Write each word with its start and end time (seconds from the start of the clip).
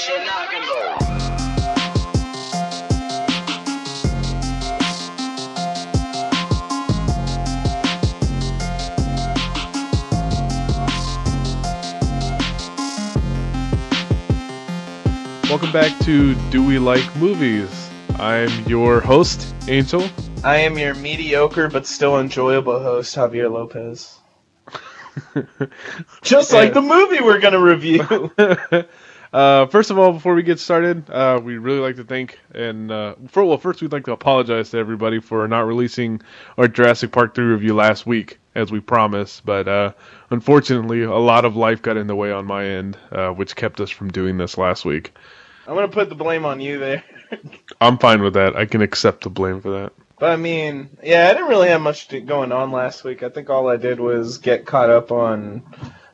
shit 0.00 0.24
knocking 0.24 0.62
though. 0.62 0.96
Welcome 15.50 15.72
back 15.72 15.98
to 16.04 16.34
Do 16.50 16.64
We 16.64 16.78
Like 16.78 17.04
Movies? 17.16 17.90
I'm 18.18 18.48
your 18.66 19.00
host, 19.00 19.54
Angel. 19.68 20.08
I 20.42 20.58
am 20.58 20.78
your 20.78 20.94
mediocre 20.94 21.68
but 21.68 21.86
still 21.86 22.18
enjoyable 22.18 22.80
host, 22.80 23.14
Javier 23.14 23.52
Lopez. 23.52 24.18
Just 26.22 26.54
like 26.54 26.72
the 26.72 26.80
movie 26.80 27.20
we're 27.22 27.40
going 27.40 27.52
to 27.52 27.60
review. 27.60 28.30
uh, 29.32 29.66
first 29.66 29.90
of 29.90 29.98
all, 29.98 30.12
before 30.12 30.34
we 30.34 30.42
get 30.42 30.58
started, 30.58 31.08
uh, 31.10 31.40
we'd 31.42 31.58
really 31.58 31.78
like 31.80 31.96
to 31.96 32.04
thank 32.04 32.38
and 32.54 32.90
uh, 32.90 33.14
for 33.28 33.44
well, 33.44 33.58
first 33.58 33.82
we'd 33.82 33.92
like 33.92 34.04
to 34.04 34.12
apologize 34.12 34.70
to 34.70 34.78
everybody 34.78 35.20
for 35.20 35.46
not 35.48 35.66
releasing 35.66 36.20
our 36.58 36.68
Jurassic 36.68 37.12
Park 37.12 37.34
three 37.34 37.44
review 37.44 37.74
last 37.74 38.06
week 38.06 38.38
as 38.54 38.72
we 38.72 38.80
promised, 38.80 39.44
but 39.44 39.68
uh, 39.68 39.92
unfortunately, 40.30 41.02
a 41.02 41.10
lot 41.14 41.44
of 41.44 41.56
life 41.56 41.82
got 41.82 41.96
in 41.96 42.06
the 42.06 42.16
way 42.16 42.32
on 42.32 42.46
my 42.46 42.64
end, 42.66 42.96
uh, 43.12 43.30
which 43.30 43.54
kept 43.54 43.80
us 43.80 43.90
from 43.90 44.10
doing 44.10 44.38
this 44.38 44.58
last 44.58 44.84
week. 44.84 45.12
I'm 45.66 45.74
going 45.74 45.88
to 45.88 45.94
put 45.94 46.08
the 46.08 46.16
blame 46.16 46.44
on 46.44 46.60
you 46.60 46.78
there. 46.78 47.04
I'm 47.80 47.98
fine 47.98 48.22
with 48.22 48.34
that. 48.34 48.56
I 48.56 48.66
can 48.66 48.82
accept 48.82 49.22
the 49.22 49.30
blame 49.30 49.60
for 49.60 49.70
that. 49.70 49.92
But 50.18 50.30
I 50.32 50.36
mean, 50.36 50.90
yeah, 51.02 51.28
I 51.28 51.32
didn't 51.32 51.48
really 51.48 51.68
have 51.68 51.80
much 51.80 52.08
to- 52.08 52.20
going 52.20 52.52
on 52.52 52.72
last 52.72 53.04
week. 53.04 53.22
I 53.22 53.28
think 53.28 53.48
all 53.48 53.68
I 53.68 53.76
did 53.76 54.00
was 54.00 54.38
get 54.38 54.66
caught 54.66 54.90
up 54.90 55.12
on, 55.12 55.62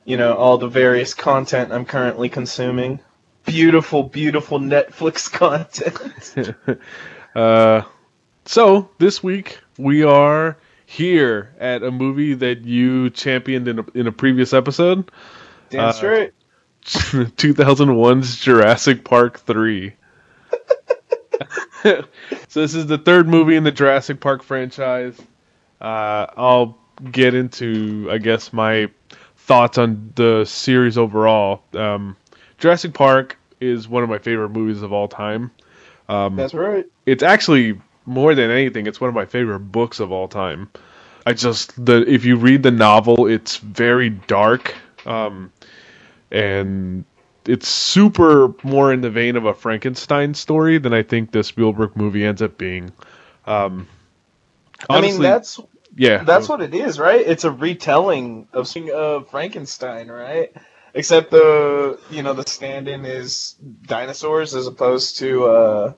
you 0.05 0.17
know, 0.17 0.35
all 0.35 0.59
the 0.59 0.69
various 0.69 1.15
content 1.15 1.73
I'm 1.73 1.87
currently 1.87 2.29
consuming. 2.29 3.01
Beautiful, 3.47 4.03
beautiful 4.03 4.59
Netflix 4.61 5.31
content. 5.33 6.55
Uh, 7.35 7.83
so 8.47 8.89
this 8.97 9.23
week 9.23 9.59
we 9.77 10.03
are 10.03 10.57
here 10.87 11.55
at 11.61 11.83
a 11.83 11.91
movie 11.91 12.33
that 12.33 12.65
you 12.65 13.11
championed 13.11 13.69
in 13.69 13.79
a, 13.81 13.85
in 13.93 14.07
a 14.07 14.13
previous 14.13 14.55
episode, 14.55 15.11
Damn 15.69 15.85
Uh, 15.91 15.93
straight. 15.93 16.33
2001's 16.83 18.37
Jurassic 18.41 19.05
Park 19.05 19.39
3. 19.41 19.93
so 21.83 22.03
this 22.55 22.75
is 22.75 22.87
the 22.87 22.97
third 22.97 23.29
movie 23.29 23.57
in 23.57 23.65
the 23.65 23.71
Jurassic 23.73 24.19
Park 24.21 24.43
franchise. 24.43 25.21
Uh, 25.79 26.27
I'll 26.39 26.79
get 27.13 27.35
into, 27.35 28.09
I 28.11 28.17
guess, 28.17 28.51
my 28.51 28.89
thoughts 29.37 29.77
on 29.77 30.11
the 30.15 30.47
series 30.47 30.97
overall. 30.97 31.63
Um, 31.75 32.17
Jurassic 32.59 32.95
Park 32.95 33.39
is 33.61 33.89
one 33.89 34.03
of 34.03 34.09
my 34.09 34.19
favorite 34.19 34.51
movies 34.51 34.83
of 34.83 34.93
all 34.93 35.09
time. 35.09 35.51
Um, 36.09 36.37
That's 36.37 36.55
right. 36.55 36.87
it's 37.05 37.23
actually 37.23 37.81
more 38.07 38.37
than 38.37 38.51
anything 38.51 38.87
it's 38.87 39.01
one 39.01 39.09
of 39.09 39.15
my 39.15 39.25
favorite 39.25 39.59
books 39.59 39.99
of 39.99 40.13
all 40.13 40.29
time 40.29 40.71
i 41.27 41.33
just 41.33 41.85
the 41.85 42.09
if 42.09 42.25
you 42.25 42.37
read 42.37 42.63
the 42.63 42.71
novel 42.71 43.27
it's 43.27 43.57
very 43.57 44.11
dark 44.11 44.77
um 45.07 45.53
and 46.31 47.05
it's 47.47 47.67
super 47.69 48.55
more 48.63 48.93
in 48.93 49.01
the 49.01 49.11
vein 49.11 49.35
of 49.35 49.45
a 49.45 49.53
frankenstein 49.53 50.33
story 50.33 50.79
than 50.79 50.95
i 50.95 51.03
think 51.03 51.33
the 51.33 51.43
spielberg 51.43 51.97
movie 51.97 52.25
ends 52.25 52.41
up 52.41 52.57
being 52.57 52.93
um 53.47 53.89
I 54.91 55.01
mean, 55.01 55.21
that's 55.21 55.59
yeah 55.97 56.23
That's 56.23 56.49
what 56.49 56.61
it 56.61 56.75
is, 56.75 56.99
right? 56.99 57.21
It's 57.21 57.45
a 57.45 57.51
retelling 57.51 58.49
of 58.53 58.75
of 58.77 59.31
Frankenstein, 59.31 60.09
right? 60.09 60.55
Except 60.97 61.31
the 61.31 62.01
you 62.11 62.23
know 62.23 62.33
the 62.33 62.49
stand-in 62.49 63.05
is 63.05 63.55
dinosaurs 63.83 64.55
as 64.55 64.67
opposed 64.67 65.19
to 65.19 65.45
uh 65.45 65.93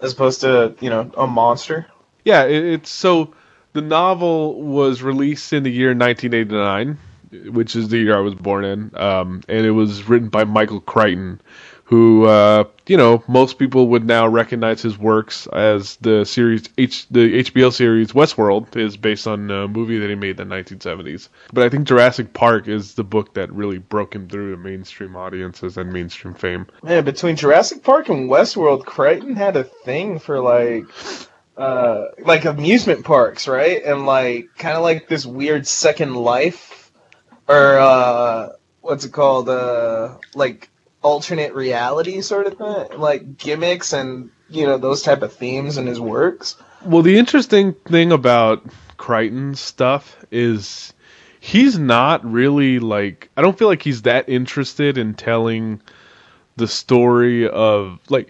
as 0.00 0.12
opposed 0.12 0.42
to 0.42 0.76
you 0.80 0.90
know 0.90 1.10
a 1.16 1.26
monster. 1.26 1.86
Yeah, 2.24 2.44
it, 2.44 2.62
it's 2.64 2.90
so 2.90 3.34
the 3.72 3.80
novel 3.80 4.62
was 4.62 5.02
released 5.02 5.54
in 5.54 5.62
the 5.62 5.70
year 5.70 5.94
1989, 5.94 6.98
which 7.50 7.74
is 7.76 7.88
the 7.88 7.98
year 7.98 8.16
I 8.16 8.20
was 8.20 8.34
born 8.34 8.64
in, 8.66 8.90
um, 8.96 9.42
and 9.48 9.66
it 9.66 9.70
was 9.70 10.06
written 10.06 10.28
by 10.28 10.44
Michael 10.44 10.80
Crichton, 10.80 11.40
who 11.86 12.24
uh, 12.24 12.64
you 12.88 12.96
know 12.96 13.22
most 13.28 13.58
people 13.58 13.88
would 13.88 14.04
now 14.04 14.26
recognize 14.26 14.82
his 14.82 14.98
works 14.98 15.46
as 15.52 15.96
the 15.96 16.24
series 16.24 16.68
H 16.76 17.06
the 17.10 17.44
HBO 17.44 17.72
series 17.72 18.12
Westworld 18.12 18.76
is 18.76 18.96
based 18.96 19.26
on 19.28 19.50
a 19.52 19.68
movie 19.68 19.98
that 19.98 20.10
he 20.10 20.16
made 20.16 20.40
in 20.40 20.48
the 20.48 20.54
1970s. 20.54 21.28
But 21.52 21.64
I 21.64 21.68
think 21.68 21.86
Jurassic 21.86 22.32
Park 22.32 22.66
is 22.66 22.94
the 22.94 23.04
book 23.04 23.34
that 23.34 23.52
really 23.52 23.78
broke 23.78 24.16
him 24.16 24.28
through 24.28 24.50
to 24.50 24.56
mainstream 24.56 25.14
audiences 25.14 25.76
and 25.76 25.92
mainstream 25.92 26.34
fame. 26.34 26.66
Man, 26.82 27.04
between 27.04 27.36
Jurassic 27.36 27.84
Park 27.84 28.08
and 28.08 28.28
Westworld, 28.28 28.84
Crichton 28.84 29.36
had 29.36 29.56
a 29.56 29.64
thing 29.64 30.18
for 30.18 30.40
like 30.40 30.84
uh 31.56 32.06
like 32.18 32.46
amusement 32.46 33.04
parks, 33.04 33.46
right? 33.46 33.80
And 33.84 34.06
like 34.06 34.48
kind 34.58 34.76
of 34.76 34.82
like 34.82 35.08
this 35.08 35.24
weird 35.24 35.68
second 35.68 36.16
life 36.16 36.90
or 37.46 37.78
uh 37.78 38.48
what's 38.80 39.04
it 39.04 39.12
called? 39.12 39.48
Uh 39.48 40.16
like 40.34 40.68
alternate 41.02 41.54
reality 41.54 42.20
sort 42.20 42.46
of 42.46 42.58
thing, 42.58 42.98
like 42.98 43.38
gimmicks 43.38 43.92
and 43.92 44.30
you 44.48 44.66
know 44.66 44.78
those 44.78 45.02
type 45.02 45.22
of 45.22 45.32
themes 45.32 45.78
in 45.78 45.86
his 45.86 46.00
works. 46.00 46.56
Well, 46.84 47.02
the 47.02 47.18
interesting 47.18 47.72
thing 47.72 48.12
about 48.12 48.64
Crichton's 48.96 49.60
stuff 49.60 50.16
is 50.30 50.92
he's 51.40 51.78
not 51.78 52.24
really 52.24 52.78
like 52.78 53.30
I 53.36 53.42
don't 53.42 53.58
feel 53.58 53.68
like 53.68 53.82
he's 53.82 54.02
that 54.02 54.28
interested 54.28 54.98
in 54.98 55.14
telling 55.14 55.80
the 56.56 56.68
story 56.68 57.48
of 57.48 58.00
like 58.08 58.28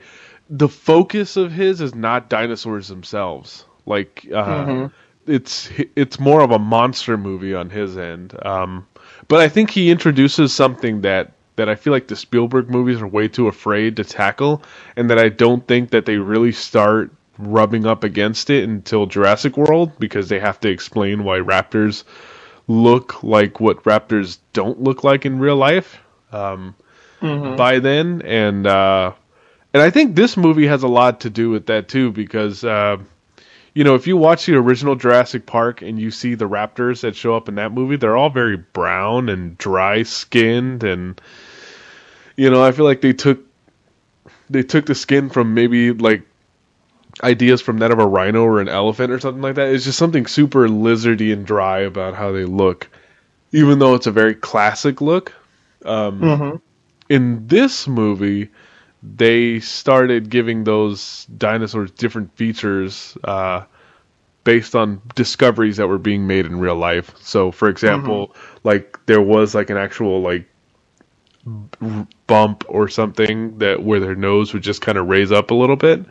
the 0.49 0.69
focus 0.69 1.37
of 1.37 1.53
his 1.53 1.81
is 1.81 1.95
not 1.95 2.29
dinosaurs 2.29 2.89
themselves. 2.89 3.65
Like 3.85 4.27
uh, 4.33 4.89
it's 5.27 5.71
it's 5.95 6.19
more 6.19 6.41
of 6.41 6.51
a 6.51 6.59
monster 6.59 7.17
movie 7.17 7.55
on 7.55 7.71
his 7.71 7.97
end. 7.97 8.35
Um, 8.45 8.87
but 9.29 9.41
I 9.41 9.49
think 9.49 9.71
he 9.71 9.91
introduces 9.91 10.53
something 10.53 11.03
that 11.03 11.33
that 11.57 11.69
I 11.69 11.75
feel 11.75 11.93
like 11.93 12.09
the 12.09 12.17
Spielberg 12.17 12.71
movies 12.71 13.01
are 13.01 13.07
way 13.07 13.29
too 13.29 13.49
afraid 13.49 13.97
to 13.97 14.05
tackle, 14.05 14.63
and 14.95 15.11
that 15.11 15.19
I 15.19 15.29
don't 15.29 15.67
think 15.67 15.91
that 15.91 16.07
they 16.07 16.19
really 16.19 16.53
start 16.53 17.11
rubbing 17.39 17.87
up 17.87 18.05
against 18.05 18.49
it 18.51 18.65
until 18.65 19.07
Jurassic 19.07 19.57
World 19.57 19.93
because 19.99 20.29
they 20.29 20.39
have 20.39 20.61
to 20.61 20.71
explain 20.71 21.25
why 21.25 21.39
raptors 21.39 22.05
look 22.69 23.23
like 23.23 23.61
what 23.61 23.83
raptors 23.85 24.39
don't 24.53 24.81
look 24.83 25.05
like 25.05 25.27
in 25.27 25.39
real 25.39 25.57
life 25.57 25.99
um, 26.33 26.75
by 27.21 27.79
then, 27.79 28.23
and 28.23 28.67
uh, 28.67 29.13
and 29.73 29.83
I 29.83 29.91
think 29.91 30.15
this 30.15 30.37
movie 30.37 30.67
has 30.67 30.83
a 30.83 30.89
lot 30.89 31.21
to 31.21 31.31
do 31.31 31.51
with 31.51 31.67
that 31.67 31.89
too 31.89 32.13
because. 32.13 32.65
Uh, 32.65 32.99
you 33.75 33.85
know, 33.85 33.95
if 33.95 34.07
you 34.07 34.17
watch 34.17 34.47
the 34.47 34.55
original 34.55 34.95
Jurassic 34.95 35.45
Park 35.45 35.83
and 35.83 36.01
you 36.01 36.11
see 36.11 36.35
the 36.35 36.49
raptors 36.49 37.03
that 37.03 37.15
show 37.15 37.37
up 37.37 37.47
in 37.47 37.57
that 37.57 37.73
movie, 37.73 37.97
they're 37.97 38.17
all 38.17 38.31
very 38.31 38.57
brown 38.57 39.29
and 39.29 39.59
dry 39.59 40.03
skinned 40.03 40.83
and 40.83 41.21
you 42.37 42.51
know, 42.51 42.63
I 42.63 42.73
feel 42.73 42.85
like 42.85 43.01
they 43.01 43.13
took 43.13 43.41
they 44.51 44.63
took 44.63 44.87
the 44.87 44.95
skin 44.95 45.31
from 45.31 45.55
maybe 45.55 45.93
like 45.93 46.23
ideas 47.23 47.61
from 47.61 47.79
that 47.79 47.91
of 47.91 47.99
a 47.99 48.07
rhino 48.07 48.43
or 48.45 48.61
an 48.61 48.69
elephant 48.69 49.11
or 49.11 49.19
something 49.21 49.43
like 49.43 49.55
that. 49.57 49.69
It's 49.69 49.85
just 49.85 49.99
something 49.99 50.27
super 50.27 50.69
lizardy 50.69 51.33
and 51.33 51.47
dry 51.47 51.81
about 51.81 52.15
how 52.15 52.33
they 52.33 52.45
look. 52.45 52.89
Even 53.53 53.79
though 53.79 53.95
it's 53.95 54.07
a 54.07 54.13
very 54.13 54.35
classic 54.35 55.01
look. 55.01 55.33
Um 55.85 56.31
Mm-hmm. 56.31 56.57
in 57.09 57.47
this 57.47 57.87
movie 57.89 58.51
they 59.03 59.61
started 59.61 60.31
giving 60.31 60.65
those 60.65 61.27
dinosaurs 61.37 61.91
different 61.93 62.35
features 62.37 63.17
uh, 63.25 63.63
based 64.45 64.75
on 64.75 65.01
discoveries 65.15 65.77
that 65.77 65.89
were 65.89 65.99
being 65.99 66.27
made 66.27 66.47
in 66.47 66.59
real 66.59 66.77
life. 66.77 67.13
So, 67.21 67.51
for 67.53 67.69
example, 67.69 68.35
like 68.65 68.99
there 69.07 69.21
was 69.23 69.55
like 69.55 69.71
an 69.71 69.77
actual 69.77 70.21
like 70.23 70.47
bump 72.27 72.65
or 72.69 72.89
something 72.89 73.59
that 73.59 73.83
where 73.83 74.01
their 74.01 74.17
nose 74.17 74.55
would 74.55 74.63
just 74.65 74.83
kind 74.83 74.99
of 74.99 75.09
raise 75.09 75.33
up 75.33 75.51
a 75.53 75.55
little 75.55 75.77
bit, 75.77 76.05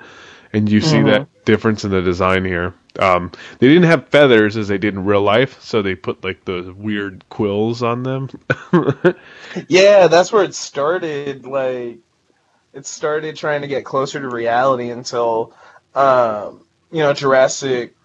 and 0.54 0.70
you 0.70 0.82
see 0.82 1.04
that 1.04 1.28
difference 1.46 1.86
in 1.86 1.92
the 1.92 2.02
design 2.02 2.46
here. 2.46 2.74
Um, 3.00 3.32
they 3.60 3.68
didn't 3.70 3.86
have 3.90 4.10
feathers 4.10 4.58
as 4.58 4.70
they 4.70 4.78
did 4.80 4.96
in 4.96 5.06
real 5.06 5.22
life, 5.24 5.62
so 5.62 5.82
they 5.82 5.96
put 5.96 6.24
like 6.24 6.46
the 6.46 6.74
weird 6.78 7.26
quills 7.30 7.84
on 7.84 8.04
them. 8.04 8.30
Yeah, 9.70 10.08
that's 10.08 10.32
where 10.34 10.44
it 10.44 10.56
started. 10.56 11.46
Like, 11.46 12.00
it 12.74 12.86
started 12.88 13.36
trying 13.38 13.62
to 13.62 13.68
get 13.68 13.86
closer 13.86 14.22
to 14.22 14.30
reality 14.30 14.92
until, 14.92 15.54
um, 15.96 16.66
you 16.92 17.00
know, 17.00 17.14
Jurassic. 17.14 17.96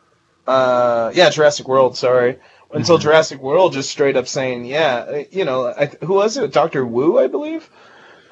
Uh, 0.47 1.12
yeah, 1.15 1.31
Jurassic 1.31 1.69
World. 1.69 1.97
Sorry, 1.97 2.38
until 2.73 2.99
Jurassic 2.99 3.41
World 3.41 3.73
just 3.73 3.91
straight 3.91 4.17
up 4.17 4.29
saying, 4.29 4.65
yeah, 4.65 4.95
uh, 4.97 5.25
you 5.31 5.45
know, 5.45 5.67
I, 5.67 5.87
who 6.05 6.15
was 6.15 6.37
it? 6.37 6.53
Doctor 6.53 6.85
Wu, 6.85 7.19
I 7.19 7.27
believe. 7.27 7.69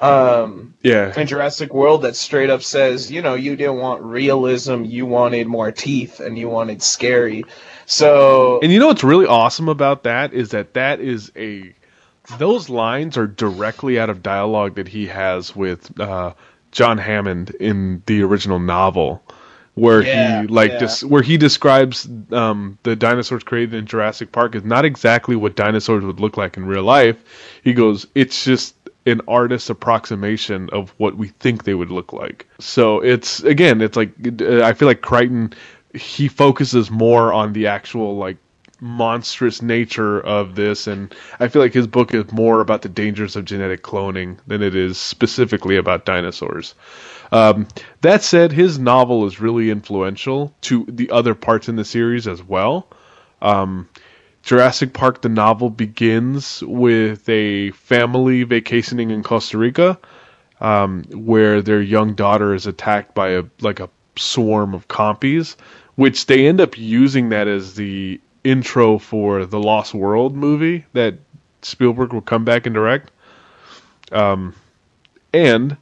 Um, 0.01 0.75
yeah, 0.81 1.13
in 1.19 1.27
Jurassic 1.27 1.73
World, 1.73 2.03
that 2.03 2.15
straight 2.15 2.49
up 2.49 2.63
says, 2.63 3.11
you 3.11 3.21
know, 3.21 3.33
you 3.33 3.57
didn't 3.57 3.77
want 3.77 4.01
realism, 4.01 4.83
you 4.85 5.05
wanted 5.05 5.47
more 5.47 5.73
teeth, 5.73 6.21
and 6.21 6.37
you 6.37 6.47
wanted 6.47 6.81
scary. 6.81 7.43
So, 7.85 8.59
And 8.61 8.71
you 8.71 8.79
know 8.79 8.87
what's 8.87 9.03
really 9.03 9.25
awesome 9.25 9.67
about 9.67 10.03
that 10.03 10.33
is 10.33 10.51
that 10.51 10.73
that 10.75 11.01
is 11.01 11.31
a 11.35 11.73
those 12.37 12.69
lines 12.69 13.17
are 13.17 13.27
directly 13.27 13.99
out 13.99 14.09
of 14.09 14.21
dialogue 14.21 14.75
that 14.75 14.87
he 14.87 15.07
has 15.07 15.55
with 15.55 15.99
uh, 15.99 16.33
John 16.71 16.97
Hammond 16.97 17.49
in 17.51 18.03
the 18.05 18.21
original 18.21 18.59
novel, 18.59 19.23
where 19.79 20.01
Yeah, 20.01 20.43
he 20.43 20.47
like 20.47 20.71
yeah. 20.71 20.79
des- 20.79 21.05
where 21.07 21.21
he 21.21 21.37
describes 21.37 22.07
um, 22.31 22.77
the 22.83 22.95
dinosaurs 22.95 23.43
created 23.43 23.75
in 23.75 23.85
Jurassic 23.85 24.31
Park 24.31 24.55
is 24.55 24.63
not 24.63 24.85
exactly 24.85 25.35
what 25.35 25.55
dinosaurs 25.55 26.03
would 26.03 26.19
look 26.19 26.37
like 26.37 26.57
in 26.57 26.65
real 26.65 26.83
life. 26.83 27.17
He 27.63 27.73
goes, 27.73 28.05
it's 28.15 28.43
just 28.43 28.75
an 29.05 29.21
artist's 29.27 29.69
approximation 29.69 30.69
of 30.71 30.91
what 30.97 31.17
we 31.17 31.29
think 31.29 31.63
they 31.63 31.73
would 31.73 31.91
look 31.91 32.13
like. 32.13 32.47
So 32.59 32.99
it's 33.01 33.41
again, 33.43 33.81
it's 33.81 33.97
like 33.97 34.11
uh, 34.41 34.63
I 34.63 34.73
feel 34.73 34.87
like 34.87 35.01
Crichton 35.01 35.53
he 35.93 36.27
focuses 36.27 36.91
more 36.91 37.33
on 37.33 37.53
the 37.53 37.67
actual 37.67 38.17
like 38.17 38.37
monstrous 38.81 39.61
nature 39.61 40.21
of 40.21 40.55
this 40.55 40.87
and 40.87 41.13
I 41.39 41.49
feel 41.49 41.61
like 41.61 41.73
his 41.73 41.87
book 41.87 42.13
is 42.13 42.31
more 42.31 42.61
about 42.61 42.81
the 42.81 42.89
dangers 42.89 43.35
of 43.35 43.43
genetic 43.45 43.83
cloning 43.83 44.37
than 44.47 44.61
it 44.63 44.73
is 44.75 44.97
specifically 44.97 45.75
about 45.75 46.05
dinosaurs. 46.05 46.75
Um, 47.31 47.67
that 48.01 48.23
said, 48.23 48.51
his 48.51 48.79
novel 48.79 49.25
is 49.25 49.39
really 49.39 49.69
influential 49.69 50.53
to 50.61 50.85
the 50.87 51.11
other 51.11 51.35
parts 51.35 51.69
in 51.69 51.75
the 51.75 51.85
series 51.85 52.27
as 52.27 52.41
well. 52.43 52.87
Um, 53.41 53.87
Jurassic 54.43 54.93
Park, 54.93 55.21
the 55.21 55.29
novel, 55.29 55.69
begins 55.69 56.63
with 56.65 57.27
a 57.29 57.71
family 57.71 58.43
vacationing 58.43 59.11
in 59.11 59.21
Costa 59.21 59.57
Rica, 59.57 59.99
um, 60.61 61.03
where 61.11 61.61
their 61.61 61.81
young 61.81 62.15
daughter 62.15 62.53
is 62.53 62.65
attacked 62.65 63.13
by 63.13 63.29
a 63.29 63.43
like 63.61 63.79
a 63.79 63.89
swarm 64.15 64.73
of 64.73 64.87
compies, 64.87 65.55
which 65.95 66.25
they 66.25 66.47
end 66.47 66.61
up 66.61 66.77
using 66.77 67.29
that 67.29 67.47
as 67.47 67.75
the 67.75 68.19
intro 68.43 68.97
for 68.97 69.45
the 69.45 69.59
Lost 69.59 69.93
World 69.93 70.35
movie 70.35 70.85
that 70.93 71.15
Spielberg 71.61 72.13
will 72.13 72.21
come 72.21 72.45
back 72.45 72.65
and 72.65 72.73
direct. 72.73 73.11
Um, 74.11 74.55
and 75.33 75.77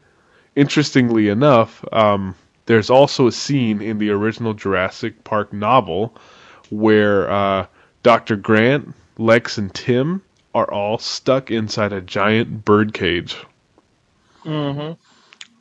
interestingly 0.58 1.30
enough, 1.30 1.86
um, 1.94 2.36
there's 2.66 2.90
also 2.90 3.28
a 3.28 3.32
scene 3.32 3.82
in 3.82 4.00
the 4.00 4.10
original 4.10 4.54
Jurassic 4.54 5.24
Park 5.24 5.54
novel 5.54 6.16
where 6.70 7.30
uh, 7.32 7.68
Dr. 8.04 8.36
Grant, 8.36 8.94
Lex, 9.18 9.58
and 9.58 9.74
Tim 9.74 10.22
are 10.54 10.70
all 10.70 10.98
stuck 10.98 11.52
inside 11.52 11.94
a 11.94 12.02
giant 12.02 12.66
bird 12.66 12.94
cage, 12.94 13.38
Mm-hmm. 14.46 14.94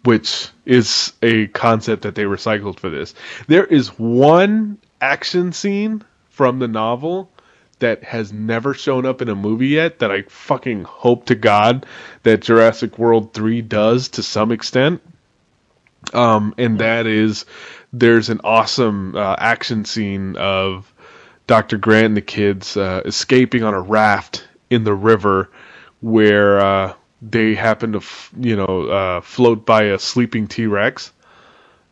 which 0.05 0.49
is 0.65 1.13
a 1.23 1.49
concept 1.49 2.03
that 2.03 2.15
they 2.15 2.25
recycled 2.25 2.81
for 2.81 2.89
this. 2.91 3.15
There 3.49 3.65
is 3.65 3.89
one 3.99 4.79
action 5.01 5.53
scene 5.53 6.03
from 6.31 6.59
the 6.59 6.69
novel 6.69 7.31
that 7.79 8.05
has 8.05 8.33
never 8.33 8.75
shown 8.75 9.05
up 9.07 9.21
in 9.23 9.29
a 9.29 9.35
movie 9.35 9.69
yet 9.69 9.99
that 9.99 10.11
I 10.11 10.23
fucking 10.23 10.85
hope 10.85 11.27
to 11.27 11.35
God 11.35 11.87
that 12.23 12.41
Jurassic 12.43 12.99
World 12.99 13.35
3 13.35 13.63
does 13.63 14.09
to 14.11 14.23
some 14.23 14.53
extent. 14.53 15.03
Um, 16.15 16.55
and 16.57 16.79
that 16.79 17.07
is 17.07 17.45
there's 17.93 18.31
an 18.31 18.41
awesome 18.45 19.17
uh, 19.17 19.37
action 19.39 19.85
scene 19.85 20.37
of 20.37 20.93
Dr. 21.47 21.79
Grant 21.79 22.07
and 22.07 22.17
the 22.17 22.23
kids 22.23 22.77
uh, 22.77 23.03
escaping 23.05 23.63
on 23.63 23.75
a 23.75 23.81
raft 23.81 24.47
in 24.71 24.85
the 24.85 24.95
river 24.95 25.51
where 26.01 26.61
uh, 26.61 26.95
they 27.23 27.55
happen 27.55 27.93
to, 27.93 27.99
f- 27.99 28.33
you 28.39 28.57
know, 28.57 28.89
uh, 28.89 29.21
float 29.21 29.65
by 29.67 29.85
a 29.85 29.99
sleeping 29.99 30.47
T 30.47 30.67
Rex. 30.67 31.13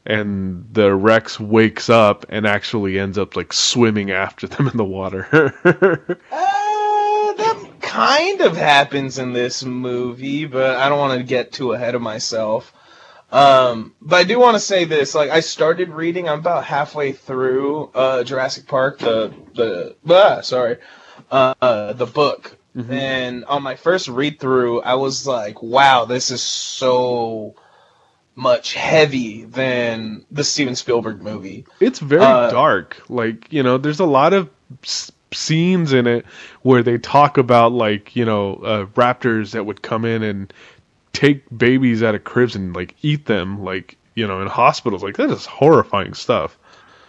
And 0.06 0.68
the 0.72 0.94
Rex 0.94 1.40
wakes 1.40 1.88
up 1.88 2.26
and 2.28 2.46
actually 2.46 2.98
ends 2.98 3.16
up 3.16 3.36
like 3.36 3.52
swimming 3.52 4.10
after 4.10 4.46
them 4.46 4.68
in 4.68 4.76
the 4.76 4.84
water. 4.84 6.18
Uh, 7.26 7.32
that 7.32 7.80
kind 7.80 8.40
of 8.40 8.56
happens 8.56 9.18
in 9.18 9.32
this 9.32 9.64
movie, 9.64 10.46
but 10.46 10.76
I 10.76 10.88
don't 10.88 10.98
want 10.98 11.18
to 11.18 11.24
get 11.24 11.52
too 11.52 11.72
ahead 11.72 11.94
of 11.94 12.02
myself. 12.02 12.72
Um, 13.32 13.94
but 14.00 14.16
I 14.16 14.24
do 14.24 14.38
want 14.38 14.56
to 14.56 14.60
say 14.60 14.84
this: 14.84 15.14
like, 15.14 15.30
I 15.30 15.40
started 15.40 15.88
reading. 15.88 16.28
I'm 16.28 16.40
about 16.40 16.64
halfway 16.64 17.12
through 17.12 17.90
uh, 17.94 18.24
Jurassic 18.24 18.66
Park, 18.66 18.98
the 18.98 19.32
the 19.54 19.96
ah, 20.08 20.40
sorry, 20.42 20.78
uh, 21.30 21.92
the 21.94 22.06
book. 22.06 22.56
And 22.76 23.44
on 23.44 23.62
my 23.62 23.76
first 23.76 24.08
read 24.08 24.40
through, 24.40 24.82
I 24.82 24.94
was 24.94 25.26
like, 25.26 25.62
"Wow, 25.62 26.04
this 26.04 26.30
is 26.32 26.42
so 26.42 27.54
much 28.36 28.74
heavy 28.74 29.44
than 29.44 30.24
the 30.30 30.44
Steven 30.44 30.74
Spielberg 30.76 31.22
movie." 31.22 31.66
It's 31.80 31.98
very 31.98 32.24
Uh, 32.24 32.50
dark. 32.50 33.02
Like, 33.08 33.52
you 33.52 33.62
know, 33.62 33.78
there's 33.78 34.00
a 34.00 34.06
lot 34.06 34.32
of 34.32 34.48
s- 34.82 35.10
scenes 35.32 35.92
in 35.92 36.06
it 36.06 36.24
where 36.62 36.82
they 36.82 36.98
talk 36.98 37.38
about, 37.38 37.72
like, 37.72 38.14
you 38.16 38.24
know, 38.24 38.54
uh, 38.56 38.84
raptors 38.94 39.52
that 39.52 39.66
would 39.66 39.82
come 39.82 40.04
in 40.04 40.22
and 40.22 40.52
take 41.12 41.44
babies 41.56 42.02
out 42.02 42.14
of 42.14 42.24
cribs 42.24 42.56
and, 42.56 42.74
like, 42.74 42.94
eat 43.02 43.26
them, 43.26 43.62
like, 43.64 43.96
you 44.14 44.26
know, 44.26 44.40
in 44.42 44.48
hospitals. 44.48 45.02
Like, 45.02 45.16
that 45.16 45.30
is 45.30 45.46
horrifying 45.46 46.14
stuff. 46.14 46.56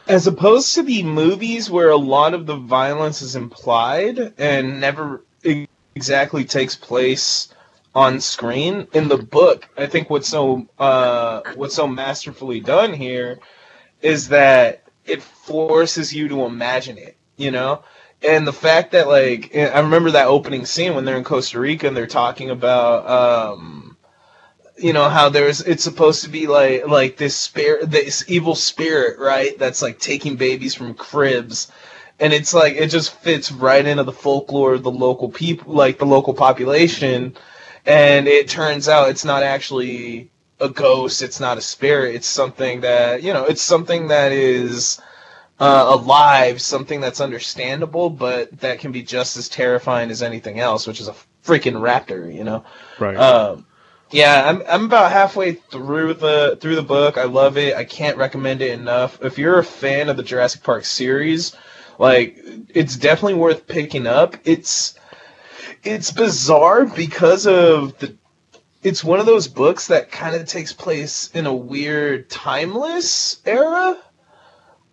As 0.07 0.27
opposed 0.27 0.75
to 0.75 0.83
the 0.83 1.01
movies 1.01 1.69
where 1.69 1.89
a 1.89 1.97
lot 1.97 2.35
of 2.35 2.45
the 2.45 2.55
violence 2.55 3.23
is 3.23 3.35
implied 3.35 4.33
and 4.37 4.79
never 4.79 5.23
e- 5.43 5.65
exactly 5.95 6.45
takes 6.45 6.75
place 6.75 7.47
on 7.95 8.19
screen. 8.19 8.87
In 8.93 9.07
the 9.07 9.17
book, 9.17 9.67
I 9.77 9.87
think 9.87 10.09
what's 10.09 10.27
so 10.27 10.67
uh, 10.77 11.41
what's 11.55 11.75
so 11.75 11.87
masterfully 11.87 12.59
done 12.59 12.93
here 12.93 13.39
is 14.01 14.27
that 14.29 14.83
it 15.05 15.23
forces 15.23 16.13
you 16.13 16.27
to 16.27 16.43
imagine 16.45 16.97
it, 16.97 17.15
you 17.37 17.51
know. 17.51 17.83
And 18.21 18.45
the 18.45 18.53
fact 18.53 18.91
that 18.91 19.07
like 19.07 19.55
I 19.55 19.79
remember 19.79 20.11
that 20.11 20.27
opening 20.27 20.65
scene 20.65 20.93
when 20.93 21.05
they're 21.05 21.17
in 21.17 21.23
Costa 21.23 21.59
Rica 21.59 21.87
and 21.87 21.95
they're 21.95 22.07
talking 22.07 22.49
about 22.49 23.07
um, 23.57 23.97
you 24.77 24.93
know 24.93 25.07
how 25.09 25.29
there's 25.29 25.61
it's 25.61 25.83
supposed 25.83 26.23
to 26.23 26.29
be 26.29 26.47
like 26.47 26.87
like 26.87 27.17
this 27.17 27.35
spirit 27.35 27.89
this 27.89 28.25
evil 28.27 28.55
spirit 28.55 29.19
right? 29.19 29.57
That's 29.57 29.81
like 29.81 29.99
taking 29.99 30.35
babies 30.35 30.75
from 30.75 30.93
cribs. 30.93 31.71
And 32.19 32.31
it's 32.33 32.53
like 32.53 32.75
it 32.75 32.87
just 32.87 33.13
fits 33.19 33.51
right 33.51 33.85
into 33.85 34.03
the 34.03 34.11
folklore 34.11 34.75
of 34.75 34.83
the 34.83 34.91
local 34.91 35.29
people 35.29 35.73
like 35.73 35.97
the 35.97 36.05
local 36.05 36.33
population 36.33 37.35
and 37.85 38.27
it 38.27 38.47
turns 38.49 38.87
out 38.89 39.09
it's 39.09 39.25
not 39.25 39.43
actually 39.43 40.29
a 40.59 40.69
ghost 40.69 41.21
it's 41.21 41.39
not 41.39 41.57
a 41.57 41.61
spirit 41.61 42.15
it's 42.15 42.27
something 42.27 42.81
that 42.81 43.21
you 43.23 43.33
know 43.33 43.45
it's 43.45 43.61
something 43.61 44.07
that 44.07 44.31
is 44.31 45.01
uh, 45.59 45.85
alive 45.89 46.61
something 46.61 47.01
that's 47.01 47.21
understandable 47.21 48.09
but 48.09 48.51
that 48.59 48.79
can 48.79 48.91
be 48.91 49.01
just 49.03 49.37
as 49.37 49.49
terrifying 49.49 50.09
as 50.09 50.23
anything 50.23 50.59
else 50.59 50.87
which 50.87 50.99
is 51.01 51.07
a 51.07 51.15
freaking 51.43 51.73
raptor 51.79 52.33
you 52.33 52.43
know 52.43 52.63
Right. 52.99 53.17
um, 53.17 53.65
yeah, 54.11 54.43
I'm 54.47 54.61
I'm 54.69 54.85
about 54.85 55.11
halfway 55.11 55.53
through 55.53 56.13
the 56.13 56.57
through 56.61 56.75
the 56.75 56.83
book. 56.83 57.17
I 57.17 57.23
love 57.23 57.57
it. 57.57 57.75
I 57.75 57.83
can't 57.83 58.17
recommend 58.17 58.61
it 58.61 58.71
enough. 58.71 59.21
If 59.23 59.37
you're 59.37 59.57
a 59.59 59.63
fan 59.63 60.09
of 60.09 60.15
the 60.15 60.23
Jurassic 60.23 60.63
Park 60.63 60.85
series, 60.85 61.55
like 61.97 62.37
it's 62.69 62.95
definitely 62.95 63.33
worth 63.33 63.67
picking 63.67 64.05
up. 64.07 64.37
It's 64.45 64.95
it's 65.85 66.11
bizarre 66.11 66.85
because 66.85 67.47
of 67.47 67.97
the 67.99 68.15
it's 68.83 69.03
one 69.03 69.19
of 69.19 69.25
those 69.25 69.47
books 69.47 69.87
that 69.87 70.11
kind 70.11 70.35
of 70.35 70.47
takes 70.47 70.71
place 70.71 71.31
in 71.33 71.47
a 71.47 71.53
weird 71.53 72.29
timeless 72.29 73.41
era 73.45 73.97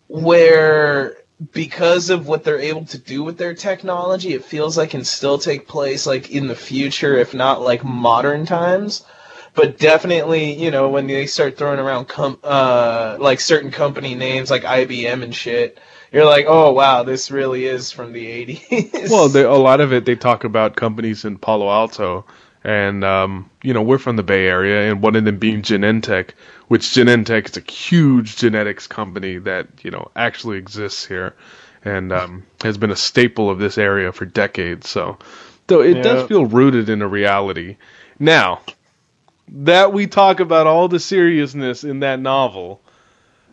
where 0.08 1.18
because 1.52 2.08
of 2.08 2.26
what 2.26 2.44
they're 2.44 2.58
able 2.58 2.84
to 2.86 2.98
do 2.98 3.22
with 3.22 3.36
their 3.36 3.54
technology, 3.54 4.32
it 4.32 4.44
feels 4.44 4.78
like 4.78 4.90
it 4.90 4.92
can 4.92 5.04
still 5.04 5.38
take 5.38 5.66
place 5.66 6.06
like 6.06 6.30
in 6.30 6.46
the 6.46 6.54
future, 6.54 7.18
if 7.18 7.34
not 7.34 7.60
like 7.60 7.84
modern 7.84 8.46
times. 8.46 9.04
But 9.54 9.78
definitely, 9.78 10.54
you 10.54 10.70
know, 10.70 10.88
when 10.88 11.06
they 11.06 11.26
start 11.26 11.58
throwing 11.58 11.78
around 11.78 12.06
com- 12.08 12.38
uh, 12.42 13.18
like 13.20 13.40
certain 13.40 13.70
company 13.70 14.14
names 14.14 14.50
like 14.50 14.62
IBM 14.62 15.22
and 15.22 15.34
shit, 15.34 15.78
you're 16.12 16.26
like, 16.26 16.46
oh 16.48 16.72
wow, 16.72 17.02
this 17.02 17.30
really 17.30 17.64
is 17.66 17.90
from 17.92 18.12
the 18.12 18.26
80s. 18.26 19.10
well, 19.10 19.28
they, 19.28 19.42
a 19.42 19.52
lot 19.52 19.80
of 19.80 19.92
it, 19.92 20.04
they 20.04 20.16
talk 20.16 20.44
about 20.44 20.76
companies 20.76 21.24
in 21.24 21.38
Palo 21.38 21.70
Alto. 21.70 22.26
And, 22.64 23.02
um, 23.04 23.50
you 23.64 23.74
know, 23.74 23.82
we're 23.82 23.98
from 23.98 24.16
the 24.16 24.22
Bay 24.22 24.46
Area, 24.46 24.90
and 24.90 25.02
one 25.02 25.16
of 25.16 25.24
them 25.24 25.38
being 25.38 25.62
Genentech, 25.62 26.30
which 26.68 26.82
Genentech 26.94 27.50
is 27.50 27.56
a 27.56 27.72
huge 27.72 28.36
genetics 28.36 28.86
company 28.86 29.38
that, 29.38 29.66
you 29.82 29.90
know, 29.90 30.12
actually 30.14 30.58
exists 30.58 31.04
here 31.04 31.34
and 31.84 32.12
um, 32.12 32.44
has 32.62 32.78
been 32.78 32.92
a 32.92 32.96
staple 32.96 33.50
of 33.50 33.58
this 33.58 33.78
area 33.78 34.12
for 34.12 34.26
decades. 34.26 34.88
So, 34.88 35.18
though 35.66 35.82
it 35.82 35.94
Yeah. 35.96 36.02
does 36.02 36.28
feel 36.28 36.46
rooted 36.46 36.88
in 36.88 37.02
a 37.02 37.08
reality. 37.08 37.78
Now, 38.20 38.60
that 39.48 39.92
we 39.92 40.06
talk 40.06 40.40
about 40.40 40.68
all 40.68 40.88
the 40.88 41.00
seriousness 41.00 41.84
in 41.84 42.00
that 42.00 42.20
novel, 42.20 42.81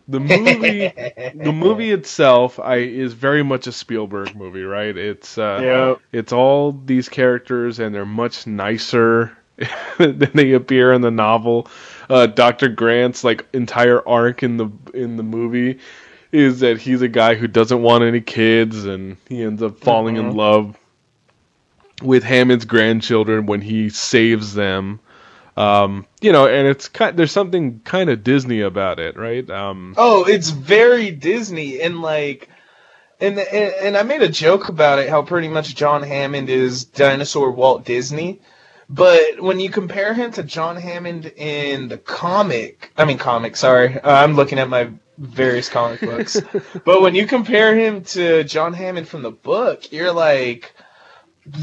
the 0.09 0.19
movie, 0.19 0.87
the 1.35 1.51
movie 1.53 1.91
itself, 1.91 2.59
I 2.59 2.77
is 2.77 3.13
very 3.13 3.43
much 3.43 3.67
a 3.67 3.71
Spielberg 3.71 4.35
movie, 4.35 4.63
right? 4.63 4.95
It's 4.97 5.37
uh, 5.37 5.59
yeah. 5.61 5.95
it's 6.11 6.33
all 6.33 6.71
these 6.71 7.07
characters, 7.09 7.79
and 7.79 7.93
they're 7.93 8.05
much 8.05 8.47
nicer 8.47 9.37
than 9.97 10.31
they 10.33 10.53
appear 10.53 10.91
in 10.93 11.01
the 11.01 11.11
novel. 11.11 11.67
Uh, 12.09 12.25
Doctor 12.25 12.67
Grant's 12.69 13.23
like 13.23 13.45
entire 13.53 14.05
arc 14.07 14.41
in 14.41 14.57
the 14.57 14.69
in 14.93 15.15
the 15.17 15.23
movie 15.23 15.79
is 16.31 16.59
that 16.61 16.79
he's 16.79 17.01
a 17.01 17.07
guy 17.07 17.35
who 17.35 17.47
doesn't 17.47 17.81
want 17.81 18.03
any 18.03 18.21
kids, 18.21 18.85
and 18.85 19.17
he 19.27 19.43
ends 19.43 19.61
up 19.61 19.79
falling 19.79 20.15
in 20.17 20.31
Mhm. 20.31 20.35
love 20.35 20.77
with 22.01 22.23
Hammond's 22.23 22.65
grandchildren 22.65 23.45
when 23.45 23.61
he 23.61 23.89
saves 23.89 24.53
them. 24.53 24.99
Um, 25.59 26.05
you 26.21 26.31
know, 26.31 26.47
and 26.47 26.69
it's 26.69 26.87
kind 26.87 27.17
there's 27.17 27.33
something 27.33 27.81
kind 27.81 28.09
of 28.09 28.23
Disney 28.23 28.61
about 28.61 28.97
it, 28.97 29.17
right? 29.17 29.47
Um, 29.49 29.93
oh, 29.97 30.23
it's 30.23 30.51
very 30.51 31.11
Disney, 31.11 31.81
and 31.81 32.01
like, 32.01 32.47
and, 33.19 33.37
and 33.37 33.73
and 33.73 33.97
I 33.97 34.03
made 34.03 34.21
a 34.21 34.29
joke 34.29 34.69
about 34.69 34.99
it, 34.99 35.09
how 35.09 35.21
pretty 35.21 35.49
much 35.49 35.75
John 35.75 36.01
Hammond 36.01 36.49
is 36.49 36.85
dinosaur 36.85 37.51
Walt 37.51 37.83
Disney. 37.83 38.39
But 38.89 39.41
when 39.41 39.59
you 39.59 39.69
compare 39.69 40.13
him 40.13 40.31
to 40.31 40.43
John 40.43 40.77
Hammond 40.77 41.25
in 41.35 41.89
the 41.89 41.97
comic, 41.97 42.93
I 42.95 43.03
mean 43.03 43.17
comic, 43.17 43.57
sorry, 43.57 43.99
uh, 43.99 44.13
I'm 44.13 44.35
looking 44.35 44.59
at 44.59 44.69
my 44.69 44.89
various 45.17 45.67
comic 45.67 45.99
books. 45.99 46.39
but 46.85 47.01
when 47.01 47.15
you 47.15 47.27
compare 47.27 47.75
him 47.75 48.03
to 48.05 48.45
John 48.45 48.71
Hammond 48.71 49.09
from 49.09 49.23
the 49.23 49.31
book, 49.31 49.91
you're 49.91 50.13
like, 50.13 50.73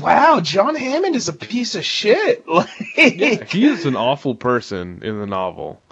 wow, 0.00 0.40
John 0.40 0.74
Hammond 0.74 1.16
is 1.16 1.28
a 1.28 1.32
piece 1.32 1.74
of 1.74 1.84
shit. 1.84 2.44
Like, 2.56 2.68
yeah, 2.96 3.44
he 3.44 3.66
is 3.66 3.84
an 3.84 3.96
awful 3.96 4.34
person 4.34 5.02
in 5.02 5.18
the 5.18 5.26
novel. 5.26 5.82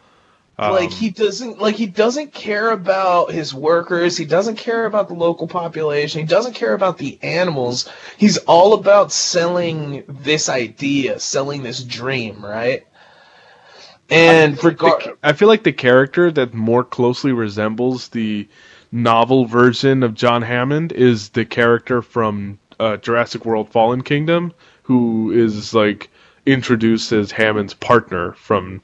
Um, 0.56 0.72
like 0.72 0.92
he 0.92 1.10
doesn't 1.10 1.60
like 1.60 1.74
he 1.74 1.86
doesn't 1.86 2.32
care 2.32 2.70
about 2.70 3.32
his 3.32 3.52
workers. 3.52 4.16
He 4.16 4.24
doesn't 4.24 4.56
care 4.56 4.86
about 4.86 5.08
the 5.08 5.14
local 5.14 5.48
population. 5.48 6.20
He 6.20 6.26
doesn't 6.26 6.54
care 6.54 6.74
about 6.74 6.96
the 6.96 7.18
animals. 7.22 7.88
He's 8.16 8.38
all 8.38 8.74
about 8.74 9.10
selling 9.10 10.04
this 10.06 10.48
idea, 10.48 11.18
selling 11.18 11.64
this 11.64 11.82
dream, 11.82 12.44
right? 12.44 12.86
And 14.10 14.56
I, 14.58 14.62
the, 14.62 15.16
I 15.22 15.32
feel 15.32 15.48
like 15.48 15.64
the 15.64 15.72
character 15.72 16.30
that 16.30 16.54
more 16.54 16.84
closely 16.84 17.32
resembles 17.32 18.08
the 18.08 18.48
novel 18.92 19.46
version 19.46 20.04
of 20.04 20.14
John 20.14 20.42
Hammond 20.42 20.92
is 20.92 21.30
the 21.30 21.44
character 21.44 22.00
from 22.00 22.60
uh, 22.80 22.96
Jurassic 22.98 23.44
World 23.44 23.70
Fallen 23.70 24.02
Kingdom, 24.02 24.52
who 24.82 25.30
is 25.30 25.74
like 25.74 26.10
introduced 26.46 27.12
as 27.12 27.30
Hammond's 27.30 27.74
partner 27.74 28.32
from, 28.32 28.82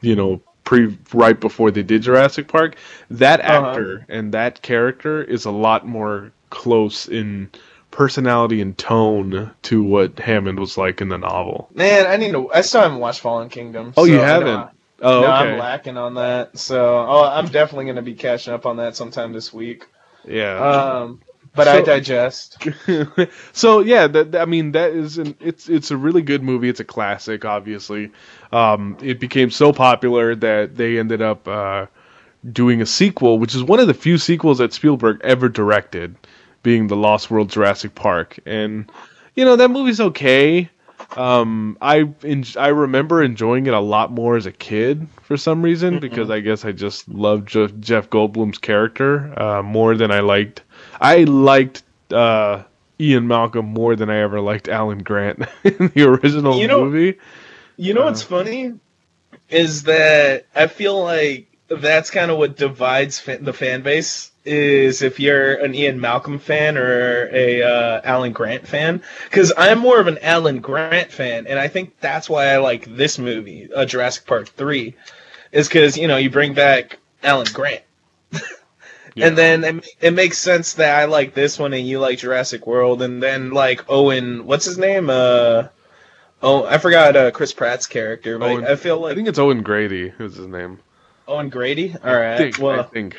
you 0.00 0.14
know, 0.14 0.40
pre 0.64 0.96
right 1.12 1.38
before 1.38 1.70
they 1.70 1.82
did 1.82 2.02
Jurassic 2.02 2.48
Park. 2.48 2.76
That 3.10 3.40
uh-huh. 3.40 3.70
actor 3.70 3.94
uh-huh. 3.96 4.06
and 4.08 4.32
that 4.32 4.62
character 4.62 5.22
is 5.22 5.44
a 5.44 5.50
lot 5.50 5.86
more 5.86 6.32
close 6.50 7.08
in 7.08 7.50
personality 7.90 8.60
and 8.60 8.76
tone 8.78 9.50
to 9.62 9.82
what 9.82 10.18
Hammond 10.18 10.58
was 10.58 10.78
like 10.78 11.00
in 11.00 11.08
the 11.08 11.18
novel. 11.18 11.68
Man, 11.74 12.06
I 12.06 12.16
need 12.16 12.32
to. 12.32 12.52
I 12.52 12.60
still 12.60 12.82
haven't 12.82 12.98
watched 12.98 13.20
Fallen 13.20 13.48
Kingdom. 13.48 13.94
Oh, 13.96 14.06
so 14.06 14.12
you 14.12 14.18
haven't? 14.18 14.70
oh, 15.02 15.20
no, 15.20 15.26
okay. 15.26 15.52
I'm 15.52 15.58
lacking 15.58 15.96
on 15.96 16.14
that. 16.14 16.58
So, 16.58 17.06
oh, 17.08 17.24
I'm 17.24 17.46
definitely 17.46 17.86
going 17.86 17.96
to 17.96 18.02
be 18.02 18.14
catching 18.14 18.52
up 18.52 18.66
on 18.66 18.76
that 18.76 18.96
sometime 18.96 19.32
this 19.32 19.52
week. 19.52 19.86
Yeah. 20.24 20.58
Um, 20.58 21.20
but 21.54 21.64
so, 21.64 21.72
I 21.72 21.82
digest. 21.82 22.68
so 23.52 23.80
yeah, 23.80 24.06
that, 24.06 24.36
I 24.36 24.44
mean 24.44 24.72
that 24.72 24.92
is 24.92 25.18
an, 25.18 25.34
it's 25.40 25.68
it's 25.68 25.90
a 25.90 25.96
really 25.96 26.22
good 26.22 26.42
movie. 26.42 26.68
It's 26.68 26.80
a 26.80 26.84
classic, 26.84 27.44
obviously. 27.44 28.12
Um, 28.52 28.96
it 29.02 29.18
became 29.18 29.50
so 29.50 29.72
popular 29.72 30.34
that 30.36 30.76
they 30.76 30.98
ended 30.98 31.22
up 31.22 31.48
uh, 31.48 31.86
doing 32.52 32.80
a 32.80 32.86
sequel, 32.86 33.38
which 33.38 33.54
is 33.54 33.64
one 33.64 33.80
of 33.80 33.88
the 33.88 33.94
few 33.94 34.16
sequels 34.16 34.58
that 34.58 34.72
Spielberg 34.72 35.20
ever 35.24 35.48
directed, 35.48 36.14
being 36.62 36.86
the 36.86 36.96
Lost 36.96 37.30
World 37.30 37.50
Jurassic 37.50 37.94
Park. 37.94 38.38
And 38.46 38.90
you 39.34 39.44
know 39.44 39.56
that 39.56 39.70
movie's 39.70 40.00
okay. 40.00 40.70
Um, 41.16 41.76
I 41.80 42.08
en- 42.22 42.44
I 42.56 42.68
remember 42.68 43.22
enjoying 43.22 43.66
it 43.66 43.74
a 43.74 43.80
lot 43.80 44.12
more 44.12 44.36
as 44.36 44.46
a 44.46 44.52
kid 44.52 45.08
for 45.22 45.36
some 45.36 45.62
reason 45.62 45.94
mm-hmm. 45.94 46.00
because 46.00 46.30
I 46.30 46.38
guess 46.38 46.64
I 46.64 46.70
just 46.70 47.08
loved 47.08 47.48
Je- 47.48 47.74
Jeff 47.80 48.08
Goldblum's 48.08 48.58
character 48.58 49.34
uh, 49.36 49.62
more 49.62 49.96
than 49.96 50.12
I 50.12 50.20
liked 50.20 50.62
I 51.00 51.24
liked 51.24 51.82
uh, 52.12 52.64
Ian 53.00 53.26
Malcolm 53.26 53.66
more 53.66 53.96
than 53.96 54.10
I 54.10 54.18
ever 54.18 54.40
liked 54.40 54.68
Alan 54.68 55.02
Grant 55.02 55.40
in 55.64 55.88
the 55.94 56.02
original 56.02 56.58
you 56.58 56.68
know, 56.68 56.84
movie. 56.84 57.18
You 57.76 57.94
know 57.94 58.02
uh, 58.02 58.06
what's 58.06 58.22
funny 58.22 58.74
is 59.48 59.84
that 59.84 60.46
I 60.54 60.66
feel 60.66 61.02
like 61.02 61.46
that's 61.68 62.10
kind 62.10 62.30
of 62.30 62.38
what 62.38 62.56
divides 62.56 63.18
fan, 63.18 63.44
the 63.44 63.52
fan 63.52 63.82
base 63.82 64.30
is 64.44 65.02
if 65.02 65.20
you're 65.20 65.54
an 65.54 65.74
Ian 65.74 66.00
Malcolm 66.00 66.38
fan 66.38 66.76
or 66.76 67.28
a 67.32 67.62
uh, 67.62 68.00
Alan 68.04 68.32
Grant 68.32 68.66
fan. 68.66 69.02
Because 69.24 69.52
I'm 69.56 69.78
more 69.78 70.00
of 70.00 70.06
an 70.06 70.18
Alan 70.20 70.60
Grant 70.60 71.12
fan, 71.12 71.46
and 71.46 71.58
I 71.58 71.68
think 71.68 71.98
that's 72.00 72.28
why 72.28 72.46
I 72.46 72.58
like 72.58 72.84
this 72.84 73.18
movie, 73.18 73.72
uh, 73.72 73.84
Jurassic 73.84 74.26
Park 74.26 74.48
Three, 74.48 74.96
is 75.52 75.68
because 75.68 75.96
you 75.96 76.08
know 76.08 76.16
you 76.16 76.30
bring 76.30 76.54
back 76.54 76.98
Alan 77.22 77.46
Grant. 77.52 77.82
Yeah. 79.14 79.26
And 79.26 79.38
then 79.38 79.64
it, 79.64 79.86
it, 80.00 80.10
makes 80.12 80.38
sense 80.38 80.74
that 80.74 80.98
I 80.98 81.06
like 81.06 81.34
this 81.34 81.58
one 81.58 81.72
and 81.72 81.86
you 81.86 81.98
like 81.98 82.18
Jurassic 82.18 82.66
World, 82.66 83.02
and 83.02 83.22
then 83.22 83.50
like 83.50 83.84
Owen, 83.88 84.46
what's 84.46 84.64
his 84.64 84.78
name? 84.78 85.10
Uh, 85.10 85.68
oh, 86.42 86.64
I 86.64 86.78
forgot 86.78 87.16
uh, 87.16 87.30
Chris 87.30 87.52
Pratt's 87.52 87.86
character, 87.86 88.38
but 88.38 88.50
Owen, 88.50 88.64
I 88.64 88.76
feel 88.76 89.00
like 89.00 89.12
I 89.12 89.14
think 89.14 89.28
it's 89.28 89.38
Owen 89.38 89.62
Grady. 89.62 90.08
Who's 90.08 90.36
his 90.36 90.46
name? 90.46 90.78
Owen 91.26 91.48
Grady. 91.48 91.94
All 92.04 92.14
right. 92.14 92.34
I 92.34 92.38
think, 92.38 92.58
well, 92.58 92.80
I 92.80 92.82
think. 92.84 93.16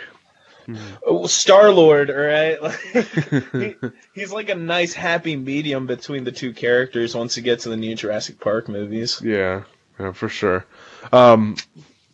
Oh, 1.05 1.25
Star 1.27 1.71
Lord, 1.71 2.10
all 2.10 2.17
right. 2.17 2.57
he, 3.51 3.75
he's 4.13 4.31
like 4.31 4.50
a 4.50 4.55
nice 4.55 4.93
happy 4.93 5.36
medium 5.36 5.88
between 5.88 6.24
the 6.24 6.31
two 6.31 6.53
characters 6.53 7.15
once 7.15 7.36
you 7.36 7.43
get 7.43 7.62
to 7.62 7.69
the 7.69 7.77
new 7.77 7.95
Jurassic 7.95 8.39
Park 8.39 8.69
movies. 8.69 9.21
Yeah, 9.24 9.63
yeah 10.00 10.12
for 10.12 10.29
sure. 10.29 10.65
Um, 11.12 11.57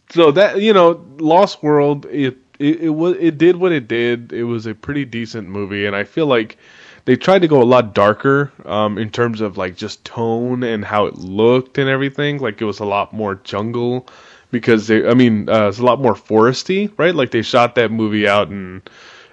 so 0.10 0.31
that 0.31 0.62
you 0.62 0.74
know, 0.74 1.05
Lost 1.17 1.62
World, 1.62 2.05
it 2.05 2.38
it, 2.59 2.81
it 2.81 2.89
was 2.89 3.15
it 3.19 3.37
did 3.37 3.55
what 3.55 3.71
it 3.71 3.87
did. 3.87 4.33
It 4.33 4.43
was 4.43 4.65
a 4.65 4.73
pretty 4.73 5.05
decent 5.05 5.47
movie, 5.49 5.85
and 5.85 5.95
I 5.95 6.03
feel 6.03 6.25
like 6.25 6.57
they 7.05 7.15
tried 7.15 7.39
to 7.39 7.47
go 7.47 7.61
a 7.61 7.63
lot 7.63 7.93
darker 7.93 8.51
um, 8.65 8.97
in 8.97 9.09
terms 9.09 9.41
of 9.41 9.57
like 9.57 9.75
just 9.77 10.03
tone 10.03 10.63
and 10.63 10.83
how 10.83 11.05
it 11.05 11.15
looked 11.15 11.77
and 11.77 11.89
everything. 11.89 12.39
Like 12.39 12.61
it 12.61 12.65
was 12.65 12.79
a 12.79 12.85
lot 12.85 13.13
more 13.13 13.35
jungle 13.35 14.07
because 14.51 14.87
they, 14.87 15.07
I 15.07 15.13
mean, 15.13 15.49
uh, 15.49 15.69
it's 15.69 15.79
a 15.79 15.85
lot 15.85 16.01
more 16.01 16.15
foresty, 16.15 16.91
right? 16.97 17.15
Like 17.15 17.31
they 17.31 17.41
shot 17.41 17.75
that 17.75 17.91
movie 17.91 18.27
out 18.27 18.49
in 18.49 18.81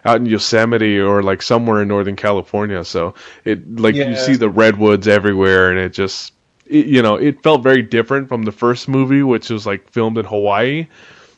out 0.04 0.16
in 0.16 0.26
Yosemite 0.26 1.00
or 1.00 1.22
like 1.22 1.40
somewhere 1.40 1.82
in 1.82 1.88
Northern 1.88 2.16
California. 2.16 2.84
So 2.84 3.14
it 3.44 3.78
like 3.80 3.94
yeah. 3.94 4.10
you 4.10 4.16
see 4.16 4.36
the 4.36 4.50
redwoods 4.50 5.08
everywhere, 5.08 5.70
and 5.70 5.78
it 5.78 5.92
just 5.92 6.32
it, 6.66 6.86
you 6.86 7.02
know 7.02 7.16
it 7.16 7.42
felt 7.42 7.62
very 7.62 7.82
different 7.82 8.28
from 8.28 8.42
the 8.42 8.52
first 8.52 8.86
movie, 8.86 9.22
which 9.22 9.50
was 9.50 9.66
like 9.66 9.90
filmed 9.90 10.18
in 10.18 10.26
Hawaii 10.26 10.86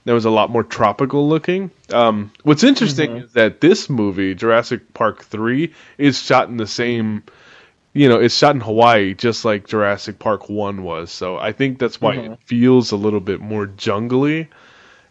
that 0.06 0.12
was 0.12 0.24
a 0.24 0.30
lot 0.30 0.50
more 0.50 0.62
tropical 0.62 1.28
looking. 1.28 1.72
Um, 1.92 2.32
what's 2.44 2.62
interesting 2.62 3.10
mm-hmm. 3.10 3.24
is 3.24 3.32
that 3.32 3.60
this 3.60 3.90
movie, 3.90 4.34
Jurassic 4.34 4.94
Park 4.94 5.24
Three, 5.24 5.74
is 5.98 6.22
shot 6.22 6.48
in 6.48 6.56
the 6.56 6.66
same. 6.66 7.24
You 7.92 8.08
know, 8.08 8.20
it's 8.20 8.36
shot 8.36 8.54
in 8.54 8.60
Hawaii, 8.60 9.14
just 9.14 9.44
like 9.44 9.66
Jurassic 9.66 10.20
Park 10.20 10.48
One 10.48 10.84
was. 10.84 11.10
So 11.10 11.38
I 11.38 11.50
think 11.50 11.80
that's 11.80 12.00
why 12.00 12.16
mm-hmm. 12.16 12.34
it 12.34 12.38
feels 12.44 12.92
a 12.92 12.96
little 12.96 13.20
bit 13.20 13.40
more 13.40 13.66
jungly 13.66 14.48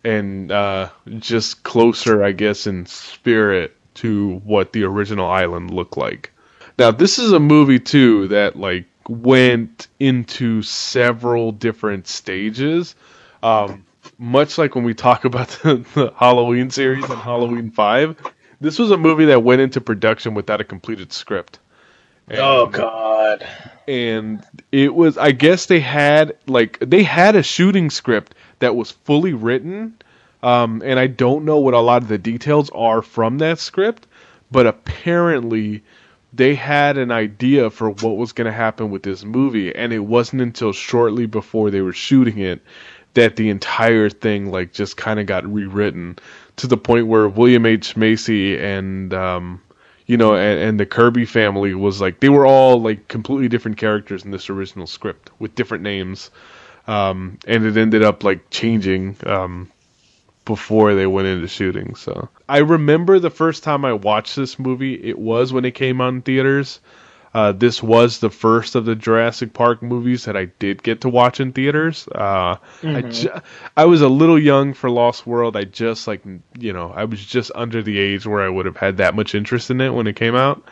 and 0.05 0.51
uh, 0.51 0.89
just 1.19 1.63
closer, 1.63 2.23
I 2.23 2.31
guess, 2.31 2.65
in 2.65 2.85
spirit 2.85 3.75
to 3.95 4.35
what 4.45 4.71
the 4.71 4.83
original 4.83 5.27
island 5.27 5.71
looked 5.71 5.97
like. 5.97 6.31
Now, 6.77 6.91
this 6.91 7.19
is 7.19 7.33
a 7.33 7.39
movie 7.39 7.79
too 7.79 8.29
that 8.29 8.55
like 8.55 8.85
went 9.09 9.87
into 9.99 10.61
several 10.61 11.51
different 11.51 12.07
stages. 12.07 12.95
Um, 13.43 13.84
much 14.17 14.57
like 14.57 14.75
when 14.75 14.83
we 14.83 14.93
talk 14.93 15.25
about 15.25 15.47
the, 15.63 15.85
the 15.93 16.13
Halloween 16.15 16.69
series 16.69 17.09
and 17.09 17.19
Halloween 17.19 17.71
Five, 17.71 18.17
this 18.61 18.79
was 18.79 18.91
a 18.91 18.97
movie 18.97 19.25
that 19.25 19.43
went 19.43 19.61
into 19.61 19.81
production 19.81 20.33
without 20.33 20.61
a 20.61 20.63
completed 20.63 21.11
script. 21.13 21.59
And, 22.27 22.39
oh 22.39 22.67
God! 22.67 23.47
And 23.87 24.43
it 24.71 24.95
was, 24.95 25.17
I 25.17 25.31
guess 25.31 25.67
they 25.67 25.79
had 25.79 26.37
like 26.47 26.79
they 26.79 27.03
had 27.03 27.35
a 27.35 27.43
shooting 27.43 27.89
script 27.89 28.33
that 28.59 28.75
was 28.75 28.91
fully 28.91 29.33
written, 29.33 29.95
um, 30.41 30.81
and 30.83 30.99
I 30.99 31.07
don't 31.07 31.45
know 31.45 31.59
what 31.59 31.75
a 31.75 31.79
lot 31.79 32.01
of 32.01 32.07
the 32.07 32.17
details 32.17 32.71
are 32.71 33.03
from 33.03 33.37
that 33.39 33.59
script, 33.59 34.07
but 34.49 34.65
apparently 34.65 35.83
they 36.33 36.55
had 36.55 36.97
an 36.97 37.11
idea 37.11 37.69
for 37.69 37.91
what 37.91 38.17
was 38.17 38.33
going 38.33 38.45
to 38.45 38.51
happen 38.51 38.89
with 38.89 39.03
this 39.03 39.23
movie, 39.23 39.73
and 39.73 39.93
it 39.93 39.99
wasn't 39.99 40.41
until 40.41 40.73
shortly 40.73 41.27
before 41.27 41.69
they 41.69 41.81
were 41.81 41.93
shooting 41.93 42.39
it 42.39 42.61
that 43.15 43.35
the 43.35 43.49
entire 43.49 44.09
thing 44.09 44.51
like 44.51 44.71
just 44.71 44.95
kind 44.95 45.19
of 45.19 45.25
got 45.25 45.51
rewritten 45.51 46.17
to 46.57 46.67
the 46.67 46.77
point 46.77 47.07
where 47.07 47.27
William 47.27 47.65
H 47.65 47.97
Macy 47.97 48.57
and 48.57 49.13
um, 49.13 49.61
you 50.05 50.17
know 50.17 50.35
and, 50.35 50.59
and, 50.59 50.79
the 50.79 50.85
Kirby 50.85 51.25
family 51.25 51.73
was 51.73 51.99
like 51.99 52.19
they 52.19 52.29
were 52.29 52.45
all 52.45 52.79
like 52.79 53.07
completely 53.07 53.49
different 53.49 53.77
characters 53.77 54.23
in 54.23 54.31
this 54.31 54.49
original 54.49 54.87
script 54.87 55.31
with 55.39 55.55
different 55.55 55.83
names, 55.83 56.29
um, 56.87 57.39
and 57.47 57.65
it 57.65 57.77
ended 57.77 58.03
up 58.03 58.23
like 58.23 58.49
changing 58.51 59.17
um, 59.25 59.71
before 60.45 60.93
they 60.93 61.07
went 61.07 61.27
into 61.27 61.47
shooting. 61.47 61.95
So 61.95 62.29
I 62.47 62.59
remember 62.59 63.19
the 63.19 63.29
first 63.29 63.63
time 63.63 63.83
I 63.83 63.93
watched 63.93 64.35
this 64.35 64.59
movie, 64.59 64.93
it 64.93 65.17
was 65.17 65.51
when 65.51 65.65
it 65.65 65.71
came 65.71 66.01
on 66.01 66.21
theaters. 66.21 66.79
Uh, 67.35 67.51
this 67.51 67.83
was 67.83 68.19
the 68.19 68.29
first 68.29 68.75
of 68.75 68.85
the 68.85 68.95
Jurassic 68.95 69.51
Park 69.51 69.83
movies 69.83 70.23
that 70.23 70.37
I 70.37 70.45
did 70.45 70.81
get 70.81 71.01
to 71.01 71.09
watch 71.09 71.41
in 71.41 71.51
theaters. 71.51 72.07
Uh, 72.15 72.55
mm-hmm. 72.79 72.95
I, 72.95 73.01
ju- 73.01 73.41
I 73.75 73.83
was 73.83 74.01
a 74.01 74.07
little 74.07 74.39
young 74.39 74.73
for 74.73 74.89
Lost 74.89 75.27
World. 75.27 75.57
I 75.57 75.65
just 75.65 76.07
like 76.07 76.23
you 76.57 76.71
know 76.71 76.93
I 76.95 77.03
was 77.03 77.25
just 77.25 77.51
under 77.53 77.83
the 77.83 77.99
age 77.99 78.25
where 78.25 78.41
I 78.41 78.47
would 78.47 78.65
have 78.65 78.77
had 78.77 78.95
that 78.97 79.15
much 79.15 79.35
interest 79.35 79.69
in 79.69 79.81
it 79.81 79.89
when 79.89 80.07
it 80.07 80.15
came 80.15 80.33
out. 80.33 80.63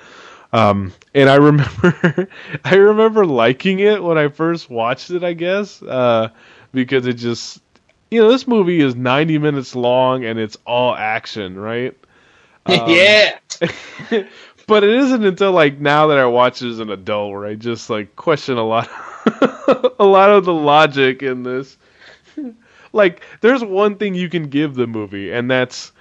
Um, 0.53 0.93
and 1.13 1.29
I 1.29 1.35
remember, 1.51 2.29
I 2.63 2.75
remember 2.75 3.25
liking 3.25 3.79
it 3.79 4.01
when 4.01 4.17
I 4.17 4.29
first 4.29 4.69
watched 4.69 5.11
it. 5.11 5.21
I 5.21 5.33
guess 5.33 5.83
uh, 5.83 6.29
because 6.71 7.07
it 7.07 7.15
just, 7.15 7.61
you 8.09 8.21
know, 8.21 8.29
this 8.29 8.47
movie 8.47 8.79
is 8.79 8.95
90 8.95 9.37
minutes 9.39 9.75
long 9.75 10.23
and 10.23 10.39
it's 10.39 10.55
all 10.65 10.95
action, 10.95 11.59
right? 11.59 11.93
Um, 12.65 12.89
yeah. 12.89 13.39
but 14.67 14.83
it 14.83 14.91
isn't 14.91 15.25
until 15.25 15.51
like 15.51 15.79
now 15.79 16.07
that 16.07 16.17
I 16.17 16.25
watch 16.25 16.61
it 16.61 16.69
as 16.69 16.79
an 16.79 16.89
adult 16.89 17.31
where 17.31 17.45
I 17.45 17.55
just 17.55 17.89
like 17.89 18.15
question 18.15 18.57
a 18.57 18.63
lot, 18.63 18.89
a 19.99 20.05
lot 20.05 20.29
of 20.29 20.45
the 20.45 20.53
logic 20.53 21.23
in 21.23 21.43
this. 21.43 21.77
like, 22.93 23.21
there's 23.41 23.63
one 23.63 23.97
thing 23.97 24.15
you 24.15 24.29
can 24.29 24.49
give 24.49 24.75
the 24.75 24.87
movie, 24.87 25.31
and 25.31 25.49
that's 25.49 25.91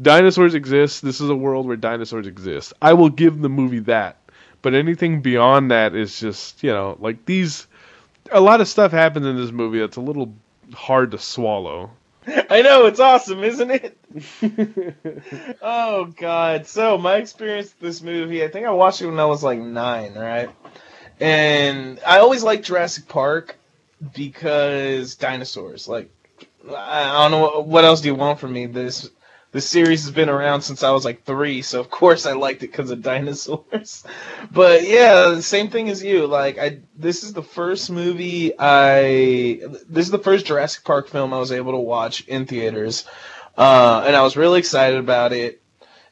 dinosaurs 0.00 0.54
exist. 0.54 1.02
This 1.02 1.20
is 1.20 1.30
a 1.30 1.34
world 1.34 1.66
where 1.66 1.76
dinosaurs 1.76 2.26
exist. 2.26 2.72
I 2.80 2.92
will 2.92 3.10
give 3.10 3.40
the 3.40 3.48
movie 3.48 3.80
that. 3.80 4.16
But 4.62 4.74
anything 4.74 5.22
beyond 5.22 5.70
that 5.70 5.94
is 5.94 6.20
just, 6.20 6.62
you 6.62 6.70
know, 6.70 6.96
like 7.00 7.24
these. 7.24 7.66
A 8.32 8.40
lot 8.40 8.60
of 8.60 8.68
stuff 8.68 8.92
happens 8.92 9.26
in 9.26 9.36
this 9.36 9.50
movie 9.50 9.80
that's 9.80 9.96
a 9.96 10.02
little 10.02 10.34
hard 10.74 11.10
to 11.12 11.18
swallow. 11.18 11.90
I 12.50 12.62
know 12.62 12.86
it's 12.86 13.00
awesome, 13.00 13.42
isn't 13.42 13.70
it? 13.70 13.98
oh 15.62 16.06
God! 16.16 16.66
So 16.66 16.98
my 16.98 17.16
experience 17.16 17.68
with 17.68 17.80
this 17.80 18.02
movie, 18.02 18.44
I 18.44 18.48
think 18.48 18.66
I 18.66 18.70
watched 18.70 19.02
it 19.02 19.06
when 19.06 19.18
I 19.18 19.26
was 19.26 19.42
like 19.42 19.58
nine, 19.58 20.14
right? 20.14 20.50
And 21.18 22.00
I 22.06 22.18
always 22.18 22.42
liked 22.42 22.64
Jurassic 22.64 23.08
Park 23.08 23.56
because 24.14 25.16
dinosaurs. 25.16 25.88
Like, 25.88 26.10
I 26.74 27.28
don't 27.28 27.30
know 27.30 27.60
what 27.62 27.84
else 27.84 28.00
do 28.00 28.08
you 28.08 28.14
want 28.14 28.38
from 28.38 28.52
me. 28.52 28.66
This 28.66 29.10
the 29.52 29.60
series 29.60 30.04
has 30.04 30.12
been 30.12 30.28
around 30.28 30.62
since 30.62 30.82
I 30.82 30.90
was 30.90 31.04
like 31.04 31.24
three, 31.24 31.62
so 31.62 31.80
of 31.80 31.90
course 31.90 32.26
I 32.26 32.32
liked 32.32 32.62
it 32.62 32.70
because 32.70 32.90
of 32.90 33.02
dinosaurs. 33.02 34.04
but 34.50 34.86
yeah, 34.86 35.40
same 35.40 35.68
thing 35.70 35.88
as 35.88 36.02
you. 36.02 36.26
Like 36.26 36.58
I, 36.58 36.78
this 36.96 37.24
is 37.24 37.32
the 37.32 37.42
first 37.42 37.90
movie 37.90 38.52
I, 38.58 39.60
this 39.88 40.06
is 40.06 40.10
the 40.10 40.18
first 40.18 40.46
Jurassic 40.46 40.84
Park 40.84 41.08
film 41.08 41.34
I 41.34 41.38
was 41.38 41.52
able 41.52 41.72
to 41.72 41.78
watch 41.78 42.20
in 42.26 42.46
theaters, 42.46 43.04
uh, 43.56 44.04
and 44.06 44.14
I 44.14 44.22
was 44.22 44.36
really 44.36 44.58
excited 44.58 44.98
about 44.98 45.32
it. 45.32 45.60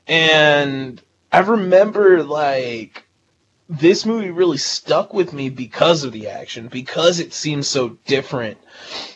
And 0.07 1.01
I 1.31 1.41
remember 1.41 2.23
like 2.23 3.08
this 3.69 4.07
movie 4.07 4.31
really 4.31 4.57
stuck 4.57 5.13
with 5.13 5.33
me 5.33 5.51
because 5.51 6.03
of 6.03 6.13
the 6.13 6.29
action, 6.29 6.69
because 6.69 7.21
it 7.21 7.35
seems 7.35 7.69
so 7.69 7.99
different 8.07 8.57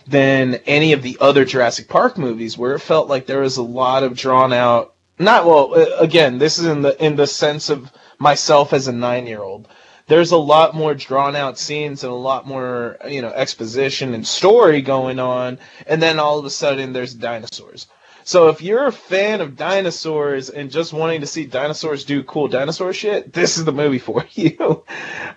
than 0.06 0.56
any 0.66 0.92
of 0.92 1.02
the 1.02 1.16
other 1.20 1.44
Jurassic 1.44 1.88
Park 1.88 2.18
movies, 2.18 2.58
where 2.58 2.74
it 2.74 2.80
felt 2.80 3.08
like 3.08 3.26
there 3.26 3.40
was 3.40 3.56
a 3.56 3.62
lot 3.62 4.02
of 4.02 4.16
drawn 4.16 4.52
out. 4.52 4.94
Not 5.18 5.46
well. 5.46 5.74
Uh, 5.74 5.96
again, 5.98 6.38
this 6.38 6.58
is 6.58 6.66
in 6.66 6.82
the 6.82 7.02
in 7.02 7.16
the 7.16 7.26
sense 7.26 7.70
of 7.70 7.90
myself 8.18 8.72
as 8.72 8.88
a 8.88 8.92
nine 8.92 9.26
year 9.26 9.40
old. 9.40 9.68
There's 10.06 10.32
a 10.32 10.36
lot 10.36 10.74
more 10.74 10.94
drawn 10.94 11.36
out 11.36 11.58
scenes 11.58 12.04
and 12.04 12.12
a 12.12 12.16
lot 12.16 12.46
more 12.46 12.98
you 13.08 13.22
know 13.22 13.28
exposition 13.28 14.14
and 14.14 14.26
story 14.26 14.82
going 14.82 15.18
on, 15.18 15.58
and 15.86 16.02
then 16.02 16.18
all 16.18 16.38
of 16.38 16.44
a 16.44 16.50
sudden 16.50 16.92
there's 16.92 17.14
dinosaurs. 17.14 17.86
So 18.24 18.48
if 18.48 18.62
you're 18.62 18.86
a 18.86 18.92
fan 18.92 19.40
of 19.40 19.56
dinosaurs 19.56 20.50
and 20.50 20.70
just 20.70 20.92
wanting 20.92 21.20
to 21.20 21.26
see 21.26 21.46
dinosaurs 21.46 22.04
do 22.04 22.22
cool 22.24 22.48
dinosaur 22.48 22.92
shit, 22.92 23.32
this 23.32 23.58
is 23.58 23.64
the 23.64 23.72
movie 23.72 23.98
for 23.98 24.24
you. 24.32 24.84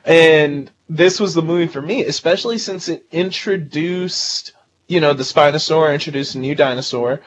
and 0.03 0.71
this 0.89 1.19
was 1.19 1.33
the 1.33 1.41
movie 1.41 1.67
for 1.67 1.81
me, 1.81 2.03
especially 2.03 2.57
since 2.57 2.89
it 2.89 3.05
introduced, 3.11 4.53
you 4.87 4.99
know, 4.99 5.13
the 5.13 5.23
Spinosaur, 5.23 5.93
introduced 5.93 6.35
a 6.35 6.39
new 6.39 6.55
dinosaur, 6.55 7.21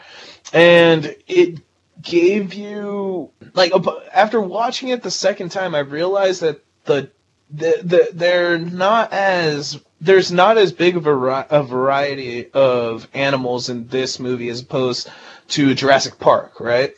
and 0.52 1.14
it 1.26 1.60
gave 2.00 2.54
you 2.54 3.30
like 3.54 3.72
after 4.14 4.40
watching 4.40 4.90
it 4.90 5.02
the 5.02 5.10
second 5.10 5.50
time, 5.50 5.74
I 5.74 5.80
realized 5.80 6.42
that 6.42 6.64
the 6.84 7.10
the, 7.50 7.80
the 7.82 8.08
they're 8.12 8.58
not 8.58 9.12
as 9.12 9.80
there's 10.00 10.30
not 10.30 10.58
as 10.58 10.72
big 10.72 10.96
of 10.96 11.06
a, 11.06 11.46
a 11.50 11.62
variety 11.62 12.50
of 12.52 13.08
animals 13.14 13.68
in 13.68 13.88
this 13.88 14.20
movie 14.20 14.48
as 14.48 14.60
opposed 14.60 15.10
to 15.48 15.74
Jurassic 15.74 16.18
Park, 16.18 16.60
right? 16.60 16.94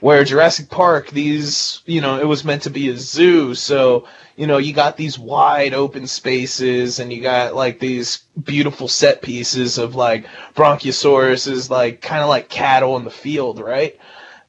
Where 0.00 0.24
Jurassic 0.24 0.68
Park, 0.68 1.10
these, 1.10 1.82
you 1.86 2.00
know, 2.00 2.18
it 2.18 2.26
was 2.26 2.44
meant 2.44 2.62
to 2.64 2.70
be 2.70 2.88
a 2.90 2.96
zoo, 2.96 3.54
so, 3.54 4.06
you 4.36 4.46
know, 4.46 4.58
you 4.58 4.72
got 4.74 4.96
these 4.96 5.18
wide 5.18 5.72
open 5.72 6.06
spaces 6.06 6.98
and 6.98 7.12
you 7.12 7.22
got 7.22 7.54
like 7.54 7.78
these 7.78 8.24
beautiful 8.42 8.88
set 8.88 9.22
pieces 9.22 9.78
of 9.78 9.94
like 9.94 10.26
Bronchiosaurus 10.54 11.70
like 11.70 12.02
kind 12.02 12.22
of 12.22 12.28
like 12.28 12.48
cattle 12.50 12.96
in 12.96 13.04
the 13.04 13.10
field, 13.10 13.60
right? 13.60 13.98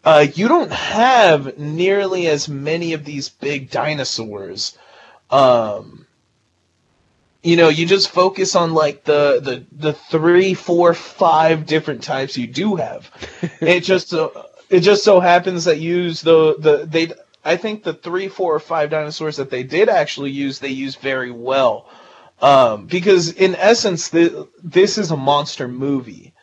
Uh, 0.03 0.27
you 0.35 0.47
don't 0.47 0.71
have 0.71 1.57
nearly 1.57 2.27
as 2.27 2.47
many 2.49 2.93
of 2.93 3.05
these 3.05 3.29
big 3.29 3.71
dinosaurs. 3.71 4.77
Um, 5.31 6.04
you 7.45 7.57
know, 7.57 7.69
you 7.69 7.85
just 7.85 8.09
focus 8.09 8.55
on 8.55 8.73
like 8.73 9.03
the 9.03 9.39
the 9.39 9.65
the 9.71 9.93
three, 9.93 10.55
four, 10.55 10.95
five 10.95 11.67
different 11.67 12.01
types 12.01 12.35
you 12.35 12.47
do 12.47 12.75
have. 12.75 13.11
it 13.61 13.81
just 13.81 14.15
uh, 14.15 14.29
it 14.67 14.79
just 14.79 15.03
so 15.03 15.19
happens 15.19 15.65
that 15.65 15.77
use 15.77 16.21
the 16.21 16.55
the 16.57 16.87
they. 16.89 17.13
I 17.43 17.57
think 17.57 17.83
the 17.83 17.93
three, 17.93 18.29
four, 18.29 18.55
or 18.55 18.59
five 18.59 18.89
dinosaurs 18.89 19.37
that 19.37 19.51
they 19.51 19.61
did 19.61 19.89
actually 19.89 20.31
use, 20.31 20.57
they 20.57 20.69
use 20.69 20.95
very 20.95 21.29
well. 21.29 21.87
Um, 22.41 22.87
because 22.87 23.31
in 23.33 23.53
essence, 23.53 24.09
the, 24.09 24.47
this 24.63 24.97
is 24.97 25.11
a 25.11 25.15
monster 25.15 25.67
movie, 25.67 26.33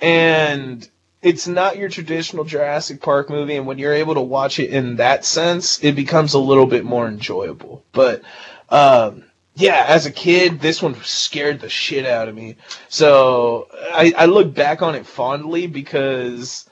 and 0.00 0.88
it's 1.20 1.46
not 1.46 1.76
your 1.76 1.90
traditional 1.90 2.44
Jurassic 2.44 3.02
Park 3.02 3.28
movie. 3.28 3.56
And 3.56 3.66
when 3.66 3.76
you're 3.76 3.92
able 3.92 4.14
to 4.14 4.22
watch 4.22 4.58
it 4.58 4.70
in 4.70 4.96
that 4.96 5.26
sense, 5.26 5.84
it 5.84 5.94
becomes 5.94 6.32
a 6.32 6.38
little 6.38 6.64
bit 6.64 6.86
more 6.86 7.06
enjoyable. 7.06 7.84
But 7.92 8.22
um, 8.70 9.24
yeah, 9.54 9.84
as 9.88 10.06
a 10.06 10.10
kid, 10.10 10.60
this 10.60 10.82
one 10.82 10.94
scared 11.02 11.60
the 11.60 11.68
shit 11.68 12.06
out 12.06 12.28
of 12.28 12.34
me. 12.34 12.56
So 12.88 13.68
I, 13.72 14.12
I 14.16 14.26
look 14.26 14.54
back 14.54 14.82
on 14.82 14.94
it 14.94 15.06
fondly 15.06 15.66
because, 15.66 16.68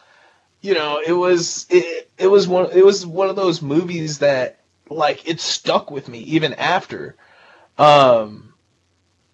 you 0.61 0.75
know, 0.75 1.03
it 1.05 1.12
was 1.12 1.67
it, 1.71 2.11
it 2.19 2.29
was 2.29 2.47
one 2.49 2.71
it 2.73 2.85
was 2.85 3.05
one 3.05 3.29
of 3.29 3.37
those 3.37 3.62
movies 3.62 4.19
that 4.19 4.61
like 4.88 5.29
it 5.29 5.41
stuck 5.41 5.91
with 5.91 6.09
me 6.09 6.21
even 6.21 6.55
after. 6.55 7.17
Um, 7.77 8.55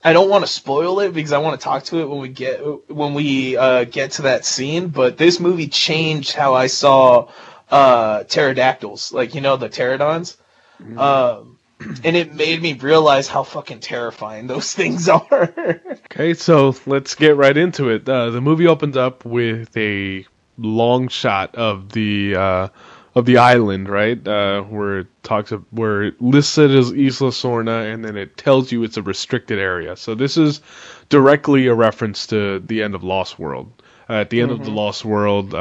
I 0.02 0.12
don't 0.12 0.28
want 0.28 0.44
to 0.44 0.50
spoil 0.50 1.00
it 1.00 1.14
because 1.14 1.32
I 1.32 1.38
want 1.38 1.58
to 1.58 1.64
talk 1.64 1.84
to 1.84 2.00
it 2.00 2.08
when 2.08 2.20
we 2.20 2.28
get 2.28 2.60
when 2.90 3.14
we 3.14 3.56
uh, 3.56 3.84
get 3.84 4.12
to 4.12 4.22
that 4.22 4.44
scene. 4.44 4.88
But 4.88 5.16
this 5.16 5.40
movie 5.40 5.68
changed 5.68 6.32
how 6.32 6.54
I 6.54 6.66
saw 6.66 7.30
uh, 7.70 8.24
pterodactyls, 8.24 9.12
like 9.12 9.34
you 9.34 9.40
know 9.40 9.56
the 9.56 9.68
pterodons. 9.68 10.36
Mm-hmm. 10.80 10.98
Um, 10.98 11.53
and 12.04 12.16
it 12.16 12.34
made 12.34 12.62
me 12.62 12.74
realize 12.74 13.28
how 13.28 13.42
fucking 13.42 13.80
terrifying 13.80 14.46
those 14.46 14.72
things 14.74 15.08
are. 15.08 15.52
okay, 16.06 16.34
so 16.34 16.74
let's 16.86 17.14
get 17.14 17.36
right 17.36 17.56
into 17.56 17.90
it. 17.90 18.08
Uh, 18.08 18.30
the 18.30 18.40
movie 18.40 18.66
opens 18.66 18.96
up 18.96 19.24
with 19.24 19.76
a 19.76 20.26
long 20.56 21.08
shot 21.08 21.54
of 21.56 21.90
the 21.90 22.36
uh, 22.36 22.68
of 23.14 23.26
the 23.26 23.38
island, 23.38 23.88
right? 23.88 24.26
Uh, 24.26 24.62
where 24.62 25.00
it 25.00 25.06
talks 25.22 25.52
of, 25.52 25.64
where 25.70 26.02
it 26.04 26.20
lists 26.20 26.58
it 26.58 26.70
as 26.70 26.90
Isla 26.90 27.30
Sorna, 27.30 27.92
and 27.92 28.04
then 28.04 28.16
it 28.16 28.36
tells 28.36 28.72
you 28.72 28.82
it's 28.82 28.96
a 28.96 29.02
restricted 29.02 29.58
area. 29.58 29.96
So 29.96 30.14
this 30.14 30.36
is 30.36 30.60
directly 31.08 31.66
a 31.68 31.74
reference 31.74 32.26
to 32.28 32.58
the 32.60 32.82
end 32.82 32.94
of 32.94 33.04
Lost 33.04 33.38
World. 33.38 33.72
Uh, 34.08 34.14
at 34.14 34.30
the 34.30 34.40
end 34.40 34.50
mm-hmm. 34.50 34.60
of 34.60 34.66
the 34.66 34.70
mm-hmm. 34.70 34.78
Lost 34.78 35.04
World, 35.04 35.54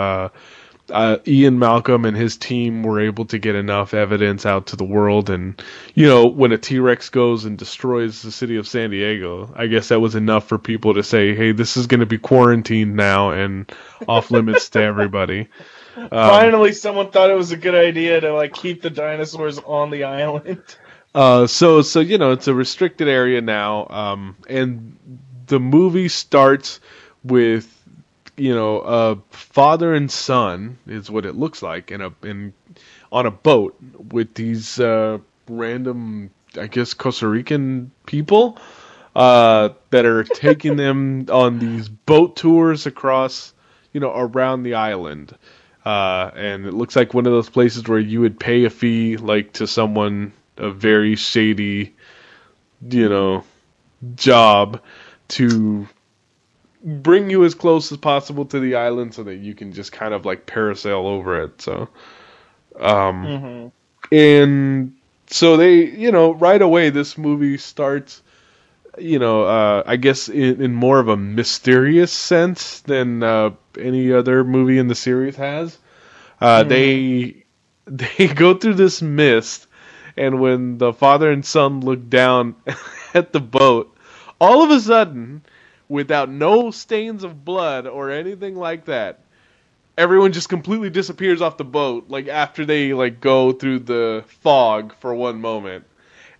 uh, 0.89 1.17
Ian 1.25 1.59
Malcolm 1.59 2.05
and 2.05 2.15
his 2.15 2.37
team 2.37 2.83
were 2.83 2.99
able 2.99 3.25
to 3.25 3.39
get 3.39 3.55
enough 3.55 3.93
evidence 3.93 4.45
out 4.45 4.67
to 4.67 4.75
the 4.75 4.83
world. 4.83 5.29
And, 5.29 5.61
you 5.95 6.07
know, 6.07 6.27
when 6.27 6.51
a 6.51 6.57
T 6.57 6.79
Rex 6.79 7.09
goes 7.09 7.45
and 7.45 7.57
destroys 7.57 8.21
the 8.21 8.31
city 8.31 8.57
of 8.57 8.67
San 8.67 8.89
Diego, 8.89 9.51
I 9.55 9.67
guess 9.67 9.89
that 9.89 10.01
was 10.01 10.15
enough 10.15 10.47
for 10.47 10.57
people 10.57 10.93
to 10.95 11.03
say, 11.03 11.35
hey, 11.35 11.51
this 11.51 11.77
is 11.77 11.87
going 11.87 12.01
to 12.01 12.05
be 12.05 12.17
quarantined 12.17 12.95
now 12.95 13.31
and 13.31 13.71
off 14.07 14.31
limits 14.31 14.69
to 14.71 14.81
everybody. 14.81 15.47
Um, 15.95 16.09
Finally, 16.09 16.73
someone 16.73 17.11
thought 17.11 17.29
it 17.29 17.35
was 17.35 17.51
a 17.51 17.55
good 17.55 17.75
idea 17.75 18.19
to 18.19 18.33
like 18.33 18.51
keep 18.55 18.81
the 18.81 18.89
dinosaurs 18.89 19.59
on 19.59 19.91
the 19.91 20.05
island. 20.05 20.63
Uh, 21.15 21.45
so 21.45 21.83
so 21.83 21.99
you 21.99 22.17
know 22.17 22.31
it's 22.31 22.47
a 22.47 22.55
restricted 22.55 23.07
area 23.07 23.39
now, 23.39 23.85
um, 23.87 24.35
and 24.49 24.97
the 25.45 25.59
movie 25.59 26.09
starts 26.09 26.79
with 27.23 27.82
you 28.35 28.53
know, 28.53 28.79
a 28.81 29.17
father 29.29 29.93
and 29.93 30.09
son 30.09 30.77
is 30.87 31.09
what 31.09 31.25
it 31.25 31.35
looks 31.35 31.61
like 31.61 31.91
in 31.91 32.01
a 32.01 32.11
in 32.23 32.53
on 33.11 33.25
a 33.25 33.31
boat 33.31 33.75
with 34.11 34.33
these 34.33 34.79
uh, 34.79 35.19
random, 35.47 36.31
I 36.59 36.67
guess, 36.67 36.93
Costa 36.93 37.27
Rican 37.27 37.91
people 38.05 38.57
uh, 39.15 39.69
that 39.91 40.05
are 40.05 40.23
taking 40.35 40.75
them 40.77 41.27
on 41.29 41.59
these 41.59 41.89
boat 41.89 42.35
tours 42.35 42.85
across, 42.85 43.53
you 43.91 43.99
know, 43.99 44.11
around 44.15 44.63
the 44.63 44.75
island. 44.75 45.35
Uh, 45.85 46.31
and 46.35 46.65
it 46.65 46.73
looks 46.73 46.95
like 46.95 47.13
one 47.13 47.25
of 47.25 47.33
those 47.33 47.49
places 47.49 47.87
where 47.87 47.99
you 47.99 48.21
would 48.21 48.39
pay 48.39 48.63
a 48.63 48.69
fee, 48.69 49.17
like 49.17 49.53
to 49.53 49.67
someone 49.67 50.31
a 50.57 50.69
very 50.69 51.15
shady, 51.15 51.93
you 52.89 53.09
know, 53.09 53.43
job 54.15 54.81
to 55.27 55.87
bring 56.83 57.29
you 57.29 57.45
as 57.45 57.55
close 57.55 57.91
as 57.91 57.97
possible 57.97 58.45
to 58.45 58.59
the 58.59 58.75
island 58.75 59.13
so 59.13 59.23
that 59.23 59.35
you 59.35 59.55
can 59.55 59.71
just 59.71 59.91
kind 59.91 60.13
of 60.13 60.25
like 60.25 60.45
parasail 60.45 61.05
over 61.05 61.41
it. 61.43 61.61
So, 61.61 61.87
um, 62.79 63.25
mm-hmm. 63.25 64.15
and 64.15 64.93
so 65.27 65.57
they, 65.57 65.85
you 65.85 66.11
know, 66.11 66.33
right 66.33 66.61
away 66.61 66.89
this 66.89 67.17
movie 67.17 67.57
starts, 67.57 68.21
you 68.97 69.17
know, 69.17 69.43
uh, 69.43 69.83
I 69.85 69.95
guess 69.95 70.27
in, 70.27 70.61
in 70.61 70.73
more 70.73 70.99
of 70.99 71.07
a 71.07 71.17
mysterious 71.17 72.11
sense 72.11 72.81
than 72.81 73.23
uh, 73.23 73.51
any 73.79 74.11
other 74.11 74.43
movie 74.43 74.77
in 74.77 74.87
the 74.87 74.95
series 74.95 75.37
has. 75.37 75.77
Uh, 76.41 76.63
mm. 76.63 76.69
They 76.69 77.43
they 77.85 78.27
go 78.27 78.53
through 78.53 78.75
this 78.75 79.01
mist, 79.01 79.67
and 80.17 80.39
when 80.39 80.77
the 80.77 80.93
father 80.93 81.31
and 81.31 81.45
son 81.45 81.81
look 81.81 82.09
down 82.09 82.55
at 83.13 83.31
the 83.31 83.39
boat, 83.39 83.95
all 84.39 84.63
of 84.63 84.71
a 84.71 84.79
sudden, 84.79 85.43
without 85.93 86.27
no 86.27 86.71
stains 86.71 87.23
of 87.23 87.45
blood 87.45 87.85
or 87.85 88.09
anything 88.09 88.55
like 88.55 88.85
that, 88.85 89.19
everyone 89.95 90.31
just 90.31 90.49
completely 90.49 90.89
disappears 90.89 91.39
off 91.39 91.57
the 91.57 91.63
boat 91.63 92.05
like 92.09 92.27
after 92.27 92.65
they 92.65 92.93
like 92.93 93.21
go 93.21 93.51
through 93.51 93.77
the 93.77 94.23
fog 94.41 94.93
for 94.95 95.13
one 95.13 95.39
moment 95.39 95.85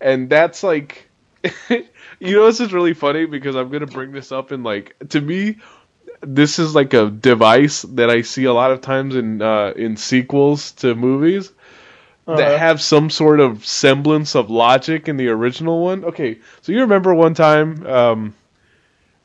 and 0.02 0.28
that's 0.28 0.64
like 0.64 1.08
you 1.70 2.36
know 2.36 2.48
this 2.48 2.60
is 2.60 2.74
really 2.74 2.96
funny 2.96 3.26
because 3.26 3.56
i'm 3.56 3.70
gonna 3.70 3.86
bring 3.86 4.12
this 4.12 4.32
up 4.32 4.52
in 4.52 4.64
like 4.64 4.96
to 5.10 5.22
me 5.22 5.58
this 6.22 6.58
is 6.58 6.74
like 6.74 6.96
a 6.96 7.12
device 7.12 7.84
that 7.84 8.10
i 8.10 8.22
see 8.22 8.46
a 8.46 8.54
lot 8.54 8.72
of 8.72 8.82
times 8.82 9.16
in 9.16 9.40
uh 9.40 9.72
in 9.76 9.98
sequels 9.98 10.72
to 10.72 10.96
movies 10.96 11.52
uh-huh. 12.26 12.38
that 12.38 12.58
have 12.58 12.82
some 12.82 13.12
sort 13.12 13.40
of 13.40 13.64
semblance 13.64 14.36
of 14.36 14.50
logic 14.50 15.08
in 15.08 15.18
the 15.18 15.28
original 15.28 15.84
one 15.84 16.06
okay 16.06 16.40
so 16.62 16.72
you 16.72 16.80
remember 16.82 17.14
one 17.14 17.36
time 17.36 17.86
um 17.86 18.34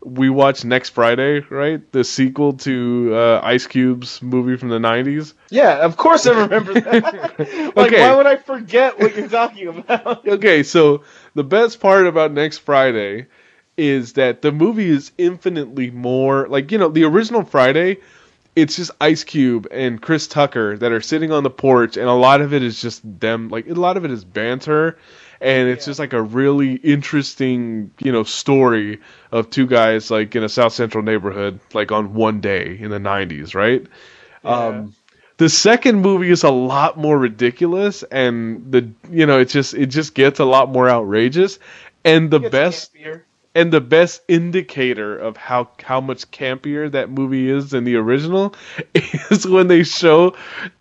we 0.05 0.31
watch 0.31 0.65
next 0.65 0.91
Friday, 0.91 1.41
right? 1.51 1.81
The 1.93 2.05
sequel 2.05 2.55
to 2.59 3.15
uh, 3.15 3.41
Ice 3.43 3.67
Cube's 3.67 4.23
movie 4.23 4.57
from 4.57 4.69
the 4.69 4.79
'90s. 4.79 5.35
Yeah, 5.51 5.79
of 5.85 5.97
course 5.97 6.27
I 6.27 6.41
remember 6.43 6.75
that. 6.75 7.03
like, 7.77 7.93
okay. 7.93 8.01
why 8.01 8.15
would 8.15 8.27
I 8.27 8.37
forget 8.37 8.99
what 8.99 9.17
you're 9.17 9.29
talking 9.29 9.69
about? 9.69 10.27
okay, 10.29 10.63
so 10.63 11.03
the 11.35 11.45
best 11.45 11.81
part 11.81 12.07
about 12.07 12.33
next 12.33 12.59
Friday 12.59 13.27
is 13.77 14.15
that 14.15 14.43
the 14.43 14.53
movie 14.53 14.89
is 14.89 15.13
infinitely 15.19 15.91
more 15.91 16.49
like 16.49 16.73
you 16.73 16.79
know 16.79 16.89
the 16.89 17.05
original 17.05 17.45
Friday. 17.45 17.99
It's 18.57 18.75
just 18.75 18.91
Ice 19.01 19.23
Cube 19.23 19.69
and 19.71 20.03
Chris 20.03 20.27
Tucker 20.27 20.77
that 20.79 20.91
are 20.91 21.01
sitting 21.01 21.31
on 21.31 21.45
the 21.45 21.51
porch, 21.51 21.97
and 21.97 22.09
a 22.09 22.13
lot 22.13 22.41
of 22.41 22.53
it 22.53 22.63
is 22.63 22.81
just 22.81 23.03
them. 23.21 23.49
Like 23.49 23.69
a 23.69 23.75
lot 23.75 23.97
of 23.97 24.05
it 24.05 24.11
is 24.11 24.25
banter 24.25 24.99
and 25.41 25.69
it's 25.69 25.87
yeah. 25.87 25.91
just 25.91 25.99
like 25.99 26.13
a 26.13 26.23
really 26.23 26.75
interesting, 26.75 27.91
you 27.99 28.13
know, 28.13 28.23
story 28.23 29.01
of 29.33 29.51
two 29.51 29.67
guys 29.67 30.11
like 30.11 30.35
in 30.35 30.43
a 30.43 30.49
South 30.49 30.73
Central 30.73 31.03
neighborhood, 31.03 31.61
like 31.75 31.93
on 31.93 32.15
one 32.15 32.41
day 32.41 32.77
in 32.79 32.91
the 32.91 32.99
'90s, 32.99 33.55
right? 33.55 33.87
Yeah. 34.45 34.51
Um, 34.51 34.95
the 35.37 35.49
second 35.49 36.01
movie 36.01 36.31
is 36.31 36.43
a 36.43 36.51
lot 36.51 36.99
more 36.99 37.17
ridiculous, 37.17 38.03
and 38.05 38.73
the 38.73 38.91
you 39.11 39.27
know 39.27 39.39
it 39.39 39.47
just 39.47 39.75
it 39.75 39.87
just 39.87 40.15
gets 40.15 40.41
a 40.41 40.45
lot 40.45 40.71
more 40.71 40.89
outrageous, 40.89 41.59
and 42.05 42.31
the 42.31 42.41
best. 42.41 42.95
Campier 42.95 43.23
and 43.55 43.73
the 43.73 43.81
best 43.81 44.23
indicator 44.29 45.19
of 45.19 45.37
how 45.37 45.69
how 45.83 46.01
much 46.01 46.31
campier 46.31 46.91
that 46.93 47.11
movie 47.11 47.51
is 47.51 47.71
than 47.71 47.83
the 47.83 47.97
original 47.97 48.55
is 48.95 49.49
when 49.49 49.67
they 49.67 49.83
show 49.83 50.33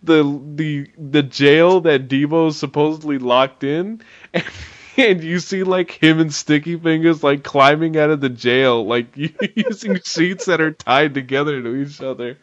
the 0.02 0.22
the 0.54 0.86
the 0.96 1.22
jail 1.22 1.80
that 1.80 2.08
Deebo's 2.08 2.56
supposedly 2.56 3.18
locked 3.18 3.64
in 3.64 4.00
and, 4.96 5.22
you 5.22 5.38
see 5.38 5.62
like 5.62 5.90
him 5.92 6.18
and 6.18 6.32
Sticky 6.32 6.76
Fingers 6.76 7.22
like 7.22 7.44
climbing 7.44 7.96
out 7.96 8.10
of 8.10 8.20
the 8.20 8.28
jail 8.28 8.84
like 8.84 9.06
using 9.54 10.00
sheets 10.04 10.46
that 10.46 10.60
are 10.60 10.72
tied 10.72 11.14
together 11.14 11.62
to 11.62 11.74
each 11.76 12.00
other 12.00 12.36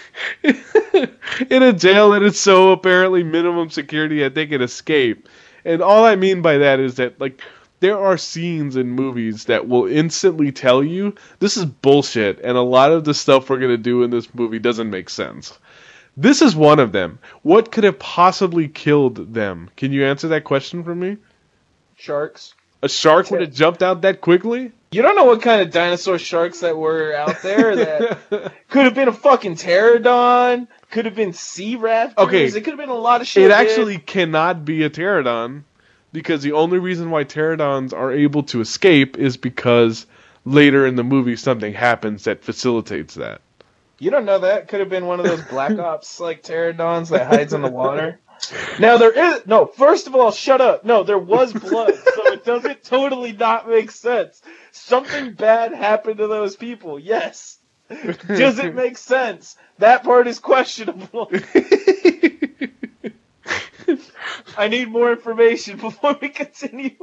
in 0.42 1.62
a 1.62 1.72
jail 1.72 2.10
that 2.10 2.22
is 2.22 2.38
so 2.38 2.72
apparently 2.72 3.22
minimum 3.22 3.70
security 3.70 4.20
that 4.20 4.34
they 4.34 4.46
can 4.46 4.62
escape. 4.62 5.28
And 5.64 5.82
all 5.82 6.04
I 6.04 6.16
mean 6.16 6.42
by 6.42 6.58
that 6.58 6.80
is 6.80 6.96
that 6.96 7.20
like 7.20 7.42
there 7.80 7.98
are 7.98 8.16
scenes 8.16 8.76
in 8.76 8.90
movies 8.90 9.44
that 9.44 9.68
will 9.68 9.86
instantly 9.86 10.50
tell 10.50 10.82
you 10.82 11.14
this 11.38 11.56
is 11.56 11.64
bullshit 11.64 12.40
and 12.40 12.56
a 12.56 12.62
lot 12.62 12.90
of 12.90 13.04
the 13.04 13.14
stuff 13.14 13.48
we're 13.48 13.58
going 13.58 13.70
to 13.70 13.76
do 13.76 14.02
in 14.02 14.10
this 14.10 14.34
movie 14.34 14.58
doesn't 14.58 14.90
make 14.90 15.10
sense. 15.10 15.58
This 16.16 16.42
is 16.42 16.56
one 16.56 16.80
of 16.80 16.90
them. 16.90 17.20
What 17.42 17.70
could 17.70 17.84
have 17.84 17.98
possibly 18.00 18.66
killed 18.66 19.34
them? 19.34 19.70
Can 19.76 19.92
you 19.92 20.04
answer 20.04 20.26
that 20.28 20.42
question 20.42 20.82
for 20.82 20.92
me? 20.94 21.16
Sharks. 21.98 22.54
A 22.80 22.88
shark 22.88 23.30
would 23.30 23.40
have 23.40 23.52
jumped 23.52 23.82
out 23.82 24.02
that 24.02 24.20
quickly? 24.20 24.70
You 24.92 25.02
don't 25.02 25.16
know 25.16 25.24
what 25.24 25.42
kind 25.42 25.60
of 25.60 25.72
dinosaur 25.72 26.18
sharks 26.18 26.60
that 26.60 26.76
were 26.76 27.12
out 27.12 27.42
there. 27.42 27.74
That 27.74 28.52
could 28.68 28.84
have 28.84 28.94
been 28.94 29.08
a 29.08 29.12
fucking 29.12 29.56
pterodon. 29.56 30.68
Could 30.90 31.04
have 31.04 31.16
been 31.16 31.32
sea 31.32 31.76
raptors. 31.76 32.16
Okay, 32.16 32.46
it 32.46 32.52
could 32.52 32.66
have 32.66 32.78
been 32.78 32.88
a 32.88 32.94
lot 32.94 33.20
of 33.20 33.26
shit. 33.26 33.44
It 33.44 33.50
actually 33.50 33.98
cannot 33.98 34.64
be 34.64 34.84
a 34.84 34.90
pterodon 34.90 35.64
because 36.12 36.42
the 36.42 36.52
only 36.52 36.78
reason 36.78 37.10
why 37.10 37.24
pterodons 37.24 37.92
are 37.92 38.12
able 38.12 38.44
to 38.44 38.60
escape 38.60 39.18
is 39.18 39.36
because 39.36 40.06
later 40.44 40.86
in 40.86 40.94
the 40.94 41.04
movie 41.04 41.36
something 41.36 41.74
happens 41.74 42.24
that 42.24 42.44
facilitates 42.44 43.14
that. 43.14 43.40
You 43.98 44.12
don't 44.12 44.24
know 44.24 44.38
that 44.38 44.68
could 44.68 44.78
have 44.78 44.88
been 44.88 45.06
one 45.06 45.18
of 45.18 45.26
those 45.26 45.42
black 45.42 45.76
ops 45.78 46.20
like 46.20 46.44
pterodons 46.44 47.10
that 47.10 47.26
hides 47.26 47.52
in 47.52 47.60
the 47.60 47.68
water. 47.68 48.20
Now 48.78 48.96
there 48.98 49.12
is 49.36 49.46
no. 49.46 49.66
First 49.66 50.06
of 50.06 50.14
all, 50.14 50.30
shut 50.30 50.60
up. 50.60 50.84
No, 50.84 51.02
there 51.02 51.18
was 51.18 51.52
blood, 51.52 51.94
so 51.96 52.32
it 52.32 52.44
doesn't 52.46 52.84
totally 52.84 53.32
not 53.32 53.68
make 53.68 53.90
sense. 53.90 54.42
Something 54.72 55.34
bad 55.34 55.72
happened 55.74 56.18
to 56.18 56.26
those 56.28 56.56
people. 56.56 56.98
Yes. 56.98 57.58
Does 57.88 58.58
it 58.58 58.74
make 58.74 58.98
sense? 58.98 59.56
That 59.78 60.04
part 60.04 60.26
is 60.28 60.38
questionable. 60.40 61.30
I 64.56 64.68
need 64.68 64.88
more 64.90 65.12
information 65.12 65.78
before 65.78 66.16
we 66.20 66.28
continue. 66.28 66.96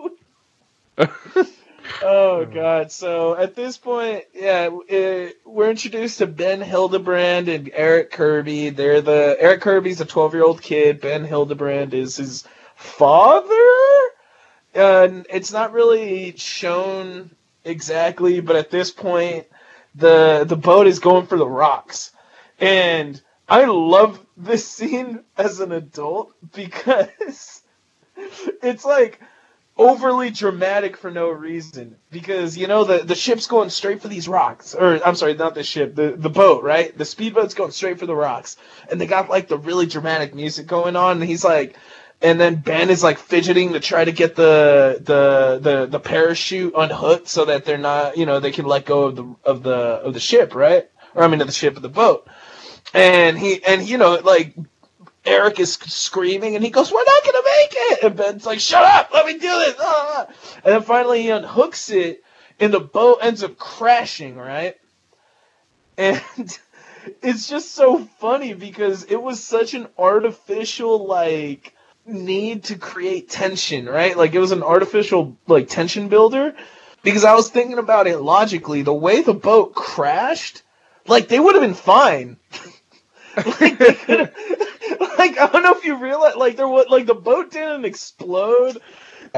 oh 2.01 2.45
god! 2.45 2.91
So 2.91 3.35
at 3.35 3.55
this 3.55 3.77
point, 3.77 4.25
yeah, 4.33 4.69
it, 4.87 5.37
we're 5.45 5.69
introduced 5.69 6.19
to 6.19 6.27
Ben 6.27 6.61
Hildebrand 6.61 7.47
and 7.49 7.71
Eric 7.73 8.11
Kirby. 8.11 8.69
They're 8.69 9.01
the 9.01 9.37
Eric 9.39 9.61
Kirby's 9.61 10.01
a 10.01 10.05
twelve-year-old 10.05 10.61
kid. 10.61 11.01
Ben 11.01 11.25
Hildebrand 11.25 11.93
is 11.93 12.17
his 12.17 12.43
father. 12.75 13.55
And 14.73 15.25
it's 15.29 15.53
not 15.53 15.71
really 15.71 16.35
shown 16.35 17.31
exactly, 17.63 18.41
but 18.41 18.57
at 18.57 18.71
this 18.71 18.91
point, 18.91 19.47
the 19.95 20.45
the 20.47 20.57
boat 20.57 20.87
is 20.87 20.99
going 20.99 21.27
for 21.27 21.37
the 21.37 21.47
rocks, 21.47 22.11
and 22.59 23.21
I 23.47 23.65
love 23.65 24.19
this 24.35 24.67
scene 24.67 25.23
as 25.37 25.61
an 25.61 25.71
adult 25.71 26.33
because 26.53 27.61
it's 28.61 28.85
like 28.85 29.21
overly 29.77 30.29
dramatic 30.31 30.97
for 30.97 31.11
no 31.11 31.29
reason. 31.29 31.97
Because 32.11 32.57
you 32.57 32.67
know 32.67 32.83
the 32.83 32.99
the 32.99 33.15
ship's 33.15 33.47
going 33.47 33.69
straight 33.69 34.01
for 34.01 34.07
these 34.07 34.27
rocks, 34.27 34.75
or 34.75 34.99
I'm 35.05 35.15
sorry, 35.15 35.33
not 35.35 35.55
the 35.55 35.63
ship, 35.63 35.95
the 35.95 36.11
the 36.17 36.29
boat, 36.29 36.63
right? 36.63 36.97
The 36.97 37.05
speedboat's 37.05 37.53
going 37.53 37.71
straight 37.71 37.99
for 37.99 38.05
the 38.05 38.15
rocks, 38.15 38.57
and 38.89 38.99
they 38.99 39.07
got 39.07 39.29
like 39.29 39.47
the 39.47 39.57
really 39.57 39.85
dramatic 39.85 40.33
music 40.35 40.67
going 40.67 40.95
on, 40.95 41.21
and 41.21 41.29
he's 41.29 41.43
like. 41.43 41.75
And 42.21 42.39
then 42.39 42.55
Ben 42.55 42.89
is 42.89 43.03
like 43.03 43.19
fidgeting 43.19 43.73
to 43.73 43.81
try 43.81 44.05
to 44.05 44.11
get 44.13 44.37
the, 44.37 44.97
the 45.01 45.59
the 45.61 45.85
the 45.85 45.99
parachute 45.99 46.73
unhooked 46.75 47.27
so 47.27 47.43
that 47.45 47.65
they're 47.65 47.77
not, 47.77 48.17
you 48.17 48.25
know, 48.25 48.39
they 48.39 48.53
can 48.53 48.65
let 48.65 48.85
go 48.85 49.03
of 49.03 49.15
the 49.17 49.35
of 49.43 49.63
the 49.63 49.75
of 49.75 50.13
the 50.13 50.21
ship, 50.21 50.55
right? 50.55 50.89
Or 51.13 51.23
I 51.23 51.27
mean, 51.27 51.41
of 51.41 51.47
the 51.47 51.53
ship 51.53 51.75
of 51.75 51.81
the 51.81 51.89
boat 51.89 52.27
and 52.93 53.37
he 53.37 53.63
and 53.65 53.87
you 53.87 53.97
know 53.97 54.15
like 54.23 54.55
Eric 55.25 55.59
is 55.59 55.73
screaming 55.73 56.55
and 56.55 56.63
he 56.63 56.69
goes, 56.69 56.91
"We're 56.91 57.03
not 57.03 57.23
gonna 57.23 57.43
make 57.43 57.73
it!" 57.73 58.03
And 58.03 58.15
Ben's 58.15 58.45
like, 58.45 58.59
"Shut 58.59 58.83
up! 58.83 59.09
Let 59.13 59.25
me 59.25 59.33
do 59.33 59.39
this!" 59.39 59.75
Ah. 59.79 60.27
And 60.63 60.73
then 60.73 60.81
finally 60.83 61.23
he 61.23 61.29
unhooks 61.29 61.89
it, 61.93 62.23
and 62.59 62.73
the 62.73 62.79
boat 62.79 63.19
ends 63.21 63.43
up 63.43 63.57
crashing, 63.57 64.37
right? 64.37 64.75
And 65.97 66.21
it's 67.21 67.47
just 67.47 67.71
so 67.71 67.99
funny 68.19 68.53
because 68.53 69.03
it 69.03 69.21
was 69.21 69.43
such 69.43 69.73
an 69.73 69.87
artificial 69.97 71.05
like 71.05 71.73
need 72.05 72.65
to 72.65 72.77
create 72.77 73.29
tension, 73.29 73.85
right? 73.85 74.15
Like 74.15 74.33
it 74.33 74.39
was 74.39 74.51
an 74.51 74.63
artificial 74.63 75.37
like 75.47 75.67
tension 75.67 76.07
builder 76.07 76.55
because 77.03 77.23
I 77.23 77.35
was 77.35 77.49
thinking 77.49 77.77
about 77.77 78.07
it 78.07 78.19
logically. 78.19 78.81
The 78.81 78.93
way 78.93 79.21
the 79.21 79.33
boat 79.33 79.73
crashed, 79.73 80.61
like 81.07 81.27
they 81.27 81.39
would 81.39 81.55
have 81.55 81.63
been 81.63 81.73
fine. 81.73 82.37
like, 83.45 83.79
like 85.17 85.37
I 85.37 85.49
don't 85.51 85.63
know 85.63 85.73
if 85.75 85.83
you 85.85 85.95
realize, 85.97 86.35
like 86.35 86.57
there 86.57 86.67
was 86.67 86.87
like 86.89 87.05
the 87.05 87.15
boat 87.15 87.51
didn't 87.51 87.85
explode. 87.85 88.77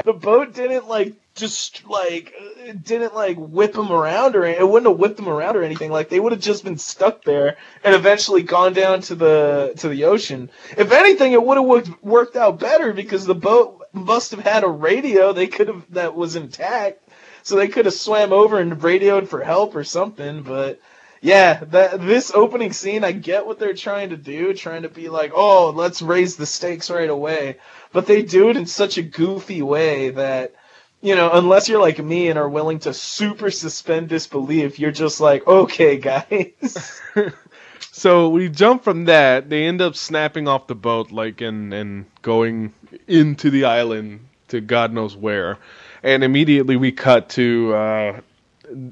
The 0.04 0.12
boat 0.12 0.54
didn't 0.54 0.88
like 0.88 1.14
just 1.34 1.88
like 1.88 2.34
didn't 2.82 3.14
like 3.14 3.36
whip 3.38 3.72
them 3.72 3.90
around 3.90 4.36
or 4.36 4.44
it 4.44 4.66
wouldn't 4.68 4.90
have 4.90 4.98
whipped 4.98 5.16
them 5.16 5.28
around 5.28 5.56
or 5.56 5.62
anything. 5.62 5.90
Like 5.90 6.08
they 6.08 6.20
would 6.20 6.32
have 6.32 6.40
just 6.40 6.64
been 6.64 6.78
stuck 6.78 7.24
there 7.24 7.56
and 7.82 7.94
eventually 7.94 8.42
gone 8.42 8.74
down 8.74 9.00
to 9.02 9.14
the 9.14 9.72
to 9.78 9.88
the 9.88 10.04
ocean. 10.04 10.50
If 10.76 10.92
anything, 10.92 11.32
it 11.32 11.42
would 11.42 11.56
have 11.56 11.66
worked 11.66 12.02
worked 12.02 12.36
out 12.36 12.60
better 12.60 12.92
because 12.92 13.24
the 13.24 13.34
boat 13.34 13.86
must 13.92 14.30
have 14.32 14.40
had 14.40 14.64
a 14.64 14.68
radio 14.68 15.32
they 15.32 15.46
could 15.46 15.68
have 15.68 15.84
that 15.94 16.14
was 16.14 16.36
intact, 16.36 17.08
so 17.42 17.56
they 17.56 17.68
could 17.68 17.86
have 17.86 17.94
swam 17.94 18.32
over 18.32 18.60
and 18.60 18.82
radioed 18.82 19.28
for 19.28 19.42
help 19.42 19.74
or 19.74 19.84
something. 19.84 20.42
But 20.42 20.80
Yeah, 21.20 21.64
that 21.64 22.00
this 22.00 22.32
opening 22.32 22.72
scene, 22.72 23.02
I 23.02 23.12
get 23.12 23.46
what 23.46 23.58
they're 23.58 23.74
trying 23.74 24.10
to 24.10 24.16
do, 24.16 24.54
trying 24.54 24.82
to 24.82 24.88
be 24.88 25.08
like, 25.08 25.32
oh, 25.34 25.70
let's 25.70 26.00
raise 26.00 26.36
the 26.36 26.46
stakes 26.46 26.90
right 26.90 27.10
away, 27.10 27.56
but 27.92 28.06
they 28.06 28.22
do 28.22 28.50
it 28.50 28.56
in 28.56 28.66
such 28.66 28.98
a 28.98 29.02
goofy 29.02 29.62
way 29.62 30.10
that, 30.10 30.54
you 31.00 31.16
know, 31.16 31.30
unless 31.32 31.68
you're 31.68 31.80
like 31.80 31.98
me 31.98 32.28
and 32.28 32.38
are 32.38 32.48
willing 32.48 32.78
to 32.80 32.94
super 32.94 33.50
suspend 33.50 34.08
disbelief, 34.08 34.78
you're 34.78 34.92
just 34.92 35.20
like, 35.20 35.44
okay, 35.46 35.96
guys. 35.98 37.00
so 37.80 38.28
we 38.28 38.48
jump 38.48 38.84
from 38.84 39.06
that. 39.06 39.50
They 39.50 39.64
end 39.64 39.80
up 39.80 39.96
snapping 39.96 40.46
off 40.46 40.68
the 40.68 40.76
boat, 40.76 41.10
like, 41.10 41.40
and 41.40 41.74
and 41.74 42.06
going 42.22 42.72
into 43.08 43.50
the 43.50 43.64
island 43.64 44.20
to 44.48 44.60
God 44.60 44.92
knows 44.92 45.16
where, 45.16 45.58
and 46.04 46.22
immediately 46.22 46.76
we 46.76 46.92
cut 46.92 47.30
to 47.30 47.74
uh, 47.74 48.20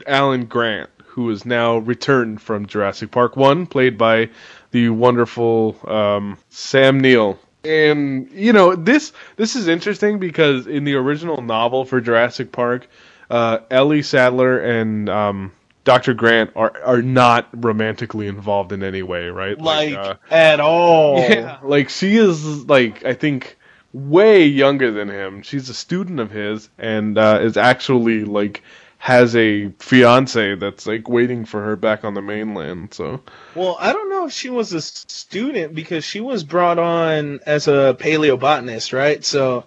Alan 0.07 0.47
Grant 0.47 0.91
who 1.17 1.31
is 1.31 1.47
now 1.47 1.79
returned 1.79 2.43
from 2.43 2.67
Jurassic 2.67 3.11
Park 3.11 3.37
1, 3.37 3.67
played 3.69 3.97
by 3.97 4.29
the 4.71 4.91
wonderful 4.91 5.75
um, 5.89 6.37
Sam 6.51 7.01
Neill. 7.01 7.39
And 7.65 8.31
you 8.31 8.53
know 8.53 8.77
this 8.77 9.13
this 9.37 9.57
is 9.57 9.67
interesting 9.67 10.19
because 10.19 10.67
in 10.67 10.85
the 10.85 10.95
original 10.95 11.41
novel 11.41 11.87
for 11.87 12.03
Jurassic 12.03 12.53
Park, 12.53 12.87
uh, 13.31 13.59
Ellie 13.71 14.03
Sattler 14.03 14.61
and 14.61 15.09
um, 15.09 15.53
Dr. 15.85 16.13
Grant 16.13 16.51
are 16.55 16.73
are 16.85 17.01
not 17.01 17.49
romantically 17.53 18.27
involved 18.27 18.71
in 18.73 18.85
any 18.85 19.03
way, 19.03 19.31
right? 19.31 19.59
Like, 19.59 19.95
like 19.95 19.99
uh, 19.99 20.15
at 20.31 20.61
all. 20.61 21.19
Yeah, 21.29 21.59
like 21.65 21.89
she 21.89 22.17
is 22.17 22.67
like 22.67 23.07
I 23.07 23.15
think 23.15 23.57
way 23.95 24.45
younger 24.45 24.91
than 24.91 25.09
him. 25.09 25.41
She's 25.41 25.71
a 25.71 25.75
student 25.75 26.21
of 26.21 26.31
his 26.31 26.69
and 26.77 27.17
uh, 27.17 27.39
is 27.41 27.57
actually 27.57 28.25
like 28.25 28.63
has 28.99 29.37
a 29.37 29.69
fiance 29.79 30.55
that's 30.57 30.87
like 30.87 31.09
waiting 31.09 31.45
for 31.45 31.63
her 31.63 31.77
back 31.77 32.05
on 32.05 32.15
the 32.15 32.23
mainland. 32.23 32.95
So, 32.95 33.21
well, 33.55 33.77
I 33.79 33.93
don't 33.93 34.11
know 34.11 34.27
if 34.27 34.33
she 34.33 34.51
was 34.51 34.73
a 34.73 34.81
student 34.81 35.75
because 35.75 36.05
she 36.05 36.21
was 36.21 36.45
brought 36.45 36.79
on 36.79 37.41
as 37.47 37.69
a 37.69 37.97
paleobotanist, 37.99 38.93
right? 38.93 39.25
So, 39.25 39.65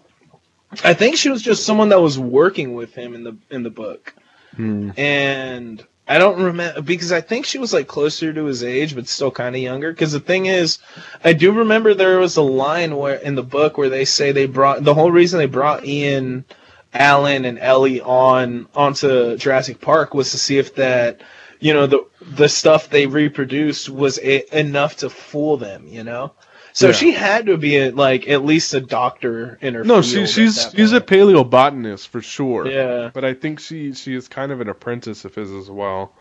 I 0.83 0.93
think 0.93 1.17
she 1.17 1.29
was 1.29 1.41
just 1.41 1.65
someone 1.65 1.89
that 1.89 2.01
was 2.01 2.19
working 2.19 2.73
with 2.73 2.93
him 2.93 3.15
in 3.15 3.23
the 3.23 3.37
in 3.49 3.63
the 3.63 3.69
book, 3.69 4.13
hmm. 4.55 4.91
and 4.97 5.85
I 6.09 6.17
don't 6.17 6.41
remember 6.41 6.81
because 6.81 7.11
I 7.11 7.21
think 7.21 7.45
she 7.45 7.59
was 7.59 7.71
like 7.71 7.87
closer 7.87 8.33
to 8.33 8.45
his 8.45 8.63
age, 8.63 8.95
but 8.95 9.07
still 9.07 9.29
kind 9.29 9.55
of 9.55 9.61
younger. 9.61 9.91
Because 9.91 10.11
the 10.11 10.19
thing 10.19 10.47
is, 10.47 10.79
I 11.23 11.33
do 11.33 11.51
remember 11.51 11.93
there 11.93 12.17
was 12.17 12.35
a 12.35 12.41
line 12.41 12.95
where 12.95 13.15
in 13.15 13.35
the 13.35 13.43
book 13.43 13.77
where 13.77 13.89
they 13.89 14.05
say 14.05 14.31
they 14.31 14.47
brought 14.47 14.83
the 14.83 14.95
whole 14.95 15.11
reason 15.11 15.37
they 15.37 15.45
brought 15.45 15.85
Ian 15.85 16.45
Alan 16.93 17.45
and 17.45 17.59
Ellie 17.59 18.01
on 18.01 18.67
onto 18.75 19.37
Jurassic 19.37 19.79
Park 19.81 20.13
was 20.13 20.31
to 20.31 20.37
see 20.37 20.57
if 20.57 20.75
that 20.75 21.21
you 21.59 21.73
know 21.73 21.87
the 21.87 22.05
the 22.21 22.49
stuff 22.49 22.89
they 22.89 23.05
reproduced 23.05 23.89
was 23.89 24.17
a, 24.19 24.57
enough 24.57 24.97
to 24.97 25.09
fool 25.09 25.57
them, 25.57 25.87
you 25.87 26.03
know. 26.03 26.33
So 26.73 26.87
yeah. 26.87 26.93
she 26.93 27.11
had 27.11 27.47
to 27.47 27.57
be 27.57 27.77
a, 27.77 27.91
like 27.91 28.27
at 28.27 28.45
least 28.45 28.73
a 28.73 28.81
doctor 28.81 29.57
in 29.61 29.73
her. 29.73 29.83
No, 29.83 30.01
she, 30.01 30.25
she's 30.25 30.67
she's 30.75 30.93
a 30.93 31.01
paleobotanist 31.01 32.07
for 32.07 32.21
sure. 32.21 32.67
Yeah, 32.67 33.11
but 33.13 33.25
I 33.25 33.33
think 33.33 33.59
she 33.59 33.93
she 33.93 34.15
is 34.15 34.27
kind 34.27 34.51
of 34.51 34.61
an 34.61 34.69
apprentice 34.69 35.25
of 35.25 35.35
his 35.35 35.51
as 35.51 35.69
well. 35.69 36.13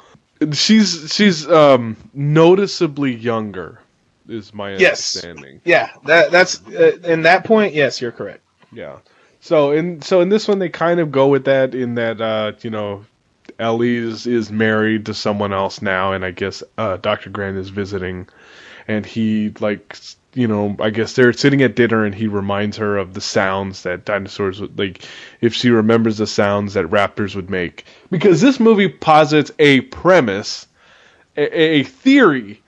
She's 0.52 1.12
she's 1.14 1.48
um 1.48 1.96
noticeably 2.14 3.14
younger, 3.14 3.80
is 4.28 4.54
my 4.54 4.76
yes. 4.76 5.16
understanding. 5.16 5.60
Yeah, 5.64 5.90
that 6.04 6.30
that's 6.30 6.66
uh, 6.66 6.98
in 7.04 7.22
that 7.22 7.44
point. 7.44 7.74
Yes, 7.74 8.00
you're 8.00 8.12
correct. 8.12 8.42
Yeah. 8.72 8.98
So 9.40 9.72
in 9.72 10.02
so 10.02 10.20
in 10.20 10.28
this 10.28 10.48
one 10.48 10.58
they 10.58 10.68
kind 10.68 11.00
of 11.00 11.12
go 11.12 11.28
with 11.28 11.44
that 11.44 11.74
in 11.74 11.94
that 11.94 12.20
uh, 12.20 12.52
you 12.60 12.70
know 12.70 13.04
Ellie 13.58 13.96
is, 13.96 14.26
is 14.26 14.50
married 14.50 15.06
to 15.06 15.14
someone 15.14 15.52
else 15.52 15.82
now, 15.82 16.12
and 16.12 16.24
I 16.24 16.30
guess 16.30 16.62
uh, 16.76 16.96
Dr. 16.96 17.30
Grant 17.30 17.56
is 17.56 17.70
visiting, 17.70 18.28
and 18.86 19.04
he 19.06 19.50
like 19.60 19.96
you 20.34 20.46
know 20.46 20.76
I 20.80 20.90
guess 20.90 21.14
they're 21.14 21.32
sitting 21.32 21.62
at 21.62 21.76
dinner, 21.76 22.04
and 22.04 22.14
he 22.14 22.26
reminds 22.26 22.76
her 22.76 22.98
of 22.98 23.14
the 23.14 23.20
sounds 23.20 23.82
that 23.82 24.04
dinosaurs 24.04 24.60
would 24.60 24.78
like 24.78 25.04
if 25.40 25.54
she 25.54 25.70
remembers 25.70 26.18
the 26.18 26.26
sounds 26.26 26.74
that 26.74 26.86
raptors 26.86 27.34
would 27.34 27.50
make, 27.50 27.84
because 28.10 28.40
this 28.40 28.60
movie 28.60 28.88
posits 28.88 29.50
a 29.58 29.80
premise, 29.82 30.66
a, 31.36 31.60
a 31.60 31.82
theory 31.84 32.60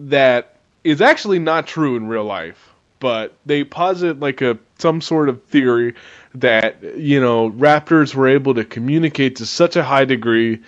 that 0.00 0.56
is 0.84 1.00
actually 1.00 1.38
not 1.38 1.66
true 1.66 1.96
in 1.96 2.08
real 2.08 2.24
life 2.24 2.67
but 3.00 3.34
they 3.46 3.64
posit 3.64 4.20
like 4.20 4.42
a 4.42 4.58
some 4.78 5.00
sort 5.00 5.28
of 5.28 5.42
theory 5.44 5.94
that 6.34 6.82
you 6.96 7.20
know 7.20 7.50
raptors 7.50 8.14
were 8.14 8.28
able 8.28 8.54
to 8.54 8.64
communicate 8.64 9.36
to 9.36 9.46
such 9.46 9.76
a 9.76 9.84
high 9.84 10.04
degree 10.04 10.60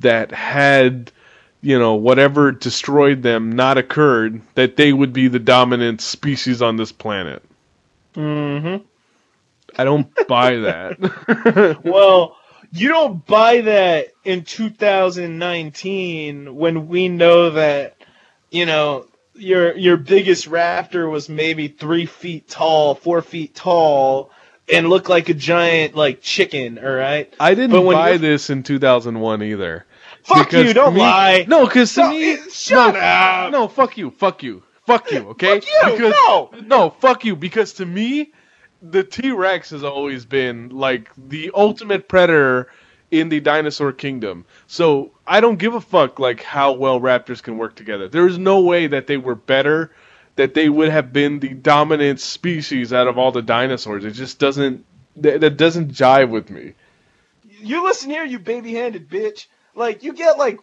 that 0.00 0.30
had 0.30 1.10
you 1.60 1.78
know 1.78 1.94
whatever 1.94 2.52
destroyed 2.52 3.22
them 3.22 3.52
not 3.52 3.78
occurred 3.78 4.40
that 4.54 4.76
they 4.76 4.92
would 4.92 5.12
be 5.12 5.28
the 5.28 5.38
dominant 5.38 6.00
species 6.00 6.62
on 6.62 6.76
this 6.76 6.92
planet. 6.92 7.42
Mhm. 8.14 8.82
I 9.76 9.84
don't 9.84 10.08
buy 10.26 10.56
that. 10.56 11.80
well, 11.84 12.36
you 12.72 12.88
don't 12.88 13.24
buy 13.26 13.60
that 13.62 14.08
in 14.24 14.44
2019 14.44 16.54
when 16.54 16.88
we 16.88 17.08
know 17.08 17.50
that 17.50 17.96
you 18.50 18.66
know 18.66 19.06
your 19.38 19.76
your 19.76 19.96
biggest 19.96 20.48
raptor 20.48 21.10
was 21.10 21.28
maybe 21.28 21.68
three 21.68 22.06
feet 22.06 22.48
tall, 22.48 22.94
four 22.94 23.22
feet 23.22 23.54
tall, 23.54 24.30
and 24.72 24.88
looked 24.88 25.08
like 25.08 25.28
a 25.28 25.34
giant 25.34 25.94
like 25.94 26.20
chicken. 26.20 26.78
All 26.78 26.90
right. 26.90 27.32
I 27.40 27.54
didn't 27.54 27.84
buy 27.84 28.16
this 28.16 28.50
in 28.50 28.62
2001 28.62 29.42
either. 29.42 29.84
Fuck 30.24 30.52
you! 30.52 30.74
Don't 30.74 30.94
me, 30.94 31.00
lie. 31.00 31.46
No, 31.48 31.66
because 31.66 31.94
to 31.94 32.08
me, 32.08 32.36
shut 32.50 32.94
no, 32.94 33.00
up. 33.00 33.52
No, 33.52 33.68
fuck 33.68 33.96
you, 33.96 34.10
fuck 34.10 34.42
you, 34.42 34.62
fuck 34.86 35.10
you. 35.10 35.28
Okay. 35.28 35.60
fuck 35.60 35.68
you. 35.68 35.92
Because, 35.92 36.14
no. 36.26 36.50
No, 36.64 36.90
fuck 36.90 37.24
you. 37.24 37.34
Because 37.34 37.74
to 37.74 37.86
me, 37.86 38.32
the 38.82 39.02
T 39.02 39.30
Rex 39.30 39.70
has 39.70 39.84
always 39.84 40.26
been 40.26 40.68
like 40.68 41.10
the 41.16 41.50
ultimate 41.54 42.08
predator 42.08 42.68
in 43.10 43.28
the 43.28 43.40
dinosaur 43.40 43.92
kingdom. 43.92 44.44
So 44.66 45.12
I 45.26 45.40
don't 45.40 45.58
give 45.58 45.74
a 45.74 45.80
fuck 45.80 46.18
like 46.18 46.42
how 46.42 46.72
well 46.72 47.00
raptors 47.00 47.42
can 47.42 47.58
work 47.58 47.74
together. 47.74 48.08
There 48.08 48.26
is 48.26 48.38
no 48.38 48.60
way 48.60 48.86
that 48.88 49.06
they 49.06 49.16
were 49.16 49.34
better, 49.34 49.92
that 50.36 50.54
they 50.54 50.68
would 50.68 50.90
have 50.90 51.12
been 51.12 51.40
the 51.40 51.48
dominant 51.48 52.20
species 52.20 52.92
out 52.92 53.08
of 53.08 53.18
all 53.18 53.32
the 53.32 53.42
dinosaurs. 53.42 54.04
It 54.04 54.12
just 54.12 54.38
doesn't 54.38 54.84
that, 55.16 55.40
that 55.40 55.56
doesn't 55.56 55.92
jive 55.92 56.30
with 56.30 56.50
me. 56.50 56.74
You 57.60 57.84
listen 57.84 58.10
here, 58.10 58.24
you 58.24 58.38
baby-handed 58.38 59.08
bitch. 59.08 59.46
Like 59.74 60.02
you 60.02 60.12
get 60.12 60.38
like 60.38 60.60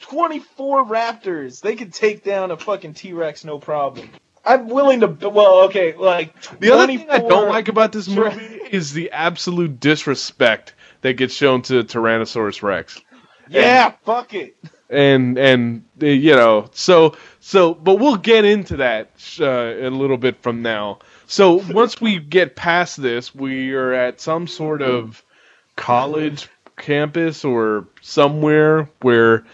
24 0.00 0.86
raptors. 0.86 1.60
They 1.60 1.76
could 1.76 1.92
take 1.92 2.24
down 2.24 2.50
a 2.50 2.56
fucking 2.56 2.94
T-Rex 2.94 3.44
no 3.44 3.58
problem. 3.58 4.10
I'm 4.44 4.68
willing 4.68 5.00
to. 5.00 5.06
Well, 5.28 5.64
okay, 5.64 5.94
like 5.94 6.34
the 6.58 6.72
other 6.72 6.86
thing 6.86 7.08
I 7.08 7.18
don't 7.18 7.48
like 7.48 7.68
about 7.68 7.92
this 7.92 8.08
movie 8.08 8.60
is 8.70 8.92
the 8.92 9.12
absolute 9.12 9.78
disrespect 9.78 10.74
that 11.02 11.14
gets 11.14 11.34
shown 11.34 11.62
to 11.62 11.84
Tyrannosaurus 11.84 12.62
Rex. 12.62 13.00
Yeah, 13.48 13.86
and, 13.86 13.94
fuck 14.04 14.34
it. 14.34 14.56
And 14.88 15.38
and 15.38 15.84
you 16.00 16.34
know, 16.34 16.68
so 16.72 17.16
so, 17.40 17.74
but 17.74 17.96
we'll 17.96 18.16
get 18.16 18.44
into 18.44 18.78
that 18.78 19.10
uh, 19.40 19.86
a 19.86 19.90
little 19.90 20.16
bit 20.16 20.42
from 20.42 20.62
now. 20.62 21.00
So 21.26 21.62
once 21.72 22.00
we 22.00 22.18
get 22.18 22.56
past 22.56 23.00
this, 23.00 23.34
we 23.34 23.72
are 23.72 23.92
at 23.92 24.20
some 24.20 24.46
sort 24.46 24.82
of 24.82 25.22
college 25.76 26.48
campus 26.76 27.44
or 27.44 27.86
somewhere 28.00 28.88
where 29.00 29.44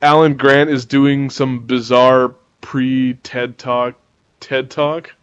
Alan 0.00 0.36
Grant 0.36 0.70
is 0.70 0.84
doing 0.84 1.30
some 1.30 1.66
bizarre 1.66 2.34
pre 2.60 3.14
TED 3.14 3.58
Talk 3.58 3.96
TED 4.40 4.70
Talk 4.70 5.14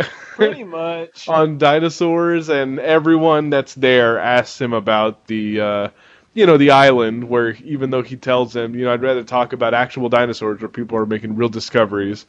Pretty 0.36 0.64
much. 0.64 1.28
on 1.28 1.58
dinosaurs, 1.58 2.48
and 2.48 2.78
everyone 2.78 3.50
that's 3.50 3.74
there 3.74 4.18
asks 4.18 4.60
him 4.60 4.72
about 4.72 5.26
the, 5.26 5.60
uh, 5.60 5.88
you 6.34 6.46
know, 6.46 6.56
the 6.56 6.70
island 6.70 7.24
where 7.28 7.50
even 7.64 7.90
though 7.90 8.02
he 8.02 8.16
tells 8.16 8.52
them, 8.52 8.74
you 8.74 8.84
know, 8.84 8.92
I'd 8.92 9.02
rather 9.02 9.24
talk 9.24 9.52
about 9.52 9.74
actual 9.74 10.08
dinosaurs 10.08 10.60
where 10.60 10.68
people 10.68 10.96
are 10.98 11.06
making 11.06 11.36
real 11.36 11.48
discoveries. 11.48 12.26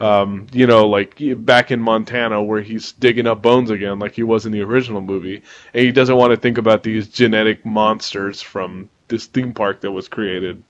Um, 0.00 0.46
you 0.52 0.66
know, 0.66 0.88
like 0.88 1.16
back 1.44 1.70
in 1.70 1.80
Montana 1.80 2.42
where 2.42 2.60
he's 2.60 2.92
digging 2.92 3.26
up 3.28 3.40
bones 3.42 3.70
again, 3.70 3.98
like 4.00 4.14
he 4.14 4.24
was 4.24 4.46
in 4.46 4.52
the 4.52 4.62
original 4.62 5.00
movie, 5.00 5.42
and 5.74 5.84
he 5.84 5.92
doesn't 5.92 6.16
want 6.16 6.32
to 6.32 6.36
think 6.36 6.58
about 6.58 6.82
these 6.82 7.08
genetic 7.08 7.64
monsters 7.64 8.42
from 8.42 8.90
this 9.08 9.26
theme 9.26 9.52
park 9.54 9.80
that 9.82 9.92
was 9.92 10.08
created. 10.08 10.64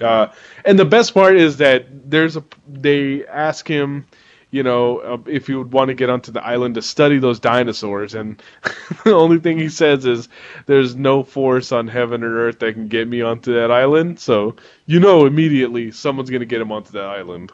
Uh, 0.00 0.28
and 0.64 0.78
the 0.78 0.84
best 0.84 1.12
part 1.12 1.36
is 1.36 1.56
that 1.56 1.86
there's 2.10 2.36
a 2.36 2.44
they 2.68 3.26
ask 3.26 3.66
him 3.66 4.06
you 4.50 4.62
know, 4.62 4.98
uh, 4.98 5.18
if 5.26 5.48
you 5.48 5.58
would 5.58 5.72
want 5.72 5.88
to 5.88 5.94
get 5.94 6.10
onto 6.10 6.32
the 6.32 6.44
island 6.44 6.76
to 6.76 6.82
study 6.82 7.18
those 7.18 7.38
dinosaurs. 7.38 8.14
And 8.14 8.42
the 9.04 9.12
only 9.12 9.38
thing 9.38 9.58
he 9.58 9.68
says 9.68 10.06
is, 10.06 10.28
there's 10.66 10.96
no 10.96 11.22
force 11.22 11.72
on 11.72 11.88
heaven 11.88 12.22
or 12.22 12.46
earth 12.46 12.58
that 12.60 12.74
can 12.74 12.88
get 12.88 13.08
me 13.08 13.20
onto 13.20 13.54
that 13.54 13.70
island. 13.70 14.20
So, 14.20 14.56
you 14.86 15.00
know, 15.00 15.26
immediately 15.26 15.90
someone's 15.90 16.30
going 16.30 16.40
to 16.40 16.46
get 16.46 16.60
him 16.60 16.72
onto 16.72 16.92
that 16.92 17.04
island. 17.04 17.52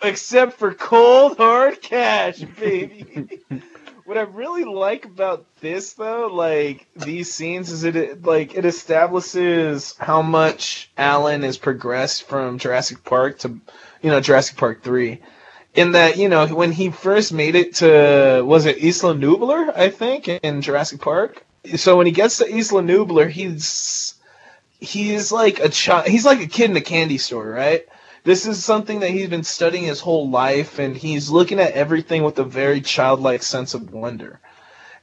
Except 0.00 0.52
for 0.54 0.74
cold, 0.74 1.38
hard 1.38 1.82
cash, 1.82 2.40
baby. 2.40 3.40
what 4.04 4.16
I 4.16 4.22
really 4.22 4.64
like 4.64 5.04
about 5.04 5.46
this 5.60 5.94
though, 5.94 6.26
like 6.26 6.86
these 6.94 7.32
scenes, 7.32 7.70
is 7.70 7.82
it 7.82 8.22
like 8.22 8.54
it 8.54 8.64
establishes 8.64 9.96
how 9.98 10.22
much 10.22 10.90
Alan 10.96 11.42
has 11.42 11.58
progressed 11.58 12.24
from 12.24 12.58
Jurassic 12.58 13.02
Park 13.04 13.40
to, 13.40 13.48
you 14.02 14.10
know, 14.10 14.20
Jurassic 14.20 14.56
Park 14.56 14.82
three. 14.82 15.20
In 15.74 15.92
that, 15.92 16.18
you 16.18 16.28
know, 16.28 16.46
when 16.48 16.70
he 16.70 16.90
first 16.90 17.32
made 17.32 17.54
it 17.54 17.76
to 17.76 18.42
was 18.44 18.66
it 18.66 18.78
Isla 18.78 19.14
Nublar, 19.14 19.74
I 19.74 19.88
think, 19.88 20.28
in 20.28 20.60
Jurassic 20.60 21.00
Park. 21.00 21.44
So 21.76 21.96
when 21.96 22.06
he 22.06 22.12
gets 22.12 22.38
to 22.38 22.46
Isla 22.46 22.82
Nublar, 22.82 23.30
he's 23.30 24.14
he's 24.80 25.32
like 25.32 25.60
a 25.60 25.68
child. 25.70 26.08
He's 26.08 26.26
like 26.26 26.40
a 26.40 26.46
kid 26.46 26.70
in 26.70 26.76
a 26.76 26.82
candy 26.82 27.16
store, 27.16 27.48
right? 27.48 27.86
This 28.24 28.46
is 28.46 28.64
something 28.64 29.00
that 29.00 29.10
he's 29.10 29.30
been 29.30 29.44
studying 29.44 29.84
his 29.84 30.00
whole 30.00 30.28
life, 30.28 30.78
and 30.78 30.96
he's 30.96 31.30
looking 31.30 31.58
at 31.58 31.72
everything 31.72 32.22
with 32.22 32.38
a 32.38 32.44
very 32.44 32.80
childlike 32.80 33.42
sense 33.42 33.74
of 33.74 33.92
wonder. 33.92 34.40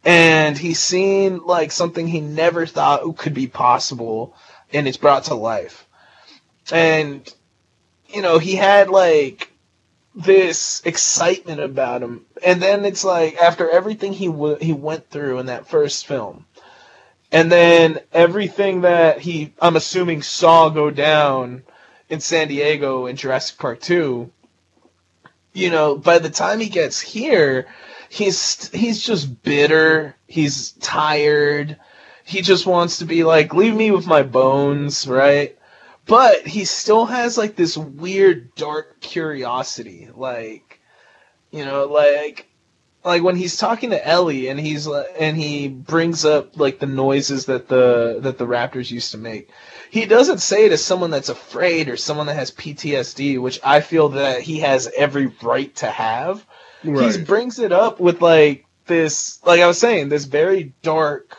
And 0.06 0.58
he's 0.58 0.80
seen 0.80 1.40
like 1.46 1.72
something 1.72 2.08
he 2.08 2.22
never 2.22 2.66
thought 2.66 3.18
could 3.18 3.34
be 3.34 3.48
possible, 3.48 4.36
and 4.72 4.88
it's 4.88 4.98
brought 4.98 5.26
to 5.26 5.36
life. 5.36 5.86
And 6.72 7.28
you 8.08 8.22
know, 8.22 8.38
he 8.38 8.56
had 8.56 8.90
like 8.90 9.49
this 10.16 10.82
excitement 10.86 11.62
about 11.62 12.04
him, 12.04 12.26
and 12.46 12.62
then 12.62 12.86
it's 12.86 13.06
like 13.06 13.38
after 13.38 13.70
everything 13.70 14.14
he 14.14 14.28
w- 14.28 14.58
he 14.62 14.74
went 14.74 15.10
through 15.10 15.40
in 15.40 15.48
that 15.48 15.68
first 15.70 16.08
film, 16.08 16.46
and 17.32 17.52
then 17.52 18.00
everything 18.14 18.82
that 18.82 19.20
he 19.22 19.54
I'm 19.62 19.76
assuming 19.78 20.24
saw 20.24 20.70
go 20.70 20.92
down 20.92 21.64
in 22.10 22.22
San 22.22 22.50
Diego 22.50 23.08
in 23.08 23.18
Jurassic 23.18 23.60
Park 23.60 23.82
2, 23.82 24.32
you 25.54 25.72
know, 25.72 25.98
by 25.98 26.20
the 26.20 26.32
time 26.32 26.62
he 26.62 26.70
gets 26.70 27.02
here, 27.02 27.68
he's 28.10 28.70
he's 28.74 29.02
just 29.04 29.44
bitter, 29.44 30.16
he's 30.28 30.74
tired. 30.74 31.78
He 32.26 32.42
just 32.42 32.68
wants 32.68 33.00
to 33.00 33.06
be 33.06 33.26
like, 33.26 33.54
leave 33.54 33.76
me 33.76 33.92
with 33.92 34.08
my 34.08 34.24
bones, 34.24 35.08
right? 35.08 35.59
But 36.10 36.48
he 36.48 36.66
still 36.66 37.06
has 37.06 37.38
like 37.38 37.56
this 37.56 37.78
weird 37.78 38.56
dark 38.56 39.00
curiosity, 39.00 40.10
like 40.14 40.80
you 41.52 41.64
know, 41.64 41.86
like 41.86 42.48
like 43.04 43.24
when 43.24 43.36
he's 43.36 43.58
talking 43.58 43.92
to 43.92 44.08
Ellie 44.08 44.50
and 44.50 44.60
he's 44.60 44.88
and 44.88 45.38
he 45.38 45.68
brings 45.68 46.26
up 46.26 46.58
like 46.58 46.80
the 46.80 46.88
noises 46.88 47.46
that 47.46 47.68
the 47.68 48.18
that 48.22 48.38
the 48.38 48.48
raptors 48.48 48.92
used 48.92 49.12
to 49.12 49.18
make 49.18 49.50
he 49.90 50.06
doesn't 50.06 50.40
say 50.40 50.66
it 50.66 50.72
as 50.72 50.84
someone 50.84 51.10
that's 51.10 51.30
afraid 51.30 51.90
or 51.90 51.98
someone 51.98 52.28
that 52.28 52.36
has 52.36 52.52
PTSD, 52.52 53.42
which 53.42 53.60
I 53.64 53.82
feel 53.82 54.10
that 54.10 54.42
he 54.42 54.60
has 54.60 54.90
every 54.96 55.28
right 55.42 55.74
to 55.78 55.88
have. 55.88 56.46
Right. 56.84 57.16
He 57.16 57.24
brings 57.24 57.60
it 57.60 57.72
up 57.72 58.00
with 58.00 58.22
like 58.22 58.66
this, 58.86 59.44
like 59.46 59.62
I 59.62 59.68
was 59.68 59.80
saying, 59.80 60.10
this 60.10 60.26
very 60.26 60.74
dark 60.84 61.38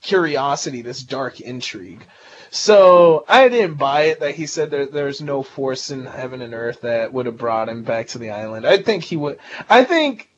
curiosity, 0.00 0.82
this 0.82 1.02
dark 1.02 1.40
intrigue. 1.40 2.04
So 2.54 3.24
I 3.28 3.48
didn't 3.48 3.76
buy 3.76 4.02
it 4.04 4.20
that 4.20 4.34
he 4.34 4.46
said 4.46 4.70
there, 4.70 4.84
there's 4.84 5.22
no 5.22 5.42
force 5.42 5.90
in 5.90 6.04
heaven 6.04 6.42
and 6.42 6.52
earth 6.52 6.82
that 6.82 7.10
would 7.10 7.24
have 7.24 7.38
brought 7.38 7.70
him 7.70 7.82
back 7.82 8.08
to 8.08 8.18
the 8.18 8.30
island. 8.30 8.66
I 8.66 8.76
think 8.76 9.04
he 9.04 9.16
would. 9.16 9.38
I 9.70 9.84
think 9.84 10.28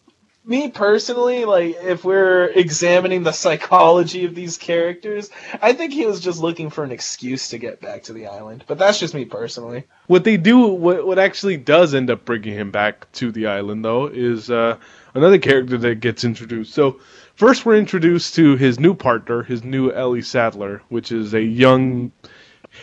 me 0.44 0.68
personally, 0.68 1.44
like 1.44 1.76
if 1.82 2.04
we're 2.04 2.46
examining 2.46 3.22
the 3.22 3.32
psychology 3.32 4.24
of 4.26 4.34
these 4.34 4.58
characters, 4.58 5.30
I 5.62 5.72
think 5.72 5.92
he 5.92 6.06
was 6.06 6.20
just 6.20 6.40
looking 6.40 6.70
for 6.70 6.84
an 6.84 6.90
excuse 6.92 7.48
to 7.48 7.58
get 7.58 7.80
back 7.80 8.04
to 8.04 8.12
the 8.12 8.26
island. 8.26 8.64
But 8.66 8.78
that's 8.78 9.00
just 9.00 9.14
me 9.14 9.24
personally. 9.24 9.84
What 10.06 10.24
they 10.24 10.36
do, 10.36 10.66
what 10.66 11.06
what 11.06 11.18
actually 11.18 11.56
does 11.56 11.94
end 11.94 12.10
up 12.10 12.24
bringing 12.24 12.54
him 12.54 12.70
back 12.70 13.10
to 13.12 13.32
the 13.32 13.46
island, 13.46 13.84
though, 13.84 14.06
is 14.06 14.50
uh, 14.50 14.76
another 15.14 15.38
character 15.38 15.78
that 15.78 16.00
gets 16.00 16.24
introduced. 16.24 16.74
So 16.74 17.00
first, 17.36 17.64
we're 17.64 17.76
introduced 17.76 18.34
to 18.34 18.56
his 18.56 18.78
new 18.78 18.94
partner, 18.94 19.42
his 19.42 19.64
new 19.64 19.90
Ellie 19.90 20.22
Sattler, 20.22 20.82
which 20.88 21.10
is 21.10 21.32
a 21.32 21.42
young, 21.42 22.12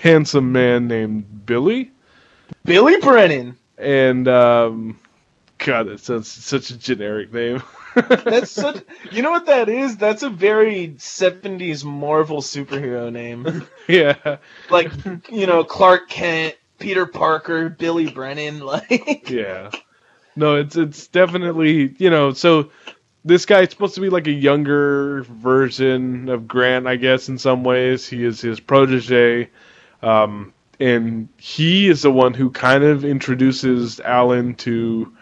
handsome 0.02 0.52
man 0.52 0.88
named 0.88 1.46
Billy. 1.46 1.92
Billy 2.66 2.98
Brennan. 2.98 3.58
And 3.78 4.28
um, 4.28 5.00
God, 5.64 5.88
that 5.88 6.00
sounds 6.00 6.28
such 6.28 6.72
a 6.72 6.78
generic 6.78 7.32
name. 7.32 7.62
That's 7.96 8.52
such. 8.52 8.84
You 9.12 9.22
know 9.22 9.32
what 9.32 9.48
that 9.48 9.68
is? 9.68 9.98
That's 9.98 10.24
a 10.24 10.30
very 10.30 10.90
'70s 10.98 11.84
Marvel 11.84 12.42
superhero 12.42 13.12
name. 13.12 13.68
Yeah. 13.88 14.38
Like 14.70 14.92
you 15.30 15.46
know 15.46 15.64
Clark 15.64 16.10
Kent, 16.10 16.56
Peter 16.80 17.06
Parker, 17.06 17.70
Billy 17.70 18.10
Brennan. 18.10 18.60
Like. 18.66 19.30
Yeah. 19.30 19.72
No, 20.36 20.56
it's 20.56 20.78
it's 20.78 21.08
definitely 21.08 21.94
you 21.98 22.10
know 22.10 22.34
so. 22.34 22.72
This 23.24 23.46
guy's 23.46 23.70
supposed 23.70 23.94
to 23.96 24.02
be 24.02 24.10
like 24.10 24.26
a 24.26 24.32
younger 24.32 25.22
version 25.24 26.28
of 26.30 26.48
Grant, 26.48 26.88
I 26.88 26.96
guess, 26.96 27.30
in 27.30 27.38
some 27.38 27.64
ways. 27.64 28.08
He 28.08 28.26
is 28.26 28.42
his 28.42 28.60
protege. 28.60 29.52
Um, 30.02 30.54
and 30.80 31.30
he 31.38 31.88
is 31.88 32.02
the 32.02 32.12
one 32.12 32.34
who 32.34 32.50
kind 32.50 32.84
of 32.84 33.06
introduces 33.06 34.00
Alan 34.00 34.56
to 34.56 35.14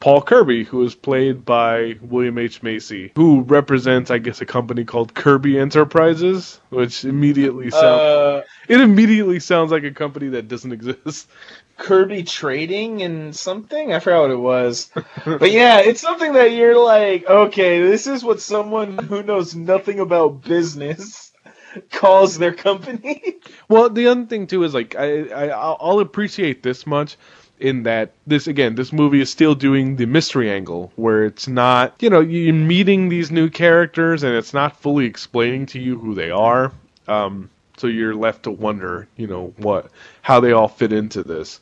Paul 0.00 0.22
Kirby, 0.22 0.64
who 0.64 0.82
is 0.84 0.94
played 0.94 1.44
by 1.44 1.96
William 2.02 2.36
H. 2.38 2.62
Macy, 2.62 3.12
who 3.16 3.40
represents, 3.42 4.10
I 4.10 4.18
guess, 4.18 4.40
a 4.40 4.46
company 4.46 4.84
called 4.84 5.14
Kirby 5.14 5.58
Enterprises, 5.58 6.60
which 6.68 7.04
immediately 7.04 7.70
sounds 7.70 8.00
uh, 8.00 8.42
it 8.68 8.80
immediately 8.80 9.40
sounds 9.40 9.70
like 9.72 9.84
a 9.84 9.90
company 9.90 10.28
that 10.30 10.48
doesn't 10.48 10.72
exist. 10.72 11.28
Kirby 11.76 12.22
Trading 12.22 13.02
and 13.02 13.34
something. 13.34 13.92
I 13.92 13.98
forgot 13.98 14.22
what 14.22 14.30
it 14.30 14.36
was, 14.36 14.90
but 15.24 15.50
yeah, 15.50 15.80
it's 15.80 16.00
something 16.00 16.34
that 16.34 16.52
you're 16.52 16.78
like, 16.78 17.26
okay, 17.26 17.82
this 17.82 18.06
is 18.06 18.22
what 18.22 18.40
someone 18.40 18.98
who 18.98 19.22
knows 19.22 19.54
nothing 19.54 20.00
about 20.00 20.42
business 20.42 21.32
calls 21.90 22.38
their 22.38 22.52
company. 22.52 23.36
well, 23.68 23.90
the 23.90 24.06
other 24.06 24.26
thing 24.26 24.46
too 24.46 24.62
is 24.64 24.74
like 24.74 24.94
I, 24.96 25.24
I 25.28 25.46
I'll 25.48 26.00
appreciate 26.00 26.62
this 26.62 26.86
much 26.86 27.16
in 27.64 27.84
that 27.84 28.12
this 28.26 28.46
again 28.46 28.74
this 28.74 28.92
movie 28.92 29.22
is 29.22 29.30
still 29.30 29.54
doing 29.54 29.96
the 29.96 30.04
mystery 30.04 30.50
angle 30.50 30.92
where 30.96 31.24
it's 31.24 31.48
not 31.48 31.94
you 31.98 32.10
know 32.10 32.20
you're 32.20 32.52
meeting 32.52 33.08
these 33.08 33.30
new 33.30 33.48
characters 33.48 34.22
and 34.22 34.36
it's 34.36 34.52
not 34.52 34.78
fully 34.82 35.06
explaining 35.06 35.64
to 35.64 35.80
you 35.80 35.98
who 35.98 36.14
they 36.14 36.30
are. 36.30 36.70
Um, 37.08 37.48
so 37.78 37.86
you're 37.86 38.14
left 38.14 38.42
to 38.42 38.50
wonder 38.50 39.08
you 39.16 39.26
know 39.26 39.54
what 39.56 39.90
how 40.20 40.40
they 40.40 40.52
all 40.52 40.68
fit 40.68 40.92
into 40.92 41.22
this. 41.22 41.60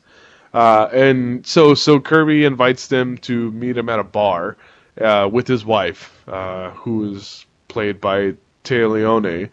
Uh, 0.53 0.89
and 0.91 1.47
so 1.47 1.73
so 1.73 2.01
Kirby 2.01 2.43
invites 2.43 2.87
them 2.87 3.17
to 3.19 3.49
meet 3.51 3.77
him 3.77 3.87
at 3.87 3.99
a 3.99 4.03
bar 4.03 4.57
uh, 4.99 5.29
with 5.31 5.47
his 5.47 5.63
wife 5.63 6.21
uh, 6.27 6.71
who 6.71 7.15
is 7.15 7.45
played 7.69 8.01
by 8.01 8.33
Téa 8.65 8.91
Leoni 8.91 9.49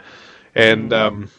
and 0.57 0.93
um, 0.93 1.31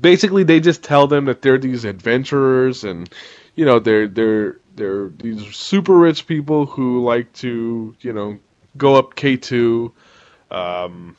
basically 0.00 0.44
they 0.44 0.60
just 0.60 0.84
tell 0.84 1.06
them 1.06 1.24
that 1.24 1.40
they're 1.40 1.56
these 1.56 1.86
adventurers 1.86 2.84
and 2.84 3.08
you 3.54 3.64
know 3.64 3.78
they're 3.78 4.08
they're 4.08 4.56
they're 4.74 5.08
these 5.08 5.54
super 5.54 5.96
rich 5.96 6.26
people 6.26 6.66
who 6.66 7.04
like 7.04 7.32
to 7.34 7.94
you 8.00 8.12
know 8.12 8.38
go 8.76 8.96
up 8.96 9.14
K 9.14 9.36
two. 9.36 9.92
Um, 10.50 11.16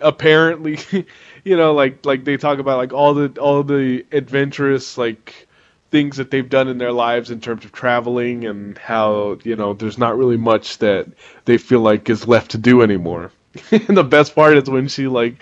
apparently, 0.00 0.78
you 1.44 1.56
know, 1.56 1.74
like 1.74 2.04
like 2.04 2.24
they 2.24 2.36
talk 2.36 2.58
about 2.58 2.78
like 2.78 2.92
all 2.92 3.14
the 3.14 3.40
all 3.40 3.62
the 3.62 4.04
adventurous 4.12 4.98
like 4.98 5.46
things 5.90 6.16
that 6.16 6.30
they've 6.30 6.48
done 6.48 6.68
in 6.68 6.78
their 6.78 6.92
lives 6.92 7.30
in 7.30 7.40
terms 7.40 7.64
of 7.64 7.72
traveling 7.72 8.44
and 8.44 8.76
how 8.78 9.38
you 9.44 9.56
know 9.56 9.72
there's 9.72 9.98
not 9.98 10.16
really 10.16 10.36
much 10.36 10.78
that 10.78 11.06
they 11.44 11.58
feel 11.58 11.80
like 11.80 12.10
is 12.10 12.26
left 12.26 12.52
to 12.52 12.58
do 12.58 12.82
anymore. 12.82 13.30
and 13.70 13.96
the 13.96 14.04
best 14.04 14.34
part 14.34 14.56
is 14.56 14.68
when 14.68 14.88
she 14.88 15.06
like 15.06 15.36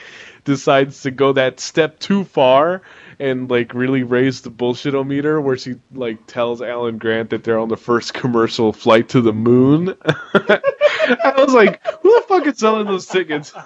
decides 0.44 1.02
to 1.02 1.10
go 1.10 1.32
that 1.32 1.58
step 1.58 1.98
too 1.98 2.24
far 2.24 2.82
and 3.18 3.50
like 3.50 3.74
really 3.74 4.02
raise 4.02 4.40
the 4.40 4.50
bullshit 4.50 4.94
meter 5.06 5.40
where 5.40 5.56
she 5.56 5.76
like 5.92 6.26
tells 6.26 6.62
Alan 6.62 6.98
Grant 6.98 7.30
that 7.30 7.44
they're 7.44 7.58
on 7.58 7.68
the 7.68 7.76
first 7.76 8.14
commercial 8.14 8.72
flight 8.72 9.10
to 9.10 9.20
the 9.20 9.32
moon. 9.32 9.96
I 10.04 11.34
was 11.36 11.52
like, 11.52 11.84
who 12.02 12.14
the 12.14 12.24
fuck 12.26 12.46
is 12.46 12.58
selling 12.58 12.86
those 12.86 13.06
tickets? 13.06 13.52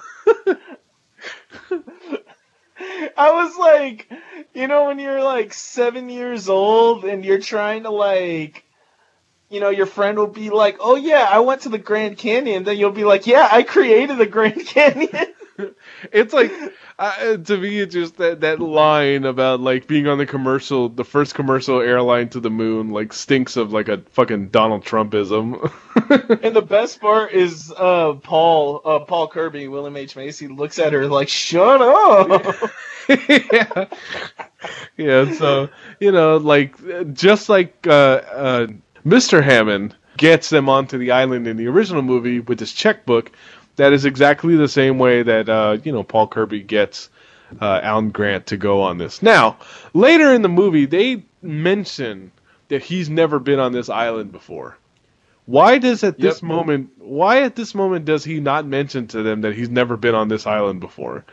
I 3.17 3.33
was 3.33 3.57
like, 3.57 4.11
you 4.55 4.69
know, 4.69 4.87
when 4.87 4.99
you're 4.99 5.23
like 5.23 5.53
seven 5.53 6.09
years 6.09 6.49
old 6.49 7.05
and 7.05 7.25
you're 7.25 7.41
trying 7.41 7.85
to 7.85 7.91
like, 7.91 8.65
you 9.51 9.61
know, 9.61 9.71
your 9.71 9.87
friend 9.87 10.19
will 10.19 10.27
be 10.27 10.51
like, 10.51 10.77
oh 10.81 10.97
yeah, 10.97 11.27
I 11.31 11.41
went 11.41 11.63
to 11.63 11.69
the 11.71 11.79
Grand 11.79 12.19
Canyon. 12.19 12.65
Then 12.65 12.77
you'll 12.77 12.93
be 12.93 13.05
like, 13.05 13.27
yeah, 13.27 13.49
I 13.51 13.63
created 13.63 14.19
the 14.19 14.27
Grand 14.27 14.65
Canyon. 14.67 15.35
It's 16.13 16.33
like 16.33 16.53
uh, 16.99 17.37
to 17.37 17.57
me, 17.57 17.79
it's 17.79 17.95
just 17.95 18.17
that 18.17 18.41
that 18.41 18.61
line 18.61 19.25
about 19.25 19.61
like 19.61 19.87
being 19.87 20.07
on 20.07 20.19
the 20.19 20.27
commercial, 20.27 20.89
the 20.89 21.05
first 21.05 21.35
commercial 21.35 21.81
airline 21.81 22.29
to 22.31 22.41
the 22.41 22.51
moon, 22.51 22.91
like 22.91 23.13
stinks 23.13 23.57
of 23.57 23.73
like 23.73 23.89
a 23.89 23.99
fucking 24.11 24.49
Donald 24.49 24.85
Trumpism. 24.85 25.71
and 26.43 26.55
the 26.55 26.63
best 26.63 27.01
part 27.01 27.33
is 27.33 27.73
uh, 27.77 28.15
Paul, 28.15 28.81
uh, 28.85 29.01
Paul 29.01 29.29
Kirby, 29.29 29.69
William 29.69 29.97
H 29.97 30.17
Macy 30.17 30.49
looks 30.49 30.79
at 30.79 30.93
her 30.93 31.07
like, 31.07 31.29
"Shut 31.29 31.81
up." 31.83 32.71
yeah. 33.09 33.85
yeah. 34.97 35.33
So 35.33 35.69
you 36.01 36.13
know, 36.13 36.37
like 36.37 36.75
just 37.15 37.49
like 37.49 37.87
uh, 37.87 38.23
uh, 38.33 38.67
Mr. 39.05 39.43
Hammond 39.43 39.95
gets 40.19 40.51
them 40.51 40.69
onto 40.69 40.99
the 40.99 41.13
island 41.13 41.47
in 41.47 41.57
the 41.57 41.69
original 41.69 42.03
movie 42.03 42.41
with 42.41 42.61
his 42.61 42.73
checkbook. 42.73 43.33
That 43.79 43.93
is 43.95 44.05
exactly 44.05 44.57
the 44.57 44.69
same 44.69 44.99
way 44.99 45.23
that 45.23 45.49
uh, 45.49 45.79
you 45.83 45.93
know 45.93 46.03
Paul 46.05 46.29
Kirby 46.29 46.63
gets 46.63 47.11
uh, 47.61 47.81
Alan 47.83 48.11
Grant 48.11 48.47
to 48.49 48.57
go 48.57 48.83
on 48.83 48.99
this. 48.99 49.23
Now, 49.23 49.59
later 49.95 50.35
in 50.35 50.43
the 50.43 50.49
movie, 50.49 50.87
they 50.87 51.25
mention 51.43 52.33
that 52.69 52.83
he's 52.83 53.09
never 53.09 53.39
been 53.39 53.61
on 53.61 53.73
this 53.73 53.89
island 53.89 54.33
before. 54.33 54.77
Why 55.47 55.79
does 55.79 56.05
at 56.05 56.21
this 56.21 56.43
Yep. 56.43 56.43
moment? 56.43 56.91
Why 56.99 57.43
at 57.43 57.57
this 57.57 57.75
moment 57.75 58.05
does 58.05 58.25
he 58.25 58.41
not 58.41 58.67
mention 58.67 59.07
to 59.09 59.23
them 59.23 59.41
that 59.43 59.55
he's 59.55 59.71
never 59.71 59.97
been 59.97 60.15
on 60.15 60.29
this 60.29 60.47
island 60.47 60.81
before? 60.81 61.25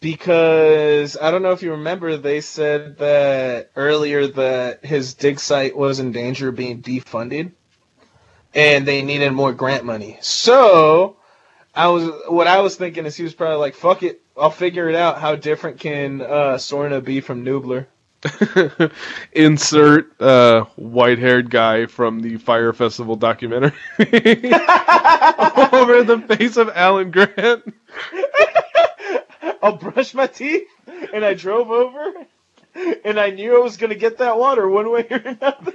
Because 0.00 1.16
I 1.16 1.30
don't 1.30 1.42
know 1.42 1.52
if 1.52 1.62
you 1.62 1.72
remember, 1.72 2.16
they 2.16 2.40
said 2.40 2.98
that 2.98 3.70
earlier 3.76 4.26
that 4.28 4.84
his 4.84 5.14
dig 5.14 5.40
site 5.40 5.76
was 5.76 6.00
in 6.00 6.12
danger 6.12 6.48
of 6.48 6.56
being 6.56 6.82
defunded, 6.82 7.52
and 8.54 8.86
they 8.86 9.02
needed 9.02 9.32
more 9.32 9.52
grant 9.52 9.84
money. 9.84 10.18
So, 10.20 11.16
I 11.74 11.88
was 11.88 12.10
what 12.28 12.46
I 12.46 12.60
was 12.60 12.76
thinking 12.76 13.06
is 13.06 13.16
he 13.16 13.22
was 13.22 13.34
probably 13.34 13.58
like, 13.58 13.74
"Fuck 13.74 14.02
it, 14.02 14.20
I'll 14.36 14.50
figure 14.50 14.88
it 14.88 14.94
out. 14.94 15.20
How 15.20 15.36
different 15.36 15.80
can 15.80 16.20
uh, 16.20 16.56
Sorna 16.58 17.04
be 17.04 17.20
from 17.20 17.44
Nublar?" 17.44 17.86
Insert 19.32 20.20
uh, 20.20 20.64
white-haired 20.74 21.50
guy 21.50 21.86
from 21.86 22.20
the 22.20 22.36
Fire 22.38 22.72
Festival 22.72 23.14
documentary 23.14 23.72
over 23.98 24.10
the 26.02 26.24
face 26.26 26.56
of 26.56 26.68
Alan 26.74 27.12
Grant. 27.12 27.74
I'll 29.62 29.76
brush 29.76 30.14
my 30.14 30.26
teeth, 30.26 30.66
and 31.12 31.24
I 31.24 31.34
drove 31.34 31.70
over, 31.70 32.12
and 33.04 33.20
I 33.20 33.30
knew 33.30 33.56
I 33.56 33.60
was 33.62 33.76
gonna 33.76 33.94
get 33.94 34.18
that 34.18 34.36
water 34.36 34.68
one 34.68 34.90
way 34.90 35.06
or 35.10 35.16
another. 35.16 35.72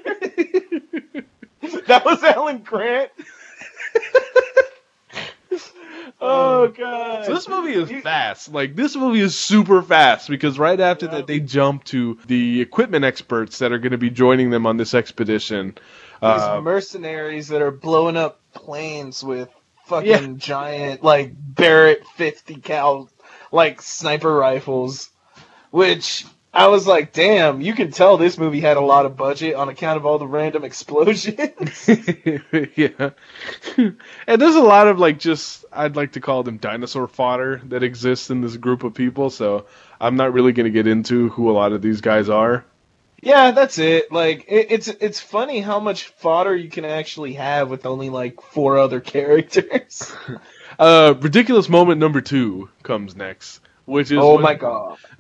that 1.88 2.04
was 2.06 2.24
Alan 2.24 2.60
Grant. 2.60 3.12
Oh 6.24 6.68
god! 6.70 7.26
So 7.26 7.34
this 7.34 7.48
movie 7.48 7.74
is 7.74 8.04
fast. 8.04 8.52
Like 8.52 8.76
this 8.76 8.96
movie 8.96 9.20
is 9.20 9.38
super 9.38 9.82
fast 9.82 10.30
because 10.30 10.58
right 10.60 10.80
after 10.80 11.06
Yeah. 11.06 11.12
that 11.14 11.28
they 11.28 11.40
jump 11.40 11.84
to 11.86 12.18
the 12.28 12.62
equipment 12.62 13.06
experts 13.06 13.60
that 13.60 13.72
are 13.72 13.80
going 13.80 13.92
to 13.92 13.98
be 13.98 14.10
joining 14.10 14.50
them 14.50 14.66
on 14.66 14.78
this 14.78 14.94
expedition. 14.94 15.76
These 16.22 16.48
Uh, 16.48 16.62
mercenaries 16.62 17.50
that 17.50 17.62
are 17.62 17.72
blowing 17.72 18.18
up 18.18 18.40
planes 18.54 19.24
with 19.24 19.50
fucking 19.86 20.10
Yeah. 20.10 20.38
giant 20.38 21.04
like 21.04 21.34
Barrett 21.38 22.06
fifty 22.16 22.56
cal 22.56 23.10
like 23.52 23.82
sniper 23.82 24.34
rifles, 24.34 25.10
which 25.72 26.26
I 26.54 26.68
was 26.68 26.86
like, 26.86 27.14
damn, 27.14 27.62
you 27.62 27.74
can 27.74 27.92
tell 27.92 28.18
this 28.18 28.38
movie 28.38 28.62
had 28.62 28.78
a 28.78 28.82
lot 28.82 29.06
of 29.08 29.18
budget 29.18 29.56
on 29.56 29.70
account 29.70 29.98
of 29.98 30.06
all 30.06 30.20
the 30.20 30.28
random 30.28 30.64
explosions. 30.66 31.88
yeah, 32.76 33.12
and 34.28 34.42
there's 34.42 34.56
a 34.56 34.62
lot 34.62 34.88
of 34.88 35.00
like 35.00 35.20
just 35.20 35.66
I'd 35.72 35.96
like 35.96 36.14
to 36.14 36.22
call 36.22 36.44
them 36.44 36.58
dinosaur 36.58 37.08
fodder 37.08 37.62
that 37.66 37.84
exists 37.84 38.30
in 38.30 38.42
this 38.42 38.58
group 38.58 38.84
of 38.84 38.94
people. 38.94 39.30
So 39.30 39.66
I'm 40.00 40.16
not 40.16 40.34
really 40.34 40.52
going 40.54 40.66
to 40.66 40.72
get 40.72 40.88
into 40.88 41.30
who 41.30 41.50
a 41.50 41.54
lot 41.54 41.74
of 41.74 41.82
these 41.82 42.02
guys 42.02 42.30
are. 42.30 42.66
yeah, 43.22 43.52
that's 43.52 43.78
it. 43.80 44.12
Like 44.12 44.46
it, 44.48 44.68
it's 44.72 44.88
it's 44.90 45.20
funny 45.22 45.62
how 45.62 45.80
much 45.80 46.06
fodder 46.10 46.56
you 46.56 46.70
can 46.70 46.86
actually 46.86 47.34
have 47.34 47.70
with 47.70 47.86
only 47.86 48.10
like 48.10 48.42
four 48.42 48.78
other 48.78 49.00
characters. 49.14 50.14
Uh, 50.80 51.14
ridiculous 51.20 51.70
moment 51.70 52.00
number 52.00 52.22
two 52.22 52.70
comes 52.84 53.16
next, 53.16 53.62
which 53.86 54.12
is 54.12 54.18
oh 54.20 54.36
when- 54.36 54.44
my 54.44 54.54
god. 54.56 54.98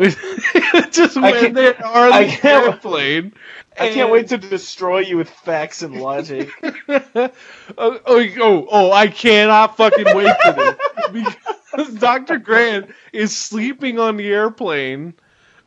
just 0.91 1.15
when 1.15 1.53
they 1.53 1.75
are 1.75 2.11
on 2.11 2.23
the 2.23 2.39
airplane. 2.43 3.33
I 3.79 3.89
can't 3.89 4.11
wait 4.11 4.27
to 4.29 4.37
destroy 4.37 4.99
you 4.99 5.17
with 5.17 5.29
facts 5.29 5.81
and 5.81 5.99
logic. 5.99 6.49
oh, 6.63 7.31
oh, 7.77 7.99
oh, 8.07 8.67
oh, 8.71 8.91
I 8.91 9.07
cannot 9.07 9.77
fucking 9.77 10.15
wait 10.15 10.35
for 10.43 10.51
this. 10.53 10.75
Because 11.75 11.93
Dr. 11.95 12.37
Grant 12.37 12.91
is 13.13 13.35
sleeping 13.35 13.97
on 13.97 14.15
the 14.17 14.27
airplane 14.27 15.15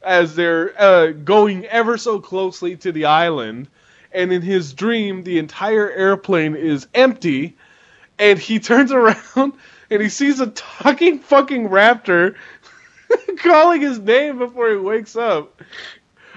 as 0.02 0.36
they're 0.36 0.80
uh, 0.80 1.08
going 1.08 1.66
ever 1.66 1.98
so 1.98 2.20
closely 2.20 2.76
to 2.76 2.92
the 2.92 3.06
island. 3.06 3.68
And 4.12 4.32
in 4.32 4.40
his 4.40 4.72
dream, 4.72 5.24
the 5.24 5.38
entire 5.38 5.90
airplane 5.90 6.54
is 6.54 6.86
empty. 6.94 7.56
And 8.20 8.38
he 8.38 8.60
turns 8.60 8.92
around 8.92 9.54
and 9.90 10.02
he 10.02 10.08
sees 10.08 10.40
a 10.40 10.46
talking 10.48 11.18
fucking 11.18 11.68
raptor 11.68 12.36
calling 13.38 13.80
his 13.80 13.98
name 13.98 14.38
before 14.38 14.70
he 14.70 14.76
wakes 14.76 15.16
up. 15.16 15.62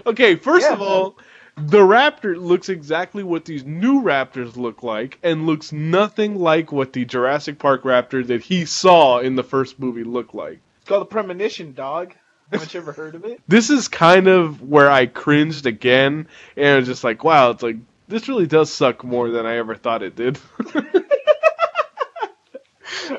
Okay, 0.05 0.35
first 0.35 0.67
Yeah, 0.67 0.73
of 0.73 0.81
all, 0.81 1.17
the 1.57 1.79
raptor 1.79 2.37
looks 2.37 2.69
exactly 2.69 3.23
what 3.23 3.45
these 3.45 3.65
new 3.65 4.01
raptors 4.01 4.55
look 4.55 4.81
like 4.83 5.19
and 5.23 5.45
looks 5.45 5.71
nothing 5.71 6.35
like 6.39 6.71
what 6.71 6.93
the 6.93 7.05
Jurassic 7.05 7.59
Park 7.59 7.83
raptor 7.83 8.25
that 8.27 8.41
he 8.41 8.65
saw 8.65 9.19
in 9.19 9.35
the 9.35 9.43
first 9.43 9.79
movie 9.79 10.03
looked 10.03 10.33
like. 10.33 10.59
It's 10.79 10.87
called 10.87 11.01
a 11.01 11.05
premonition, 11.05 11.73
dog. 11.73 12.13
You 12.51 12.59
ever 12.75 12.93
heard 12.93 13.13
of 13.13 13.25
it? 13.25 13.41
This 13.47 13.69
is 13.69 13.87
kind 13.87 14.27
of 14.27 14.63
where 14.63 14.89
I 14.89 15.05
cringed 15.05 15.67
again 15.67 16.27
and 16.57 16.67
I 16.67 16.75
was 16.77 16.87
just 16.87 17.03
like, 17.03 17.23
wow, 17.23 17.51
it's 17.51 17.61
like 17.61 17.77
this 18.07 18.27
really 18.27 18.47
does 18.47 18.71
suck 18.73 19.03
more 19.03 19.29
than 19.29 19.45
I 19.45 19.57
ever 19.57 19.75
thought 19.75 20.01
it 20.01 20.15
did. 20.15 20.39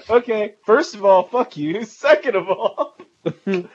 Okay, 0.08 0.54
first 0.64 0.94
of 0.94 1.04
all, 1.04 1.24
fuck 1.24 1.56
you. 1.56 1.84
Second 1.84 2.36
of 2.36 2.48
all, 2.48 2.96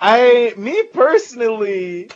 I, 0.00 0.54
me 0.56 0.84
personally, 0.92 2.10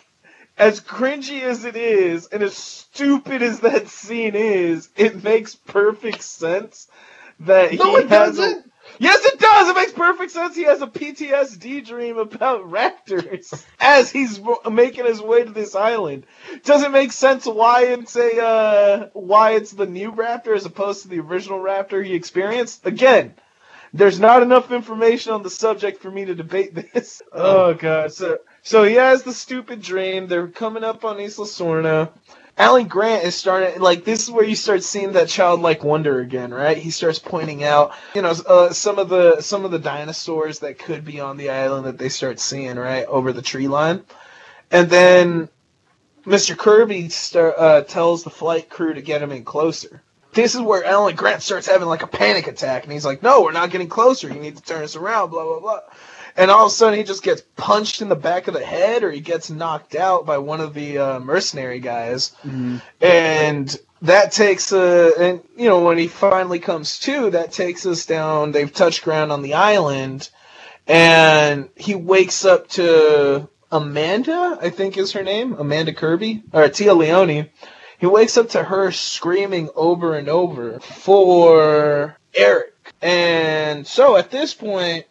as 0.59 0.81
cringy 0.81 1.43
as 1.43 1.65
it 1.65 1.77
is, 1.77 2.27
and 2.29 2.43
as 2.43 2.55
stupid 2.57 3.43
as 3.43 3.61
that 3.61 3.89
scene 3.89 4.35
is, 4.37 4.89
it 4.97 5.25
makes 5.25 5.55
perfect 5.55 6.23
sense 6.23 6.89
that 7.41 7.73
No, 7.73 7.97
he 7.97 7.97
it 7.97 8.09
has 8.09 8.39
a- 8.39 8.43
doesn't. 8.43 8.73
Yes, 8.99 9.25
it 9.25 9.39
does. 9.41 9.69
It 9.69 9.77
makes 9.77 9.93
perfect 9.93 10.33
sense. 10.33 10.57
He 10.57 10.65
has 10.65 10.83
a 10.83 10.87
PTSD 10.87 11.87
dream 11.87 12.19
about 12.19 12.71
raptors 12.71 13.65
as 13.81 14.11
he's 14.11 14.41
making 14.71 15.07
his 15.07 15.21
way 15.23 15.45
to 15.45 15.51
this 15.51 15.75
island. 15.75 16.27
Does 16.65 16.83
it 16.83 16.93
make 16.93 17.13
sense 17.13 17.47
why 17.47 17.85
it's 17.87 18.17
a 18.17 18.43
uh, 18.45 19.09
why 19.15 19.53
it's 19.53 19.73
the 19.73 19.87
new 19.87 20.13
raptor 20.13 20.55
as 20.57 20.67
opposed 20.67 21.03
to 21.03 21.09
the 21.09 21.21
original 21.21 21.61
raptor 21.61 22.05
he 22.05 22.15
experienced? 22.15 22.87
Again, 22.87 23.35
there's 23.93 24.21
not 24.21 24.43
enough 24.43 24.73
information 24.73 25.33
on 25.33 25.43
the 25.43 25.51
subject 25.51 26.01
for 26.01 26.11
me 26.11 26.25
to 26.25 26.35
debate 26.35 26.75
this. 26.75 27.23
Oh 27.33 27.75
god. 27.75 28.13
So 28.13 28.39
so 28.63 28.85
he 28.85 28.95
has 28.95 29.23
the 29.23 29.33
stupid 29.33 29.83
dream. 29.83 30.27
They're 30.29 30.49
coming 30.49 30.85
up 30.85 31.05
on 31.05 31.19
Isla 31.21 31.47
Sorna. 31.47 32.11
Alan 32.59 32.87
Grant 32.87 33.25
is 33.25 33.35
starting 33.35 33.81
like 33.81 34.05
this 34.05 34.25
is 34.25 34.31
where 34.31 34.45
you 34.45 34.55
start 34.55 34.83
seeing 34.83 35.13
that 35.13 35.29
childlike 35.29 35.83
wonder 35.83 36.21
again, 36.21 36.53
right? 36.53 36.77
He 36.77 36.91
starts 36.91 37.19
pointing 37.19 37.65
out, 37.65 37.93
you 38.15 38.23
know, 38.23 38.35
uh, 38.47 38.73
some 38.73 38.99
of 38.99 39.09
the 39.09 39.41
some 39.41 39.65
of 39.65 39.71
the 39.71 39.79
dinosaurs 39.79 40.59
that 40.61 40.79
could 40.79 41.05
be 41.05 41.21
on 41.21 41.37
the 41.39 41.51
island 41.51 41.87
that 41.87 41.99
they 41.99 42.11
start 42.11 42.39
seeing 42.41 42.77
right 42.77 43.07
over 43.07 43.33
the 43.33 43.43
tree 43.43 43.69
line, 43.69 44.05
and 44.71 44.91
then 44.91 45.49
Mr. 46.27 46.57
Kirby 46.57 47.09
start, 47.09 47.55
uh, 47.59 47.83
tells 47.83 48.23
the 48.23 48.31
flight 48.31 48.69
crew 48.71 48.95
to 48.95 49.03
get 49.03 49.23
him 49.23 49.33
in 49.33 49.45
closer. 49.45 50.03
This 50.33 50.55
is 50.55 50.61
where 50.63 50.85
Alan 50.85 51.15
Grant 51.15 51.43
starts 51.43 51.67
having 51.67 51.89
like 51.89 52.03
a 52.03 52.07
panic 52.07 52.47
attack, 52.47 52.85
and 52.85 52.93
he's 52.93 53.05
like, 53.05 53.23
"No, 53.23 53.43
we're 53.43 53.53
not 53.53 53.71
getting 53.71 53.89
closer. 53.89 54.29
You 54.29 54.41
need 54.41 54.57
to 54.57 54.63
turn 54.63 54.83
us 54.85 54.97
around." 54.97 55.31
Blah 55.31 55.45
blah 55.45 55.61
blah. 55.61 55.81
And 56.37 56.51
all 56.51 56.67
of 56.67 56.73
a 56.73 56.75
sudden, 56.75 56.99
he 56.99 57.05
just 57.05 57.23
gets 57.23 57.43
punched 57.57 58.01
in 58.01 58.09
the 58.09 58.17
back 58.17 58.49
of 58.49 58.55
the 58.55 58.65
head, 58.65 59.03
or 59.05 59.11
he 59.11 59.21
gets 59.21 59.51
knocked 59.51 59.95
out 59.95 60.25
by 60.25 60.39
one 60.39 60.61
of 60.63 60.73
the 60.73 60.97
uh, 60.99 61.21
mercenary 61.21 61.81
guys 61.81 62.33
and 63.03 63.79
that 64.01 64.33
takes 64.33 64.73
a, 64.73 65.13
and 65.19 65.41
you 65.57 65.69
know 65.69 65.81
when 65.85 65.99
he 65.99 66.09
finally 66.09 66.59
comes 66.59 66.99
to 67.01 67.31
that 67.31 67.53
takes 67.53 67.87
us 67.87 68.07
down 68.07 68.51
they've 68.53 68.73
touched 68.73 69.05
ground 69.05 69.31
on 69.31 69.43
the 69.43 69.55
island 69.55 70.31
and 70.87 71.69
he 71.77 71.95
wakes 71.95 72.45
up 72.45 72.69
to 72.69 73.49
amanda 73.71 74.59
i 74.61 74.71
think 74.71 74.97
is 74.97 75.13
her 75.13 75.23
name 75.23 75.55
amanda 75.55 75.93
kirby 75.93 76.43
or 76.53 76.63
Téa 76.65 76.97
Leoni 76.97 77.49
he 78.03 78.07
wakes 78.07 78.37
up 78.37 78.49
to 78.51 78.63
her 78.63 78.91
screaming 78.91 79.71
over 79.77 80.17
and 80.17 80.29
over 80.29 80.81
for 80.81 82.17
eric 82.35 82.75
and 83.01 83.87
so 83.87 84.17
at 84.17 84.29
this 84.29 84.53
point 84.53 85.07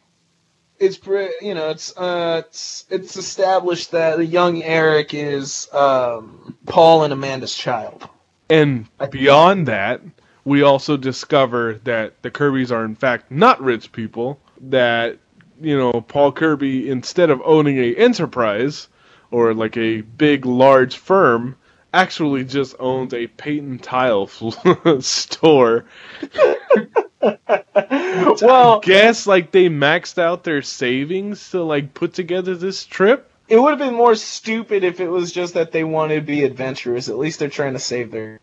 it's 0.82 1.00
you 1.42 1.54
know 1.54 1.70
it's 1.70 1.96
uh 1.96 2.42
it's 2.46 2.86
it's 2.89 3.16
established 3.16 3.92
that 3.92 4.18
the 4.18 4.26
young 4.26 4.64
Eric 4.64 5.14
is 5.14 5.72
um 5.74 6.58
Paul 6.66 7.04
and 7.04 7.14
Amanda's 7.14 7.56
child. 7.56 8.10
And 8.50 8.88
beyond 9.12 9.68
that, 9.68 10.02
we 10.44 10.64
also 10.64 10.98
discover 10.98 11.80
that 11.84 12.22
the 12.24 12.32
Kirbys 12.32 12.72
are 12.72 12.84
in 12.84 12.96
fact 12.96 13.32
not 13.32 13.62
rich 13.62 13.92
people. 13.92 14.39
That 14.60 15.20
you 15.62 15.78
know, 15.78 16.02
Paul 16.02 16.32
Kirby, 16.32 16.89
instead 16.89 17.30
of 17.30 17.42
owning 17.46 17.78
a 17.78 17.94
enterprise 17.96 18.88
or 19.30 19.54
like 19.54 19.78
a 19.78 20.02
big, 20.02 20.46
large 20.46 20.98
firm, 20.98 21.56
actually 21.94 22.44
just 22.46 22.76
owns 22.80 23.14
a 23.14 23.28
patent 23.28 23.84
tile 23.84 24.28
store. 25.02 25.86
well, 28.42 28.80
Guess 28.82 29.28
like 29.28 29.52
they 29.52 29.70
maxed 29.70 30.18
out 30.18 30.44
their 30.44 30.62
savings 30.62 31.52
to 31.52 31.64
like 31.64 31.94
put 31.94 32.14
together 32.14 32.56
this 32.56 32.86
trip. 32.86 33.30
it 33.48 33.58
would 33.60 33.72
have 33.72 33.80
been 33.80 33.96
more 33.96 34.16
stupid 34.16 34.84
if 34.84 35.00
it 35.00 35.08
was 35.10 35.32
just 35.32 35.54
that 35.56 35.72
they 35.72 35.84
wanted 35.84 36.16
to 36.16 36.22
be 36.22 36.44
adventurous. 36.44 37.10
At 37.10 37.18
least 37.18 37.39
they're 37.39 37.50
trying 37.50 37.74
to 37.74 37.80
save 37.80 38.12
their 38.12 38.39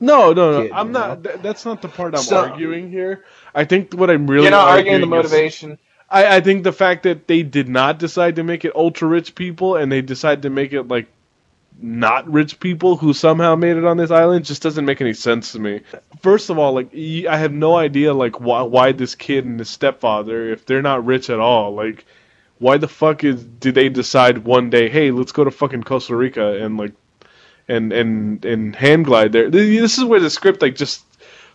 No, 0.00 0.32
no, 0.32 0.52
no. 0.52 0.62
Kid, 0.64 0.72
I'm 0.72 0.92
not. 0.92 1.24
Th- 1.24 1.36
that's 1.42 1.64
not 1.64 1.82
the 1.82 1.88
part 1.88 2.14
I'm 2.14 2.22
So- 2.22 2.36
arguing 2.50 2.90
here. 2.90 3.24
I 3.54 3.64
think 3.64 3.92
what 3.94 4.10
I'm 4.10 4.26
really 4.30 4.44
You're 4.44 4.50
not 4.52 4.68
arguing 4.68 5.00
the 5.00 5.06
is- 5.06 5.10
motivation. 5.10 5.78
I, 6.10 6.36
I 6.36 6.40
think 6.40 6.62
the 6.62 6.72
fact 6.72 7.04
that 7.04 7.26
they 7.26 7.42
did 7.42 7.68
not 7.70 7.98
decide 7.98 8.36
to 8.36 8.42
make 8.44 8.66
it 8.66 8.76
ultra 8.76 9.08
rich 9.08 9.34
people 9.34 9.76
and 9.76 9.90
they 9.90 10.02
decided 10.02 10.42
to 10.42 10.50
make 10.50 10.74
it 10.74 10.82
like 10.86 11.06
not 11.82 12.30
rich 12.30 12.60
people 12.60 12.96
who 12.96 13.12
somehow 13.12 13.56
made 13.56 13.76
it 13.76 13.84
on 13.84 13.96
this 13.96 14.10
island 14.10 14.44
just 14.44 14.62
doesn't 14.62 14.84
make 14.84 15.00
any 15.00 15.12
sense 15.12 15.52
to 15.52 15.58
me. 15.58 15.80
First 16.20 16.48
of 16.48 16.58
all, 16.58 16.72
like 16.72 16.94
I 16.94 17.36
have 17.36 17.52
no 17.52 17.76
idea 17.76 18.14
like 18.14 18.40
why 18.40 18.62
why 18.62 18.92
this 18.92 19.14
kid 19.14 19.44
and 19.44 19.58
his 19.58 19.68
stepfather 19.68 20.50
if 20.50 20.64
they're 20.64 20.82
not 20.82 21.04
rich 21.04 21.28
at 21.28 21.40
all 21.40 21.74
like 21.74 22.04
why 22.58 22.76
the 22.76 22.88
fuck 22.88 23.24
is 23.24 23.42
did 23.44 23.74
they 23.74 23.88
decide 23.88 24.38
one 24.38 24.70
day 24.70 24.88
hey 24.88 25.10
let's 25.10 25.32
go 25.32 25.42
to 25.44 25.50
fucking 25.50 25.82
Costa 25.82 26.14
Rica 26.14 26.62
and 26.62 26.76
like 26.76 26.92
and 27.68 27.92
and 27.92 28.44
and 28.44 28.76
hand 28.76 29.04
glide 29.04 29.32
there 29.32 29.50
this 29.50 29.98
is 29.98 30.04
where 30.04 30.20
the 30.20 30.30
script 30.30 30.62
like 30.62 30.76
just 30.76 31.04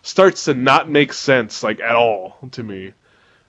starts 0.02 0.44
to 0.44 0.54
not 0.54 0.88
make 0.88 1.12
sense 1.12 1.62
like 1.62 1.80
at 1.80 1.96
all 1.96 2.36
to 2.52 2.62
me. 2.62 2.92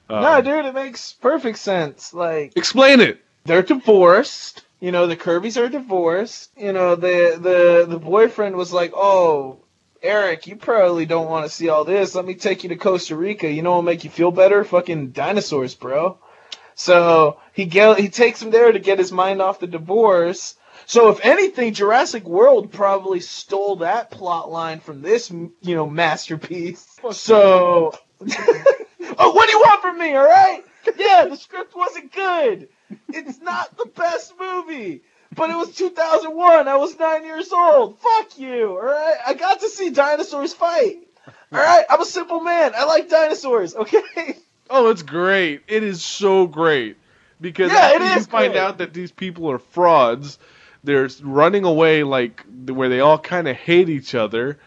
Um, 0.09 0.23
no, 0.23 0.41
dude, 0.41 0.65
it 0.65 0.73
makes 0.73 1.13
perfect 1.13 1.59
sense. 1.59 2.13
Like 2.13 2.53
Explain 2.55 2.99
it. 2.99 3.23
they're 3.45 3.61
divorced. 3.61 4.63
You 4.79 4.91
know, 4.91 5.07
the 5.07 5.15
Kirby's 5.15 5.57
are 5.57 5.69
divorced. 5.69 6.51
You 6.57 6.71
know, 6.71 6.95
the 6.95 7.37
the 7.39 7.85
the 7.87 7.99
boyfriend 7.99 8.55
was 8.55 8.71
like, 8.71 8.93
"Oh, 8.95 9.59
Eric, 10.01 10.47
you 10.47 10.55
probably 10.55 11.05
don't 11.05 11.29
want 11.29 11.45
to 11.45 11.51
see 11.51 11.69
all 11.69 11.83
this. 11.83 12.15
Let 12.15 12.25
me 12.25 12.35
take 12.35 12.63
you 12.63 12.69
to 12.69 12.75
Costa 12.77 13.15
Rica. 13.15 13.51
You 13.51 13.61
know 13.61 13.71
what'll 13.71 13.83
make 13.83 14.03
you 14.03 14.09
feel 14.09 14.31
better? 14.31 14.63
Fucking 14.63 15.11
dinosaurs, 15.11 15.75
bro." 15.75 16.17
So 16.75 17.41
he 17.51 17.65
get, 17.65 17.99
he 17.99 18.07
takes 18.07 18.41
him 18.41 18.51
there 18.51 18.71
to 18.71 18.79
get 18.79 18.99
his 18.99 19.11
mind 19.11 19.41
off 19.41 19.59
the 19.59 19.67
divorce. 19.67 20.55
So 20.85 21.09
if 21.09 21.19
anything, 21.25 21.73
Jurassic 21.73 22.23
World 22.23 22.71
probably 22.71 23.19
stole 23.19 23.75
that 23.77 24.11
plot 24.11 24.49
line 24.49 24.79
from 24.79 25.01
this, 25.01 25.29
you 25.29 25.51
know, 25.61 25.89
masterpiece. 25.89 26.87
So, 27.11 27.91
oh, 28.21 29.31
what 29.33 29.45
do 29.45 29.51
you 29.51 29.59
want 29.59 29.81
from 29.81 29.99
me? 29.99 30.15
All 30.15 30.25
right? 30.25 30.63
Yeah, 30.97 31.25
the 31.25 31.35
script 31.35 31.75
wasn't 31.75 32.13
good. 32.13 32.69
It's 33.09 33.39
not 33.41 33.77
the 33.77 33.85
best 33.85 34.33
movie. 34.39 35.01
But 35.35 35.49
it 35.51 35.55
was 35.55 35.75
2001. 35.75 36.67
I 36.67 36.75
was 36.77 36.97
nine 36.97 37.23
years 37.23 37.51
old. 37.51 37.99
Fuck 37.99 38.39
you. 38.39 38.69
All 38.71 38.81
right. 38.83 39.15
I 39.27 39.33
got 39.35 39.59
to 39.61 39.69
see 39.69 39.91
dinosaurs 39.91 40.53
fight. 40.53 40.97
All 41.51 41.59
right. 41.59 41.85
I'm 41.89 42.01
a 42.01 42.05
simple 42.05 42.41
man. 42.41 42.71
I 42.75 42.85
like 42.85 43.09
dinosaurs. 43.09 43.75
Okay. 43.75 44.37
Oh, 44.71 44.89
it's 44.89 45.01
great. 45.01 45.61
It 45.67 45.83
is 45.83 46.03
so 46.03 46.45
great 46.47 46.97
because 47.41 47.71
Yeah, 47.71 47.91
it 47.95 48.01
you 48.01 48.23
find 48.25 48.53
great. 48.53 48.61
out 48.61 48.77
that 48.79 48.93
these 48.93 49.11
people 49.11 49.49
are 49.51 49.57
frauds. 49.59 50.37
They're 50.83 51.09
running 51.21 51.63
away 51.65 52.03
like 52.03 52.45
where 52.67 52.87
they 52.89 52.99
all 52.99 53.17
kind 53.17 53.47
of 53.47 53.55
hate 53.55 53.89
each 53.89 54.13
other, 54.15 54.59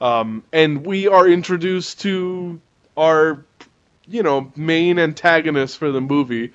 um, 0.00 0.42
and 0.52 0.84
we 0.84 1.08
are 1.08 1.28
introduced 1.28 2.00
to 2.00 2.60
our, 2.96 3.44
you 4.08 4.22
know, 4.22 4.50
main 4.56 4.98
antagonist 4.98 5.76
for 5.78 5.92
the 5.92 6.00
movie. 6.00 6.52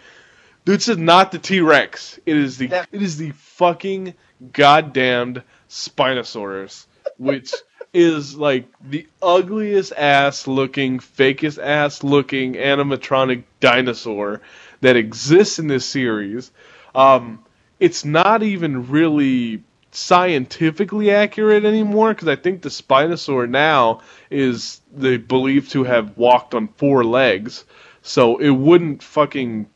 This 0.65 0.87
is 0.87 0.97
not 0.97 1.31
the 1.31 1.37
T 1.37 1.61
Rex. 1.61 2.19
It 2.25 2.35
is 2.35 2.57
the 2.57 2.65
it 2.91 3.01
is 3.01 3.17
the 3.17 3.31
fucking 3.31 4.15
goddamned 4.51 5.43
Spinosaurus, 5.69 6.87
which 7.17 7.53
is 7.93 8.35
like 8.35 8.65
the 8.83 9.07
ugliest 9.21 9.93
ass 9.93 10.47
looking, 10.47 10.97
fakest 10.97 11.63
ass 11.63 12.03
looking 12.03 12.55
animatronic 12.55 13.43
dinosaur 13.59 14.41
that 14.81 14.95
exists 14.95 15.59
in 15.59 15.67
this 15.67 15.85
series. 15.85 16.51
Um, 16.95 17.45
it's 17.79 18.03
not 18.03 18.41
even 18.41 18.89
really 18.89 19.63
scientifically 19.91 21.11
accurate 21.11 21.63
anymore 21.63 22.13
because 22.13 22.27
I 22.27 22.35
think 22.35 22.63
the 22.63 22.69
Spinosaur 22.69 23.47
now 23.47 24.01
is 24.31 24.81
they 24.91 25.17
believed 25.17 25.71
to 25.71 25.83
have 25.83 26.17
walked 26.17 26.55
on 26.55 26.69
four 26.69 27.03
legs, 27.03 27.65
so 28.01 28.37
it 28.37 28.49
wouldn't 28.49 29.03
fucking 29.03 29.67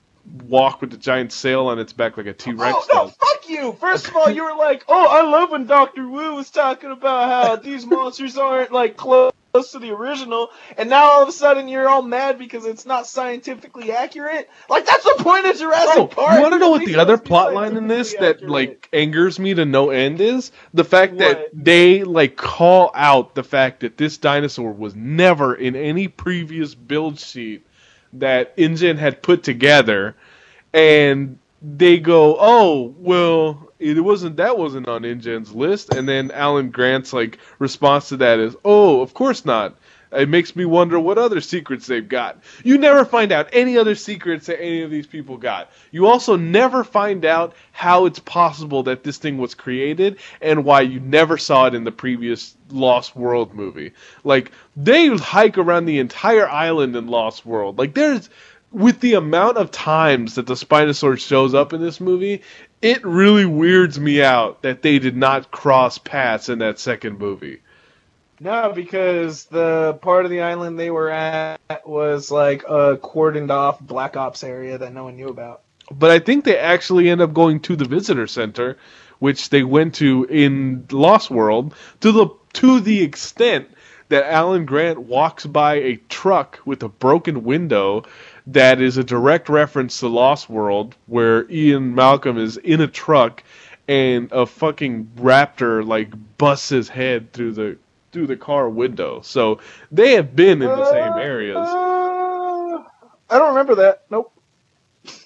walk 0.47 0.81
with 0.81 0.91
the 0.91 0.97
giant 0.97 1.31
sail 1.31 1.67
on 1.67 1.79
its 1.79 1.93
back 1.93 2.17
like 2.17 2.25
a 2.27 2.33
T 2.33 2.51
Rex 2.51 2.75
Oh, 2.77 2.85
no, 2.93 3.05
does. 3.07 3.15
fuck 3.15 3.49
you. 3.49 3.73
First 3.73 4.07
of 4.07 4.15
all, 4.15 4.29
you 4.29 4.43
were 4.43 4.55
like, 4.55 4.83
oh, 4.87 5.07
I 5.09 5.29
love 5.29 5.51
when 5.51 5.65
Dr. 5.65 6.07
Wu 6.07 6.35
was 6.35 6.49
talking 6.49 6.91
about 6.91 7.29
how 7.29 7.55
these 7.55 7.85
monsters 7.85 8.37
aren't, 8.37 8.71
like, 8.71 8.95
close 8.97 9.31
to 9.71 9.79
the 9.79 9.89
original, 9.91 10.49
and 10.77 10.89
now 10.91 11.05
all 11.09 11.23
of 11.23 11.27
a 11.27 11.31
sudden 11.31 11.67
you're 11.67 11.89
all 11.89 12.03
mad 12.03 12.37
because 12.37 12.65
it's 12.65 12.85
not 12.85 13.07
scientifically 13.07 13.91
accurate? 13.91 14.47
Like, 14.69 14.85
that's 14.85 15.03
the 15.03 15.15
point 15.23 15.47
of 15.47 15.57
Jurassic 15.57 15.97
Oh, 15.97 16.07
Park. 16.07 16.35
you 16.35 16.41
want 16.41 16.53
to 16.53 16.59
know 16.59 16.69
what 16.69 16.85
the 16.85 16.95
other 16.97 17.17
plot 17.17 17.53
line 17.55 17.75
in 17.75 17.87
this 17.87 18.11
scientifically 18.11 18.45
that 18.47 18.51
like 18.51 18.89
angers 18.93 19.39
me 19.39 19.55
to 19.55 19.65
no 19.65 19.89
end 19.89 20.21
is 20.21 20.51
the 20.75 20.83
fact 20.83 21.17
that 21.17 21.47
they 21.51 22.03
like 22.03 22.35
call 22.37 22.91
out 22.93 23.33
the 23.33 23.43
fact 23.43 23.79
that 23.81 23.97
this 23.97 24.17
dinosaur 24.17 24.71
was 24.71 24.95
never 24.95 25.55
in 25.55 25.75
any 25.75 26.07
previous 26.07 26.75
build 26.75 27.19
sheet 27.19 27.65
that 28.13 28.53
InGen 28.57 28.97
had 28.97 29.21
put 29.21 29.43
together, 29.43 30.15
and 30.73 31.37
they 31.61 31.99
go, 31.99 32.37
"Oh, 32.39 32.95
well, 32.99 33.71
it 33.79 33.99
wasn't 34.03 34.37
that 34.37 34.57
wasn't 34.57 34.87
on 34.87 35.03
InGen's 35.05 35.53
list." 35.53 35.93
And 35.93 36.07
then 36.07 36.31
Alan 36.31 36.69
Grant's 36.71 37.13
like 37.13 37.39
response 37.59 38.09
to 38.09 38.17
that 38.17 38.39
is, 38.39 38.55
"Oh, 38.65 39.01
of 39.01 39.13
course 39.13 39.45
not." 39.45 39.75
It 40.11 40.27
makes 40.27 40.55
me 40.55 40.65
wonder 40.65 40.99
what 40.99 41.17
other 41.19 41.39
secrets 41.39 41.85
they've 41.85 42.07
got. 42.07 42.41
You 42.63 42.77
never 42.77 43.05
find 43.05 43.31
out 43.31 43.49
any 43.53 43.77
other 43.77 43.93
secrets 43.93 44.47
that 44.47 44.61
any 44.61 44.81
of 44.81 44.89
these 44.89 45.05
people 45.05 45.37
got. 45.37 45.71
You 45.91 46.07
also 46.07 46.35
never 46.35 46.83
find 46.83 47.25
out 47.25 47.53
how 47.71 48.05
it's 48.05 48.19
possible 48.19 48.83
that 48.83 49.03
this 49.03 49.17
thing 49.17 49.37
was 49.37 49.53
created 49.53 50.17
and 50.41 50.65
why 50.65 50.81
you 50.81 50.99
never 50.99 51.37
saw 51.37 51.67
it 51.67 51.75
in 51.75 51.83
the 51.83 51.91
previous 51.91 52.55
Lost 52.71 53.15
World 53.15 53.53
movie. 53.53 53.93
Like 54.23 54.51
they 54.75 55.07
hike 55.09 55.57
around 55.57 55.85
the 55.85 55.99
entire 55.99 56.49
island 56.49 56.95
in 56.95 57.07
Lost 57.07 57.45
World. 57.45 57.77
Like 57.77 57.93
there's 57.93 58.29
with 58.71 58.99
the 58.99 59.15
amount 59.15 59.57
of 59.57 59.71
times 59.71 60.35
that 60.35 60.45
the 60.45 60.53
Spinosaurus 60.53 61.25
shows 61.25 61.53
up 61.53 61.73
in 61.73 61.81
this 61.81 61.99
movie, 61.99 62.43
it 62.81 63.03
really 63.03 63.45
weirds 63.45 63.99
me 63.99 64.21
out 64.21 64.61
that 64.61 64.81
they 64.81 64.99
did 64.99 65.17
not 65.17 65.51
cross 65.51 65.97
paths 65.97 66.49
in 66.49 66.59
that 66.59 66.79
second 66.79 67.19
movie. 67.19 67.61
No, 68.39 68.71
because 68.73 69.45
the 69.45 69.97
part 70.01 70.25
of 70.25 70.31
the 70.31 70.41
island 70.41 70.79
they 70.79 70.91
were 70.91 71.09
at 71.09 71.59
was, 71.85 72.31
like, 72.31 72.63
a 72.63 72.97
cordoned 72.97 73.51
off 73.51 73.79
Black 73.79 74.15
Ops 74.15 74.43
area 74.43 74.77
that 74.77 74.93
no 74.93 75.03
one 75.03 75.17
knew 75.17 75.27
about. 75.27 75.61
But 75.91 76.11
I 76.11 76.19
think 76.19 76.45
they 76.45 76.57
actually 76.57 77.09
end 77.09 77.21
up 77.21 77.33
going 77.33 77.59
to 77.61 77.75
the 77.75 77.85
visitor 77.85 78.27
center, 78.27 78.77
which 79.19 79.49
they 79.49 79.63
went 79.63 79.95
to 79.95 80.25
in 80.25 80.85
Lost 80.91 81.29
World, 81.29 81.73
to 82.01 82.11
the 82.11 82.27
to 82.53 82.79
the 82.79 83.01
extent 83.01 83.69
that 84.09 84.31
Alan 84.31 84.65
Grant 84.65 84.99
walks 84.99 85.45
by 85.45 85.75
a 85.75 85.95
truck 86.09 86.59
with 86.65 86.81
a 86.83 86.89
broken 86.89 87.43
window 87.43 88.05
that 88.47 88.81
is 88.81 88.97
a 88.97 89.03
direct 89.03 89.49
reference 89.49 89.99
to 89.99 90.07
Lost 90.07 90.49
World, 90.49 90.95
where 91.07 91.49
Ian 91.51 91.93
Malcolm 91.93 92.37
is 92.37 92.57
in 92.57 92.81
a 92.81 92.87
truck 92.87 93.43
and 93.87 94.31
a 94.31 94.45
fucking 94.45 95.11
raptor 95.17 95.85
like 95.85 96.11
busts 96.37 96.69
his 96.69 96.89
head 96.89 97.33
through 97.33 97.51
the 97.53 97.77
through 98.11 98.27
the 98.27 98.37
car 98.37 98.69
window. 98.69 99.21
So 99.21 99.59
they 99.91 100.13
have 100.13 100.35
been 100.35 100.61
in 100.61 100.67
the 100.67 100.91
same 100.91 101.13
areas. 101.17 101.57
Uh, 101.57 102.83
I 103.29 103.37
don't 103.37 103.49
remember 103.49 103.75
that. 103.75 104.03
Nope. 104.09 104.33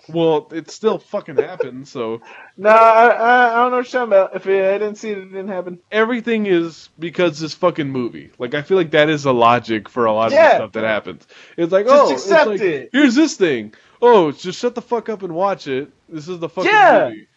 Well, 0.09 0.49
it 0.51 0.69
still 0.69 0.99
fucking 0.99 1.37
happened, 1.37 1.87
so 1.87 2.21
No, 2.57 2.69
I, 2.69 3.07
I, 3.07 3.53
I 3.53 3.55
don't 3.63 3.71
know 3.71 3.77
what 3.77 3.91
you're 3.93 4.01
talking 4.01 4.13
about. 4.13 4.35
If 4.35 4.45
it, 4.47 4.63
I 4.75 4.77
didn't 4.77 4.95
see 4.97 5.09
it, 5.11 5.17
it 5.17 5.25
didn't 5.29 5.47
happen. 5.47 5.79
everything 5.91 6.45
is 6.45 6.89
because 6.99 7.39
this 7.39 7.53
fucking 7.53 7.89
movie. 7.89 8.31
Like 8.37 8.53
I 8.53 8.61
feel 8.61 8.77
like 8.77 8.91
that 8.91 9.09
is 9.09 9.23
the 9.23 9.33
logic 9.33 9.87
for 9.89 10.05
a 10.05 10.13
lot 10.13 10.27
of 10.27 10.31
the 10.33 10.55
stuff 10.55 10.71
that 10.73 10.83
happens. 10.83 11.25
It's 11.57 11.71
like, 11.71 11.85
Just 11.85 12.11
oh, 12.11 12.13
accept 12.13 12.47
like, 12.47 12.61
it. 12.61 12.89
Here's 12.91 13.15
this 13.15 13.35
thing. 13.37 13.73
Oh, 14.01 14.31
just 14.31 14.59
shut 14.59 14.75
the 14.75 14.81
fuck 14.81 15.07
up 15.09 15.23
and 15.23 15.33
watch 15.33 15.67
it. 15.67 15.89
This 16.09 16.27
is 16.27 16.37
the 16.39 16.49
fucking 16.49 16.69
Yeah. 16.69 17.09
movie. 17.09 17.27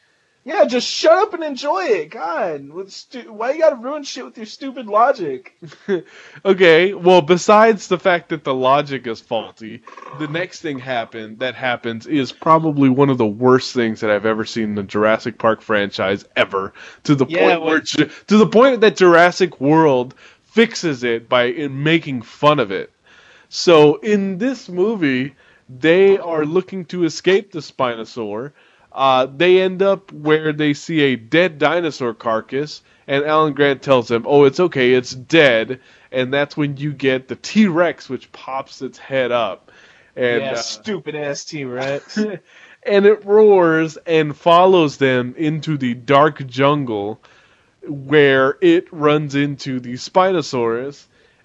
Yeah, 0.46 0.66
just 0.66 0.88
shut 0.88 1.12
up 1.12 1.34
and 1.34 1.44
enjoy 1.44 1.84
it. 1.86 2.10
God, 2.10 2.70
stu- 2.92 3.32
why 3.34 3.52
you 3.52 3.60
gotta 3.60 3.76
ruin 3.76 4.04
shit 4.04 4.24
with 4.26 4.38
your 4.38 4.46
stupid 4.46 4.86
logic? 4.86 5.54
okay, 6.46 6.94
well, 6.94 7.22
besides 7.22 7.88
the 7.88 7.98
fact 7.98 8.30
that 8.30 8.44
the 8.44 8.54
logic 8.54 9.06
is 9.08 9.20
faulty, 9.20 9.82
the 10.12 10.28
next 10.28 10.62
thing 10.62 10.78
happen 10.78 11.38
that 11.38 11.56
happens 11.56 12.06
is 12.06 12.32
probably 12.32 12.88
one 12.90 13.10
of 13.10 13.18
the 13.18 13.26
worst 13.26 13.74
things 13.74 14.00
that 14.00 14.10
I've 14.10 14.26
ever 14.26 14.46
seen 14.46 14.64
in 14.70 14.76
the 14.76 14.84
Jurassic 14.84 15.38
Park 15.38 15.62
franchise 15.62 16.24
ever. 16.36 16.74
To 17.04 17.16
the 17.16 17.26
Yeah, 17.26 17.38
point 17.38 17.62
where 17.62 17.80
Ju- 17.80 18.10
to 18.28 18.38
the 18.38 18.48
point 18.48 18.82
that 18.82 18.96
Jurassic 18.96 19.60
World 19.60 20.14
fixes 20.44 21.04
it 21.04 21.28
by 21.28 21.44
in 21.46 21.82
making 21.82 22.22
fun 22.22 22.60
of 22.60 22.72
it. 22.72 22.92
So 23.50 23.96
in 23.96 24.38
this 24.38 24.68
movie, 24.68 25.34
they 25.68 26.18
are 26.18 26.46
looking 26.46 26.84
to 26.86 27.04
escape 27.04 27.52
the 27.52 27.60
Spinosaur. 27.60 28.52
Uh, 28.96 29.26
they 29.26 29.60
end 29.60 29.82
up 29.82 30.10
where 30.10 30.54
they 30.54 30.72
see 30.72 31.00
a 31.02 31.16
dead 31.16 31.58
dinosaur 31.58 32.14
carcass, 32.14 32.80
and 33.06 33.26
Alan 33.26 33.52
Grant 33.52 33.82
tells 33.82 34.08
them, 34.08 34.24
"Oh, 34.26 34.44
it's 34.44 34.58
okay, 34.58 34.94
it's 34.94 35.14
dead." 35.14 35.80
And 36.10 36.32
that's 36.32 36.56
when 36.56 36.78
you 36.78 36.94
get 36.94 37.28
the 37.28 37.36
T 37.36 37.66
Rex, 37.66 38.08
which 38.08 38.32
pops 38.32 38.80
its 38.80 38.96
head 38.96 39.32
up, 39.32 39.70
and 40.16 40.40
yeah, 40.40 40.52
uh, 40.52 40.56
stupid 40.56 41.14
ass 41.14 41.44
T 41.44 41.64
Rex. 41.64 42.16
and 42.82 43.04
it 43.04 43.26
roars 43.26 43.98
and 44.06 44.34
follows 44.34 44.96
them 44.96 45.34
into 45.36 45.76
the 45.76 45.92
dark 45.92 46.46
jungle. 46.46 47.20
where 47.86 48.56
it 48.62 48.88
runs 48.90 49.34
into 49.34 49.78
the 49.78 49.92
Spinosaurus, 49.92 51.04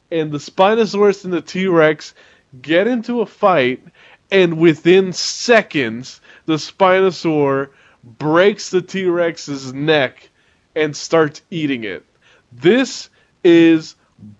and 0.09 0.31
the 0.31 0.39
Spinosaurus 0.39 1.25
and 1.25 1.33
the 1.33 1.41
T 1.41 1.67
Rex 1.67 2.13
get 2.61 2.87
into 2.87 3.19
a 3.19 3.25
fight, 3.25 3.83
and 4.31 4.57
within 4.57 5.11
seconds, 5.11 6.20
the 6.45 6.55
Spinosaur 6.55 7.69
breaks 8.03 8.69
the 8.69 8.81
T 8.81 9.05
Rex's 9.05 9.73
neck 9.73 10.29
and 10.75 10.95
starts 10.95 11.41
eating 11.49 11.83
it. 11.83 12.05
This 12.51 13.09
is 13.43 13.95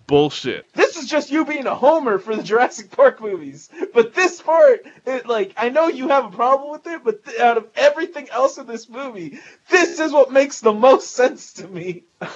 bullshit. 0.06 0.72
This 0.74 0.96
is 0.96 1.08
just 1.08 1.30
you 1.30 1.44
being 1.44 1.66
a 1.66 1.74
homer 1.74 2.18
for 2.18 2.36
the 2.36 2.42
Jurassic 2.42 2.90
Park 2.90 3.20
movies. 3.20 3.68
But 3.92 4.14
this 4.14 4.40
part, 4.40 4.86
it, 5.06 5.26
like, 5.26 5.54
I 5.56 5.70
know 5.70 5.88
you 5.88 6.08
have 6.08 6.26
a 6.26 6.36
problem 6.36 6.70
with 6.70 6.86
it, 6.86 7.02
but 7.04 7.24
th- 7.24 7.40
out 7.40 7.56
of 7.56 7.66
everything 7.74 8.28
else 8.30 8.58
in 8.58 8.66
this 8.66 8.88
movie, 8.88 9.40
this 9.68 9.98
is 9.98 10.12
what 10.12 10.32
makes 10.32 10.60
the 10.60 10.72
most 10.72 11.10
sense 11.10 11.54
to 11.54 11.68
me. 11.68 12.04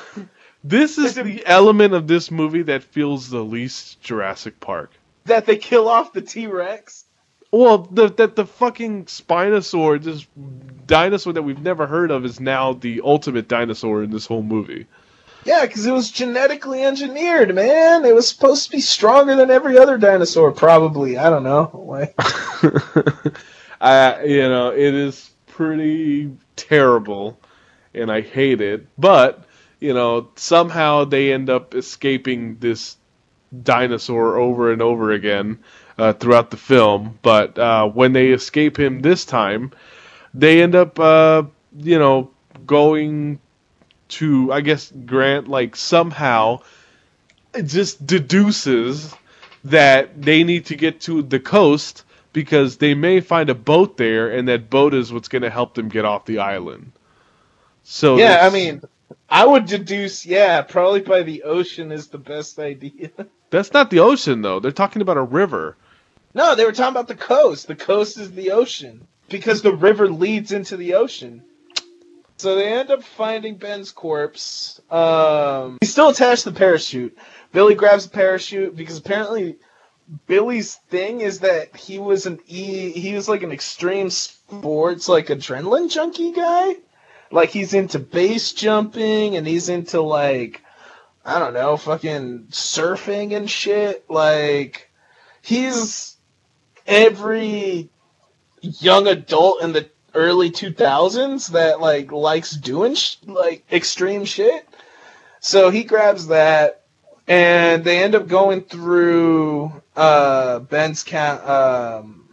This 0.64 0.98
is 0.98 1.14
the 1.14 1.46
element 1.46 1.94
of 1.94 2.08
this 2.08 2.28
movie 2.28 2.62
that 2.62 2.82
feels 2.82 3.30
the 3.30 3.44
least 3.44 4.00
Jurassic 4.00 4.58
Park. 4.58 4.90
That 5.26 5.46
they 5.46 5.58
kill 5.58 5.88
off 5.88 6.12
the 6.12 6.22
T 6.22 6.48
Rex. 6.48 7.04
Well, 7.52 7.78
the, 7.78 8.08
that 8.08 8.36
the 8.36 8.44
fucking 8.46 9.06
Spinosaur, 9.06 10.02
this 10.02 10.26
dinosaur 10.86 11.32
that 11.32 11.42
we've 11.42 11.62
never 11.62 11.86
heard 11.86 12.10
of, 12.10 12.24
is 12.24 12.40
now 12.40 12.72
the 12.72 13.00
ultimate 13.04 13.48
dinosaur 13.48 14.02
in 14.02 14.10
this 14.10 14.26
whole 14.26 14.42
movie. 14.42 14.86
Yeah, 15.44 15.64
because 15.64 15.86
it 15.86 15.92
was 15.92 16.10
genetically 16.10 16.82
engineered, 16.82 17.54
man. 17.54 18.04
It 18.04 18.14
was 18.14 18.28
supposed 18.28 18.64
to 18.64 18.70
be 18.72 18.80
stronger 18.80 19.36
than 19.36 19.50
every 19.50 19.78
other 19.78 19.96
dinosaur, 19.96 20.50
probably. 20.50 21.18
I 21.18 21.30
don't 21.30 21.44
know. 21.44 21.70
Like, 21.72 22.14
I, 23.80 24.24
you 24.24 24.48
know, 24.48 24.72
it 24.72 24.94
is 24.94 25.30
pretty 25.46 26.36
terrible, 26.56 27.38
and 27.94 28.10
I 28.10 28.22
hate 28.22 28.60
it. 28.60 28.86
But 28.98 29.44
you 29.78 29.94
know, 29.94 30.28
somehow 30.34 31.04
they 31.04 31.32
end 31.32 31.48
up 31.48 31.74
escaping 31.74 32.58
this 32.58 32.96
dinosaur 33.62 34.38
over 34.38 34.72
and 34.72 34.82
over 34.82 35.12
again 35.12 35.60
uh, 35.98 36.12
throughout 36.12 36.50
the 36.50 36.56
film. 36.56 37.18
But 37.22 37.58
uh, 37.58 37.88
when 37.88 38.12
they 38.12 38.28
escape 38.28 38.78
him 38.78 39.00
this 39.00 39.24
time, 39.24 39.72
they 40.34 40.62
end 40.62 40.74
up, 40.74 40.98
uh, 40.98 41.44
you 41.76 41.98
know, 41.98 42.30
going 42.66 43.40
to, 44.08 44.52
I 44.52 44.60
guess, 44.60 44.90
Grant, 44.90 45.48
like, 45.48 45.76
somehow 45.76 46.60
just 47.64 48.06
deduces 48.06 49.14
that 49.64 50.20
they 50.20 50.44
need 50.44 50.66
to 50.66 50.76
get 50.76 51.00
to 51.02 51.22
the 51.22 51.40
coast 51.40 52.04
because 52.32 52.76
they 52.76 52.94
may 52.94 53.20
find 53.20 53.48
a 53.48 53.54
boat 53.54 53.96
there, 53.96 54.30
and 54.30 54.48
that 54.48 54.68
boat 54.68 54.92
is 54.92 55.12
what's 55.12 55.28
going 55.28 55.42
to 55.42 55.50
help 55.50 55.74
them 55.74 55.88
get 55.88 56.04
off 56.04 56.26
the 56.26 56.38
island. 56.38 56.92
So 57.82 58.18
yeah, 58.18 58.40
I 58.42 58.50
mean, 58.50 58.82
I 59.28 59.46
would 59.46 59.66
deduce, 59.66 60.26
yeah, 60.26 60.62
probably 60.62 61.00
by 61.00 61.22
the 61.22 61.44
ocean 61.44 61.92
is 61.92 62.08
the 62.08 62.18
best 62.18 62.58
idea. 62.58 63.10
That's 63.50 63.72
not 63.72 63.90
the 63.90 64.00
ocean, 64.00 64.42
though. 64.42 64.60
They're 64.60 64.72
talking 64.72 65.02
about 65.02 65.16
a 65.16 65.22
river. 65.22 65.76
No, 66.36 66.54
they 66.54 66.66
were 66.66 66.72
talking 66.72 66.90
about 66.90 67.08
the 67.08 67.14
coast. 67.14 67.66
The 67.66 67.74
coast 67.74 68.18
is 68.18 68.30
the 68.30 68.50
ocean 68.50 69.06
because 69.30 69.62
the 69.62 69.74
river 69.74 70.06
leads 70.10 70.52
into 70.52 70.76
the 70.76 70.92
ocean. 70.92 71.42
So 72.36 72.54
they 72.56 72.74
end 72.74 72.90
up 72.90 73.02
finding 73.02 73.56
Ben's 73.56 73.90
corpse. 73.90 74.78
Um, 74.90 75.78
he's 75.80 75.92
still 75.92 76.10
attached 76.10 76.42
to 76.42 76.50
the 76.50 76.58
parachute. 76.58 77.16
Billy 77.52 77.74
grabs 77.74 78.04
the 78.04 78.10
parachute 78.10 78.76
because 78.76 78.98
apparently 78.98 79.56
Billy's 80.26 80.74
thing 80.90 81.22
is 81.22 81.40
that 81.40 81.74
he 81.74 81.98
was 81.98 82.26
an 82.26 82.38
e 82.46 82.90
he 82.90 83.14
was 83.14 83.30
like 83.30 83.42
an 83.42 83.50
extreme 83.50 84.10
sports 84.10 85.08
like 85.08 85.28
adrenaline 85.28 85.90
junkie 85.90 86.32
guy. 86.32 86.74
Like 87.30 87.48
he's 87.48 87.72
into 87.72 87.98
base 87.98 88.52
jumping 88.52 89.36
and 89.36 89.46
he's 89.46 89.70
into 89.70 90.02
like 90.02 90.60
I 91.24 91.38
don't 91.38 91.54
know, 91.54 91.78
fucking 91.78 92.48
surfing 92.50 93.34
and 93.34 93.50
shit. 93.50 94.04
Like 94.10 94.90
he's 95.40 96.15
every 96.86 97.90
young 98.62 99.06
adult 99.08 99.62
in 99.62 99.72
the 99.72 99.88
early 100.14 100.50
2000s 100.50 101.50
that 101.52 101.80
like 101.80 102.12
likes 102.12 102.52
doing 102.52 102.94
sh- 102.94 103.16
like 103.26 103.64
extreme 103.72 104.24
shit. 104.24 104.68
So 105.40 105.70
he 105.70 105.84
grabs 105.84 106.28
that 106.28 106.84
and 107.28 107.84
they 107.84 108.02
end 108.02 108.14
up 108.14 108.28
going 108.28 108.62
through 108.62 109.72
uh, 109.96 110.60
Ben's 110.60 111.04
ca- 111.04 112.00
um, 112.02 112.28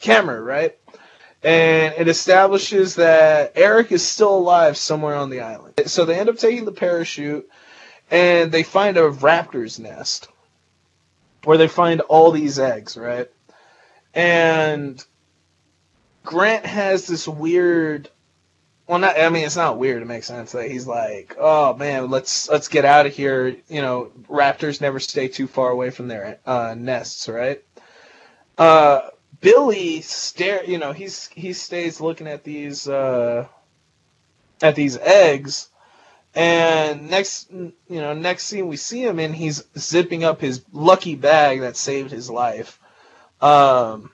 camera, 0.00 0.40
right? 0.40 0.76
And 1.42 1.94
it 1.96 2.08
establishes 2.08 2.96
that 2.96 3.52
Eric 3.56 3.92
is 3.92 4.06
still 4.06 4.36
alive 4.36 4.76
somewhere 4.76 5.16
on 5.16 5.30
the 5.30 5.40
island. 5.40 5.74
So 5.86 6.04
they 6.04 6.18
end 6.18 6.28
up 6.28 6.38
taking 6.38 6.64
the 6.64 6.72
parachute 6.72 7.48
and 8.10 8.52
they 8.52 8.62
find 8.62 8.96
a 8.96 9.10
raptor's 9.10 9.78
nest 9.78 10.28
where 11.44 11.58
they 11.58 11.68
find 11.68 12.00
all 12.02 12.32
these 12.32 12.58
eggs, 12.58 12.96
right? 12.96 13.30
And 14.16 15.04
Grant 16.24 16.66
has 16.66 17.06
this 17.06 17.28
weird 17.28 18.08
well 18.88 18.98
not 18.98 19.18
I 19.20 19.28
mean 19.28 19.44
it's 19.44 19.56
not 19.56 19.78
weird, 19.78 20.02
it 20.02 20.06
makes 20.06 20.26
sense 20.26 20.52
that 20.52 20.70
he's 20.70 20.86
like, 20.86 21.36
"Oh 21.38 21.74
man, 21.74 22.10
let's 22.10 22.48
let's 22.48 22.68
get 22.68 22.84
out 22.84 23.06
of 23.06 23.14
here." 23.14 23.56
You 23.68 23.82
know, 23.82 24.10
raptors 24.28 24.80
never 24.80 25.00
stay 25.00 25.28
too 25.28 25.46
far 25.46 25.70
away 25.70 25.90
from 25.90 26.08
their 26.08 26.38
uh, 26.46 26.74
nests, 26.76 27.28
right? 27.28 27.62
Uh 28.58 29.10
Billy 29.40 30.00
stare, 30.00 30.64
you 30.64 30.78
know, 30.78 30.92
he's 30.92 31.28
he 31.28 31.52
stays 31.52 32.00
looking 32.00 32.26
at 32.26 32.42
these 32.42 32.88
uh 32.88 33.46
at 34.62 34.74
these 34.76 34.96
eggs 34.96 35.68
and 36.34 37.10
next, 37.10 37.50
you 37.50 37.72
know, 37.88 38.14
next 38.14 38.44
scene 38.44 38.68
we 38.68 38.76
see 38.76 39.02
him 39.04 39.18
and 39.18 39.34
he's 39.34 39.64
zipping 39.78 40.24
up 40.24 40.40
his 40.40 40.64
lucky 40.72 41.16
bag 41.16 41.60
that 41.60 41.76
saved 41.76 42.10
his 42.10 42.30
life, 42.30 42.78
um, 43.46 44.10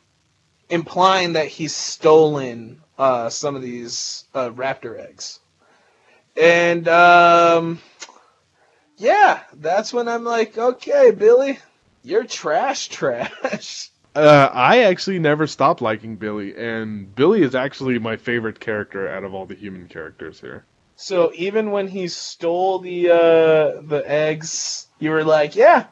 implying 0.68 1.34
that 1.34 1.48
he's 1.48 1.74
stolen 1.74 2.82
uh, 2.98 3.30
some 3.30 3.56
of 3.56 3.62
these 3.62 4.24
uh, 4.34 4.50
raptor 4.50 4.98
eggs. 4.98 5.40
And 6.40 6.86
um, 6.88 7.80
yeah, 8.96 9.40
that's 9.54 9.92
when 9.92 10.08
I'm 10.08 10.24
like, 10.24 10.56
okay, 10.56 11.10
Billy, 11.10 11.58
you're 12.02 12.24
trash, 12.24 12.88
trash. 12.88 13.88
Uh, 14.14 14.50
I 14.52 14.80
actually 14.80 15.18
never 15.18 15.46
stopped 15.46 15.80
liking 15.80 16.16
Billy, 16.16 16.54
and 16.54 17.14
Billy 17.14 17.40
is 17.40 17.54
actually 17.54 17.98
my 17.98 18.18
favorite 18.18 18.60
character 18.60 19.08
out 19.08 19.24
of 19.24 19.32
all 19.32 19.46
the 19.46 19.54
human 19.54 19.88
characters 19.88 20.38
here. 20.38 20.66
So 20.96 21.32
even 21.34 21.70
when 21.70 21.88
he 21.88 22.08
stole 22.08 22.80
the 22.80 23.08
uh, 23.08 23.80
the 23.80 24.02
eggs, 24.04 24.86
you 24.98 25.12
were 25.12 25.24
like, 25.24 25.56
"Yeah, 25.56 25.86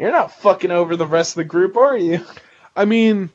you're 0.00 0.12
not 0.12 0.32
fucking 0.32 0.70
over 0.70 0.96
the 0.96 1.06
rest 1.06 1.32
of 1.32 1.36
the 1.36 1.44
group, 1.44 1.76
are 1.76 1.96
you?" 1.96 2.24
I 2.76 2.84
mean, 2.86 3.30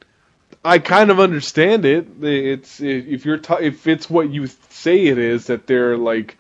I 0.63 0.80
kind 0.80 1.11
of 1.11 1.20
understand 1.20 1.86
it. 1.86 2.07
It's 2.22 2.82
if 2.82 3.26
you're 3.26 3.38
ta- 3.38 3.57
if 3.61 3.88
it's 3.88 4.09
what 4.09 4.32
you 4.32 4.47
say 4.70 5.05
it 5.05 5.18
is 5.18 5.47
that 5.47 5.68
they're 5.68 5.97
like 5.97 6.38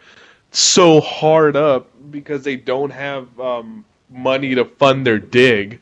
so 0.51 1.01
hard 1.01 1.55
up 1.55 1.89
because 2.11 2.43
they 2.43 2.55
don't 2.55 2.91
have 2.91 3.39
um, 3.39 3.85
money 4.09 4.55
to 4.55 4.65
fund 4.65 5.05
their 5.05 5.19
dig 5.19 5.79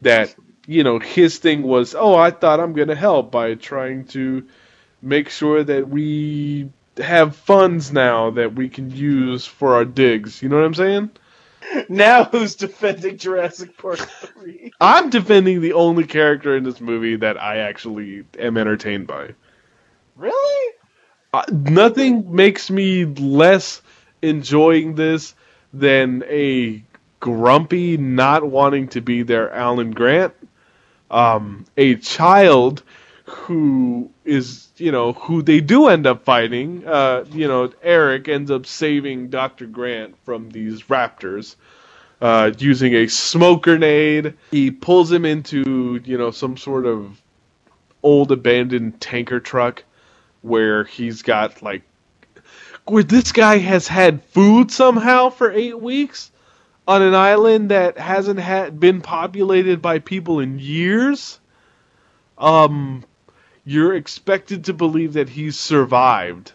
that 0.00 0.34
you 0.66 0.84
know 0.84 0.98
his 0.98 1.38
thing 1.38 1.62
was, 1.62 1.94
"Oh, 1.94 2.14
I 2.14 2.30
thought 2.30 2.60
I'm 2.60 2.74
to 2.74 2.94
help 2.94 3.30
by 3.30 3.54
trying 3.54 4.06
to 4.06 4.46
make 5.02 5.28
sure 5.28 5.62
that 5.64 5.88
we 5.88 6.70
have 6.98 7.36
funds 7.36 7.92
now 7.92 8.30
that 8.30 8.54
we 8.54 8.68
can 8.68 8.90
use 8.90 9.46
for 9.46 9.74
our 9.74 9.84
digs. 9.84 10.42
You 10.42 10.48
know 10.48 10.56
what 10.56 10.64
I'm 10.64 10.74
saying? 10.74 11.10
Now 11.88 12.24
who's 12.24 12.54
defending 12.54 13.18
Jurassic 13.18 13.76
Park 13.76 13.98
3? 13.98 14.72
I'm 14.80 15.10
defending 15.10 15.60
the 15.60 15.72
only 15.74 16.04
character 16.04 16.56
in 16.56 16.64
this 16.64 16.80
movie 16.80 17.16
that 17.16 17.40
I 17.40 17.58
actually 17.58 18.24
am 18.38 18.56
entertained 18.56 19.06
by. 19.06 19.34
Really? 20.16 20.74
Uh, 21.32 21.44
nothing 21.50 22.34
makes 22.34 22.70
me 22.70 23.04
less 23.04 23.80
enjoying 24.20 24.94
this 24.94 25.34
than 25.72 26.22
a 26.28 26.82
grumpy, 27.20 27.96
not 27.96 28.44
wanting 28.44 28.88
to 28.88 29.00
be 29.00 29.22
there 29.22 29.50
Alan 29.52 29.92
Grant, 29.92 30.34
um, 31.10 31.64
a 31.76 31.96
child 31.96 32.82
who 33.24 34.10
is 34.24 34.68
you 34.76 34.92
know 34.92 35.12
who 35.12 35.42
they 35.42 35.60
do 35.60 35.88
end 35.88 36.06
up 36.06 36.24
fighting. 36.24 36.86
Uh, 36.86 37.24
you 37.30 37.48
know, 37.48 37.72
Eric 37.82 38.28
ends 38.28 38.50
up 38.50 38.66
saving 38.66 39.28
Doctor 39.30 39.66
Grant 39.66 40.16
from 40.24 40.50
these 40.50 40.82
raptors. 40.84 41.56
Uh, 42.20 42.52
using 42.58 42.94
a 42.94 43.08
smoke 43.08 43.64
grenade, 43.64 44.34
he 44.52 44.70
pulls 44.70 45.10
him 45.10 45.24
into 45.24 46.00
you 46.04 46.18
know 46.18 46.30
some 46.30 46.56
sort 46.56 46.86
of 46.86 47.20
old 48.02 48.32
abandoned 48.32 49.00
tanker 49.00 49.40
truck 49.40 49.84
where 50.42 50.84
he's 50.84 51.22
got 51.22 51.62
like 51.62 51.82
where 52.86 53.02
this 53.02 53.32
guy 53.32 53.58
has 53.58 53.86
had 53.88 54.24
food 54.24 54.70
somehow 54.70 55.30
for 55.30 55.50
eight 55.52 55.80
weeks 55.80 56.30
on 56.86 57.02
an 57.02 57.14
island 57.14 57.70
that 57.70 57.98
hasn't 57.98 58.40
had 58.40 58.80
been 58.80 59.00
populated 59.00 59.80
by 59.80 59.98
people 60.00 60.40
in 60.40 60.58
years. 60.58 61.38
Um, 62.38 63.04
you're 63.64 63.94
expected 63.94 64.64
to 64.64 64.72
believe 64.72 65.14
that 65.14 65.28
he's 65.28 65.58
survived 65.58 66.52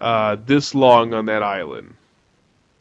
uh, 0.00 0.36
this 0.44 0.74
long 0.74 1.14
on 1.14 1.26
that 1.26 1.42
island. 1.42 1.94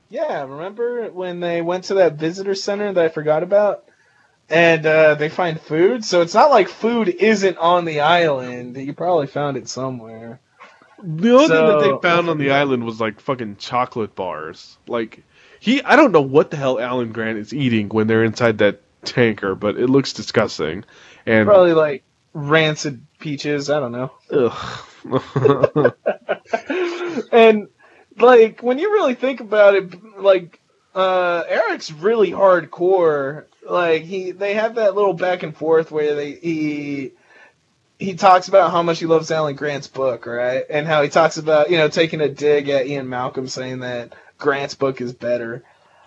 Yeah, 0.09 0.43
remember 0.43 1.09
when 1.11 1.39
they 1.39 1.61
went 1.61 1.85
to 1.85 1.95
that 1.95 2.15
visitor 2.15 2.55
center 2.55 2.91
that 2.93 3.05
I 3.05 3.09
forgot 3.09 3.43
about? 3.43 3.85
And 4.49 4.83
uh, 4.83 5.13
they 5.13 5.29
find 5.29 5.61
food, 5.61 6.03
so 6.03 6.21
it's 6.21 6.33
not 6.33 6.49
like 6.49 6.69
food 6.69 7.07
isn't 7.07 7.57
on 7.59 7.85
the 7.85 7.99
island. 7.99 8.75
You 8.77 8.93
probably 8.93 9.27
found 9.27 9.57
it 9.57 9.69
somewhere. 9.69 10.39
The 11.03 11.33
only 11.33 11.47
thing 11.47 11.65
that 11.67 11.79
they 11.79 12.07
found 12.07 12.29
on 12.29 12.39
the 12.39 12.51
island 12.51 12.83
was 12.83 12.99
like 12.99 13.19
fucking 13.19 13.57
chocolate 13.57 14.15
bars. 14.15 14.77
Like 14.87 15.23
he, 15.59 15.83
I 15.83 15.95
don't 15.95 16.11
know 16.11 16.21
what 16.21 16.49
the 16.49 16.57
hell 16.57 16.79
Alan 16.79 17.11
Grant 17.11 17.37
is 17.37 17.53
eating 17.53 17.89
when 17.89 18.07
they're 18.07 18.23
inside 18.23 18.57
that 18.57 18.81
tanker, 19.05 19.53
but 19.53 19.77
it 19.77 19.87
looks 19.87 20.13
disgusting. 20.13 20.83
And 21.27 21.45
Probably 21.45 21.73
like 21.73 22.03
rancid 22.33 23.05
peaches. 23.19 23.69
I 23.69 23.79
don't 23.79 23.91
know. 23.91 24.11
ugh. 24.31 25.93
and 27.31 27.67
like 28.17 28.61
when 28.61 28.79
you 28.79 28.91
really 28.91 29.15
think 29.15 29.39
about 29.39 29.75
it, 29.75 30.17
like 30.21 30.59
uh, 30.95 31.43
Eric's 31.47 31.91
really 31.91 32.31
hardcore. 32.31 33.45
Like 33.67 34.03
he, 34.03 34.31
they 34.31 34.55
have 34.55 34.75
that 34.75 34.95
little 34.95 35.13
back 35.13 35.43
and 35.43 35.55
forth 35.55 35.91
where 35.91 36.15
they 36.15 36.31
he 36.33 37.11
he 37.99 38.13
talks 38.15 38.47
about 38.47 38.71
how 38.71 38.81
much 38.81 38.99
he 38.99 39.05
loves 39.05 39.29
Alan 39.31 39.55
Grant's 39.55 39.87
book, 39.87 40.25
right? 40.25 40.63
And 40.69 40.87
how 40.87 41.01
he 41.03 41.09
talks 41.09 41.37
about 41.37 41.69
you 41.69 41.77
know 41.77 41.87
taking 41.89 42.21
a 42.21 42.29
dig 42.29 42.69
at 42.69 42.87
Ian 42.87 43.09
Malcolm, 43.09 43.47
saying 43.47 43.79
that 43.79 44.13
Grant's 44.37 44.75
book 44.75 45.01
is 45.01 45.13
better. 45.13 45.63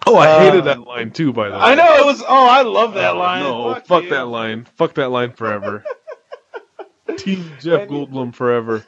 oh, 0.06 0.16
I 0.16 0.40
hated 0.44 0.60
Um, 0.60 0.64
that 0.66 0.80
line 0.80 1.10
too. 1.12 1.32
By 1.32 1.48
the 1.48 1.54
way, 1.54 1.60
I 1.60 1.74
know 1.76 1.96
it 1.98 2.06
was. 2.06 2.22
Oh, 2.26 2.48
I 2.48 2.62
love 2.62 2.94
that 2.94 3.14
Oh, 3.14 3.18
line. 3.18 3.42
No, 3.42 3.74
fuck, 3.84 4.04
you. 4.04 4.10
that 4.10 4.26
line. 4.28 4.64
Fuck 4.76 4.94
that 4.94 5.10
line 5.10 5.32
forever. 5.32 5.84
Team 7.16 7.52
Jeff 7.60 7.88
Goldblum 7.88 8.34
forever. 8.34 8.84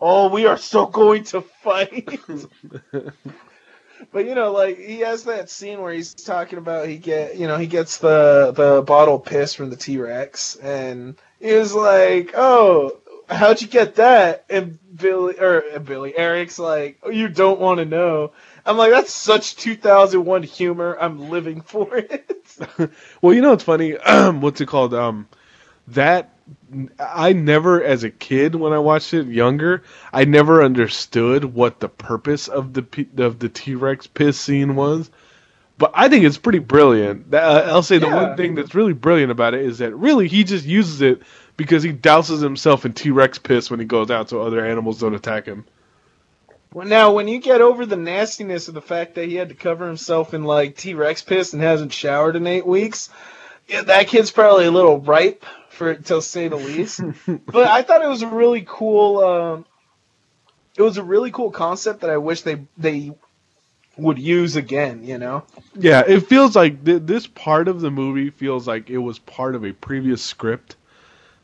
oh, 0.00 0.28
we 0.28 0.46
are 0.46 0.56
so 0.58 0.86
going 0.86 1.24
to 1.24 1.40
fight. 1.42 2.20
but 4.12 4.26
you 4.26 4.34
know, 4.34 4.52
like 4.52 4.78
he 4.78 5.00
has 5.00 5.24
that 5.24 5.50
scene 5.50 5.80
where 5.80 5.92
he's 5.92 6.14
talking 6.14 6.58
about 6.58 6.88
he 6.88 6.98
get 6.98 7.36
you 7.36 7.46
know 7.46 7.56
he 7.58 7.66
gets 7.66 7.98
the 7.98 8.52
the 8.54 8.82
bottle 8.82 9.18
piss 9.18 9.54
from 9.54 9.70
the 9.70 9.76
T 9.76 9.98
Rex, 9.98 10.56
and 10.56 11.16
he 11.40 11.52
was 11.54 11.74
like, 11.74 12.32
"Oh, 12.34 12.98
how'd 13.28 13.60
you 13.60 13.68
get 13.68 13.96
that?" 13.96 14.44
And 14.48 14.78
Billy 14.94 15.38
or 15.38 15.80
Billy 15.80 16.16
Eric's 16.16 16.58
like, 16.58 16.98
"Oh, 17.02 17.10
you 17.10 17.28
don't 17.28 17.60
want 17.60 17.78
to 17.78 17.84
know." 17.84 18.32
I'm 18.64 18.76
like, 18.76 18.90
"That's 18.90 19.12
such 19.12 19.56
2001 19.56 20.42
humor. 20.42 20.96
I'm 21.00 21.30
living 21.30 21.60
for 21.62 21.96
it." 21.96 22.24
Well, 23.22 23.34
you 23.34 23.40
know 23.40 23.50
what's 23.50 23.62
funny? 23.62 23.92
what's 24.40 24.60
it 24.60 24.66
called? 24.66 24.92
Um, 24.92 25.28
that 25.88 26.32
I 26.98 27.32
never, 27.32 27.82
as 27.82 28.04
a 28.04 28.10
kid, 28.10 28.54
when 28.54 28.72
I 28.72 28.78
watched 28.78 29.14
it 29.14 29.26
younger, 29.26 29.82
I 30.12 30.24
never 30.24 30.62
understood 30.62 31.44
what 31.44 31.80
the 31.80 31.88
purpose 31.88 32.48
of 32.48 32.72
the 32.74 33.06
of 33.18 33.38
the 33.38 33.48
T 33.48 33.74
Rex 33.74 34.06
piss 34.06 34.38
scene 34.38 34.76
was. 34.76 35.10
But 35.78 35.92
I 35.94 36.08
think 36.08 36.24
it's 36.24 36.38
pretty 36.38 36.58
brilliant. 36.58 37.32
Uh, 37.32 37.64
I'll 37.66 37.82
say 37.82 37.98
the 37.98 38.06
Yeah. 38.08 38.28
one 38.28 38.36
thing 38.36 38.54
that's 38.54 38.74
really 38.74 38.92
brilliant 38.92 39.30
about 39.30 39.54
it 39.54 39.62
is 39.62 39.78
that 39.78 39.94
really 39.94 40.26
he 40.28 40.44
just 40.44 40.66
uses 40.66 41.02
it 41.02 41.22
because 41.56 41.82
he 41.82 41.92
douses 41.92 42.42
himself 42.42 42.84
in 42.84 42.92
T 42.92 43.10
Rex 43.10 43.38
piss 43.38 43.70
when 43.70 43.80
he 43.80 43.86
goes 43.86 44.10
out, 44.10 44.28
so 44.28 44.42
other 44.42 44.64
animals 44.64 45.00
don't 45.00 45.14
attack 45.14 45.46
him. 45.46 45.64
Well, 46.72 46.86
now, 46.86 47.12
when 47.12 47.28
you 47.28 47.38
get 47.38 47.60
over 47.62 47.86
the 47.86 47.96
nastiness 47.96 48.68
of 48.68 48.74
the 48.74 48.82
fact 48.82 49.14
that 49.14 49.26
he 49.26 49.36
had 49.36 49.48
to 49.48 49.54
cover 49.54 49.86
himself 49.86 50.34
in 50.34 50.44
like 50.44 50.76
T 50.76 50.94
Rex 50.94 51.22
piss 51.22 51.52
and 51.52 51.62
hasn't 51.62 51.92
showered 51.92 52.36
in 52.36 52.46
eight 52.46 52.66
weeks, 52.66 53.08
yeah, 53.68 53.82
that 53.82 54.08
kid's 54.08 54.30
probably 54.30 54.66
a 54.66 54.70
little 54.70 54.98
ripe 55.00 55.46
for 55.78 55.92
it, 55.92 56.06
to 56.06 56.20
say 56.20 56.48
the 56.48 56.56
least. 56.56 57.00
but 57.46 57.68
I 57.68 57.82
thought 57.82 58.04
it 58.04 58.08
was 58.08 58.22
a 58.22 58.28
really 58.28 58.64
cool. 58.66 59.20
Um, 59.24 59.66
it 60.76 60.82
was 60.82 60.98
a 60.98 61.02
really 61.02 61.30
cool 61.30 61.50
concept 61.50 62.02
that 62.02 62.10
I 62.10 62.18
wish 62.18 62.42
they 62.42 62.66
they 62.76 63.12
would 63.96 64.18
use 64.18 64.56
again. 64.56 65.04
You 65.04 65.18
know? 65.18 65.44
Yeah, 65.74 66.02
it 66.06 66.20
feels 66.26 66.54
like 66.54 66.84
th- 66.84 67.02
this 67.04 67.26
part 67.26 67.68
of 67.68 67.80
the 67.80 67.90
movie 67.90 68.30
feels 68.30 68.66
like 68.68 68.90
it 68.90 68.98
was 68.98 69.18
part 69.18 69.54
of 69.54 69.64
a 69.64 69.72
previous 69.72 70.22
script 70.22 70.76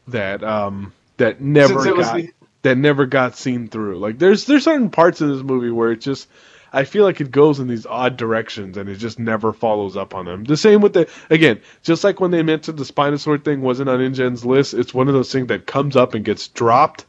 that 0.08 0.44
um 0.44 0.92
that 1.16 1.40
never 1.40 1.74
Since 1.74 1.86
it 1.86 1.96
was 1.96 2.06
got 2.06 2.16
the- 2.16 2.32
that 2.62 2.78
never 2.78 3.06
got 3.06 3.36
seen 3.36 3.68
through. 3.68 3.98
Like 3.98 4.18
there's 4.18 4.46
there's 4.46 4.64
certain 4.64 4.90
parts 4.90 5.20
of 5.20 5.28
this 5.28 5.42
movie 5.42 5.70
where 5.70 5.92
it 5.92 6.00
just 6.00 6.28
I 6.74 6.84
feel 6.84 7.04
like 7.04 7.20
it 7.20 7.30
goes 7.30 7.60
in 7.60 7.68
these 7.68 7.86
odd 7.86 8.16
directions 8.16 8.76
and 8.76 8.88
it 8.88 8.96
just 8.96 9.18
never 9.18 9.52
follows 9.52 9.96
up 9.96 10.14
on 10.14 10.26
them. 10.26 10.44
The 10.44 10.56
same 10.56 10.80
with 10.80 10.92
the 10.92 11.08
again, 11.30 11.60
just 11.82 12.04
like 12.04 12.20
when 12.20 12.32
they 12.32 12.42
mentioned 12.42 12.78
the 12.78 12.84
Spinosaur 12.84 13.42
thing 13.42 13.60
wasn't 13.62 13.88
on 13.88 14.00
InGen's 14.00 14.44
list, 14.44 14.74
it's 14.74 14.92
one 14.92 15.08
of 15.08 15.14
those 15.14 15.32
things 15.32 15.48
that 15.48 15.66
comes 15.66 15.96
up 15.96 16.14
and 16.14 16.24
gets 16.24 16.48
dropped. 16.48 17.06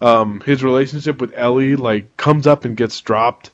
Um, 0.00 0.40
his 0.40 0.62
relationship 0.62 1.20
with 1.20 1.32
Ellie 1.34 1.76
like 1.76 2.16
comes 2.16 2.46
up 2.46 2.64
and 2.64 2.76
gets 2.76 3.00
dropped, 3.00 3.50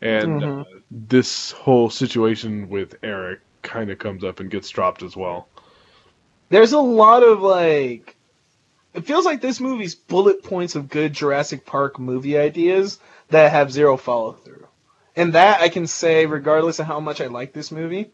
and 0.00 0.40
Mhm. 0.40 0.60
uh, 0.60 0.64
this 0.90 1.52
whole 1.52 1.90
situation 1.90 2.68
with 2.68 2.96
Eric 3.02 3.40
kind 3.62 3.90
of 3.90 3.98
comes 3.98 4.24
up 4.24 4.40
and 4.40 4.50
gets 4.50 4.68
dropped 4.70 5.02
as 5.02 5.16
well. 5.16 5.48
There's 6.48 6.72
a 6.72 6.80
lot 6.80 7.22
of 7.22 7.42
like. 7.42 8.16
It 8.92 9.06
feels 9.06 9.24
like 9.24 9.40
this 9.40 9.60
movie's 9.60 9.94
bullet 9.94 10.42
points 10.42 10.74
of 10.74 10.88
good 10.88 11.12
Jurassic 11.12 11.64
Park 11.64 12.00
movie 12.00 12.36
ideas 12.36 12.98
that 13.28 13.52
have 13.52 13.70
zero 13.72 13.96
follow 13.96 14.32
through. 14.32 14.59
And 15.16 15.34
that 15.34 15.60
I 15.60 15.68
can 15.68 15.86
say, 15.86 16.26
regardless 16.26 16.78
of 16.78 16.86
how 16.86 17.00
much 17.00 17.20
I 17.20 17.26
like 17.26 17.52
this 17.52 17.72
movie, 17.72 18.10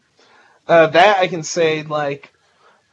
uh, 0.67 0.87
that 0.87 1.19
I 1.19 1.27
can 1.27 1.43
say 1.43 1.83
like 1.83 2.33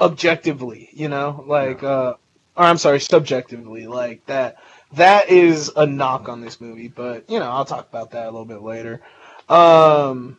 objectively, 0.00 0.88
you 0.92 1.08
know, 1.08 1.44
like, 1.46 1.82
uh, 1.82 2.14
or 2.56 2.64
I'm 2.64 2.78
sorry, 2.78 3.00
subjectively, 3.00 3.86
like 3.86 4.26
that. 4.26 4.56
That 4.92 5.28
is 5.28 5.72
a 5.74 5.86
knock 5.86 6.28
on 6.28 6.40
this 6.40 6.60
movie, 6.60 6.88
but 6.88 7.28
you 7.28 7.40
know, 7.40 7.50
I'll 7.50 7.64
talk 7.64 7.88
about 7.88 8.12
that 8.12 8.24
a 8.24 8.30
little 8.30 8.44
bit 8.44 8.62
later. 8.62 9.00
Um, 9.48 10.38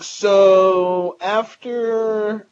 so 0.00 1.16
after 1.20 2.46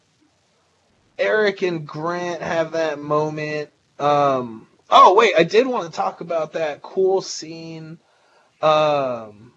Eric 1.18 1.62
and 1.62 1.86
Grant 1.86 2.42
have 2.42 2.72
that 2.72 2.98
moment. 2.98 3.70
Um, 3.98 4.66
oh 4.90 5.14
wait, 5.14 5.34
I 5.36 5.44
did 5.44 5.66
want 5.66 5.90
to 5.90 5.96
talk 5.96 6.20
about 6.20 6.54
that 6.54 6.82
cool 6.82 7.22
scene. 7.22 7.98
Um, 8.60 9.52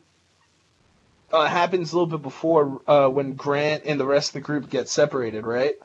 uh, 1.32 1.46
happens 1.46 1.92
a 1.92 1.96
little 1.96 2.18
bit 2.18 2.22
before 2.22 2.82
uh, 2.88 3.10
when 3.10 3.34
Grant 3.34 3.84
and 3.86 4.00
the 4.00 4.06
rest 4.06 4.30
of 4.30 4.34
the 4.34 4.42
group 4.42 4.70
get 4.70 4.90
separated, 4.90 5.46
right? 5.46 5.76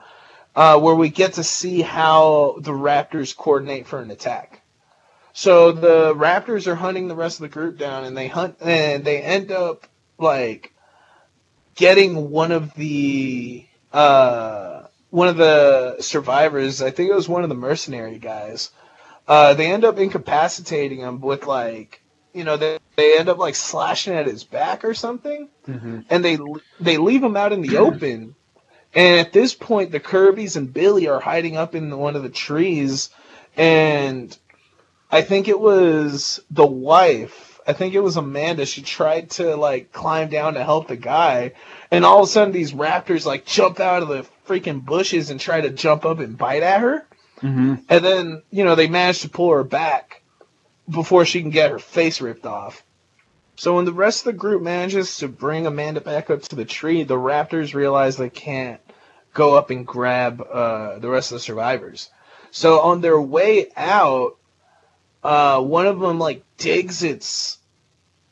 Uh, 0.54 0.78
where 0.78 0.94
we 0.94 1.08
get 1.08 1.34
to 1.34 1.44
see 1.44 1.80
how 1.80 2.56
the 2.60 2.72
Raptors 2.72 3.36
coordinate 3.36 3.86
for 3.86 4.00
an 4.00 4.10
attack. 4.10 4.62
So 5.32 5.72
the 5.72 6.14
Raptors 6.14 6.66
are 6.66 6.74
hunting 6.74 7.08
the 7.08 7.16
rest 7.16 7.38
of 7.38 7.42
the 7.42 7.48
group 7.48 7.78
down, 7.78 8.04
and 8.04 8.16
they 8.16 8.28
hunt, 8.28 8.56
and 8.60 9.04
they 9.04 9.22
end 9.22 9.50
up 9.50 9.86
like 10.18 10.72
getting 11.74 12.30
one 12.30 12.52
of 12.52 12.74
the 12.74 13.66
uh, 13.92 14.82
one 15.10 15.28
of 15.28 15.36
the 15.36 16.00
survivors. 16.00 16.82
I 16.82 16.90
think 16.90 17.10
it 17.10 17.14
was 17.14 17.28
one 17.28 17.42
of 17.42 17.48
the 17.48 17.54
mercenary 17.54 18.18
guys. 18.18 18.70
Uh, 19.26 19.54
they 19.54 19.72
end 19.72 19.84
up 19.84 19.98
incapacitating 19.98 20.98
him 20.98 21.20
with 21.20 21.46
like, 21.46 22.02
you 22.34 22.44
know, 22.44 22.56
they 22.56 22.78
they 22.96 23.18
end 23.18 23.28
up 23.28 23.38
like 23.38 23.54
slashing 23.54 24.14
at 24.14 24.26
his 24.26 24.44
back 24.44 24.84
or 24.84 24.94
something, 24.94 25.48
and 26.10 26.24
they 26.24 26.38
they 26.80 26.98
leave 26.98 27.22
him 27.22 27.36
out 27.36 27.52
in 27.52 27.62
the 27.62 27.76
open. 27.78 28.34
And 28.94 29.20
at 29.20 29.32
this 29.32 29.54
point, 29.54 29.90
the 29.90 30.00
Kirby's 30.00 30.56
and 30.56 30.72
Billy 30.72 31.08
are 31.08 31.20
hiding 31.20 31.56
up 31.56 31.74
in 31.74 31.96
one 31.96 32.14
of 32.14 32.22
the 32.22 32.28
trees, 32.28 33.08
and 33.56 34.36
I 35.10 35.22
think 35.22 35.48
it 35.48 35.58
was 35.58 36.40
the 36.50 36.66
wife. 36.66 37.60
I 37.66 37.72
think 37.72 37.94
it 37.94 38.00
was 38.00 38.16
Amanda. 38.16 38.66
She 38.66 38.82
tried 38.82 39.30
to 39.32 39.56
like 39.56 39.92
climb 39.92 40.28
down 40.28 40.54
to 40.54 40.64
help 40.64 40.88
the 40.88 40.96
guy, 40.96 41.52
and 41.90 42.04
all 42.04 42.22
of 42.22 42.28
a 42.28 42.30
sudden 42.30 42.52
these 42.52 42.72
raptors 42.72 43.24
like 43.24 43.46
jump 43.46 43.80
out 43.80 44.02
of 44.02 44.08
the 44.08 44.26
freaking 44.46 44.84
bushes 44.84 45.30
and 45.30 45.40
try 45.40 45.60
to 45.60 45.70
jump 45.70 46.04
up 46.04 46.18
and 46.18 46.36
bite 46.36 46.62
at 46.62 46.80
her. 46.80 47.06
Mm-hmm. 47.40 47.74
And 47.88 48.04
then 48.04 48.42
you 48.50 48.64
know 48.64 48.74
they 48.74 48.88
managed 48.88 49.22
to 49.22 49.28
pull 49.28 49.50
her 49.52 49.64
back 49.64 50.21
before 50.88 51.24
she 51.24 51.40
can 51.40 51.50
get 51.50 51.70
her 51.70 51.78
face 51.78 52.20
ripped 52.20 52.46
off. 52.46 52.82
So 53.56 53.76
when 53.76 53.84
the 53.84 53.92
rest 53.92 54.20
of 54.20 54.32
the 54.32 54.38
group 54.38 54.62
manages 54.62 55.18
to 55.18 55.28
bring 55.28 55.66
Amanda 55.66 56.00
back 56.00 56.30
up 56.30 56.42
to 56.42 56.56
the 56.56 56.64
tree, 56.64 57.04
the 57.04 57.16
raptors 57.16 57.74
realize 57.74 58.16
they 58.16 58.30
can't 58.30 58.80
go 59.34 59.56
up 59.56 59.70
and 59.70 59.86
grab 59.86 60.40
uh, 60.40 60.98
the 60.98 61.08
rest 61.08 61.30
of 61.30 61.36
the 61.36 61.40
survivors. 61.40 62.10
So 62.50 62.80
on 62.80 63.00
their 63.00 63.20
way 63.20 63.68
out, 63.76 64.36
uh, 65.22 65.60
one 65.60 65.86
of 65.86 66.00
them 66.00 66.18
like 66.18 66.42
digs 66.56 67.02
its 67.02 67.58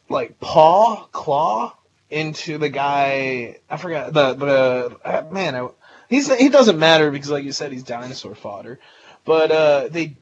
like 0.08 0.40
paw 0.40 1.06
claw 1.12 1.76
into 2.10 2.58
the 2.58 2.68
guy. 2.68 3.58
I 3.68 3.76
forgot 3.76 4.12
the 4.12 4.34
the 4.34 4.98
uh, 5.04 5.24
man. 5.30 5.54
I, 5.54 5.68
he's 6.08 6.32
he 6.34 6.48
doesn't 6.48 6.78
matter 6.78 7.10
because 7.10 7.30
like 7.30 7.44
you 7.44 7.52
said 7.52 7.72
he's 7.72 7.84
dinosaur 7.84 8.34
fodder. 8.34 8.78
But 9.24 9.52
uh, 9.52 9.88
they 9.88 10.16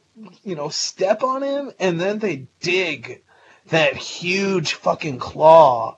you 0.45 0.55
know 0.55 0.69
step 0.69 1.23
on 1.23 1.43
him 1.43 1.73
and 1.79 2.01
then 2.01 2.19
they 2.19 2.47
dig 2.61 3.23
that 3.69 3.97
huge 3.97 4.75
fucking 4.75 5.19
claw 5.19 5.97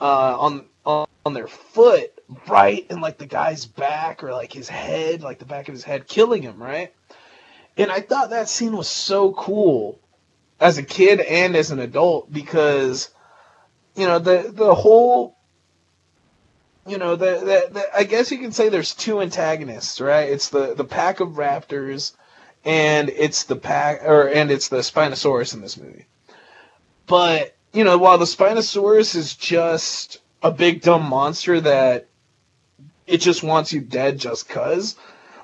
uh, 0.00 0.38
on, 0.38 0.66
on 0.84 1.06
on 1.24 1.34
their 1.34 1.48
foot 1.48 2.14
right 2.48 2.86
in 2.90 3.00
like 3.00 3.18
the 3.18 3.26
guy's 3.26 3.66
back 3.66 4.22
or 4.22 4.32
like 4.32 4.52
his 4.52 4.68
head, 4.68 5.22
like 5.22 5.38
the 5.38 5.44
back 5.44 5.68
of 5.68 5.74
his 5.74 5.84
head, 5.84 6.06
killing 6.06 6.42
him, 6.42 6.62
right? 6.62 6.92
And 7.76 7.90
I 7.90 8.00
thought 8.00 8.30
that 8.30 8.48
scene 8.48 8.76
was 8.76 8.88
so 8.88 9.32
cool 9.32 9.98
as 10.60 10.78
a 10.78 10.82
kid 10.82 11.20
and 11.20 11.56
as 11.56 11.70
an 11.70 11.80
adult 11.80 12.32
because 12.32 13.10
you 13.96 14.06
know 14.06 14.18
the 14.18 14.50
the 14.52 14.74
whole 14.74 15.36
you 16.86 16.98
know 16.98 17.16
the, 17.16 17.32
the, 17.40 17.68
the 17.72 17.84
I 17.96 18.04
guess 18.04 18.30
you 18.30 18.38
can 18.38 18.52
say 18.52 18.68
there's 18.68 18.94
two 18.94 19.20
antagonists, 19.20 20.00
right? 20.00 20.28
It's 20.28 20.50
the 20.50 20.74
the 20.74 20.84
pack 20.84 21.20
of 21.20 21.30
raptors 21.30 22.12
and 22.64 23.10
it's 23.10 23.44
the 23.44 23.56
pack 23.56 24.02
or 24.04 24.28
and 24.28 24.50
it's 24.50 24.68
the 24.68 24.78
Spinosaurus 24.78 25.54
in 25.54 25.60
this 25.60 25.76
movie. 25.76 26.06
But, 27.06 27.54
you 27.72 27.84
know, 27.84 27.98
while 27.98 28.18
the 28.18 28.24
Spinosaurus 28.24 29.14
is 29.14 29.34
just 29.34 30.20
a 30.42 30.50
big 30.50 30.82
dumb 30.82 31.04
monster 31.08 31.60
that 31.60 32.06
it 33.06 33.18
just 33.18 33.42
wants 33.42 33.72
you 33.72 33.80
dead 33.80 34.18
just 34.18 34.48
cuz, 34.48 34.96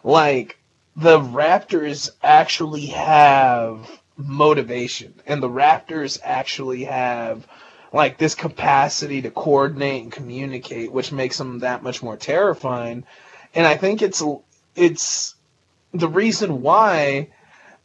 like 0.03 0.59
the 0.97 1.19
raptors 1.19 2.11
actually 2.23 2.87
have 2.87 4.01
motivation 4.17 5.15
and 5.27 5.43
the 5.43 5.49
raptors 5.49 6.19
actually 6.23 6.85
have 6.85 7.47
like 7.93 8.19
this 8.19 8.35
capacity 8.35 9.23
to 9.23 9.31
coordinate 9.31 10.03
and 10.03 10.13
communicate, 10.13 10.93
which 10.93 11.13
makes 11.13 11.39
them 11.39 11.61
that 11.61 11.83
much 11.83 12.03
more 12.03 12.17
terrifying. 12.17 13.05
And 13.55 13.67
I 13.67 13.77
think 13.77 14.01
it's 14.01 14.23
it's 14.77 15.35
the 15.93 16.09
reason 16.09 16.63
why 16.63 17.29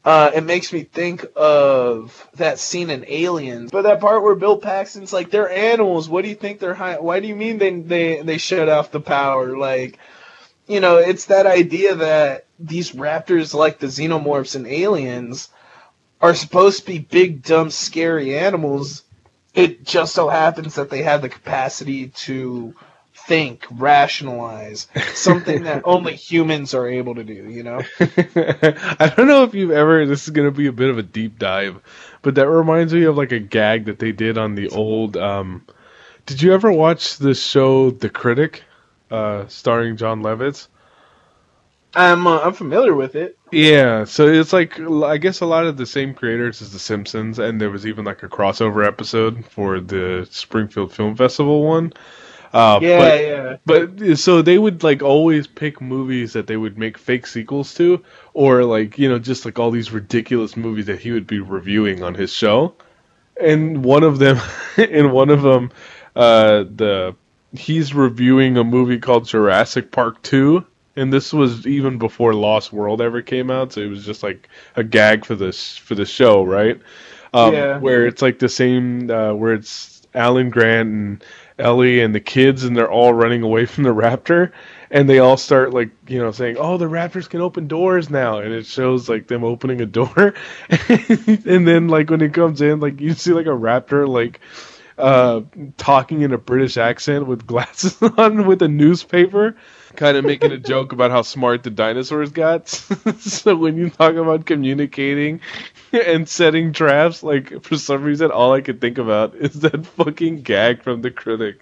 uh, 0.03 0.32
it 0.36 0.43
makes 0.43 0.72
me 0.72 0.84
think 0.84 1.26
of 1.36 2.28
that 2.36 2.60
scene 2.60 2.89
in 2.89 3.06
Aliens, 3.08 3.72
but 3.72 3.84
that 3.84 3.99
part 3.99 4.24
where 4.24 4.36
Bill 4.36 4.58
Paxton's 4.58 5.14
like, 5.14 5.32
"They're 5.32 5.49
animals. 5.49 6.08
What 6.08 6.24
do 6.24 6.30
you 6.30 6.36
think 6.36 6.60
they're 6.60 6.76
high? 6.76 6.99
Why 6.99 7.20
do 7.20 7.28
you 7.28 7.36
mean 7.36 7.58
they 7.58 7.72
they 7.80 8.22
they 8.22 8.38
shut 8.38 8.70
off 8.70 8.91
the 8.91 9.01
power?" 9.01 9.58
Like, 9.58 9.97
you 10.68 10.80
know, 10.80 10.97
it's 10.97 11.26
that 11.26 11.47
idea 11.47 11.95
that 11.95 12.45
these 12.60 12.91
raptors, 12.91 13.53
like 13.53 13.80
the 13.80 13.88
xenomorphs 13.88 14.56
and 14.56 14.68
Aliens, 14.68 15.49
are 16.22 16.36
supposed 16.36 16.82
to 16.82 16.86
be 16.86 16.99
big, 16.99 17.41
dumb, 17.43 17.72
scary 17.72 18.38
animals 18.38 19.03
it 19.56 19.86
just 19.86 20.14
so 20.14 20.28
happens 20.28 20.76
that 20.76 20.89
they 20.89 21.01
have 21.03 21.22
the 21.22 21.30
capacity 21.30 22.10
to 22.10 22.76
think, 23.28 23.65
rationalize, 23.71 24.88
something 25.13 25.63
that 25.63 25.82
only 25.86 26.15
humans 26.15 26.73
are 26.73 26.88
able 26.88 27.15
to 27.15 27.23
do, 27.23 27.49
you 27.49 27.63
know? 27.63 27.82
I 27.99 29.13
don't 29.15 29.28
know 29.28 29.43
if 29.43 29.53
you've 29.53 29.71
ever, 29.71 30.05
this 30.05 30.23
is 30.23 30.30
going 30.30 30.47
to 30.47 30.55
be 30.55 30.67
a 30.67 30.71
bit 30.71 30.89
of 30.89 30.97
a 30.97 31.03
deep 31.03 31.39
dive, 31.39 31.82
but 32.21 32.36
that 32.36 32.47
reminds 32.47 32.93
me 32.93 33.03
of 33.03 33.17
like 33.17 33.32
a 33.32 33.39
gag 33.39 33.86
that 33.86 33.99
they 33.99 34.11
did 34.11 34.38
on 34.38 34.55
the 34.55 34.69
old, 34.69 35.17
um, 35.17 35.65
did 36.26 36.41
you 36.41 36.53
ever 36.53 36.71
watch 36.71 37.17
the 37.17 37.34
show 37.34 37.91
The 37.91 38.09
Critic, 38.09 38.63
uh, 39.11 39.47
starring 39.47 39.97
Jon 39.97 40.21
Lovitz? 40.21 40.67
I'm 41.95 42.28
uh, 42.28 42.39
I'm 42.41 42.53
familiar 42.53 42.93
with 42.93 43.15
it. 43.15 43.38
Yeah, 43.51 44.03
so 44.03 44.28
it's 44.28 44.51
like 44.51 44.80
I 44.80 45.17
guess 45.17 45.39
a 45.39 45.45
lot 45.45 45.65
of 45.65 45.78
the 45.78 45.86
same 45.86 46.13
creators 46.13 46.61
as 46.61 46.73
The 46.73 46.80
Simpsons, 46.80 47.39
and 47.39 47.61
there 47.61 47.69
was 47.69 47.88
even 47.88 48.03
like 48.03 48.21
a 48.21 48.28
crossover 48.28 48.86
episode 48.86 49.45
for 49.45 49.80
the 49.80 50.28
Springfield 50.30 50.91
Film 50.91 51.15
Festival 51.15 51.63
one. 51.63 51.93
Uh, 52.56 52.80
yeah, 52.82 52.97
but, 52.97 53.22
yeah. 53.22 53.58
But 53.97 54.18
so 54.18 54.41
they 54.41 54.58
would 54.58 54.82
like 54.82 55.01
always 55.01 55.45
pick 55.45 55.82
movies 55.82 56.34
that 56.34 56.47
they 56.47 56.56
would 56.56 56.78
make 56.78 56.97
fake 56.97 57.28
sequels 57.28 57.74
to, 57.76 58.03
or 58.34 58.64
like 58.64 58.97
you 58.97 59.10
know 59.10 59.20
just 59.20 59.43
like 59.43 59.60
all 59.60 59.72
these 59.72 59.91
ridiculous 59.91 60.56
movies 60.56 60.86
that 60.86 60.99
he 60.99 61.12
would 61.12 61.28
be 61.28 61.39
reviewing 61.39 62.01
on 62.01 62.16
his 62.16 62.32
show. 62.32 62.74
And 63.39 63.84
one 63.84 64.03
of 64.03 64.20
them, 64.20 64.39
in 64.78 65.12
one 65.12 65.30
of 65.30 65.41
them, 65.41 65.72
uh, 66.16 66.64
the 66.64 67.16
he's 67.53 67.93
reviewing 67.93 68.58
a 68.58 68.64
movie 68.64 68.99
called 68.99 69.28
Jurassic 69.28 69.91
Park 69.91 70.22
Two 70.24 70.66
and 70.95 71.12
this 71.12 71.34
was 71.34 71.68
even 71.68 71.97
before 71.97 72.34
Lost 72.34 72.72
World 72.72 73.01
ever 73.01 73.22
came 73.22 73.51
out, 73.51 73.74
so 73.74 73.82
it 73.82 73.89
was 73.89 74.06
just 74.06 74.24
like 74.24 74.47
a 74.76 74.84
gag 74.84 75.26
for 75.26 75.36
this 75.36 75.76
for 75.78 75.95
the 75.95 76.06
show, 76.06 76.43
right? 76.43 76.80
Um, 77.34 77.53
yeah. 77.53 77.80
Where 77.80 78.08
it's 78.08 78.22
like 78.22 78.39
the 78.39 78.47
same, 78.47 79.12
uh, 79.12 79.34
where 79.34 79.53
it's 79.53 80.08
Alan 80.14 80.49
Grant 80.49 80.89
and 80.89 81.24
Ellie 81.58 82.01
and 82.01 82.14
the 82.14 82.20
kids, 82.20 82.64
and 82.64 82.76
they're 82.76 82.91
all 82.91 83.14
running 83.14 83.41
away 83.41 83.66
from 83.66 83.84
the 83.84 83.93
raptor, 83.93 84.51
and 84.91 85.10
they 85.10 85.20
all 85.20 85.38
start 85.38 85.74
like 85.74 85.89
you 86.08 86.20
know 86.20 86.32
saying, 86.32 86.58
"Oh, 86.58 86.78
the 86.78 86.86
raptors 86.89 87.30
can 87.30 87.41
open 87.41 87.68
doors 87.68 88.10
now," 88.10 88.39
and 88.39 88.53
it 88.53 88.66
shows 88.66 89.08
like 89.08 89.28
them 89.28 89.43
opening 89.43 89.82
a 89.82 89.86
door, 89.86 90.34
and 90.89 91.68
then 91.68 91.88
like 91.88 92.10
when 92.10 92.22
it 92.22 92.34
comes 92.34 92.62
in, 92.62 92.80
like 92.80 92.99
you 92.99 93.14
see 93.14 93.32
like 93.32 93.45
a 93.45 93.49
raptor 93.49 94.08
like 94.08 94.39
uh, 94.97 95.41
talking 95.78 96.22
in 96.22 96.34
a 96.34 96.38
British 96.38 96.78
accent 96.78 97.28
with 97.28 97.47
glasses 97.47 97.97
on 98.18 98.45
with 98.45 98.62
a 98.62 98.68
newspaper 98.68 99.56
kind 99.97 100.17
of 100.17 100.25
making 100.25 100.51
a 100.51 100.57
joke 100.57 100.91
about 100.91 101.11
how 101.11 101.21
smart 101.21 101.63
the 101.63 101.69
dinosaurs 101.69 102.31
got. 102.31 102.67
so 103.19 103.55
when 103.55 103.77
you 103.77 103.89
talk 103.89 104.15
about 104.15 104.45
communicating 104.45 105.41
and 105.91 106.27
setting 106.27 106.73
traps, 106.73 107.23
like 107.23 107.63
for 107.63 107.77
some 107.77 108.03
reason, 108.03 108.31
all 108.31 108.53
I 108.53 108.61
could 108.61 108.81
think 108.81 108.97
about 108.97 109.35
is 109.35 109.53
that 109.61 109.85
fucking 109.85 110.41
gag 110.41 110.83
from 110.83 111.01
the 111.01 111.11
critic. 111.11 111.59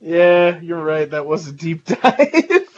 Yeah, 0.00 0.58
you're 0.60 0.82
right. 0.82 1.10
That 1.10 1.26
was 1.26 1.48
a 1.48 1.52
deep 1.52 1.84
dive. 2.02 2.68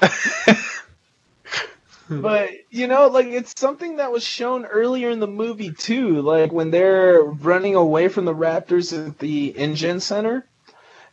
but 2.08 2.50
you 2.70 2.88
know, 2.88 3.08
like 3.08 3.26
it's 3.26 3.58
something 3.58 3.96
that 3.96 4.12
was 4.12 4.24
shown 4.24 4.64
earlier 4.64 5.10
in 5.10 5.20
the 5.20 5.28
movie 5.28 5.72
too. 5.72 6.20
Like 6.20 6.52
when 6.52 6.70
they're 6.70 7.22
running 7.22 7.76
away 7.76 8.08
from 8.08 8.24
the 8.24 8.34
raptors 8.34 9.06
at 9.06 9.18
the 9.18 9.54
InGen 9.56 10.00
Center 10.00 10.46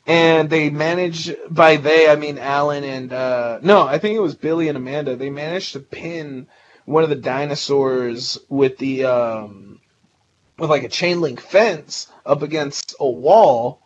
and 0.09 0.49
they 0.49 0.71
managed 0.71 1.35
by 1.51 1.77
they 1.77 2.09
I 2.09 2.17
mean 2.17 2.39
Alan 2.39 2.83
and 2.83 3.13
uh, 3.13 3.59
no 3.61 3.83
I 3.87 3.99
think 3.99 4.17
it 4.17 4.21
was 4.21 4.35
Billy 4.35 4.67
and 4.67 4.77
Amanda. 4.77 5.15
They 5.15 5.29
managed 5.29 5.73
to 5.73 5.81
pin 5.81 6.47
one 6.85 7.03
of 7.03 7.09
the 7.11 7.15
dinosaurs 7.15 8.39
with 8.49 8.79
the 8.79 9.05
um, 9.05 9.81
with 10.57 10.71
like 10.71 10.83
a 10.83 10.89
chain 10.89 11.21
link 11.21 11.39
fence 11.39 12.07
up 12.25 12.41
against 12.41 12.95
a 12.99 13.09
wall. 13.09 13.83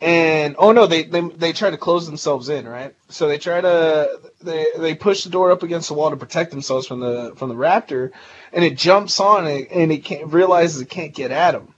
And 0.00 0.56
oh 0.58 0.72
no 0.72 0.86
they, 0.86 1.04
they 1.04 1.22
they 1.22 1.52
try 1.52 1.70
to 1.70 1.78
close 1.78 2.06
themselves 2.06 2.48
in 2.50 2.68
right? 2.68 2.94
So 3.08 3.28
they 3.28 3.38
try 3.38 3.60
to 3.60 4.20
they 4.42 4.66
they 4.76 4.94
push 4.96 5.24
the 5.24 5.30
door 5.30 5.52
up 5.52 5.62
against 5.62 5.88
the 5.88 5.94
wall 5.94 6.10
to 6.10 6.16
protect 6.16 6.50
themselves 6.50 6.86
from 6.88 7.00
the 7.00 7.34
from 7.36 7.48
the 7.50 7.54
raptor. 7.56 8.10
And 8.52 8.64
it 8.64 8.76
jumps 8.76 9.20
on 9.20 9.46
it 9.46 9.68
and 9.70 9.92
it 9.92 10.04
can't 10.04 10.32
realizes 10.32 10.82
it 10.82 10.90
can't 10.90 11.14
get 11.14 11.30
at 11.30 11.52
them 11.52 11.74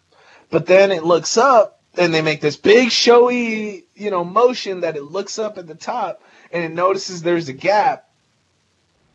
but 0.50 0.66
then 0.66 0.92
it 0.92 1.04
looks 1.04 1.36
up 1.36 1.75
and 1.98 2.12
they 2.12 2.22
make 2.22 2.40
this 2.40 2.56
big 2.56 2.90
showy, 2.90 3.84
you 3.94 4.10
know, 4.10 4.24
motion 4.24 4.80
that 4.80 4.96
it 4.96 5.04
looks 5.04 5.38
up 5.38 5.58
at 5.58 5.66
the 5.66 5.74
top 5.74 6.22
and 6.52 6.64
it 6.64 6.72
notices 6.72 7.22
there's 7.22 7.48
a 7.48 7.52
gap 7.52 8.08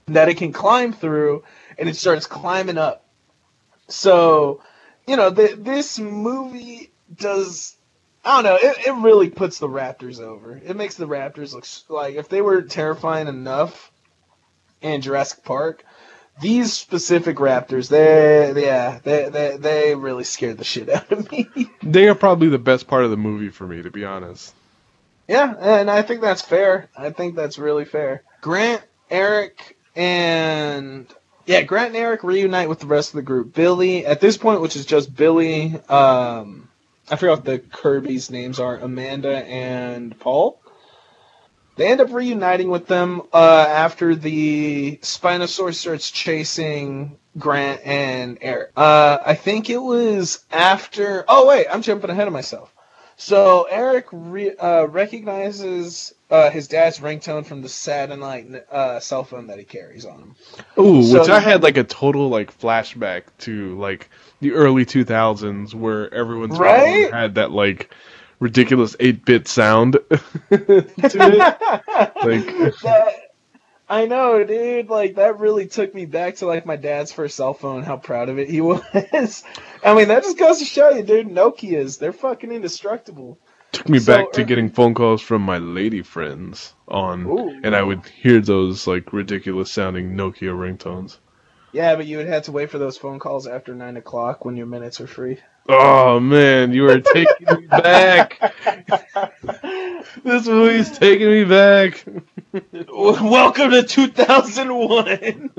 that 0.08 0.30
it 0.30 0.38
can 0.38 0.52
climb 0.52 0.94
through 0.94 1.44
and 1.78 1.88
it 1.88 1.96
starts 1.96 2.26
climbing 2.28 2.78
up. 2.78 3.06
So, 3.88 4.62
you 5.08 5.16
know, 5.16 5.30
the, 5.30 5.56
this 5.58 6.00
movie 6.00 6.92
does 7.16 7.76
I 8.24 8.42
don't 8.42 8.44
know, 8.44 8.70
it, 8.70 8.88
it 8.88 8.94
really 9.02 9.30
puts 9.32 9.58
the 9.58 9.68
Raptors 9.68 10.20
over. 10.20 10.62
It 10.64 10.76
makes 10.76 10.96
the 10.96 11.08
Raptors 11.08 11.54
look 11.54 11.66
like 11.90 12.16
if 12.16 12.30
they 12.30 12.42
were 12.42 12.62
terrifying 12.62 13.28
enough 13.28 13.92
in 14.82 15.02
Jurassic 15.02 15.44
Park, 15.44 15.84
these 16.42 16.74
specific 16.74 17.38
raptors, 17.38 17.90
they 17.90 18.54
yeah, 18.64 19.00
they, 19.04 19.30
they 19.30 19.58
they 19.58 19.96
really 19.96 20.24
scared 20.24 20.58
the 20.58 20.64
shit 20.64 20.90
out 20.90 21.12
of 21.12 21.32
me. 21.32 21.50
they 21.84 22.08
are 22.08 22.16
probably 22.16 22.50
the 22.50 22.60
best 22.60 22.88
part 22.88 23.06
of 23.06 23.12
the 23.12 23.18
movie 23.18 23.50
for 23.50 23.66
me, 23.66 23.82
to 23.82 23.92
be 23.92 24.04
honest. 24.04 24.54
Yeah, 25.28 25.54
and 25.60 25.90
I 25.90 26.02
think 26.02 26.22
that's 26.22 26.42
fair. 26.42 26.90
I 26.98 27.12
think 27.12 27.36
that's 27.36 27.58
really 27.58 27.86
fair. 27.86 28.24
Grant, 28.42 28.84
Eric, 29.10 29.78
and 29.96 31.08
yeah, 31.46 31.62
Grant 31.62 31.90
and 31.90 31.98
Eric 31.98 32.24
reunite 32.24 32.70
with 32.70 32.80
the 32.80 32.88
rest 32.88 33.12
of 33.12 33.16
the 33.16 33.22
group. 33.22 33.54
Billy, 33.54 34.06
at 34.06 34.20
this 34.20 34.38
point, 34.38 34.62
which 34.62 34.76
is 34.76 34.86
just 34.86 35.16
Billy, 35.16 35.76
um, 35.90 36.70
I 37.10 37.16
forgot 37.16 37.40
what 37.40 37.46
the 37.46 37.60
Kirby's 37.60 38.30
names 38.32 38.60
are, 38.60 38.78
Amanda 38.78 39.38
and 39.46 40.18
Paul. 40.20 40.61
They 41.76 41.88
end 41.88 42.02
up 42.02 42.12
reuniting 42.12 42.70
with 42.70 42.88
them 42.88 43.22
uh, 43.34 43.66
after 43.68 44.16
the 44.16 44.98
Spinosaurus 45.02 45.76
starts 45.76 46.12
chasing 46.12 47.18
Grant 47.38 47.82
and 47.86 48.38
Eric. 48.42 48.72
Uh, 48.76 49.20
I 49.26 49.36
think 49.36 49.70
it 49.70 49.82
was 49.82 50.44
after. 50.52 51.24
Oh 51.28 51.48
wait, 51.48 51.68
I'm 51.72 51.82
jumping 51.82 52.10
ahead 52.10 52.28
of 52.28 52.34
myself. 52.34 52.74
So 53.22 53.68
Eric 53.70 54.08
re- 54.12 54.56
uh, 54.56 54.88
recognizes 54.88 56.14
uh, 56.32 56.50
his 56.50 56.68
dad's 56.68 57.00
ringtone 57.00 57.46
from 57.46 57.62
the 57.62 57.70
satellite 57.70 58.48
uh, 58.72 59.00
cell 59.00 59.24
phone 59.24 59.48
that 59.48 59.60
he 59.60 59.64
carries 59.64 60.06
on 60.06 60.20
him. 60.20 60.36
Ooh, 60.80 61.04
so 61.04 61.20
which 61.20 61.30
I 61.30 61.40
had 61.40 61.62
like 61.62 61.78
a 61.78 61.84
total 61.84 62.30
like 62.30 62.58
flashback 62.58 63.24
to 63.40 63.78
like 63.78 64.10
the 64.40 64.54
early 64.54 64.86
2000s 64.86 65.76
where 65.76 66.12
everyone's 66.12 66.58
right? 66.58 67.14
had 67.14 67.36
that 67.36 67.52
like 67.52 67.94
ridiculous 68.42 68.98
8-bit 68.98 69.48
sound 69.48 69.94
to 70.10 70.10
it. 70.50 70.98
like 71.00 72.82
that, 72.82 73.14
I 73.88 74.06
know, 74.08 74.44
dude. 74.44 74.90
Like 74.90 75.16
that 75.16 75.40
really 75.40 75.68
took 75.68 75.94
me 75.94 76.06
back 76.06 76.38
to 76.38 76.48
like 76.48 76.66
my 76.66 76.76
dad's 76.76 77.14
first 77.14 77.38
cell 77.38 77.54
phone. 77.54 77.84
How 77.84 77.96
proud 77.96 78.28
of 78.28 78.40
it 78.40 78.50
he 78.50 78.60
was. 78.62 79.44
I 79.84 79.94
mean, 79.94 80.10
that 80.10 80.24
just 80.24 80.38
goes 80.38 80.60
to 80.60 80.66
show 80.66 80.90
you, 80.90 81.04
dude. 81.04 81.28
Nokia's 81.28 81.98
they're 81.98 82.12
fucking 82.12 82.52
indestructible. 82.52 83.38
Took 83.72 83.88
me 83.88 84.00
so, 84.00 84.14
back 84.14 84.32
to 84.34 84.42
uh, 84.42 84.46
getting 84.46 84.70
phone 84.70 84.94
calls 84.94 85.22
from 85.22 85.44
my 85.44 85.60
lady 85.60 86.02
friends 86.02 86.74
on, 86.90 87.26
Ooh. 87.26 87.62
and 87.64 87.74
I 87.74 87.82
would 87.82 88.06
hear 88.06 88.42
those 88.42 88.86
like 88.88 89.14
ridiculous 89.14 89.72
sounding 89.72 90.16
Nokia 90.16 90.52
ringtones. 90.52 91.20
Yeah, 91.72 91.96
but 91.96 92.06
you 92.06 92.18
would 92.18 92.28
have 92.28 92.44
to 92.44 92.52
wait 92.52 92.70
for 92.70 92.80
those 92.80 92.98
phone 92.98 93.20
calls 93.20 93.48
after 93.48 93.74
nine 93.74 93.96
o'clock 93.96 94.44
when 94.44 94.58
your 94.58 94.66
minutes 94.66 95.00
are 95.00 95.08
free. 95.08 95.40
Oh 95.68 96.20
man, 96.20 96.74
you 96.74 96.88
are 96.90 97.02
taking 97.02 97.50
me 97.52 97.68
back. 97.68 98.44
This 100.24 100.48
movie's 100.48 100.92
taking 100.92 101.30
me 101.30 101.46
back. 101.46 102.06
Welcome 102.90 103.72
to 103.72 103.84
2001. 103.84 105.52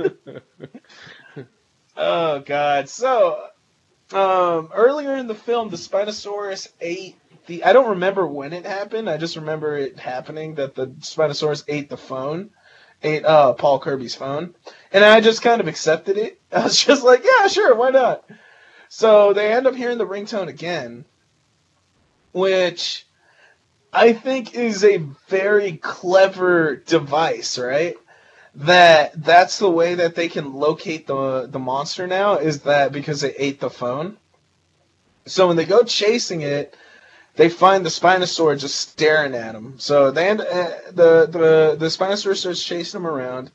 oh 1.96 2.40
God. 2.40 2.88
So, 2.88 3.44
um, 4.12 4.70
earlier 4.74 5.16
in 5.16 5.28
the 5.28 5.34
film, 5.34 5.70
the 5.70 5.76
Spinosaurus 5.78 6.68
ate 6.80 7.16
the. 7.46 7.64
I 7.64 7.72
don't 7.74 7.90
remember 7.90 8.26
when 8.26 8.52
it 8.54 8.66
happened. 8.66 9.10
I 9.10 9.18
just 9.18 9.36
remember 9.36 9.76
it 9.78 9.98
happening 9.98 10.56
that 10.56 10.74
the 10.74 10.88
Spinosaurus 10.88 11.64
ate 11.68 11.90
the 11.90 11.98
phone, 11.98 12.50
ate 13.02 13.24
uh, 13.24 13.54
Paul 13.54 13.80
Kirby's 13.80 14.14
phone, 14.16 14.54
and 14.92 15.04
I 15.04 15.20
just 15.20 15.42
kind 15.42 15.60
of 15.60 15.68
accepted 15.68 16.18
it. 16.18 16.40
I 16.52 16.64
was 16.64 16.82
just 16.84 17.04
like, 17.04 17.24
yeah, 17.24 17.48
sure, 17.48 17.74
why 17.76 17.90
not? 17.90 18.24
So 18.94 19.32
they 19.32 19.50
end 19.50 19.66
up 19.66 19.74
hearing 19.74 19.96
the 19.96 20.06
ringtone 20.06 20.48
again, 20.48 21.06
which 22.32 23.06
I 23.90 24.12
think 24.12 24.54
is 24.54 24.84
a 24.84 24.98
very 25.28 25.78
clever 25.78 26.76
device, 26.76 27.58
right? 27.58 27.96
That 28.54 29.24
that's 29.24 29.58
the 29.58 29.70
way 29.70 29.94
that 29.94 30.14
they 30.14 30.28
can 30.28 30.52
locate 30.52 31.06
the 31.06 31.46
the 31.46 31.58
monster 31.58 32.06
now 32.06 32.34
is 32.34 32.60
that 32.60 32.92
because 32.92 33.22
they 33.22 33.34
ate 33.36 33.60
the 33.60 33.70
phone. 33.70 34.18
So 35.24 35.48
when 35.48 35.56
they 35.56 35.64
go 35.64 35.84
chasing 35.84 36.42
it, 36.42 36.76
they 37.36 37.48
find 37.48 37.86
the 37.86 37.90
Spinosaur 37.90 38.60
just 38.60 38.78
staring 38.78 39.34
at 39.34 39.52
them. 39.52 39.76
So 39.78 40.10
they 40.10 40.28
end, 40.28 40.42
uh, 40.42 40.70
the 40.88 41.26
the 41.30 41.76
the 41.78 41.86
Spinosaur 41.86 42.36
starts 42.36 42.62
chasing 42.62 43.00
them 43.00 43.10
around. 43.10 43.52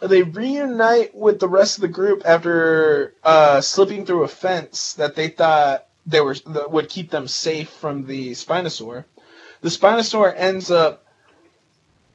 They 0.00 0.22
reunite 0.22 1.14
with 1.14 1.40
the 1.40 1.48
rest 1.48 1.78
of 1.78 1.82
the 1.82 1.88
group 1.88 2.22
after 2.24 3.14
uh, 3.24 3.60
slipping 3.60 4.06
through 4.06 4.24
a 4.24 4.28
fence 4.28 4.92
that 4.94 5.16
they 5.16 5.28
thought 5.28 5.86
they 6.06 6.20
were 6.20 6.34
that 6.46 6.70
would 6.70 6.88
keep 6.88 7.10
them 7.10 7.26
safe 7.26 7.68
from 7.68 8.06
the 8.06 8.30
Spinosaur 8.32 9.04
the 9.60 9.68
Spinosaur 9.68 10.32
ends 10.36 10.70
up 10.70 11.04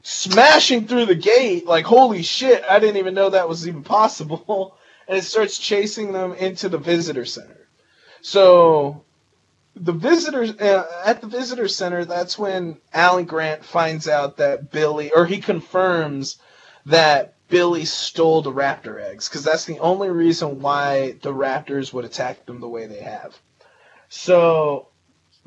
smashing 0.02 0.88
through 0.88 1.06
the 1.06 1.16
gate. 1.16 1.66
Like, 1.66 1.86
holy 1.86 2.24
shit, 2.24 2.64
I 2.70 2.80
didn't 2.80 2.98
even 2.98 3.14
know 3.14 3.30
that 3.30 3.50
was 3.50 3.68
even 3.68 3.84
possible. 3.84 4.78
And 5.06 5.18
it 5.18 5.26
starts 5.26 5.58
chasing 5.58 6.14
them 6.14 6.32
into 6.36 6.70
the 6.70 6.78
visitor 6.78 7.26
center. 7.26 7.68
So, 8.22 9.04
the 9.76 9.92
visitors 9.92 10.52
uh, 10.52 11.02
at 11.04 11.20
the 11.20 11.28
visitor 11.28 11.68
center, 11.68 12.06
that's 12.06 12.40
when 12.40 12.78
Alan 12.94 13.26
Grant 13.26 13.66
finds 13.66 14.08
out 14.08 14.38
that 14.38 14.72
Billy, 14.72 15.12
or 15.12 15.26
he 15.26 15.40
confirms 15.40 16.38
that 16.86 17.34
Billy 17.54 17.86
stole 17.86 18.42
the 18.42 18.52
raptor 18.52 19.00
eggs, 19.00 19.30
because 19.30 19.44
that's 19.44 19.66
the 19.66 19.78
only 19.78 20.10
reason 20.10 20.60
why 20.60 21.12
the 21.22 21.32
raptors 21.32 21.94
would 21.94 22.04
attack 22.04 22.48
them 22.48 22.60
the 22.60 22.68
way 22.68 22.88
they 22.88 23.02
have. 23.02 23.40
So 24.10 24.88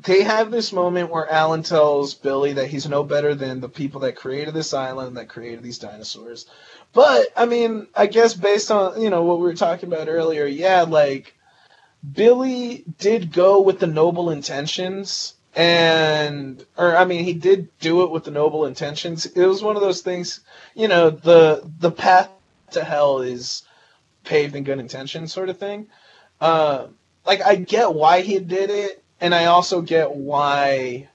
they 0.05 0.23
have 0.23 0.49
this 0.49 0.71
moment 0.71 1.11
where 1.11 1.29
Alan 1.29 1.63
tells 1.63 2.13
Billy 2.13 2.53
that 2.53 2.67
he's 2.67 2.87
no 2.87 3.03
better 3.03 3.35
than 3.35 3.59
the 3.59 3.67
people 3.67 3.99
that 4.01 4.15
created 4.15 4.53
this 4.53 4.73
island, 4.73 5.17
that 5.17 5.27
created 5.27 5.63
these 5.63 5.79
dinosaurs. 5.79 6.45
But 6.93 7.27
I 7.35 7.45
mean, 7.45 7.87
I 7.93 8.05
guess 8.05 8.33
based 8.33 8.71
on 8.71 9.01
you 9.01 9.09
know 9.09 9.23
what 9.23 9.39
we 9.39 9.43
were 9.43 9.53
talking 9.53 9.91
about 9.91 10.07
earlier, 10.07 10.45
yeah, 10.45 10.83
like 10.83 11.35
Billy 12.09 12.85
did 12.99 13.33
go 13.33 13.59
with 13.59 13.79
the 13.79 13.87
noble 13.87 14.29
intentions, 14.29 15.33
and 15.57 16.63
or 16.77 16.95
I 16.95 17.05
mean, 17.05 17.23
he 17.23 17.33
did 17.33 17.67
do 17.79 18.03
it 18.03 18.11
with 18.11 18.25
the 18.25 18.31
noble 18.31 18.67
intentions. 18.67 19.25
It 19.25 19.45
was 19.45 19.63
one 19.63 19.75
of 19.75 19.81
those 19.81 20.01
things, 20.01 20.41
you 20.75 20.87
know, 20.87 21.09
the 21.09 21.67
the 21.79 21.89
path 21.89 22.29
to 22.71 22.83
hell 22.83 23.21
is 23.21 23.63
paved 24.23 24.55
in 24.55 24.63
good 24.63 24.77
intentions, 24.77 25.33
sort 25.33 25.49
of 25.49 25.57
thing. 25.57 25.87
Uh, 26.39 26.87
like 27.25 27.41
I 27.41 27.55
get 27.55 27.95
why 27.95 28.21
he 28.21 28.37
did 28.37 28.69
it 28.69 29.03
and 29.19 29.33
I 29.33 29.45
also 29.45 29.81
get 29.81 30.15
why 30.15 31.09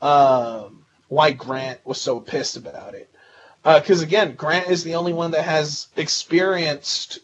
um, 0.00 0.84
why 1.08 1.32
Grant 1.32 1.84
was 1.84 2.00
so 2.00 2.20
pissed 2.20 2.56
about 2.56 2.94
it. 2.94 3.10
Because 3.64 4.02
uh, 4.02 4.06
again, 4.06 4.36
Grant 4.36 4.68
is 4.68 4.84
the 4.84 4.94
only 4.94 5.12
one 5.12 5.32
that 5.32 5.44
has 5.44 5.88
experienced 5.96 7.18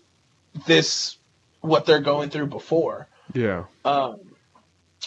this 0.67 1.17
what 1.61 1.87
they're 1.87 2.01
going 2.01 2.31
through 2.31 2.49
before. 2.49 3.07
Yeah. 3.35 3.65
Um, 3.85 4.19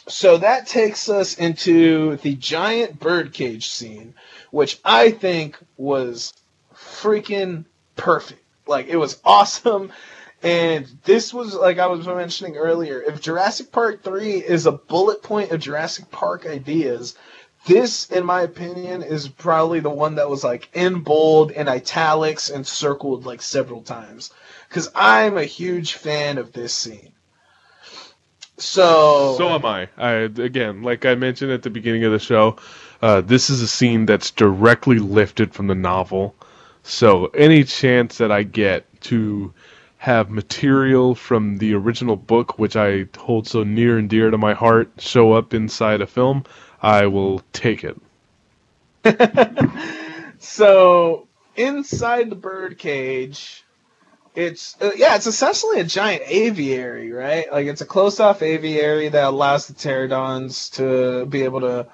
so 0.09 0.37
that 0.37 0.67
takes 0.67 1.07
us 1.07 1.35
into 1.37 2.17
the 2.17 2.35
giant 2.35 2.99
birdcage 2.99 3.69
scene, 3.69 4.15
which 4.51 4.79
I 4.83 5.11
think 5.11 5.57
was 5.77 6.33
freaking 6.75 7.65
perfect. 7.95 8.43
Like 8.67 8.87
it 8.87 8.97
was 8.97 9.19
awesome. 9.23 9.91
And 10.41 10.87
this 11.03 11.33
was 11.33 11.53
like 11.53 11.79
I 11.79 11.87
was 11.87 12.07
mentioning 12.07 12.55
earlier. 12.57 13.01
If 13.01 13.21
Jurassic 13.21 13.71
Park 13.71 14.03
three 14.03 14.37
is 14.37 14.65
a 14.65 14.71
bullet 14.71 15.21
point 15.21 15.51
of 15.51 15.59
Jurassic 15.59 16.09
Park 16.11 16.45
ideas, 16.45 17.15
this, 17.65 18.09
in 18.09 18.25
my 18.25 18.41
opinion, 18.41 19.03
is 19.03 19.27
probably 19.27 19.81
the 19.81 19.89
one 19.89 20.15
that 20.15 20.29
was 20.29 20.43
like 20.43 20.69
in 20.73 21.01
bold 21.01 21.51
and 21.51 21.67
italics 21.67 22.49
and 22.49 22.65
circled 22.65 23.25
like 23.25 23.41
several 23.41 23.81
times. 23.81 24.31
Because 24.69 24.89
I'm 24.95 25.37
a 25.37 25.43
huge 25.43 25.93
fan 25.93 26.37
of 26.37 26.53
this 26.53 26.73
scene. 26.73 27.11
So 28.59 29.35
so 29.37 29.49
am 29.49 29.65
I. 29.65 29.89
I 29.97 30.11
again, 30.11 30.83
like 30.83 31.05
I 31.05 31.15
mentioned 31.15 31.51
at 31.51 31.63
the 31.63 31.69
beginning 31.69 32.03
of 32.03 32.11
the 32.11 32.19
show, 32.19 32.57
uh, 33.01 33.21
this 33.21 33.49
is 33.49 33.61
a 33.61 33.67
scene 33.67 34.05
that's 34.05 34.31
directly 34.31 34.99
lifted 34.99 35.53
from 35.53 35.67
the 35.67 35.75
novel. 35.75 36.35
So 36.83 37.27
any 37.27 37.63
chance 37.63 38.17
that 38.17 38.31
I 38.31 38.43
get 38.43 38.85
to 39.03 39.53
have 39.97 40.29
material 40.29 41.13
from 41.13 41.57
the 41.57 41.73
original 41.73 42.15
book, 42.15 42.57
which 42.57 42.75
I 42.75 43.05
hold 43.17 43.47
so 43.47 43.63
near 43.63 43.97
and 43.97 44.09
dear 44.09 44.31
to 44.31 44.37
my 44.37 44.53
heart, 44.53 44.91
show 44.97 45.33
up 45.33 45.53
inside 45.53 46.01
a 46.01 46.07
film, 46.07 46.45
I 46.81 47.07
will 47.07 47.41
take 47.51 47.83
it. 47.83 47.97
so 50.39 51.27
inside 51.55 52.29
the 52.29 52.35
birdcage, 52.35 53.63
it's 54.35 54.75
uh, 54.81 54.91
yeah, 54.95 55.15
it's 55.15 55.27
essentially 55.27 55.79
a 55.79 55.83
giant 55.83 56.23
aviary, 56.25 57.11
right? 57.11 57.51
Like 57.51 57.67
it's 57.67 57.81
a 57.81 57.85
closed-off 57.85 58.41
aviary 58.41 59.09
that 59.09 59.23
allows 59.25 59.67
the 59.67 59.73
pterodons 59.73 60.71
to 60.73 61.25
be 61.25 61.43
able 61.43 61.61
to 61.61 61.87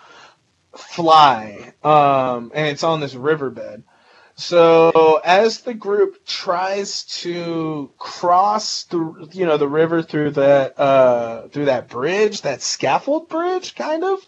fly, 0.75 1.73
um, 1.83 2.51
and 2.53 2.67
it's 2.67 2.83
on 2.83 2.99
this 2.99 3.15
riverbed. 3.15 3.83
So 4.35 5.21
as 5.23 5.61
the 5.61 5.73
group 5.73 6.25
tries 6.25 7.05
to 7.21 7.91
cross 7.97 8.83
the 8.85 9.29
you 9.31 9.45
know 9.45 9.57
the 9.57 9.67
river 9.67 10.01
through 10.01 10.31
that 10.31 10.77
uh, 10.77 11.47
through 11.47 11.65
that 11.65 11.87
bridge, 11.87 12.41
that 12.41 12.61
scaffold 12.61 13.29
bridge, 13.29 13.75
kind 13.75 14.03
of, 14.03 14.19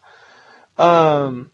um, 0.77 1.51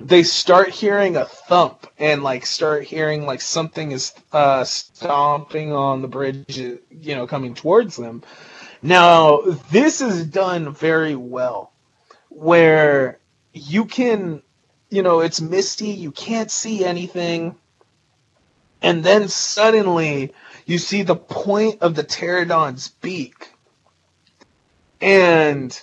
they 0.00 0.22
start 0.22 0.70
hearing 0.70 1.16
a 1.16 1.24
thump 1.24 1.86
and 1.98 2.22
like 2.22 2.46
start 2.46 2.84
hearing 2.84 3.26
like 3.26 3.40
something 3.40 3.92
is 3.92 4.12
uh, 4.32 4.64
stomping 4.64 5.72
on 5.72 6.02
the 6.02 6.08
bridge, 6.08 6.58
you 6.58 6.80
know, 6.90 7.26
coming 7.26 7.54
towards 7.54 7.96
them. 7.96 8.22
Now 8.82 9.40
this 9.70 10.00
is 10.00 10.26
done 10.26 10.74
very 10.74 11.14
well, 11.14 11.72
where 12.28 13.18
you 13.52 13.84
can 13.86 14.42
you 14.94 15.02
know, 15.02 15.20
it's 15.20 15.40
misty, 15.40 15.88
you 15.88 16.12
can't 16.12 16.50
see 16.50 16.84
anything. 16.84 17.56
And 18.80 19.02
then 19.02 19.28
suddenly 19.28 20.32
you 20.66 20.78
see 20.78 21.02
the 21.02 21.16
point 21.16 21.82
of 21.82 21.96
the 21.96 22.04
pterodon's 22.04 22.88
beak. 22.88 23.50
And 25.00 25.78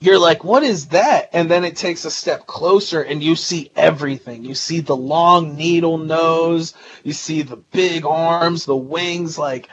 you're 0.00 0.18
like, 0.18 0.44
what 0.44 0.62
is 0.62 0.86
that? 0.88 1.28
And 1.32 1.50
then 1.50 1.62
it 1.64 1.76
takes 1.76 2.06
a 2.06 2.10
step 2.10 2.46
closer 2.46 3.02
and 3.02 3.22
you 3.22 3.36
see 3.36 3.70
everything. 3.76 4.44
You 4.44 4.54
see 4.54 4.80
the 4.80 4.96
long 4.96 5.56
needle 5.56 5.98
nose, 5.98 6.74
you 7.04 7.12
see 7.12 7.42
the 7.42 7.56
big 7.56 8.06
arms, 8.06 8.64
the 8.64 8.76
wings. 8.76 9.38
Like, 9.38 9.68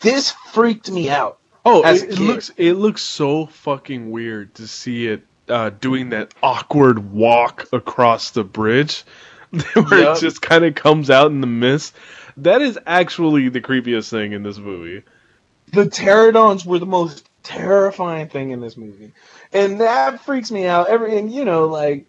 this 0.00 0.30
freaked 0.52 0.90
me 0.90 1.10
out. 1.10 1.38
Oh, 1.64 1.84
it, 1.84 2.10
it 2.10 2.18
looks 2.20 2.52
it 2.56 2.74
looks 2.74 3.02
so 3.02 3.46
fucking 3.46 4.12
weird 4.12 4.54
to 4.54 4.68
see 4.68 5.08
it 5.08 5.24
uh, 5.48 5.70
doing 5.70 6.10
that 6.10 6.32
awkward 6.40 7.12
walk 7.12 7.66
across 7.72 8.30
the 8.30 8.44
bridge 8.44 9.02
where 9.50 10.00
yep. 10.00 10.16
it 10.16 10.20
just 10.20 10.40
kind 10.40 10.64
of 10.64 10.76
comes 10.76 11.10
out 11.10 11.32
in 11.32 11.40
the 11.40 11.48
mist. 11.48 11.96
That 12.36 12.62
is 12.62 12.78
actually 12.86 13.48
the 13.48 13.60
creepiest 13.60 14.10
thing 14.10 14.32
in 14.32 14.44
this 14.44 14.58
movie. 14.58 15.02
The 15.72 15.86
pterodons 15.86 16.64
were 16.64 16.78
the 16.78 16.86
most 16.86 17.28
terrifying 17.46 18.28
thing 18.28 18.50
in 18.50 18.60
this 18.60 18.76
movie. 18.76 19.12
And 19.52 19.80
that 19.80 20.24
freaks 20.24 20.50
me 20.50 20.66
out. 20.66 20.88
Every 20.88 21.16
and 21.16 21.32
you 21.32 21.44
know, 21.44 21.66
like 21.66 22.06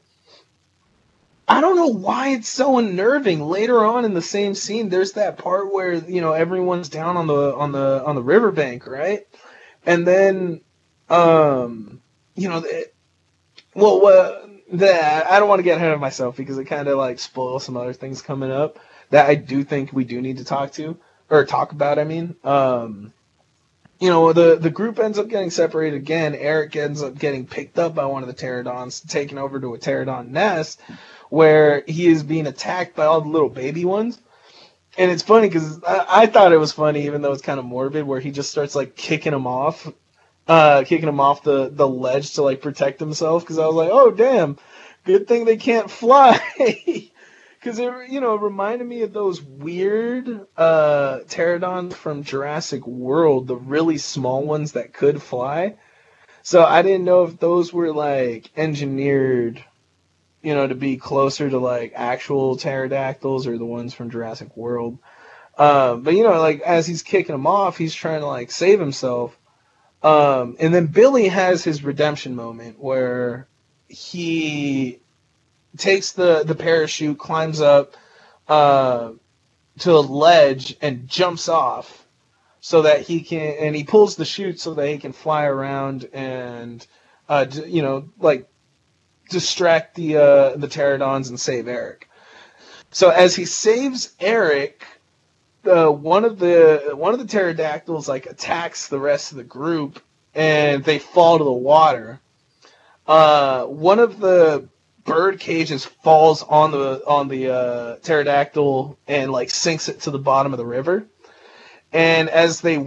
I 1.48 1.62
don't 1.62 1.76
know 1.76 1.88
why 1.88 2.30
it's 2.30 2.50
so 2.50 2.78
unnerving. 2.78 3.42
Later 3.42 3.86
on 3.86 4.04
in 4.04 4.14
the 4.14 4.22
same 4.22 4.56
scene, 4.56 4.90
there's 4.90 5.14
that 5.14 5.38
part 5.38 5.72
where, 5.72 5.94
you 5.94 6.22
know, 6.22 6.34
everyone's 6.34 6.90
down 6.90 7.16
on 7.16 7.28
the 7.28 7.56
on 7.56 7.72
the 7.72 8.04
on 8.04 8.16
the 8.16 8.24
riverbank, 8.24 8.88
right? 8.88 9.28
And 9.86 10.06
then 10.06 10.62
um 11.10 12.02
you 12.36 12.50
know, 12.50 12.64
well, 13.76 14.02
well 14.02 14.50
that 14.74 15.28
I 15.32 15.40
don't 15.40 15.48
want 15.48 15.60
to 15.60 15.64
get 15.64 15.78
ahead 15.78 15.92
of 15.92 16.00
myself 16.00 16.36
because 16.36 16.58
it 16.58 16.66
kind 16.66 16.88
of 16.88 16.98
like 16.98 17.20
spoils 17.20 17.64
some 17.64 17.78
other 17.78 17.94
things 17.94 18.22
coming 18.22 18.52
up 18.52 18.80
that 19.12 19.30
I 19.30 19.36
do 19.36 19.64
think 19.64 19.94
we 19.94 20.04
do 20.04 20.22
need 20.22 20.40
to 20.40 20.44
talk 20.46 20.74
to 20.74 20.98
or 21.30 21.46
talk 21.46 21.72
about. 21.72 22.00
I 22.00 22.04
mean, 22.04 22.36
um, 22.44 23.14
you 24.00 24.10
know, 24.10 24.34
the 24.34 24.58
the 24.58 24.70
group 24.70 25.00
ends 25.00 25.20
up 25.20 25.28
getting 25.30 25.50
separated 25.52 25.98
again. 25.98 26.36
Eric 26.36 26.76
ends 26.76 27.02
up 27.02 27.18
getting 27.18 27.48
picked 27.48 27.80
up 27.80 27.96
by 27.96 28.06
one 28.06 28.24
of 28.24 28.28
the 28.28 28.36
pterodons, 28.36 29.08
taken 29.08 29.38
over 29.38 29.60
to 29.60 29.74
a 29.74 29.80
pterodon 29.80 30.30
nest, 30.30 30.80
where 31.30 31.84
he 31.88 32.08
is 32.08 32.24
being 32.24 32.48
attacked 32.48 32.96
by 32.96 33.06
all 33.06 33.22
the 33.22 33.30
little 33.30 33.50
baby 33.50 33.86
ones. 33.86 34.20
And 34.98 35.12
it's 35.12 35.24
funny 35.24 35.48
because 35.50 35.84
I, 35.84 36.06
I 36.24 36.26
thought 36.28 36.54
it 36.54 36.58
was 36.58 36.74
funny, 36.74 37.06
even 37.06 37.22
though 37.22 37.34
it's 37.34 37.42
kind 37.42 37.60
of 37.60 37.66
morbid, 37.66 38.06
where 38.06 38.20
he 38.20 38.32
just 38.32 38.52
starts 38.52 38.76
like 38.76 38.96
kicking 38.96 39.34
him 39.34 39.48
off, 39.48 39.92
uh, 40.48 40.84
kicking 40.86 41.10
him 41.10 41.20
off 41.20 41.44
the 41.44 41.70
the 41.70 41.88
ledge 41.88 42.34
to 42.36 42.44
like 42.44 42.62
protect 42.62 43.00
himself. 43.00 43.44
Because 43.44 43.60
I 43.60 43.68
was 43.68 43.76
like, 43.76 43.92
oh 43.92 44.12
damn, 44.12 44.58
good 45.06 45.28
thing 45.28 45.46
they 45.46 45.58
can't 45.58 45.92
fly. 45.92 46.40
because 47.60 47.80
it 47.80 47.92
you 48.10 48.22
know 48.22 48.36
it 48.36 48.42
reminded 48.42 48.88
me 48.88 49.02
of 49.02 49.14
those 49.14 49.42
weird 49.42 50.48
uh, 50.56 51.20
pterodons 51.28 51.94
from 51.94 52.24
Jurassic 52.24 52.86
World, 52.86 53.48
the 53.48 53.56
really 53.56 53.98
small 53.98 54.44
ones 54.44 54.74
that 54.74 54.94
could 54.94 55.22
fly. 55.22 55.76
So 56.44 56.64
I 56.64 56.82
didn't 56.82 57.06
know 57.06 57.24
if 57.24 57.40
those 57.40 57.74
were 57.74 57.92
like 57.92 58.50
engineered, 58.56 59.64
you 60.42 60.56
know, 60.56 60.68
to 60.68 60.76
be 60.76 60.98
closer 60.98 61.50
to 61.50 61.58
like 61.58 61.94
actual 61.96 62.56
pterodactyls 62.58 63.48
or 63.48 63.58
the 63.58 63.66
ones 63.66 63.94
from 63.94 64.12
Jurassic 64.12 64.56
World. 64.56 64.98
Uh, 65.58 65.96
but 65.96 66.14
you 66.14 66.24
know, 66.24 66.40
like 66.40 66.62
as 66.62 66.88
he's 66.88 67.04
kicking 67.04 67.36
him 67.36 67.48
off, 67.48 67.78
he's 67.78 67.94
trying 67.94 68.22
to 68.22 68.28
like 68.28 68.52
save 68.52 68.80
himself. 68.80 69.38
Um, 70.04 70.56
and 70.60 70.74
then 70.74 70.86
Billy 70.88 71.28
has 71.28 71.64
his 71.64 71.84
redemption 71.84 72.36
moment 72.36 72.80
where 72.80 73.48
he 73.88 75.00
takes 75.78 76.12
the 76.12 76.44
the 76.44 76.56
parachute, 76.56 77.18
climbs 77.18 77.62
up 77.62 77.96
uh, 78.48 79.12
to 79.80 79.92
a 79.92 80.00
ledge, 80.00 80.76
and 80.82 81.08
jumps 81.08 81.50
off 81.50 82.06
so 82.60 82.82
that 82.82 83.02
he 83.02 83.22
can, 83.22 83.56
and 83.60 83.76
he 83.76 83.84
pulls 83.84 84.16
the 84.16 84.26
chute 84.26 84.60
so 84.60 84.74
that 84.74 84.90
he 84.90 84.98
can 84.98 85.14
fly 85.14 85.46
around 85.46 86.10
and, 86.12 86.86
uh, 87.30 87.46
you 87.66 87.82
know, 87.82 88.10
like 88.20 88.50
distract 89.30 89.96
the 89.96 90.18
uh, 90.18 90.56
the 90.58 90.68
pterodons 90.68 91.30
and 91.30 91.40
save 91.40 91.68
Eric. 91.68 92.10
So 92.92 93.10
as 93.10 93.36
he 93.36 93.46
saves 93.46 94.14
Eric, 94.20 94.86
uh, 95.66 95.90
one 95.90 96.26
of 96.26 96.40
the 96.40 96.92
one 96.94 97.14
of 97.14 97.20
the 97.20 97.26
pterodactyls 97.26 98.08
like 98.08 98.26
attacks 98.26 98.88
the 98.88 99.00
rest 99.00 99.32
of 99.32 99.38
the 99.38 99.44
group, 99.44 100.02
and 100.34 100.84
they 100.84 101.00
fall 101.00 101.38
to 101.38 101.44
the 101.44 101.52
water. 101.52 102.20
Uh, 103.06 103.64
one 103.66 104.00
of 104.00 104.20
the 104.20 104.68
bird 105.08 105.40
just 105.40 105.88
falls 105.88 106.44
on 106.44 106.72
the 106.72 107.02
on 107.08 107.30
the 107.30 107.52
uh, 107.52 107.96
pterodactyl 107.98 109.00
and 109.08 109.32
like 109.32 109.50
sinks 109.50 109.90
it 109.90 110.02
to 110.02 110.12
the 110.12 110.20
bottom 110.20 110.54
of 110.54 110.58
the 110.58 110.66
river. 110.66 111.08
And 111.92 112.30
as 112.30 112.62
they 112.62 112.86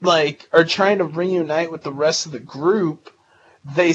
like 0.00 0.48
are 0.52 0.64
trying 0.64 0.98
to 0.98 1.04
reunite 1.04 1.70
with 1.70 1.82
the 1.82 1.92
rest 1.92 2.26
of 2.26 2.32
the 2.32 2.40
group, 2.40 3.12
they 3.76 3.94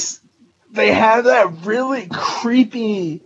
they 0.72 0.94
have 0.94 1.26
that 1.26 1.66
really 1.66 2.08
creepy 2.08 3.24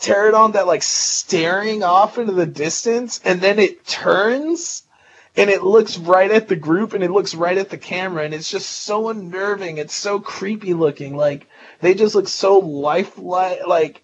pterodon 0.00 0.54
that 0.54 0.66
like 0.66 0.82
staring 0.82 1.84
off 1.84 2.18
into 2.18 2.32
the 2.32 2.46
distance, 2.46 3.20
and 3.24 3.40
then 3.40 3.58
it 3.58 3.86
turns 3.86 4.82
and 5.36 5.48
it 5.48 5.62
looks 5.62 5.96
right 5.96 6.30
at 6.30 6.48
the 6.48 6.56
group 6.56 6.92
and 6.92 7.04
it 7.04 7.10
looks 7.10 7.34
right 7.34 7.56
at 7.56 7.70
the 7.70 7.78
camera 7.78 8.24
and 8.24 8.34
it's 8.34 8.50
just 8.50 8.68
so 8.68 9.08
unnerving 9.08 9.78
it's 9.78 9.94
so 9.94 10.18
creepy 10.18 10.74
looking 10.74 11.16
like 11.16 11.46
they 11.80 11.94
just 11.94 12.14
look 12.14 12.28
so 12.28 12.58
lifelike 12.58 13.66
like 13.66 14.02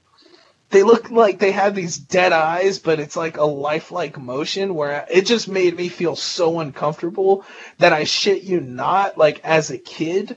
they 0.70 0.83
look 0.83 1.11
like 1.11 1.39
they 1.39 1.53
have 1.53 1.74
these 1.74 1.97
dead 1.97 2.33
eyes 2.33 2.79
but 2.79 3.01
it's 3.01 3.16
like 3.16 3.37
a 3.37 3.45
lifelike 3.45 4.18
motion 4.18 4.74
where 4.74 5.07
it 5.11 5.27
just 5.27 5.49
made 5.49 5.77
me 5.77 5.89
feel 5.89 6.16
so 6.16 6.61
uncomfortable 6.61 7.45
that 7.79 7.93
i 7.93 8.05
shit 8.05 8.43
you 8.43 8.61
not 8.61 9.16
like 9.18 9.41
as 9.45 9.70
a 9.70 9.79
kid 9.79 10.37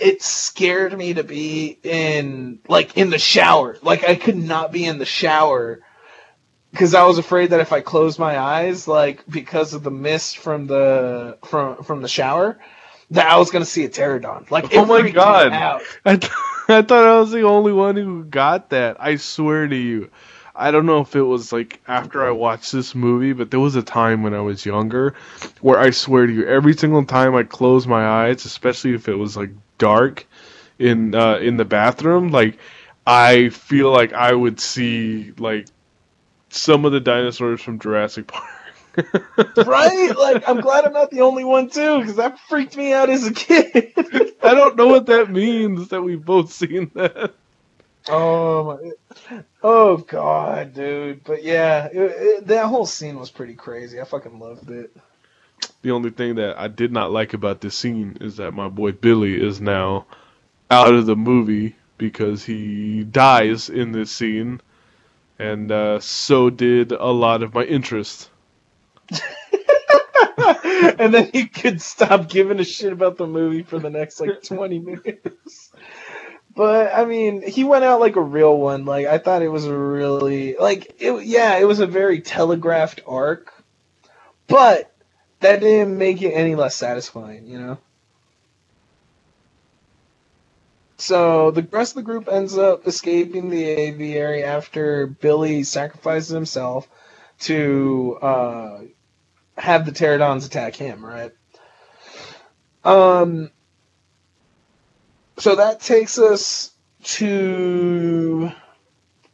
it 0.00 0.22
scared 0.22 0.96
me 0.96 1.14
to 1.14 1.22
be 1.22 1.78
in 1.82 2.58
like 2.68 2.96
in 2.96 3.10
the 3.10 3.18
shower. 3.18 3.76
Like 3.82 4.02
i 4.02 4.16
could 4.16 4.36
not 4.36 4.72
be 4.72 4.84
in 4.86 4.98
the 4.98 5.04
shower 5.04 5.82
because 6.70 6.94
I 6.94 7.04
was 7.04 7.18
afraid 7.18 7.50
that 7.50 7.60
if 7.60 7.72
I 7.72 7.80
closed 7.80 8.18
my 8.18 8.38
eyes, 8.38 8.86
like 8.86 9.24
because 9.28 9.74
of 9.74 9.82
the 9.82 9.90
mist 9.90 10.38
from 10.38 10.66
the 10.66 11.38
from 11.44 11.82
from 11.82 12.00
the 12.00 12.08
shower, 12.08 12.58
that 13.10 13.26
I 13.26 13.36
was 13.38 13.50
gonna 13.50 13.64
see 13.64 13.84
a 13.84 13.88
pterodon. 13.88 14.50
Like, 14.50 14.74
oh 14.74 14.84
my 14.84 15.10
god! 15.10 15.52
I, 16.04 16.16
th- 16.16 16.32
I 16.68 16.82
thought 16.82 17.06
I 17.06 17.18
was 17.18 17.30
the 17.30 17.42
only 17.42 17.72
one 17.72 17.96
who 17.96 18.24
got 18.24 18.70
that. 18.70 18.96
I 19.00 19.16
swear 19.16 19.66
to 19.66 19.76
you. 19.76 20.10
I 20.54 20.70
don't 20.70 20.86
know 20.86 21.00
if 21.00 21.16
it 21.16 21.22
was 21.22 21.52
like 21.52 21.80
after 21.88 22.26
I 22.26 22.30
watched 22.30 22.72
this 22.72 22.94
movie, 22.94 23.32
but 23.32 23.50
there 23.50 23.60
was 23.60 23.76
a 23.76 23.82
time 23.82 24.22
when 24.22 24.34
I 24.34 24.40
was 24.40 24.66
younger 24.66 25.14
where 25.60 25.78
I 25.78 25.90
swear 25.90 26.26
to 26.26 26.32
you, 26.32 26.46
every 26.46 26.76
single 26.76 27.04
time 27.04 27.34
I 27.34 27.44
closed 27.44 27.88
my 27.88 28.06
eyes, 28.06 28.44
especially 28.44 28.94
if 28.94 29.08
it 29.08 29.14
was 29.14 29.36
like 29.36 29.50
dark 29.78 30.26
in 30.78 31.14
uh, 31.14 31.36
in 31.36 31.56
the 31.56 31.64
bathroom, 31.64 32.28
like 32.28 32.58
I 33.06 33.48
feel 33.48 33.90
like 33.90 34.12
I 34.12 34.32
would 34.32 34.60
see 34.60 35.32
like 35.38 35.66
some 36.50 36.84
of 36.84 36.92
the 36.92 37.00
dinosaurs 37.00 37.60
from 37.62 37.78
Jurassic 37.78 38.26
Park. 38.26 38.48
Right? 39.56 40.14
Like, 40.16 40.48
I'm 40.48 40.60
glad 40.60 40.84
I'm 40.84 40.92
not 40.92 41.10
the 41.10 41.22
only 41.22 41.44
one 41.44 41.68
too, 41.68 42.00
because 42.00 42.16
that 42.16 42.38
freaked 42.38 42.76
me 42.76 42.92
out 42.92 43.10
as 43.10 43.26
a 43.26 43.32
kid. 43.32 43.92
I 44.42 44.54
don't 44.54 44.76
know 44.76 44.86
what 44.86 45.06
that 45.06 45.30
means 45.30 45.88
that 45.88 46.02
we've 46.02 46.24
both 46.24 46.52
seen 46.52 46.90
that. 46.94 47.32
Oh 48.08 48.64
my! 48.64 49.40
Oh 49.62 49.98
god, 49.98 50.74
dude! 50.74 51.22
But 51.22 51.42
yeah, 51.42 51.86
it, 51.86 51.98
it, 51.98 52.46
that 52.46 52.66
whole 52.66 52.86
scene 52.86 53.18
was 53.18 53.30
pretty 53.30 53.54
crazy. 53.54 54.00
I 54.00 54.04
fucking 54.04 54.38
loved 54.38 54.70
it. 54.70 54.96
The 55.82 55.90
only 55.90 56.10
thing 56.10 56.36
that 56.36 56.58
I 56.58 56.68
did 56.68 56.92
not 56.92 57.12
like 57.12 57.34
about 57.34 57.60
this 57.60 57.76
scene 57.76 58.16
is 58.20 58.36
that 58.38 58.52
my 58.52 58.68
boy 58.68 58.92
Billy 58.92 59.40
is 59.40 59.60
now 59.60 60.06
out 60.70 60.94
of 60.94 61.06
the 61.06 61.16
movie 61.16 61.76
because 61.98 62.44
he 62.44 63.04
dies 63.04 63.68
in 63.68 63.92
this 63.92 64.10
scene 64.10 64.60
and 65.40 65.72
uh, 65.72 65.98
so 66.00 66.50
did 66.50 66.92
a 66.92 67.06
lot 67.06 67.42
of 67.42 67.54
my 67.54 67.64
interest. 67.64 68.28
and 70.98 71.14
then 71.14 71.30
he 71.32 71.46
could 71.46 71.80
stop 71.80 72.28
giving 72.28 72.60
a 72.60 72.64
shit 72.64 72.92
about 72.92 73.16
the 73.16 73.26
movie 73.26 73.62
for 73.62 73.78
the 73.78 73.90
next 73.90 74.20
like 74.20 74.42
20 74.42 74.78
minutes. 74.78 75.72
But 76.54 76.92
I 76.94 77.04
mean, 77.04 77.42
he 77.42 77.64
went 77.64 77.84
out 77.84 78.00
like 78.00 78.16
a 78.16 78.22
real 78.22 78.56
one. 78.56 78.84
Like 78.84 79.06
I 79.06 79.18
thought 79.18 79.42
it 79.42 79.48
was 79.48 79.66
really 79.66 80.56
like 80.56 80.96
it. 80.98 81.24
Yeah, 81.24 81.56
it 81.58 81.64
was 81.64 81.80
a 81.80 81.86
very 81.86 82.20
telegraphed 82.20 83.02
arc, 83.06 83.52
but 84.48 84.92
that 85.40 85.60
didn't 85.60 85.96
make 85.96 86.22
it 86.22 86.32
any 86.32 86.56
less 86.56 86.74
satisfying. 86.74 87.46
You 87.46 87.60
know. 87.60 87.78
So 90.98 91.50
the 91.50 91.62
rest 91.62 91.92
of 91.92 91.96
the 91.96 92.02
group 92.02 92.28
ends 92.28 92.58
up 92.58 92.86
escaping 92.86 93.48
the 93.48 93.64
aviary 93.64 94.44
after 94.44 95.06
Billy 95.06 95.62
sacrifices 95.62 96.28
himself 96.28 96.88
to 97.40 98.18
uh, 98.20 98.80
have 99.60 99.86
the 99.86 99.92
pterodons 99.92 100.46
attack 100.46 100.74
him, 100.74 101.04
right? 101.04 101.32
Um. 102.84 103.50
So 105.38 105.54
that 105.54 105.80
takes 105.80 106.18
us 106.18 106.72
to 107.02 108.52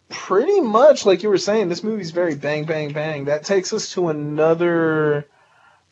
pretty 0.09 0.61
much 0.61 1.07
like 1.07 1.23
you 1.23 1.29
were 1.29 1.39
saying. 1.39 1.69
This 1.69 1.83
movie's 1.83 2.11
very 2.11 2.35
bang, 2.35 2.65
bang, 2.65 2.93
bang. 2.93 3.25
That 3.25 3.45
takes 3.45 3.73
us 3.73 3.93
to 3.93 4.09
another 4.09 5.27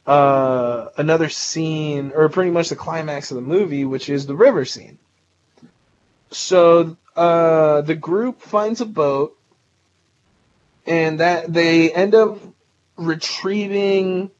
uh, 0.06 0.88
another 0.96 1.28
scene, 1.28 2.12
or 2.14 2.28
pretty 2.28 2.50
much 2.50 2.68
the 2.68 2.76
climax 2.76 3.30
of 3.30 3.36
the 3.36 3.42
movie, 3.42 3.84
which 3.84 4.08
is 4.08 4.26
the 4.26 4.34
river 4.34 4.64
scene. 4.64 4.98
So 6.30 6.96
uh, 7.16 7.80
the 7.82 7.94
group 7.94 8.42
finds 8.42 8.80
a 8.80 8.86
boat, 8.86 9.38
and 10.86 11.20
that 11.20 11.52
they 11.52 11.92
end 11.92 12.14
up 12.14 12.38
retrieving, 12.96 14.30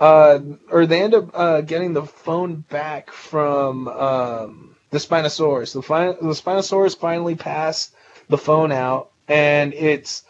uh, 0.00 0.40
or 0.70 0.86
they 0.86 1.02
end 1.02 1.14
up 1.14 1.30
uh, 1.34 1.60
getting 1.60 1.92
the 1.92 2.04
phone 2.04 2.56
back 2.56 3.10
from 3.10 3.88
um, 3.88 4.76
the 4.90 4.98
Spinosaurus. 4.98 5.72
The, 5.72 5.82
fi- 5.82 6.12
the 6.12 6.34
Spinosaurus 6.34 6.98
finally 6.98 7.34
passed 7.34 7.94
the 8.28 8.38
phone 8.38 8.72
out, 8.72 9.10
and 9.28 9.74
it's 9.74 10.24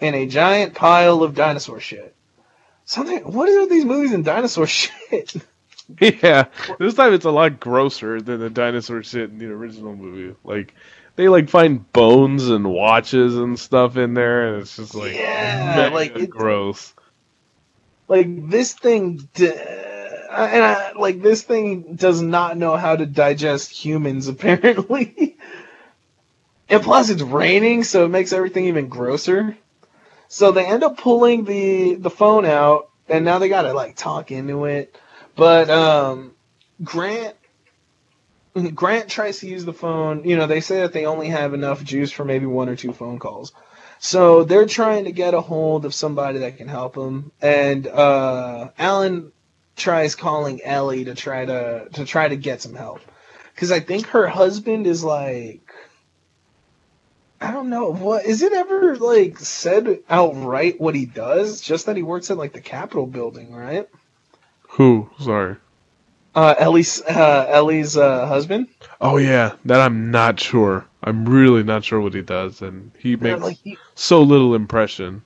in 0.00 0.14
a 0.14 0.26
giant 0.26 0.74
pile 0.74 1.22
of 1.22 1.34
dinosaur 1.34 1.80
shit. 1.80 2.14
Something. 2.84 3.20
What 3.20 3.48
are 3.48 3.68
these 3.68 3.84
movies 3.84 4.12
and 4.12 4.24
dinosaur 4.24 4.66
shit? 4.68 5.36
Yeah, 5.98 6.46
this 6.78 6.94
time 6.94 7.14
it's 7.14 7.24
a 7.24 7.30
lot 7.30 7.58
grosser 7.58 8.20
than 8.20 8.40
the 8.40 8.50
dinosaur 8.50 9.02
shit 9.02 9.30
in 9.30 9.38
the 9.38 9.46
original 9.46 9.96
movie. 9.96 10.36
Like 10.44 10.74
they 11.16 11.28
like 11.28 11.48
find 11.48 11.90
bones 11.92 12.48
and 12.48 12.70
watches 12.70 13.36
and 13.36 13.58
stuff 13.58 13.96
in 13.96 14.14
there, 14.14 14.46
and 14.46 14.62
it's 14.62 14.76
just 14.76 14.94
like 14.94 15.14
yeah, 15.14 15.90
like 15.92 16.16
it, 16.16 16.30
gross. 16.30 16.94
Like 18.10 18.50
this 18.50 18.74
thing, 18.74 19.28
and 19.38 19.54
I, 20.32 20.92
like 20.98 21.22
this 21.22 21.44
thing 21.44 21.94
does 21.94 22.20
not 22.20 22.58
know 22.58 22.76
how 22.76 22.96
to 22.96 23.06
digest 23.06 23.70
humans 23.70 24.26
apparently. 24.34 25.36
and 26.68 26.82
plus, 26.82 27.08
it's 27.08 27.22
raining, 27.22 27.84
so 27.84 28.04
it 28.06 28.08
makes 28.08 28.32
everything 28.32 28.64
even 28.66 28.88
grosser. 28.88 29.56
So 30.26 30.50
they 30.50 30.66
end 30.66 30.82
up 30.82 30.98
pulling 30.98 31.44
the 31.44 31.94
the 31.94 32.10
phone 32.10 32.46
out 32.46 32.90
and 33.08 33.24
now 33.24 33.38
they 33.38 33.48
gotta 33.48 33.72
like 33.74 33.94
talk 33.94 34.32
into 34.32 34.64
it. 34.64 34.98
But 35.36 35.70
um, 35.70 36.32
Grant 36.82 37.36
Grant 38.74 39.08
tries 39.08 39.38
to 39.38 39.46
use 39.48 39.64
the 39.64 39.72
phone. 39.72 40.24
You 40.24 40.36
know, 40.36 40.48
they 40.48 40.62
say 40.62 40.80
that 40.80 40.92
they 40.92 41.06
only 41.06 41.28
have 41.28 41.54
enough 41.54 41.84
juice 41.84 42.10
for 42.10 42.24
maybe 42.24 42.46
one 42.46 42.68
or 42.68 42.74
two 42.74 42.92
phone 42.92 43.20
calls. 43.20 43.52
So 44.02 44.44
they're 44.44 44.66
trying 44.66 45.04
to 45.04 45.12
get 45.12 45.34
a 45.34 45.42
hold 45.42 45.84
of 45.84 45.94
somebody 45.94 46.38
that 46.38 46.56
can 46.56 46.68
help 46.68 46.94
them. 46.94 47.32
And 47.42 47.86
uh, 47.86 48.70
Alan 48.78 49.30
tries 49.76 50.14
calling 50.14 50.62
Ellie 50.64 51.04
to 51.04 51.14
try 51.14 51.44
to 51.44 51.86
to 51.92 52.04
try 52.06 52.26
to 52.26 52.36
get 52.36 52.62
some 52.62 52.74
help 52.74 53.00
because 53.54 53.70
I 53.70 53.80
think 53.80 54.06
her 54.08 54.26
husband 54.26 54.86
is 54.86 55.04
like. 55.04 55.70
I 57.42 57.52
don't 57.52 57.70
know 57.70 57.92
what 57.92 58.26
is 58.26 58.42
it 58.42 58.52
ever 58.52 58.96
like 58.96 59.38
said 59.38 60.00
outright 60.08 60.80
what 60.80 60.94
he 60.94 61.06
does? 61.06 61.60
Just 61.60 61.86
that 61.86 61.96
he 61.96 62.02
works 62.02 62.30
at 62.30 62.36
like 62.38 62.52
the 62.52 62.60
Capitol 62.60 63.06
building, 63.06 63.54
right? 63.54 63.88
Who? 64.70 65.10
Sorry. 65.18 65.56
Uh, 66.34 66.54
Ellie's 66.58 67.02
uh, 67.02 67.46
Ellie's 67.48 67.96
uh, 67.96 68.26
husband. 68.26 68.68
Oh 68.98 69.18
yeah, 69.18 69.56
that 69.66 69.82
I'm 69.82 70.10
not 70.10 70.40
sure. 70.40 70.86
I'm 71.02 71.28
really 71.28 71.62
not 71.62 71.84
sure 71.84 72.00
what 72.00 72.14
he 72.14 72.22
does, 72.22 72.62
and 72.62 72.92
he 72.98 73.14
Yeah, 73.20 73.34
makes 73.34 73.36
like 73.36 73.58
he, 73.62 73.80
so 73.94 74.22
little 74.22 74.54
impression. 74.54 75.22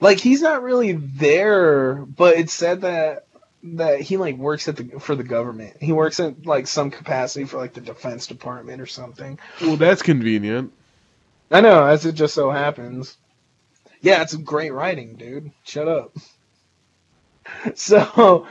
like 0.00 0.18
he's 0.20 0.42
not 0.42 0.62
really 0.62 0.92
there, 0.92 1.94
but 2.06 2.36
it's 2.36 2.52
said 2.52 2.82
that 2.82 3.24
that 3.62 4.00
he 4.00 4.16
like 4.16 4.36
works 4.36 4.68
at 4.68 4.76
the 4.76 5.00
for 5.00 5.14
the 5.14 5.24
government. 5.24 5.76
He 5.80 5.92
works 5.92 6.20
in 6.20 6.42
like 6.44 6.66
some 6.66 6.90
capacity 6.90 7.44
for 7.46 7.56
like 7.58 7.74
the 7.74 7.80
defense 7.80 8.26
department 8.26 8.80
or 8.80 8.86
something. 8.86 9.38
Well, 9.60 9.76
that's 9.76 10.02
convenient. 10.02 10.72
I 11.50 11.60
know, 11.60 11.84
as 11.86 12.06
it 12.06 12.12
just 12.12 12.34
so 12.34 12.52
happens. 12.52 13.18
Yeah, 14.02 14.22
it's 14.22 14.34
great 14.36 14.72
writing, 14.72 15.16
dude. 15.16 15.52
Shut 15.64 15.88
up. 15.88 16.16
So 17.74 18.46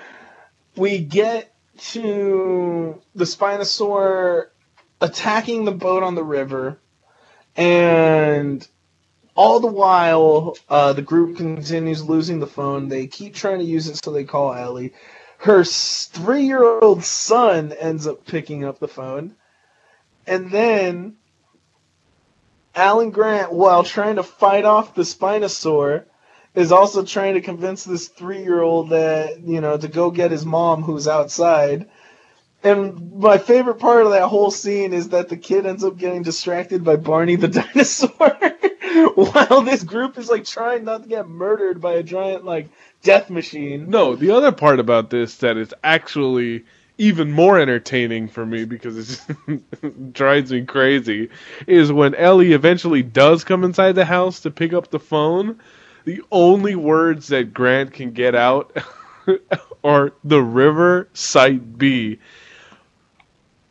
we 0.77 0.99
get 0.99 1.53
to 1.77 3.01
the 3.15 3.25
Spinosaur 3.25 4.47
attacking 5.01 5.65
the 5.65 5.71
boat 5.71 6.03
on 6.03 6.15
the 6.15 6.23
river, 6.23 6.79
and 7.55 8.67
all 9.35 9.59
the 9.59 9.67
while, 9.67 10.55
uh, 10.69 10.93
the 10.93 11.01
group 11.01 11.37
continues 11.37 12.03
losing 12.03 12.39
the 12.39 12.47
phone. 12.47 12.87
They 12.89 13.07
keep 13.07 13.35
trying 13.35 13.59
to 13.59 13.65
use 13.65 13.87
it, 13.87 13.99
so 14.03 14.11
they 14.11 14.23
call 14.23 14.53
Ellie. 14.53 14.93
Her 15.39 15.63
three 15.63 16.43
year 16.45 16.63
old 16.63 17.03
son 17.03 17.73
ends 17.73 18.07
up 18.07 18.25
picking 18.25 18.63
up 18.63 18.79
the 18.79 18.87
phone. 18.87 19.35
And 20.25 20.49
then 20.49 21.17
Alan 22.73 23.11
Grant, 23.11 23.51
while 23.51 23.83
trying 23.83 24.15
to 24.15 24.23
fight 24.23 24.65
off 24.65 24.95
the 24.95 25.03
Spinosaur, 25.03 26.05
is 26.55 26.71
also 26.71 27.03
trying 27.03 27.35
to 27.35 27.41
convince 27.41 27.83
this 27.83 28.07
three 28.07 28.43
year 28.43 28.61
old 28.61 28.89
that, 28.89 29.41
you 29.41 29.61
know, 29.61 29.77
to 29.77 29.87
go 29.87 30.11
get 30.11 30.31
his 30.31 30.45
mom 30.45 30.83
who's 30.83 31.07
outside. 31.07 31.87
And 32.63 33.19
my 33.19 33.37
favorite 33.37 33.79
part 33.79 34.05
of 34.05 34.11
that 34.11 34.27
whole 34.27 34.49
scene 34.49 34.93
is 34.93 35.09
that 35.09 35.29
the 35.29 35.37
kid 35.37 35.65
ends 35.65 35.83
up 35.83 35.97
getting 35.97 36.23
distracted 36.23 36.83
by 36.83 36.95
Barney 36.95 37.35
the 37.35 37.47
dinosaur 37.75 38.37
while 39.15 39.61
this 39.61 39.83
group 39.83 40.17
is 40.17 40.29
like 40.29 40.45
trying 40.45 40.85
not 40.85 41.03
to 41.03 41.09
get 41.09 41.27
murdered 41.27 41.81
by 41.81 41.93
a 41.93 42.03
giant 42.03 42.45
like 42.45 42.69
death 43.03 43.29
machine. 43.29 43.89
No, 43.89 44.15
the 44.15 44.31
other 44.31 44.51
part 44.51 44.79
about 44.79 45.09
this 45.09 45.37
that 45.37 45.57
is 45.57 45.73
actually 45.83 46.65
even 46.97 47.31
more 47.31 47.59
entertaining 47.59 48.29
for 48.29 48.45
me 48.45 48.65
because 48.65 49.21
it 49.47 50.13
drives 50.13 50.51
me 50.51 50.63
crazy 50.65 51.29
is 51.67 51.91
when 51.91 52.15
Ellie 52.15 52.53
eventually 52.53 53.03
does 53.03 53.43
come 53.43 53.63
inside 53.63 53.93
the 53.93 54.05
house 54.05 54.41
to 54.41 54.51
pick 54.51 54.73
up 54.73 54.89
the 54.89 54.99
phone. 54.99 55.59
The 56.05 56.21
only 56.31 56.75
words 56.75 57.27
that 57.29 57.53
Grant 57.53 57.93
can 57.93 58.11
get 58.11 58.35
out 58.35 58.77
are 59.83 60.13
the 60.23 60.41
river 60.41 61.09
site 61.13 61.79
B. 61.79 62.19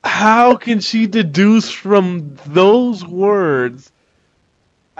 How 0.03 0.57
can 0.57 0.81
she 0.81 1.07
deduce 1.07 1.71
from 1.71 2.37
those 2.47 3.07
words? 3.07 3.93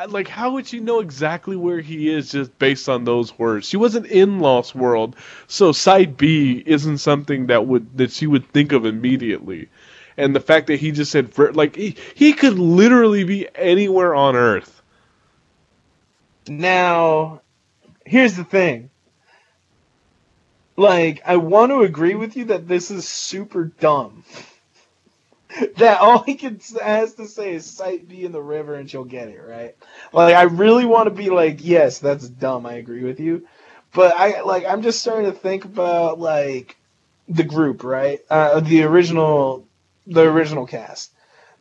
Like, 0.09 0.29
how 0.29 0.53
would 0.53 0.67
she 0.67 0.79
know 0.81 1.01
exactly 1.01 1.57
where 1.57 1.81
he 1.81 2.09
is 2.09 2.31
just 2.31 2.57
based 2.59 2.89
on 2.89 3.05
those 3.05 3.37
words? 3.37 3.69
She 3.69 3.77
wasn't 3.77 4.07
in 4.07 4.39
Lost 4.41 4.75
World, 4.75 5.15
so 5.47 5.73
Site 5.73 6.17
B 6.17 6.63
isn't 6.67 6.99
something 6.99 7.47
that 7.47 7.67
would 7.67 7.97
that 7.99 8.11
she 8.13 8.27
would 8.27 8.49
think 8.53 8.73
of 8.73 8.87
immediately. 8.87 9.69
And 10.17 10.35
the 10.35 10.41
fact 10.41 10.69
that 10.69 10.81
he 10.81 10.93
just 10.93 11.11
said, 11.11 11.37
like, 11.57 11.75
he, 11.75 11.97
he 12.15 12.33
could 12.33 12.59
literally 12.59 13.25
be 13.25 13.49
anywhere 13.57 14.15
on 14.15 14.37
Earth. 14.37 14.83
Now, 16.49 17.41
here's 18.05 18.37
the 18.37 18.45
thing. 18.45 18.91
Like, 20.77 21.23
I 21.25 21.37
want 21.37 21.71
to 21.71 21.83
agree 21.83 22.15
with 22.15 22.37
you 22.37 22.47
that 22.47 22.67
this 22.67 22.91
is 22.91 23.09
super 23.09 23.65
dumb. 23.65 24.25
that 25.77 26.01
all 26.01 26.23
he 26.23 26.35
can, 26.35 26.61
has 26.83 27.15
to 27.15 27.27
say 27.27 27.55
is 27.55 27.65
Site 27.65 28.09
B 28.09 28.25
in 28.25 28.33
the 28.33 28.43
river 28.43 28.75
and 28.75 28.91
she'll 28.91 29.05
get 29.05 29.29
it, 29.29 29.41
right? 29.41 29.77
Like, 30.13 30.35
I 30.35 30.43
really 30.43 30.85
want 30.85 31.07
to 31.07 31.15
be 31.15 31.31
like, 31.31 31.59
yes, 31.61 31.99
that's 31.99 32.29
dumb. 32.29 32.67
I 32.67 32.75
agree 32.75 33.05
with 33.05 33.21
you. 33.21 33.47
But 33.93 34.15
I, 34.17 34.43
like, 34.43 34.65
I'm 34.67 34.83
just 34.83 35.01
starting 35.01 35.31
to 35.31 35.39
think 35.39 35.65
about, 35.65 36.19
like, 36.19 36.77
the 37.29 37.45
group, 37.45 37.85
right? 37.85 38.21
Uh, 38.29 38.61
the 38.61 38.83
original, 38.83 39.67
the 40.07 40.23
original 40.23 40.67
cast. 40.67 41.13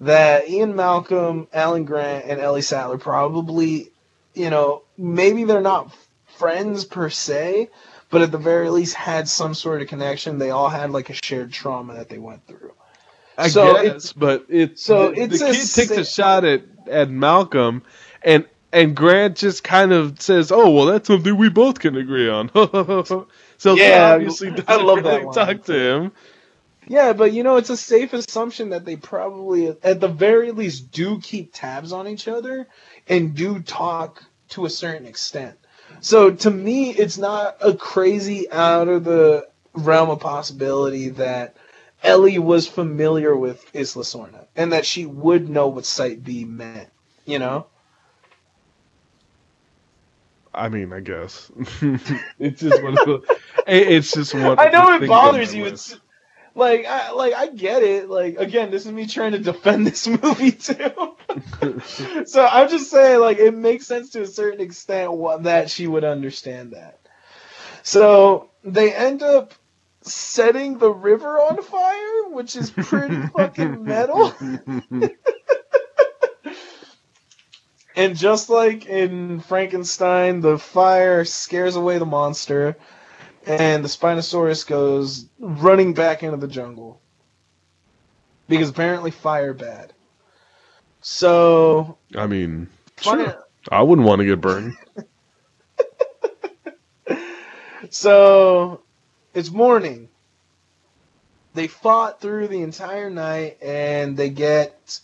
That 0.01 0.49
Ian 0.49 0.76
Malcolm, 0.76 1.47
Alan 1.53 1.85
Grant, 1.85 2.26
and 2.26 2.41
Ellie 2.41 2.64
Sattler 2.64 2.97
probably 2.97 3.92
you 4.34 4.49
know, 4.49 4.84
maybe 4.97 5.43
they're 5.43 5.61
not 5.61 5.93
friends 6.38 6.85
per 6.85 7.10
se, 7.10 7.69
but 8.10 8.22
at 8.22 8.31
the 8.31 8.38
very 8.38 8.69
least 8.69 8.95
had 8.95 9.27
some 9.27 9.53
sort 9.53 9.81
of 9.81 9.88
connection. 9.88 10.38
They 10.39 10.49
all 10.51 10.69
had 10.69 10.91
like 10.91 11.10
a 11.10 11.14
shared 11.14 11.51
trauma 11.51 11.95
that 11.95 12.10
they 12.10 12.19
went 12.19 12.45
through. 12.47 12.73
I 13.38 13.47
So 13.49 13.73
guess, 13.73 13.85
it's- 13.85 14.14
but 14.14 14.45
it's 14.49 14.84
so 14.84 15.11
the, 15.11 15.22
it's 15.23 15.39
the 15.39 15.45
a 15.47 15.51
kid 15.51 15.73
takes 15.73 15.91
a 15.91 16.05
shot 16.05 16.45
at 16.45 16.64
at 16.89 17.10
Malcolm, 17.10 17.84
and 18.23 18.45
and 18.72 18.95
Grant 18.95 19.38
just 19.38 19.64
kind 19.64 19.91
of 19.93 20.22
says, 20.22 20.51
"Oh, 20.51 20.69
well, 20.72 20.85
that's 20.85 21.07
something 21.07 21.35
we 21.38 21.49
both 21.49 21.80
can 21.80 21.95
agree 21.95 22.30
on." 22.30 22.49
so 23.05 23.27
Yeah, 23.76 24.14
obviously 24.14 24.49
I 24.68 24.76
love 24.77 25.03
that 25.03 25.23
line. 25.23 25.34
talk 25.34 25.64
to 25.65 25.73
him. 25.73 26.11
Yeah, 26.88 27.14
but 27.14 27.31
you 27.31 27.43
know, 27.43 27.55
it's 27.57 27.69
a 27.69 27.77
safe 27.77 28.14
assumption 28.14 28.69
that 28.69 28.84
they 28.85 28.97
probably, 28.97 29.69
at 29.84 30.01
the 30.01 30.10
very 30.10 30.51
least, 30.51 30.91
do 30.91 31.19
keep 31.22 31.51
tabs 31.53 31.93
on 31.93 32.07
each 32.07 32.27
other 32.27 32.68
and 33.07 33.35
do 33.35 33.59
talk 33.61 34.23
to 34.49 34.65
a 34.65 34.69
certain 34.69 35.05
extent. 35.05 35.57
So 36.01 36.31
to 36.31 36.51
me, 36.51 36.91
it's 36.91 37.17
not 37.17 37.57
a 37.61 37.73
crazy 37.73 38.49
out 38.51 38.88
of 38.88 39.03
the 39.03 39.47
realm 39.73 40.09
of 40.09 40.19
possibility 40.19 41.09
that 41.09 41.55
Ellie 42.03 42.39
was 42.39 42.67
familiar 42.67 43.35
with 43.35 43.63
Isla 43.73 44.03
Sorna 44.03 44.45
and 44.55 44.73
that 44.73 44.85
she 44.85 45.05
would 45.05 45.49
know 45.49 45.67
what 45.67 45.85
Site 45.85 46.23
B 46.23 46.45
meant. 46.45 46.89
You 47.25 47.39
know? 47.39 47.67
I 50.53 50.69
mean, 50.69 50.93
I 50.93 50.99
guess 50.99 51.51
it's 52.39 52.61
just 52.61 52.84
one 52.84 52.97
of 52.97 53.05
the. 53.05 53.38
It's 53.65 54.11
just 54.11 54.34
one. 54.34 54.59
I 54.59 54.69
know 54.69 54.93
it 54.93 55.07
bothers 55.07 55.53
you. 55.55 55.65
It's 55.65 55.97
like 56.53 56.85
I 56.85 57.11
like 57.11 57.34
I 57.34 57.47
get 57.47 57.81
it. 57.81 58.09
Like 58.09 58.38
again, 58.38 58.69
this 58.69 58.85
is 58.85 58.91
me 58.91 59.07
trying 59.07 59.31
to 59.31 59.39
defend 59.39 59.88
this 59.88 60.07
movie 60.23 60.51
too. 60.51 61.12
So 62.26 62.45
I'm 62.45 62.69
just 62.69 62.89
saying, 62.89 63.19
like 63.19 63.38
it 63.38 63.53
makes 63.53 63.85
sense 63.88 64.11
to 64.11 64.22
a 64.22 64.27
certain 64.27 64.61
extent 64.61 65.14
what, 65.14 65.43
that 65.43 65.69
she 65.69 65.88
would 65.88 66.03
understand 66.03 66.73
that. 66.73 66.99
So 67.84 68.49
they 68.64 68.93
end 68.93 69.23
up 69.23 69.53
setting 70.01 70.77
the 70.77 70.91
river 70.91 71.39
on 71.39 71.61
fire, 71.61 72.30
which 72.30 72.55
is 72.55 72.72
pretty 72.72 73.27
fucking 73.35 73.84
metal. 73.84 74.34
And 77.95 78.18
just 78.18 78.49
like 78.49 78.85
in 78.88 79.39
Frankenstein, 79.41 80.41
the 80.41 80.57
fire 80.57 81.26
scares 81.26 81.76
away 81.76 81.99
the 81.99 82.05
monster, 82.05 82.76
and 83.45 83.84
the 83.84 83.89
Spinosaurus 83.89 84.65
goes 84.65 85.27
running 85.39 85.93
back 85.93 86.23
into 86.23 86.38
the 86.38 86.47
jungle. 86.47 86.99
Because 88.47 88.69
apparently 88.69 89.11
fire 89.11 89.53
bad. 89.53 89.92
So 91.03 91.97
I 92.15 92.27
mean, 92.27 92.67
sure. 92.99 93.45
I 93.69 93.81
wouldn't 93.84 94.07
want 94.07 94.19
to 94.19 94.25
get 94.25 94.41
burned. 94.41 94.75
So 97.93 98.81
it's 99.35 99.51
morning. 99.51 100.09
They 101.53 101.67
fought 101.67 102.19
through 102.19 102.47
the 102.47 102.63
entire 102.63 103.11
night 103.11 103.57
and 103.61 104.17
they 104.17 104.30
get 104.30 104.99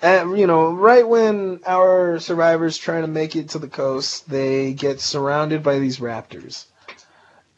at, 0.00 0.26
you 0.28 0.46
know, 0.46 0.72
right 0.72 1.06
when 1.06 1.60
our 1.66 2.20
survivors 2.20 2.78
trying 2.78 3.02
to 3.02 3.08
make 3.08 3.34
it 3.34 3.50
to 3.50 3.58
the 3.58 3.66
coast, 3.66 4.28
they 4.30 4.74
get 4.74 5.00
surrounded 5.00 5.64
by 5.64 5.80
these 5.80 5.98
raptors. 5.98 6.66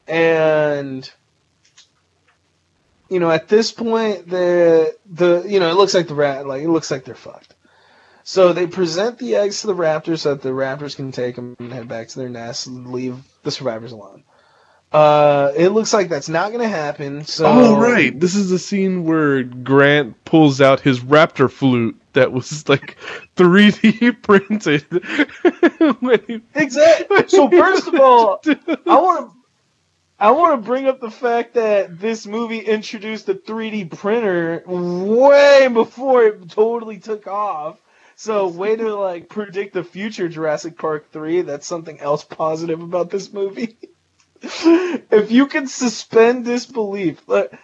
And 0.09 1.11
you 3.11 3.21
know, 3.21 3.31
at 3.31 3.49
this 3.49 3.73
point 3.73 4.29
the 4.29 4.97
the 5.11 5.45
you 5.47 5.61
know, 5.61 5.69
it 5.71 5.75
looks 5.77 5.95
like 5.95 6.09
the 6.09 6.15
rat 6.15 6.47
like 6.47 6.63
it 6.63 6.69
looks 6.71 6.91
like 6.91 7.05
they're 7.05 7.15
fucked. 7.15 7.55
So 8.23 8.53
they 8.53 8.67
present 8.67 9.19
the 9.19 9.37
eggs 9.37 9.63
to 9.63 9.67
the 9.67 9.75
raptors 9.75 10.21
so 10.21 10.35
that 10.35 10.43
the 10.43 10.51
raptors 10.51 10.95
can 10.95 11.11
take 11.11 11.37
them 11.37 11.57
and 11.59 11.73
head 11.73 11.89
back 11.89 12.09
to 12.09 12.19
their 12.19 12.29
nests 12.29 12.67
and 12.67 12.93
leave 12.93 13.17
the 13.43 13.51
survivors 13.51 13.93
alone. 13.93 14.25
Uh, 14.93 15.53
it 15.57 15.69
looks 15.69 15.93
like 15.93 16.09
that's 16.09 16.29
not 16.29 16.51
gonna 16.53 16.69
happen. 16.69 17.25
So 17.25 17.45
Oh 17.47 17.81
right, 17.81 18.19
this 18.19 18.35
is 18.35 18.51
the 18.51 18.59
scene 18.59 19.05
where 19.05 19.43
Grant 19.45 20.25
pulls 20.25 20.61
out 20.61 20.81
his 20.81 21.01
raptor 21.01 21.51
flute 21.51 22.01
that 22.13 22.33
was 22.33 22.69
like 22.69 22.97
3D 23.37 24.21
printed. 24.23 24.85
he- 26.27 26.43
Exactly. 26.55 27.29
So 27.29 27.49
first 27.51 27.87
of 27.87 27.95
all, 28.01 28.41
I 28.47 29.01
want 29.01 29.31
to 29.31 29.37
I 30.21 30.33
want 30.33 30.61
to 30.61 30.69
bring 30.69 30.87
up 30.87 31.01
the 31.01 31.11
fact 31.11 31.55
that 31.55 31.99
this 31.99 32.27
movie 32.27 32.59
introduced 32.59 33.27
a 33.31 33.35
3D 33.35 33.97
printer 33.99 34.63
way 34.67 35.67
before 35.73 36.25
it 36.25 36.51
totally 36.51 36.99
took 36.99 37.27
off. 37.27 37.81
So 38.17 38.49
way 38.49 38.77
to 38.77 38.95
like 38.95 39.31
predict 39.31 39.73
the 39.73 39.83
future 39.83 40.29
Jurassic 40.29 40.77
Park 40.77 41.11
3. 41.11 41.41
That's 41.41 41.67
something 41.67 41.99
else 42.01 42.23
positive 42.23 42.83
about 42.83 43.09
this 43.09 43.33
movie. 43.33 43.79
if 44.43 45.31
you 45.31 45.47
can 45.47 45.67
suspend 45.67 46.45
disbelief, 46.45 47.27
like, 47.27 47.59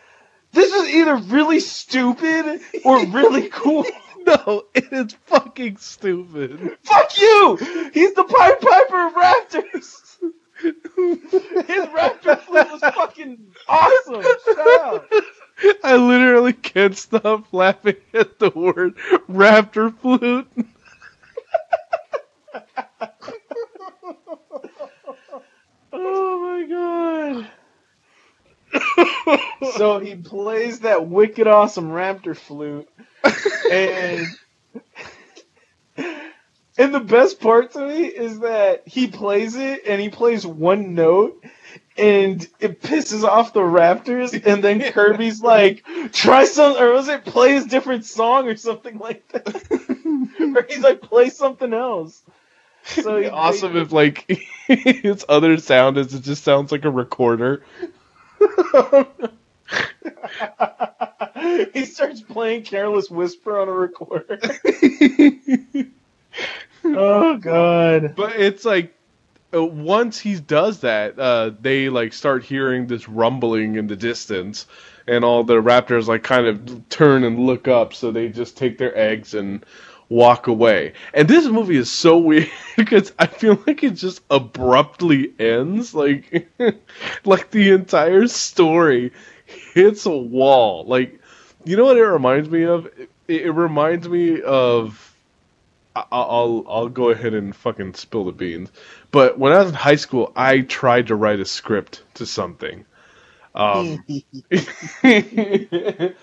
this 0.52 0.72
is 0.72 0.94
either 0.94 1.16
really 1.16 1.60
stupid 1.60 2.62
or 2.86 3.04
really 3.04 3.48
cool. 3.52 3.84
no, 4.26 4.64
it 4.74 4.90
is 4.92 5.14
fucking 5.26 5.76
stupid. 5.76 6.78
Fuck 6.84 7.20
you! 7.20 7.56
He's 7.92 8.14
the 8.14 8.24
Pied 8.24 8.60
Piper 8.62 9.06
of 9.08 9.14
Raptors! 9.14 10.05
His 10.62 11.84
Raptor 11.86 12.40
flute 12.46 12.72
was 12.72 12.80
fucking 12.80 13.38
awesome! 13.68 14.22
Shut 14.22 14.58
up! 14.58 15.10
I 15.84 15.96
literally 15.96 16.52
can't 16.54 16.96
stop 16.96 17.52
laughing 17.52 17.96
at 18.14 18.38
the 18.38 18.50
word 18.50 18.96
raptor 19.28 19.96
flute. 19.98 20.48
Oh 25.92 26.40
my 26.40 27.48
god. 27.48 27.50
so 29.76 29.98
he 29.98 30.16
plays 30.16 30.80
that 30.80 31.06
wicked 31.06 31.46
awesome 31.46 31.88
Raptor 31.90 32.36
flute, 32.36 32.88
and 33.70 34.26
and 36.78 36.94
the 36.94 37.00
best 37.00 37.40
part 37.40 37.72
to 37.72 37.86
me 37.86 38.04
is 38.04 38.40
that 38.40 38.82
he 38.86 39.06
plays 39.06 39.56
it 39.56 39.82
and 39.86 40.00
he 40.00 40.08
plays 40.08 40.46
one 40.46 40.94
note. 40.94 41.42
And 41.98 42.46
it 42.60 42.82
pisses 42.82 43.24
off 43.24 43.54
the 43.54 43.60
Raptors, 43.60 44.34
and 44.46 44.62
then 44.62 44.80
Kirby's 44.92 45.40
like, 45.40 45.82
"Try 46.12 46.44
some," 46.44 46.76
or 46.76 46.92
was 46.92 47.08
it 47.08 47.24
play 47.24 47.56
a 47.56 47.64
different 47.64 48.04
song 48.04 48.48
or 48.48 48.56
something 48.56 48.98
like 48.98 49.26
that? 49.28 49.46
or 50.56 50.66
he's 50.68 50.82
like, 50.82 51.00
"Play 51.00 51.30
something 51.30 51.72
else." 51.72 52.22
So 52.84 53.20
he- 53.20 53.28
awesome 53.28 53.76
if 53.76 53.92
like 53.92 54.26
his 54.68 55.24
other 55.28 55.56
sound 55.56 55.96
is 55.96 56.14
it 56.14 56.22
just 56.22 56.44
sounds 56.44 56.70
like 56.70 56.84
a 56.84 56.90
recorder. 56.90 57.62
he 61.72 61.84
starts 61.86 62.20
playing 62.20 62.62
Careless 62.62 63.10
Whisper 63.10 63.58
on 63.58 63.68
a 63.68 63.72
recorder. 63.72 64.38
Oh 66.94 67.36
god. 67.38 68.14
But 68.16 68.36
it's 68.36 68.64
like 68.64 68.94
uh, 69.54 69.64
once 69.64 70.18
he 70.18 70.36
does 70.38 70.80
that, 70.80 71.18
uh, 71.18 71.52
they 71.60 71.88
like 71.88 72.12
start 72.12 72.44
hearing 72.44 72.86
this 72.86 73.08
rumbling 73.08 73.76
in 73.76 73.86
the 73.86 73.96
distance, 73.96 74.66
and 75.06 75.24
all 75.24 75.44
the 75.44 75.62
raptors 75.62 76.06
like 76.06 76.22
kind 76.22 76.46
of 76.46 76.88
turn 76.88 77.24
and 77.24 77.40
look 77.40 77.68
up, 77.68 77.94
so 77.94 78.10
they 78.10 78.28
just 78.28 78.56
take 78.56 78.78
their 78.78 78.96
eggs 78.96 79.34
and 79.34 79.64
walk 80.08 80.46
away. 80.46 80.92
And 81.14 81.28
this 81.28 81.46
movie 81.46 81.76
is 81.76 81.90
so 81.90 82.18
weird 82.18 82.50
because 82.76 83.12
I 83.18 83.26
feel 83.26 83.62
like 83.66 83.82
it 83.82 83.94
just 83.94 84.22
abruptly 84.30 85.32
ends, 85.38 85.94
like 85.94 86.48
like 87.24 87.50
the 87.50 87.70
entire 87.70 88.26
story 88.26 89.12
hits 89.74 90.06
a 90.06 90.10
wall. 90.16 90.84
Like 90.86 91.20
you 91.64 91.76
know 91.76 91.84
what 91.84 91.96
it 91.96 92.04
reminds 92.04 92.48
me 92.48 92.64
of? 92.64 92.86
It, 92.86 93.10
it 93.28 93.50
reminds 93.50 94.08
me 94.08 94.40
of 94.42 95.05
I'll 96.12 96.64
I'll 96.68 96.88
go 96.88 97.10
ahead 97.10 97.34
and 97.34 97.54
fucking 97.54 97.94
spill 97.94 98.24
the 98.24 98.32
beans. 98.32 98.70
But 99.10 99.38
when 99.38 99.52
I 99.52 99.58
was 99.58 99.68
in 99.68 99.74
high 99.74 99.96
school, 99.96 100.32
I 100.36 100.60
tried 100.60 101.08
to 101.08 101.14
write 101.16 101.40
a 101.40 101.44
script 101.44 102.02
to 102.14 102.26
something. 102.26 102.84
Um, 103.54 104.04
and 105.02 106.14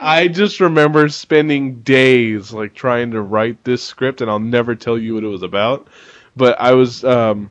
I 0.00 0.28
just 0.28 0.58
remember 0.58 1.08
spending 1.08 1.82
days 1.82 2.52
like 2.52 2.74
trying 2.74 3.12
to 3.12 3.22
write 3.22 3.62
this 3.64 3.84
script, 3.84 4.20
and 4.20 4.28
I'll 4.30 4.40
never 4.40 4.74
tell 4.74 4.98
you 4.98 5.14
what 5.14 5.24
it 5.24 5.28
was 5.28 5.44
about. 5.44 5.86
But 6.34 6.60
I 6.60 6.72
was 6.72 7.04
um, 7.04 7.50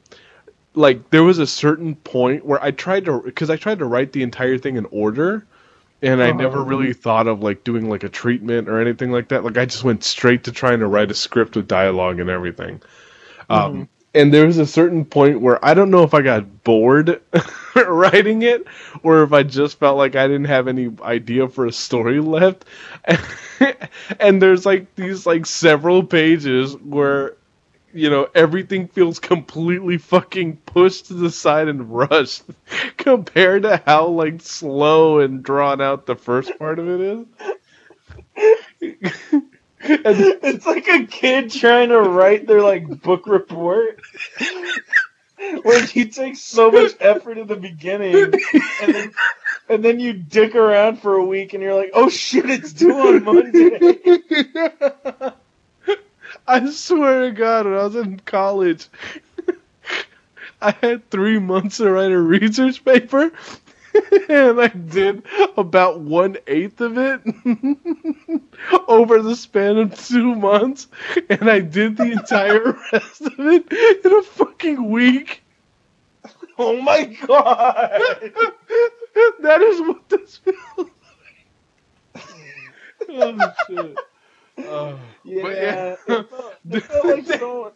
like, 0.74 1.10
there 1.12 1.24
was 1.24 1.40
a 1.40 1.48
certain 1.48 1.96
point 1.96 2.46
where 2.46 2.62
I 2.62 2.72
tried 2.72 3.06
to 3.06 3.22
because 3.22 3.50
I 3.50 3.56
tried 3.56 3.80
to 3.80 3.86
write 3.86 4.12
the 4.12 4.22
entire 4.24 4.58
thing 4.58 4.76
in 4.76 4.86
order, 4.92 5.46
and 6.06 6.24
I 6.24 6.32
Uh-huh. 6.32 6.34
never 6.34 6.64
really 6.64 6.94
thought 6.94 7.28
of 7.28 7.42
like 7.44 7.66
doing 7.66 7.90
like 7.90 8.04
a 8.06 8.10
treatment 8.10 8.70
or 8.70 8.82
anything 8.82 9.12
like 9.12 9.30
that. 9.30 9.44
Like 9.46 9.58
I 9.58 9.66
just 9.66 9.84
went 9.86 10.06
straight 10.06 10.46
to 10.46 10.54
trying 10.54 10.80
to 10.82 10.88
write 10.88 11.12
a 11.12 11.16
script 11.16 11.58
with 11.58 11.68
dialogue 11.68 12.22
and 12.22 12.30
everything. 12.32 12.82
Um, 13.50 13.90
and 14.16 14.34
there 14.34 14.48
was 14.48 14.60
a 14.60 14.68
certain 14.68 15.06
point 15.06 15.42
where 15.42 15.64
I 15.66 15.74
don't 15.76 15.92
know 15.92 16.04
if 16.04 16.14
I 16.16 16.22
got 16.22 16.64
bored 16.64 17.22
writing 17.76 18.44
it 18.44 18.66
or 19.04 19.24
if 19.24 19.34
I 19.34 19.44
just 19.44 19.80
felt 19.80 19.98
like 19.98 20.16
I 20.16 20.28
didn't 20.28 20.46
have 20.46 20.68
any 20.68 20.90
idea 21.04 21.50
for 21.50 21.68
a 21.68 21.74
story 21.74 22.22
left. 22.22 22.66
and 24.20 24.42
there's 24.42 24.66
like 24.66 24.96
these 24.96 25.26
like 25.26 25.46
several 25.46 26.04
pages 26.04 26.76
where 26.78 27.36
you 27.96 28.10
know 28.10 28.28
everything 28.36 28.90
feels 28.90 29.20
completely 29.20 29.98
fucking 29.98 30.58
pushed 30.58 31.06
to 31.08 31.14
the 31.14 31.32
side 31.32 31.70
and 31.70 31.90
rushed 31.90 32.44
compared 32.98 33.64
to 33.64 33.82
how 33.86 34.08
like 34.08 34.42
slow 34.42 35.20
and 35.20 35.44
drawn 35.44 35.80
out 35.82 36.06
the 36.06 36.16
first 36.16 36.60
part 36.60 36.78
of 36.78 36.90
it 36.90 37.02
is. 37.02 37.26
It's 39.88 40.66
like 40.66 40.88
a 40.88 41.06
kid 41.06 41.52
trying 41.52 41.90
to 41.90 42.02
write 42.02 42.48
their 42.48 42.64
like 42.64 43.04
book 43.04 43.28
report. 43.28 44.00
Where 45.62 45.86
you 45.94 46.06
take 46.06 46.38
so 46.38 46.72
much 46.72 46.94
effort 47.00 47.38
in 47.38 47.46
the 47.46 47.56
beginning 47.56 48.16
and 48.16 48.34
then 48.96 49.12
and 49.70 49.86
then 49.86 50.00
you 50.00 50.14
dick 50.14 50.56
around 50.56 51.02
for 51.02 51.14
a 51.16 51.26
week 51.26 51.54
and 51.54 51.62
you're 51.62 51.76
like, 51.76 51.92
oh 51.94 52.10
shit, 52.10 52.50
it's 52.50 52.74
due 52.74 52.98
on 52.98 53.24
Monday. 53.24 54.00
I 56.48 56.70
swear 56.70 57.24
to 57.26 57.32
God, 57.32 57.66
when 57.66 57.76
I 57.76 57.84
was 57.84 57.96
in 57.96 58.20
college, 58.20 58.88
I 60.62 60.72
had 60.82 61.10
three 61.10 61.40
months 61.40 61.78
to 61.78 61.92
write 61.92 62.12
a 62.12 62.20
research 62.20 62.84
paper, 62.86 63.32
and 64.30 64.62
I 64.62 64.68
did 64.68 65.24
about 65.58 66.02
one 66.02 66.38
eighth 66.48 66.82
of 66.82 66.98
it 66.98 67.22
over 68.88 69.22
the 69.22 69.36
span 69.36 69.78
of 69.78 69.98
two 70.08 70.36
months, 70.36 70.88
and 71.30 71.50
I 71.50 71.60
did 71.60 71.98
the 71.98 72.12
entire 72.12 72.78
rest 72.94 73.22
of 73.22 73.34
it 73.40 73.72
in 74.06 74.14
a 74.14 74.24
fucking 74.24 74.90
week. 74.90 75.44
Oh 76.58 76.82
my 76.82 77.06
god. 77.28 78.02
that 79.42 79.62
is 79.62 79.82
what 79.82 80.10
this 80.10 80.38
feels 80.38 80.58
like. 80.78 80.90
oh 83.10 83.54
shit. 83.68 83.98
Oh. 84.58 85.00
Yeah, 85.24 85.48
yeah. 85.48 85.96
It, 86.08 86.30
felt, 86.30 86.56
it 86.70 86.84
felt 86.84 87.06
like 87.06 87.26
someone. 87.26 87.72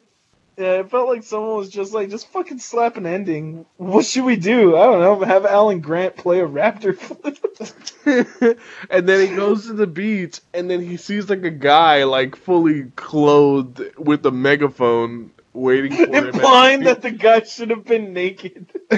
Yeah, 0.57 0.79
it 0.81 0.89
felt 0.91 1.07
like 1.07 1.23
someone 1.23 1.55
was 1.55 1.69
just 1.69 1.93
like, 1.93 2.09
just 2.09 2.27
fucking 2.33 2.59
slap 2.59 2.97
an 2.97 3.05
ending. 3.05 3.65
What 3.77 4.05
should 4.05 4.25
we 4.25 4.35
do? 4.35 4.75
I 4.75 4.83
don't 4.87 4.99
know. 4.99 5.25
Have 5.25 5.45
Alan 5.45 5.79
Grant 5.79 6.17
play 6.17 6.41
a 6.41 6.47
raptor 6.47 6.97
flute. 6.97 8.57
and 8.89 9.07
then 9.07 9.29
he 9.29 9.33
goes 9.33 9.67
to 9.67 9.73
the 9.73 9.87
beach, 9.87 10.41
and 10.53 10.69
then 10.69 10.81
he 10.81 10.97
sees 10.97 11.29
like 11.29 11.43
a 11.43 11.49
guy 11.49 12.03
like 12.03 12.35
fully 12.35 12.91
clothed 12.97 13.81
with 13.97 14.25
a 14.25 14.31
megaphone 14.31 15.31
waiting 15.53 15.95
for 15.95 16.03
him. 16.03 16.27
implying 16.27 16.83
that 16.83 17.01
the 17.01 17.11
guy 17.11 17.41
should 17.43 17.69
have 17.69 17.85
been 17.85 18.13
naked. 18.13 18.67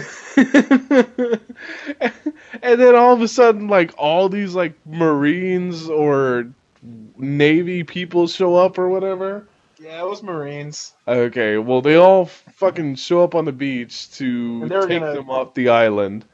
and 2.61 2.81
then 2.81 2.95
all 2.95 3.13
of 3.13 3.21
a 3.21 3.27
sudden, 3.27 3.67
like 3.67 3.93
all 3.97 4.29
these 4.29 4.55
like 4.55 4.73
Marines 4.85 5.87
or 5.87 6.51
Navy 6.83 7.83
people 7.83 8.27
show 8.27 8.55
up 8.55 8.77
or 8.77 8.89
whatever. 8.89 9.47
Yeah, 9.79 10.01
it 10.01 10.07
was 10.07 10.21
Marines. 10.23 10.93
Okay, 11.07 11.57
well 11.57 11.81
they 11.81 11.95
all 11.95 12.25
fucking 12.25 12.95
show 12.95 13.23
up 13.23 13.33
on 13.35 13.45
the 13.45 13.51
beach 13.51 14.11
to 14.17 14.61
take 14.61 14.69
gonna- 14.69 15.13
them 15.13 15.29
off 15.29 15.53
the 15.53 15.69
island. 15.69 16.25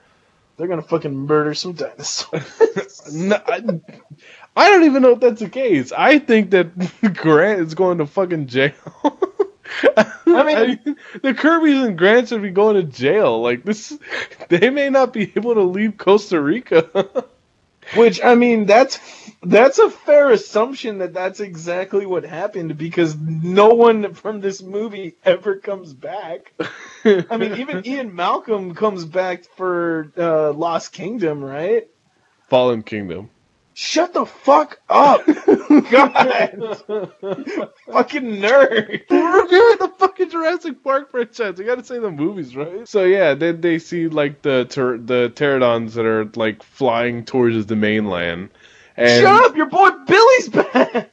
They're 0.57 0.67
gonna 0.67 0.81
fucking 0.81 1.15
murder 1.15 1.53
some 1.53 1.73
dinosaurs. 1.73 2.43
No, 3.13 3.39
I, 3.47 3.61
I 4.57 4.69
don't 4.69 4.83
even 4.83 5.01
know 5.01 5.11
if 5.11 5.21
that's 5.21 5.39
the 5.39 5.49
case. 5.49 5.93
I 5.93 6.19
think 6.19 6.51
that 6.51 6.77
Grant 7.15 7.61
is 7.61 7.73
going 7.73 7.99
to 7.99 8.05
fucking 8.05 8.47
jail. 8.47 8.73
I 9.97 10.43
mean- 10.83 10.97
the 11.21 11.33
Kirby's 11.33 11.83
and 11.85 11.97
Grant 11.97 12.27
should 12.29 12.41
be 12.41 12.49
going 12.51 12.75
to 12.75 12.83
jail. 12.83 13.41
Like 13.41 13.63
this, 13.63 13.97
they 14.49 14.69
may 14.69 14.89
not 14.89 15.13
be 15.13 15.31
able 15.37 15.53
to 15.53 15.61
leave 15.63 15.97
Costa 15.97 16.41
Rica. 16.41 17.23
Which 17.95 18.23
I 18.23 18.35
mean, 18.35 18.65
that's 18.65 18.99
That's 19.43 19.79
a 19.79 19.89
fair 19.89 20.31
assumption 20.31 20.97
that 20.99 21.13
that's 21.13 21.39
exactly 21.39 22.05
what 22.05 22.25
happened 22.25 22.77
because 22.77 23.15
no 23.17 23.69
one 23.69 24.13
from 24.15 24.41
this 24.41 24.61
movie 24.61 25.15
ever 25.23 25.57
comes 25.57 25.93
back. 25.93 26.53
I 27.05 27.37
mean, 27.37 27.53
even 27.55 27.81
Ian 27.87 28.15
Malcolm 28.15 28.75
comes 28.75 29.05
back 29.05 29.45
for 29.55 30.11
uh, 30.17 30.51
Lost 30.53 30.91
Kingdom, 30.91 31.43
right? 31.43 31.87
Fallen 32.49 32.83
Kingdom. 32.83 33.29
Shut 33.79 34.11
the 34.11 34.25
fuck 34.25 34.79
up! 34.89 35.23
God! 35.91 36.81
fucking 37.85 38.23
nerd! 38.41 39.03
We're 39.07 39.47
doing 39.47 39.77
the 39.77 39.93
fucking 39.99 40.31
Jurassic 40.31 40.83
Park 40.83 41.11
franchise. 41.11 41.59
I 41.59 41.63
gotta 41.63 41.83
say 41.83 41.99
the 41.99 42.09
movies, 42.09 42.55
right? 42.55 42.87
So 42.87 43.03
yeah, 43.03 43.35
then 43.35 43.61
they 43.61 43.77
see 43.77 44.07
like 44.07 44.41
the 44.41 44.65
ter- 44.65 44.97
the 44.97 45.29
pterodons 45.35 45.93
that 45.93 46.07
are 46.07 46.25
like 46.35 46.63
flying 46.63 47.23
towards 47.23 47.67
the 47.67 47.75
mainland. 47.75 48.49
And 48.95 49.21
Shut 49.21 49.45
up! 49.45 49.55
Your 49.55 49.67
boy 49.67 49.89
Billy's 50.07 50.49
back! 50.49 51.11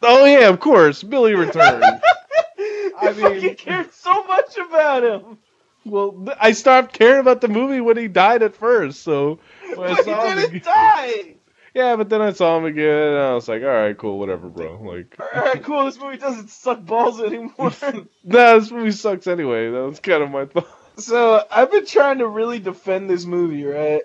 oh 0.00 0.24
yeah, 0.24 0.48
of 0.48 0.60
course, 0.60 1.02
Billy 1.02 1.34
returned. 1.34 1.84
I 2.98 3.12
mean- 3.12 3.16
fucking 3.16 3.54
cared 3.56 3.92
so 3.92 4.24
much 4.24 4.56
about 4.56 5.04
him! 5.04 5.36
well, 5.84 6.26
I 6.40 6.52
stopped 6.52 6.94
caring 6.94 7.20
about 7.20 7.42
the 7.42 7.48
movie 7.48 7.82
when 7.82 7.98
he 7.98 8.08
died 8.08 8.42
at 8.42 8.54
first. 8.56 9.02
So 9.02 9.40
when 9.74 9.90
I 9.90 9.94
But 9.94 9.96
he 9.98 10.02
saw 10.04 10.24
him 10.26 10.36
didn't 10.38 10.50
again- 10.56 10.62
die! 10.64 11.34
Yeah, 11.78 11.94
but 11.94 12.08
then 12.08 12.20
I 12.20 12.32
saw 12.32 12.58
him 12.58 12.64
again, 12.64 13.08
and 13.08 13.18
I 13.18 13.34
was 13.34 13.46
like, 13.46 13.62
all 13.62 13.68
right, 13.68 13.96
cool, 13.96 14.18
whatever, 14.18 14.48
bro. 14.48 14.82
Like, 14.82 15.16
Alright, 15.20 15.62
cool, 15.62 15.84
this 15.84 15.96
movie 15.96 16.16
doesn't 16.16 16.50
suck 16.50 16.84
balls 16.84 17.20
anymore. 17.20 17.70
nah, 18.24 18.58
this 18.58 18.72
movie 18.72 18.90
sucks 18.90 19.28
anyway. 19.28 19.70
That 19.70 19.86
was 19.86 20.00
kind 20.00 20.24
of 20.24 20.30
my 20.32 20.46
thought. 20.46 20.66
So 20.96 21.44
I've 21.48 21.70
been 21.70 21.86
trying 21.86 22.18
to 22.18 22.26
really 22.26 22.58
defend 22.58 23.08
this 23.08 23.24
movie, 23.24 23.64
right? 23.64 24.02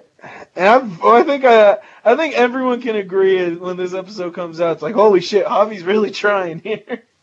And 0.56 0.68
I've, 0.68 1.04
I 1.04 1.24
think 1.24 1.45
I, 1.45 1.80
I 2.06 2.16
think 2.16 2.36
everyone 2.36 2.80
can 2.80 2.95
agree 2.95 3.56
when 3.56 3.76
this 3.76 3.95
episode 3.95 4.36
comes 4.36 4.62
out. 4.62 4.74
It's 4.74 4.84
like, 4.84 4.94
holy 4.94 5.22
shit, 5.22 5.48
Javi's 5.48 5.82
really 5.84 6.12
trying 6.12 6.60
here. 6.60 7.04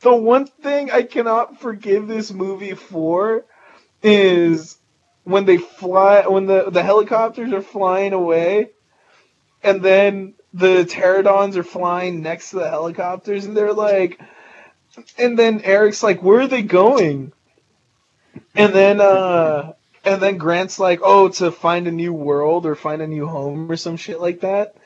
The 0.00 0.16
one 0.16 0.46
thing 0.46 0.90
I 0.90 1.02
cannot 1.02 1.60
forgive 1.60 2.08
this 2.08 2.32
movie 2.32 2.72
for 2.72 3.44
is 4.02 4.78
when 5.24 5.44
they 5.44 5.58
fly, 5.58 6.26
when 6.26 6.46
the 6.46 6.70
the 6.70 6.82
helicopters 6.82 7.52
are 7.52 7.60
flying 7.60 8.14
away, 8.14 8.70
and 9.62 9.82
then 9.82 10.34
the 10.52 10.84
pterodons 10.84 11.56
are 11.56 11.62
flying 11.62 12.22
next 12.22 12.50
to 12.50 12.56
the 12.56 12.68
helicopters, 12.68 13.44
and 13.44 13.56
they're 13.56 13.72
like, 13.72 14.20
and 15.18 15.38
then 15.38 15.60
Eric's 15.62 16.02
like, 16.02 16.22
where 16.22 16.40
are 16.40 16.48
they 16.48 16.62
going? 16.62 17.32
And 18.54 18.74
then 18.74 19.00
uh 19.00 19.72
and 20.04 20.20
then 20.20 20.38
Grant's 20.38 20.78
like, 20.78 21.00
"Oh, 21.02 21.28
to 21.28 21.50
find 21.50 21.86
a 21.86 21.92
new 21.92 22.12
world 22.12 22.66
or 22.66 22.74
find 22.74 23.02
a 23.02 23.06
new 23.06 23.26
home 23.26 23.70
or 23.70 23.76
some 23.76 23.96
shit 23.96 24.20
like 24.20 24.40
that." 24.40 24.76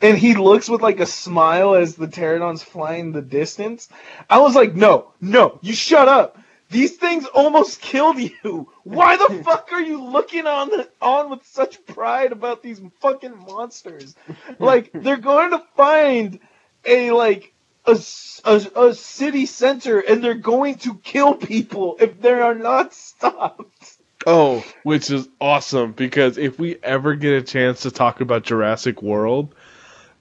And 0.00 0.16
he 0.16 0.34
looks 0.34 0.68
with 0.68 0.82
like 0.82 1.00
a 1.00 1.06
smile 1.06 1.74
as 1.74 1.94
the 1.94 2.08
pterodons 2.08 2.62
fly 2.62 2.94
in 2.94 3.12
the 3.12 3.22
distance. 3.22 3.88
I 4.28 4.38
was 4.38 4.54
like, 4.54 4.74
"No, 4.74 5.12
no, 5.20 5.58
you 5.62 5.74
shut 5.74 6.08
up. 6.08 6.38
These 6.70 6.96
things 6.96 7.26
almost 7.26 7.80
killed 7.80 8.18
you. 8.18 8.68
Why 8.82 9.16
the 9.16 9.42
fuck 9.44 9.68
are 9.72 9.80
you 9.80 10.02
looking 10.02 10.46
on 10.46 10.70
the, 10.70 10.88
on 11.00 11.30
with 11.30 11.44
such 11.46 11.84
pride 11.86 12.32
about 12.32 12.62
these 12.62 12.80
fucking 13.00 13.38
monsters? 13.46 14.14
Like 14.58 14.90
they're 14.94 15.16
going 15.16 15.52
to 15.52 15.62
find 15.76 16.40
a 16.84 17.12
like 17.12 17.52
a 17.84 17.98
a 18.44 18.94
city 18.94 19.46
center 19.46 20.00
and 20.00 20.22
they're 20.22 20.34
going 20.34 20.76
to 20.76 20.96
kill 20.96 21.34
people 21.34 21.96
if 22.00 22.20
they 22.20 22.32
are 22.32 22.54
not 22.54 22.92
stopped. 22.94 23.96
Oh, 24.26 24.64
which 24.82 25.10
is 25.10 25.28
awesome 25.40 25.92
because 25.92 26.36
if 26.36 26.58
we 26.58 26.78
ever 26.82 27.14
get 27.14 27.34
a 27.34 27.42
chance 27.42 27.82
to 27.82 27.92
talk 27.92 28.20
about 28.20 28.42
Jurassic 28.42 29.02
World, 29.02 29.54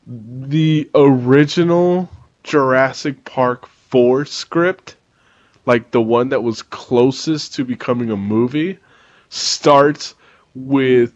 the 0.06 0.92
original 0.94 2.10
Jurassic 2.44 3.26
Park 3.26 3.66
4 3.66 4.26
script, 4.26 4.96
like 5.66 5.92
the 5.92 6.02
one 6.02 6.30
that 6.30 6.44
was 6.44 6.62
closest 6.62 7.56
to 7.56 7.66
becoming 7.66 8.12
a 8.12 8.18
movie, 8.18 8.80
starts 9.30 10.16
with 10.54 11.14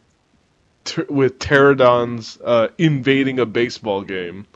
ter- 0.84 1.06
with 1.10 1.40
pterodons 1.40 2.40
uh, 2.44 2.70
invading 2.78 3.40
a 3.40 3.46
baseball 3.46 4.02
game. 4.02 4.48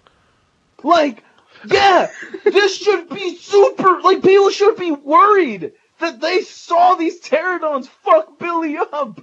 Like, 0.84 1.24
yeah, 1.66 2.12
this 2.44 2.78
should 2.78 3.10
be 3.10 3.36
super. 3.38 4.02
Like, 4.02 4.22
people 4.22 4.50
should 4.50 4.78
be 4.78 4.92
worried 4.92 5.72
that 6.00 6.20
they 6.20 6.42
saw 6.42 6.96
these 6.96 7.22
pterodons 7.22 7.88
fuck 7.88 8.38
Billy 8.40 8.78
up, 8.78 9.22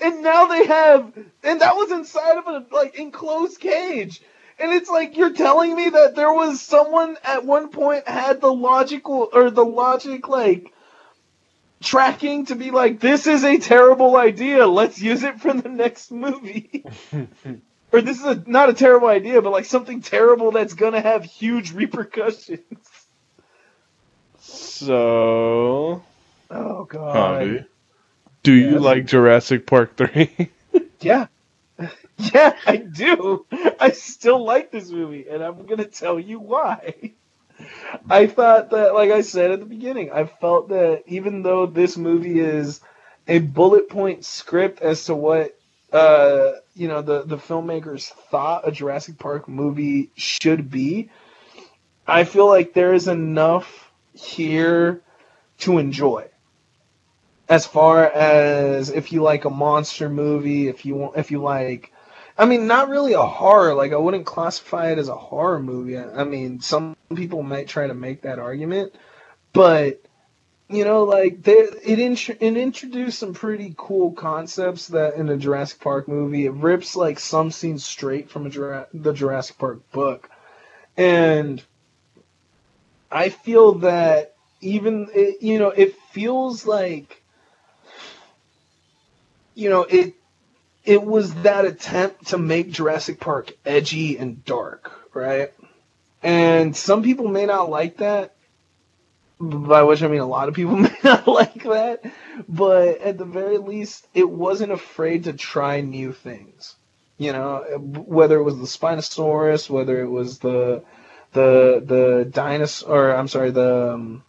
and 0.00 0.22
now 0.22 0.46
they 0.46 0.66
have, 0.66 1.12
and 1.42 1.60
that 1.60 1.74
was 1.74 1.90
inside 1.90 2.38
of 2.38 2.46
a 2.46 2.66
like 2.72 2.94
enclosed 2.96 3.58
cage. 3.58 4.22
And 4.58 4.72
it's 4.72 4.90
like 4.90 5.16
you're 5.16 5.32
telling 5.32 5.74
me 5.74 5.90
that 5.90 6.14
there 6.14 6.32
was 6.32 6.60
someone 6.60 7.16
at 7.24 7.44
one 7.44 7.70
point 7.70 8.06
had 8.08 8.40
the 8.40 8.52
logical 8.52 9.28
or 9.32 9.50
the 9.50 9.64
logic 9.64 10.28
like 10.28 10.72
tracking 11.82 12.46
to 12.46 12.54
be 12.54 12.70
like 12.70 13.00
this 13.00 13.26
is 13.26 13.44
a 13.44 13.58
terrible 13.58 14.16
idea. 14.16 14.66
Let's 14.66 15.00
use 15.00 15.22
it 15.22 15.40
for 15.40 15.52
the 15.52 15.68
next 15.68 16.10
movie. 16.10 16.84
or 17.92 18.00
this 18.00 18.18
is 18.18 18.24
a, 18.24 18.42
not 18.46 18.70
a 18.70 18.74
terrible 18.74 19.08
idea, 19.08 19.42
but 19.42 19.52
like 19.52 19.64
something 19.64 20.00
terrible 20.00 20.52
that's 20.52 20.74
gonna 20.74 21.00
have 21.00 21.24
huge 21.24 21.72
repercussions. 21.72 22.88
So, 24.38 26.02
Oh 26.50 26.84
god. 26.84 27.66
Do 28.42 28.52
you 28.52 28.78
like 28.78 29.06
Jurassic 29.06 29.66
Park 29.66 29.96
3? 29.96 30.50
Yeah. 31.00 31.26
Yeah, 32.34 32.56
I 32.66 32.76
do. 32.76 33.46
I 33.80 33.90
still 33.90 34.44
like 34.44 34.70
this 34.70 34.90
movie, 34.90 35.26
and 35.28 35.42
I'm 35.42 35.66
gonna 35.66 35.86
tell 35.86 36.18
you 36.20 36.38
why. 36.40 37.14
I 38.10 38.26
thought 38.26 38.70
that, 38.70 38.94
like 38.94 39.10
I 39.10 39.22
said 39.22 39.50
at 39.50 39.60
the 39.60 39.66
beginning, 39.66 40.10
I 40.12 40.24
felt 40.26 40.68
that 40.70 41.02
even 41.06 41.42
though 41.42 41.66
this 41.66 41.96
movie 41.96 42.40
is 42.40 42.80
a 43.28 43.38
bullet 43.40 43.88
point 43.88 44.24
script 44.24 44.80
as 44.82 45.04
to 45.06 45.14
what 45.14 45.52
uh, 45.92 46.52
you 46.74 46.88
know 46.88 47.02
the 47.02 47.22
the 47.24 47.36
filmmakers 47.38 48.08
thought 48.30 48.66
a 48.68 48.72
Jurassic 48.72 49.18
Park 49.18 49.48
movie 49.48 50.10
should 50.16 50.70
be, 50.70 51.10
I 52.06 52.24
feel 52.24 52.46
like 52.48 52.74
there 52.74 52.94
is 52.94 53.08
enough 53.08 53.92
here 54.14 55.02
to 55.60 55.78
enjoy. 55.78 56.28
As 57.48 57.66
far 57.66 58.04
as 58.06 58.90
if 58.90 59.12
you 59.12 59.22
like 59.22 59.44
a 59.44 59.50
monster 59.50 60.08
movie, 60.08 60.68
if 60.68 60.84
you 60.86 60.94
want, 60.96 61.16
if 61.16 61.30
you 61.30 61.40
like, 61.42 61.91
I 62.36 62.46
mean, 62.46 62.66
not 62.66 62.88
really 62.88 63.12
a 63.12 63.22
horror. 63.22 63.74
Like 63.74 63.92
I 63.92 63.96
wouldn't 63.96 64.26
classify 64.26 64.90
it 64.90 64.98
as 64.98 65.08
a 65.08 65.14
horror 65.14 65.60
movie. 65.60 65.98
I 65.98 66.24
mean, 66.24 66.60
some 66.60 66.96
people 67.14 67.42
might 67.42 67.68
try 67.68 67.86
to 67.86 67.94
make 67.94 68.22
that 68.22 68.38
argument, 68.38 68.94
but 69.52 70.00
you 70.68 70.84
know, 70.84 71.04
like 71.04 71.46
it 71.46 71.98
int- 71.98 72.30
it 72.40 72.56
introduced 72.56 73.18
some 73.18 73.34
pretty 73.34 73.74
cool 73.76 74.12
concepts 74.12 74.88
that 74.88 75.14
in 75.14 75.28
a 75.28 75.36
Jurassic 75.36 75.80
Park 75.80 76.08
movie. 76.08 76.46
It 76.46 76.52
rips 76.52 76.96
like 76.96 77.18
some 77.18 77.50
scenes 77.50 77.84
straight 77.84 78.30
from 78.30 78.50
Jura- 78.50 78.88
the 78.94 79.12
Jurassic 79.12 79.58
Park 79.58 79.90
book, 79.92 80.30
and 80.96 81.62
I 83.10 83.28
feel 83.28 83.74
that 83.80 84.34
even 84.62 85.08
it, 85.14 85.42
you 85.42 85.58
know 85.58 85.68
it 85.68 85.94
feels 86.12 86.64
like 86.66 87.22
you 89.54 89.68
know 89.68 89.82
it 89.82 90.14
it 90.84 91.02
was 91.02 91.34
that 91.42 91.64
attempt 91.64 92.28
to 92.28 92.38
make 92.38 92.70
Jurassic 92.72 93.20
Park 93.20 93.52
edgy 93.64 94.18
and 94.18 94.44
dark, 94.44 94.92
right? 95.14 95.52
And 96.22 96.76
some 96.76 97.02
people 97.02 97.28
may 97.28 97.46
not 97.46 97.70
like 97.70 97.98
that, 97.98 98.34
by 99.40 99.82
which 99.84 100.02
I 100.02 100.08
mean 100.08 100.20
a 100.20 100.26
lot 100.26 100.48
of 100.48 100.54
people 100.54 100.76
may 100.78 100.96
not 101.04 101.28
like 101.28 101.64
that, 101.64 102.04
but 102.48 103.00
at 103.00 103.18
the 103.18 103.24
very 103.24 103.58
least, 103.58 104.06
it 104.14 104.28
wasn't 104.28 104.72
afraid 104.72 105.24
to 105.24 105.32
try 105.32 105.80
new 105.80 106.12
things. 106.12 106.76
You 107.18 107.32
know, 107.32 107.58
whether 107.78 108.38
it 108.38 108.44
was 108.44 108.58
the 108.58 108.66
Spinosaurus, 108.66 109.70
whether 109.70 110.00
it 110.02 110.08
was 110.10 110.40
the 110.40 110.82
the 111.32 111.82
the 111.84 112.28
dinosaur, 112.30 113.10
or 113.10 113.16
I'm 113.16 113.28
sorry, 113.28 113.50
the 113.52 113.92
um, 113.94 114.24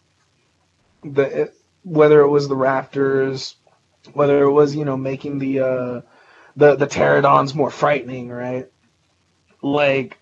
the 1.02 1.52
whether 1.84 2.20
it 2.20 2.28
was 2.28 2.48
the 2.48 2.56
raptors, 2.56 3.54
whether 4.12 4.44
it 4.44 4.52
was 4.52 4.76
you 4.76 4.84
know 4.84 4.96
making 4.96 5.38
the 5.38 5.60
uh, 5.60 6.00
the 6.56 6.76
the 6.76 6.86
pterodons 6.86 7.54
more 7.54 7.70
frightening, 7.70 8.28
right? 8.28 8.70
Like, 9.62 10.18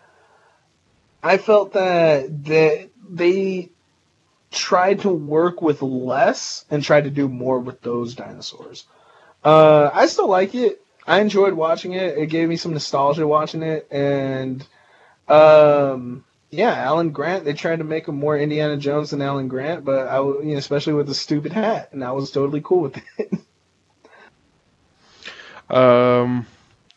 I 1.22 1.38
felt 1.38 1.72
that 1.74 2.44
that 2.44 2.90
they 3.08 3.70
tried 4.50 5.00
to 5.00 5.08
work 5.08 5.62
with 5.62 5.82
less 5.82 6.64
and 6.70 6.82
tried 6.82 7.04
to 7.04 7.10
do 7.10 7.28
more 7.28 7.58
with 7.58 7.80
those 7.80 8.14
dinosaurs. 8.14 8.84
Uh, 9.44 9.90
I 9.92 10.06
still 10.06 10.28
like 10.28 10.54
it. 10.54 10.80
I 11.06 11.20
enjoyed 11.20 11.54
watching 11.54 11.94
it. 11.94 12.16
It 12.16 12.26
gave 12.26 12.48
me 12.48 12.56
some 12.56 12.72
nostalgia 12.72 13.26
watching 13.26 13.62
it, 13.62 13.88
and 13.90 14.64
um, 15.26 16.24
yeah, 16.50 16.74
Alan 16.74 17.10
Grant. 17.10 17.44
They 17.44 17.54
tried 17.54 17.78
to 17.78 17.84
make 17.84 18.06
him 18.06 18.16
more 18.16 18.38
Indiana 18.38 18.76
Jones 18.76 19.10
than 19.10 19.22
Alan 19.22 19.48
Grant, 19.48 19.84
but 19.84 20.06
I, 20.06 20.18
you 20.20 20.42
know, 20.44 20.58
especially 20.58 20.92
with 20.92 21.08
the 21.08 21.14
stupid 21.14 21.52
hat, 21.52 21.88
and 21.92 22.04
I 22.04 22.12
was 22.12 22.30
totally 22.30 22.60
cool 22.62 22.82
with 22.82 23.02
it. 23.18 23.32
Um, 25.72 26.46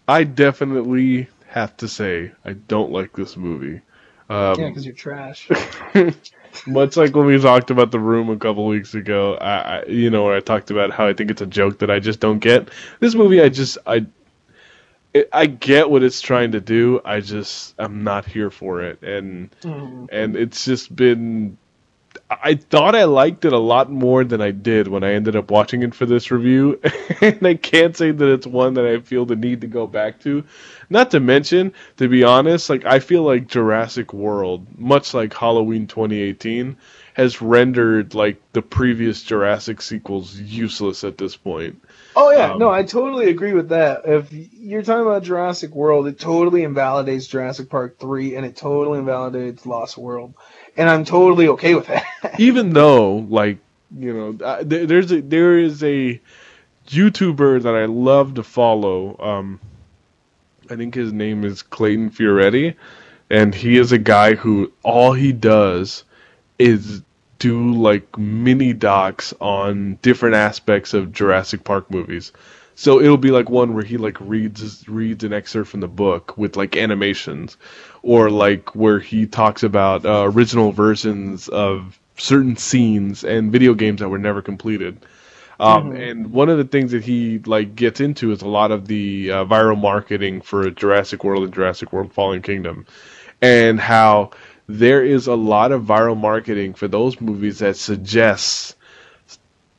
I 0.08 0.24
definitely 0.26 1.30
have 1.48 1.78
to 1.78 1.88
say 1.90 2.34
I 2.46 2.54
don't 2.54 2.92
like 2.92 3.14
this 3.14 3.38
movie. 3.38 3.82
Um, 4.30 4.60
yeah, 4.60 4.68
because 4.70 4.86
you're 4.86 4.96
trash. 4.96 5.48
much 6.66 6.98
like 6.98 7.16
when 7.16 7.26
we 7.28 7.40
talked 7.40 7.72
about 7.72 7.92
the 7.92 8.00
room 8.00 8.30
a 8.30 8.38
couple 8.38 8.66
weeks 8.68 8.96
ago, 8.96 9.36
I, 9.36 9.80
I 9.80 9.86
you 9.86 10.10
know, 10.12 10.26
where 10.26 10.36
I 10.36 10.42
talked 10.42 10.72
about 10.72 10.92
how 10.92 11.08
I 11.08 11.14
think 11.14 11.32
it's 11.32 11.42
a 11.42 11.48
joke 11.48 11.80
that 11.80 11.92
I 11.92 12.00
just 12.00 12.20
don't 12.20 12.40
get. 12.40 12.70
This 13.00 13.16
movie, 13.16 13.42
I 13.42 13.50
just 13.50 13.78
I 13.88 14.08
it, 15.14 15.30
I 15.34 15.48
get 15.48 15.90
what 15.90 16.04
it's 16.04 16.22
trying 16.22 16.52
to 16.54 16.62
do. 16.62 17.02
I 17.06 17.22
just 17.22 17.76
I'm 17.80 18.04
not 18.04 18.26
here 18.26 18.52
for 18.52 18.84
it, 18.84 19.02
and 19.04 19.56
Mhm. 19.64 20.10
and 20.12 20.36
it's 20.36 20.66
just 20.66 20.96
been. 20.96 21.58
I 22.30 22.56
thought 22.56 22.96
I 22.96 23.04
liked 23.04 23.46
it 23.46 23.54
a 23.54 23.60
lot 23.60 23.92
more 23.92 24.24
than 24.24 24.42
I 24.42 24.50
did 24.50 24.88
when 24.88 25.04
I 25.04 25.14
ended 25.14 25.36
up 25.36 25.52
watching 25.52 25.84
it 25.84 25.94
for 25.94 26.08
this 26.08 26.32
review, 26.32 26.80
and 27.22 27.46
I 27.46 27.54
can't 27.54 27.96
say 27.96 28.12
that 28.12 28.34
it's 28.34 28.48
one 28.48 28.74
that 28.76 28.86
I 28.86 29.00
feel 29.00 29.26
the 29.26 29.36
need 29.36 29.62
to 29.62 29.68
go 29.68 29.86
back 29.86 30.20
to. 30.22 30.44
Not 30.90 31.12
to 31.12 31.20
mention, 31.20 31.74
to 31.98 32.08
be 32.08 32.24
honest, 32.24 32.70
like 32.70 32.84
I 32.86 33.00
feel 33.00 33.22
like 33.24 33.48
Jurassic 33.48 34.12
World, 34.12 34.68
much 34.78 35.14
like 35.14 35.34
Halloween 35.36 35.86
2018, 35.86 36.78
has 37.14 37.42
rendered 37.44 38.16
like 38.16 38.42
the 38.54 38.62
previous 38.64 39.22
Jurassic 39.22 39.82
sequels 39.82 40.36
useless 40.36 41.04
at 41.04 41.20
this 41.20 41.36
point. 41.36 41.84
Oh 42.18 42.32
yeah, 42.32 42.54
Um, 42.54 42.58
no, 42.58 42.70
I 42.70 42.84
totally 42.84 43.30
agree 43.30 43.54
with 43.54 43.70
that. 43.70 44.04
If 44.06 44.30
you're 44.32 44.84
talking 44.84 45.06
about 45.06 45.24
Jurassic 45.24 45.76
World, 45.76 46.08
it 46.08 46.18
totally 46.20 46.64
invalidates 46.64 47.28
Jurassic 47.28 47.70
Park 47.70 48.00
three, 48.00 48.36
and 48.36 48.46
it 48.46 48.56
totally 48.56 49.00
invalidates 49.00 49.66
Lost 49.66 49.98
World, 49.98 50.34
and 50.78 50.90
I'm 50.90 51.06
totally 51.06 51.48
okay 51.50 51.76
with 51.76 51.88
that. 51.88 52.06
even 52.40 52.72
though 52.72 53.26
like 53.30 53.58
you 53.98 54.14
know 54.14 54.64
there, 54.64 54.86
there's 54.86 55.12
a 55.12 55.22
there 55.22 55.58
is 55.58 55.84
a 55.84 56.20
YouTuber 56.90 57.64
that 57.64 57.76
I 57.76 57.86
love 57.86 58.36
to 58.36 58.44
follow. 58.44 59.18
Um, 59.20 59.60
I 60.70 60.76
think 60.76 60.96
his 60.96 61.14
name 61.14 61.44
is 61.44 61.62
Clayton 61.62 62.12
Fioretti, 62.12 62.76
and 63.30 63.54
he 63.54 63.78
is 63.78 63.92
a 63.92 63.98
guy 63.98 64.36
who 64.36 64.72
all 64.84 65.14
he 65.14 65.32
does 65.32 66.04
is 66.58 67.02
do 67.40 67.74
like 67.74 68.18
mini 68.18 68.74
docs 68.74 69.34
on 69.40 70.00
different 70.02 70.36
aspects 70.36 70.94
of 70.94 71.12
Jurassic 71.12 71.64
Park 71.64 71.92
movies. 71.92 72.32
So 72.76 73.00
it'll 73.00 73.18
be 73.18 73.32
like 73.32 73.50
one 73.50 73.74
where 73.74 73.84
he 73.84 73.98
like 73.98 74.18
reads 74.20 74.88
reads 74.88 75.24
an 75.24 75.32
excerpt 75.32 75.70
from 75.70 75.80
the 75.80 75.88
book 75.88 76.38
with 76.38 76.58
like 76.58 76.76
animations, 76.76 77.58
or 78.06 78.30
like 78.30 78.76
where 78.76 79.00
he 79.00 79.28
talks 79.28 79.64
about 79.64 80.06
uh, 80.06 80.24
original 80.26 80.72
versions 80.72 81.50
of 81.50 82.00
certain 82.18 82.56
scenes 82.58 83.24
and 83.26 83.52
video 83.52 83.74
games 83.74 84.02
that 84.02 84.10
were 84.10 84.20
never 84.20 84.44
completed. 84.44 85.06
Um, 85.60 85.94
Mhm. 85.94 86.12
And 86.12 86.32
one 86.34 86.50
of 86.50 86.58
the 86.58 86.66
things 86.66 86.92
that 86.92 87.04
he 87.04 87.40
like 87.46 87.76
gets 87.76 88.02
into 88.02 88.32
is 88.32 88.42
a 88.44 88.48
lot 88.48 88.72
of 88.72 88.88
the 88.88 89.32
uh, 89.32 89.46
viral 89.46 89.80
marketing 89.80 90.42
for 90.42 90.70
Jurassic 90.72 91.24
World 91.24 91.46
and 91.46 91.54
Jurassic 91.54 91.94
World 91.94 92.14
Fallen 92.14 92.42
Kingdom, 92.42 92.86
and 93.42 93.80
how 93.80 94.32
there 94.68 95.04
is 95.04 95.28
a 95.28 95.36
lot 95.36 95.72
of 95.72 95.84
viral 95.84 96.18
marketing 96.18 96.76
for 96.76 96.88
those 96.88 97.22
movies 97.22 97.60
that 97.60 97.78
suggests 97.78 98.76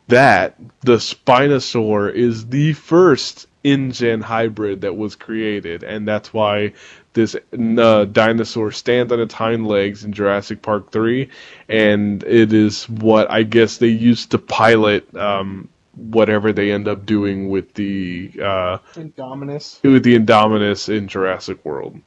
that 0.09 0.57
the 0.83 0.97
Spinosaur 0.99 2.13
is 2.13 2.47
the 2.49 2.73
first 2.75 3.47
InGen 3.65 4.21
hybrid 4.23 4.83
that 4.83 4.97
was 4.97 5.17
created, 5.17 5.83
and 5.83 6.07
that's 6.07 6.33
why 6.33 6.73
this 7.17 7.37
uh, 7.37 8.05
dinosaur 8.07 8.71
stands 8.73 9.13
on 9.13 9.21
its 9.21 9.35
hind 9.35 9.67
legs 9.67 10.05
in 10.05 10.13
Jurassic 10.13 10.63
Park 10.63 10.93
3, 10.93 11.29
and 11.69 12.23
it 12.25 12.53
is 12.53 12.89
what 12.89 13.31
I 13.33 13.43
guess 13.43 13.79
they 13.79 13.89
used 13.89 14.31
to 14.33 14.39
pilot 14.39 15.17
um, 15.17 15.69
whatever 15.97 16.53
they 16.53 16.71
end 16.73 16.89
up 16.89 17.07
doing 17.07 17.49
with 17.49 17.75
the 17.75 18.33
uh, 18.41 18.79
Indominus. 18.95 19.83
with 19.83 20.05
the 20.05 20.19
Indominus 20.19 20.89
in 20.89 21.09
Jurassic 21.09 21.65
World. 21.65 21.99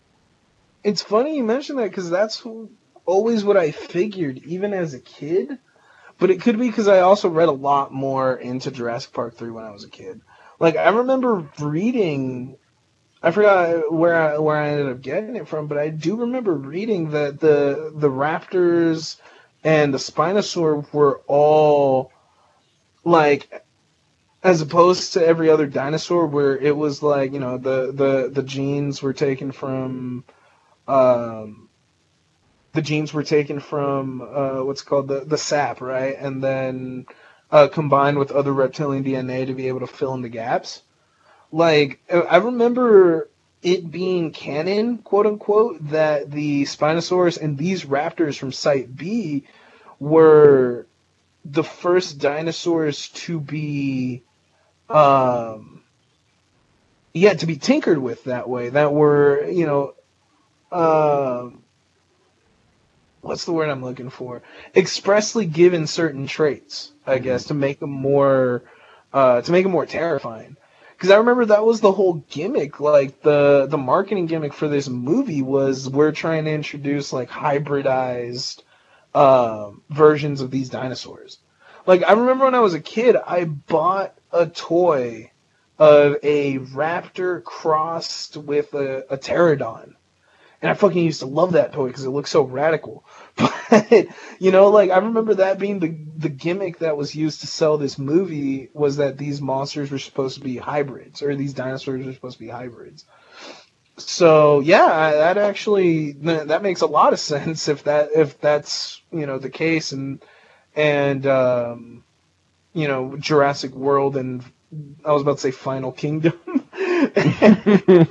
It's 0.86 1.02
funny 1.02 1.36
you 1.36 1.44
mention 1.44 1.78
that 1.78 1.90
because 1.90 2.10
that's 2.10 2.40
who- 2.40 2.72
always 3.06 3.44
what 3.44 3.58
I 3.58 3.72
figured, 3.72 4.38
even 4.46 4.74
as 4.74 4.94
a 4.94 5.00
kid. 5.02 5.58
But 6.20 6.30
it 6.32 6.42
could 6.42 6.60
be 6.60 6.68
because 6.68 6.88
I 6.88 7.00
also 7.00 7.30
read 7.30 7.50
a 7.50 7.54
lot 7.54 7.94
more 7.94 8.36
into 8.36 8.72
Jurassic 8.72 9.14
Park 9.14 9.36
3 9.38 9.52
when 9.52 9.66
I 9.66 9.72
was 9.72 9.86
a 9.86 9.90
kid. 9.90 10.22
Like, 10.60 10.78
I 10.78 10.90
remember 10.90 11.50
reading. 11.60 12.59
I 13.22 13.32
forgot 13.32 13.92
where 13.92 14.16
I, 14.16 14.38
where 14.38 14.58
I 14.58 14.70
ended 14.70 14.90
up 14.90 15.02
getting 15.02 15.36
it 15.36 15.48
from, 15.48 15.68
but 15.68 15.78
I 15.78 15.90
do 15.90 16.18
remember 16.18 16.54
reading 16.54 17.12
that 17.12 17.40
the 17.40 17.92
the 17.96 18.10
raptors 18.10 19.18
and 19.64 19.94
the 19.94 19.98
Spinosaur 20.00 20.92
were 20.94 21.22
all 21.28 22.12
like 23.04 23.64
as 24.44 24.62
opposed 24.62 25.14
to 25.14 25.26
every 25.26 25.50
other 25.50 25.68
dinosaur 25.68 26.28
where 26.28 26.58
it 26.58 26.76
was 26.76 27.04
like 27.04 27.34
you 27.34 27.40
know 27.40 27.58
the 27.58 27.92
the 27.92 28.30
the 28.34 28.44
genes 28.44 29.02
were 29.02 29.14
taken 29.14 29.52
from 29.52 30.24
um 30.88 31.70
the 32.74 32.82
genes 32.82 33.14
were 33.14 33.24
taken 33.24 33.60
from 33.60 34.22
uh 34.22 34.64
what's 34.64 34.82
called 34.84 35.08
the 35.10 35.22
the 35.22 35.38
sap 35.38 35.82
right? 35.82 36.16
And 36.18 36.44
then 36.44 37.06
uh 37.52 37.68
combined 37.68 38.20
with 38.20 38.32
other 38.32 38.54
reptilian 38.54 39.04
dna 39.04 39.48
to 39.48 39.54
be 39.56 39.68
able 39.68 39.82
to 39.82 39.88
fill 39.88 40.14
in 40.16 40.22
the 40.22 40.30
gaps 40.30 40.82
like 41.52 42.00
i 42.12 42.38
remember 42.38 43.30
it 43.62 43.90
being 43.92 44.32
canon 44.32 44.98
quote 45.00 45.26
unquote 45.26 45.78
that 45.90 46.32
the 46.32 46.64
spinosaurus 46.64 47.42
and 47.42 47.58
these 47.58 47.86
raptors 47.86 48.38
from 48.38 48.52
site 48.52 48.96
b 48.96 49.44
were 50.00 50.86
the 51.46 51.64
first 51.64 52.20
dinosaurs 52.20 53.10
to 53.10 53.40
be 53.40 54.24
um 54.90 55.82
yeah 57.14 57.34
to 57.34 57.46
be 57.46 57.56
tinkered 57.58 57.98
with 57.98 58.26
that 58.26 58.48
way 58.48 58.70
that 58.70 58.94
were 58.94 59.46
you 59.50 59.66
know 59.66 59.94
um 60.72 61.64
what's 63.22 63.46
the 63.46 63.52
word 63.52 63.70
i'm 63.70 63.84
looking 63.84 64.10
for? 64.10 64.42
Expressly 64.76 65.46
given 65.46 65.88
certain 65.88 66.28
traits 66.28 66.92
i 67.08 67.18
guess 67.18 67.46
to 67.46 67.54
make 67.54 67.80
them 67.80 67.92
more 67.92 68.64
uh 69.14 69.42
to 69.42 69.52
make 69.52 69.64
them 69.64 69.72
more 69.72 69.86
terrifying 69.86 70.56
because 71.00 71.12
i 71.12 71.18
remember 71.18 71.46
that 71.46 71.66
was 71.66 71.82
the 71.82 71.94
whole 71.94 72.26
gimmick 72.30 72.82
like 72.82 73.22
the 73.22 73.68
the 73.70 73.78
marketing 73.78 74.28
gimmick 74.28 74.54
for 74.54 74.68
this 74.68 74.90
movie 74.90 75.42
was 75.42 75.90
we're 75.90 76.12
trying 76.12 76.46
to 76.46 76.52
introduce 76.52 77.14
like 77.14 77.30
hybridized 77.30 78.64
um 79.16 79.82
versions 79.90 80.42
of 80.42 80.52
these 80.52 80.70
dinosaurs 80.70 81.40
like 81.90 82.04
I 82.04 82.12
remember 82.12 82.46
when 82.46 82.54
I 82.56 82.60
was 82.60 82.76
a 82.76 82.80
kid, 82.80 83.16
I 83.16 83.46
bought 83.46 84.14
a 84.32 84.46
toy 84.46 85.32
of 85.80 86.18
a 86.22 86.60
raptor 86.60 87.44
crossed 87.44 88.38
with 88.38 88.76
a, 88.76 89.06
a 89.10 89.18
pterodon, 89.18 89.96
and 90.62 90.70
I 90.70 90.76
fucking 90.76 91.04
used 91.04 91.22
to 91.22 91.26
love 91.26 91.54
that 91.54 91.74
toy 91.74 91.88
because 91.88 92.06
it 92.06 92.12
looked 92.12 92.30
so 92.30 92.44
radical. 92.44 93.06
But 93.40 94.08
you 94.40 94.52
know, 94.52 94.70
like 94.70 94.92
I 94.92 95.00
remember 95.00 95.36
that 95.36 95.60
being 95.60 95.80
the 95.80 95.98
the 96.18 96.30
gimmick 96.30 96.80
that 96.80 96.98
was 96.98 97.16
used 97.16 97.42
to 97.42 97.48
sell 97.48 97.78
this 97.78 98.00
movie 98.00 98.70
was 98.74 98.98
that 98.98 99.18
these 99.18 99.42
monsters 99.42 99.92
were 99.92 100.00
supposed 100.00 100.38
to 100.38 100.44
be 100.44 100.58
hybrids, 100.58 101.24
or 101.24 101.36
these 101.36 101.54
dinosaurs 101.54 102.06
were 102.06 102.14
supposed 102.14 102.38
to 102.40 102.44
be 102.46 102.50
hybrids. 102.50 103.06
So 103.98 104.60
yeah, 104.62 105.12
that 105.14 105.38
actually 105.38 106.14
that 106.14 106.64
makes 106.64 106.82
a 106.82 106.88
lot 106.88 107.14
of 107.14 107.20
sense 107.34 107.68
if 107.70 107.84
that 107.86 108.10
if 108.16 108.40
that's 108.40 109.02
you 109.12 109.26
know 109.28 109.40
the 109.40 109.50
case 109.52 109.92
and 109.94 110.24
and 110.76 111.26
um, 111.28 112.04
you 112.74 112.88
know 112.88 113.18
Jurassic 113.18 113.74
World 113.76 114.18
and 114.18 114.44
I 115.06 115.14
was 115.14 115.24
about 115.24 115.38
to 115.38 115.42
say 115.42 115.52
Final 115.52 115.92
Kingdom 115.92 116.40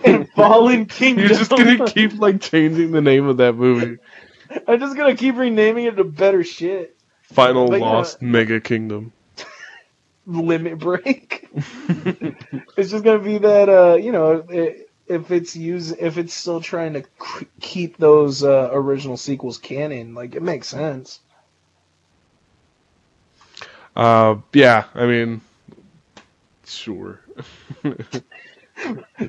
and 0.04 0.28
Fallen 0.34 0.86
Kingdom. 0.86 1.22
You're 1.24 1.30
just 1.34 1.54
gonna 1.54 1.80
keep 1.80 2.14
like 2.18 2.40
changing 2.40 2.92
the 2.92 3.00
name 3.02 3.26
of 3.26 3.38
that 3.38 3.54
movie. 3.54 3.98
I'm 4.68 4.80
just 4.80 4.96
gonna 4.96 5.16
keep 5.16 5.36
renaming 5.36 5.86
it 5.86 5.96
to 5.96 6.04
better 6.04 6.44
shit. 6.44 6.96
Final 7.22 7.68
But, 7.68 7.80
yeah. 7.80 7.86
Lost 7.86 8.22
Mega 8.22 8.60
Kingdom. 8.60 9.12
Limit 10.26 10.78
Break. 10.78 11.48
it's 12.76 12.90
just 12.90 13.04
gonna 13.04 13.18
be 13.18 13.38
that 13.38 13.68
uh, 13.68 13.94
you 13.94 14.12
know 14.12 14.44
i 14.50 14.84
if 15.08 15.30
it's 15.30 15.56
use 15.56 15.90
if 15.90 16.18
it's 16.18 16.34
still 16.34 16.60
trying 16.60 16.92
to 16.92 17.04
keep 17.60 17.96
those 17.96 18.44
uh, 18.44 18.68
original 18.72 19.16
sequels 19.16 19.58
canon, 19.58 20.14
like 20.14 20.34
it 20.34 20.42
makes 20.42 20.68
sense. 20.68 21.20
Uh, 23.96 24.36
yeah, 24.52 24.84
I 24.94 25.06
mean, 25.06 25.40
sure. 26.66 27.20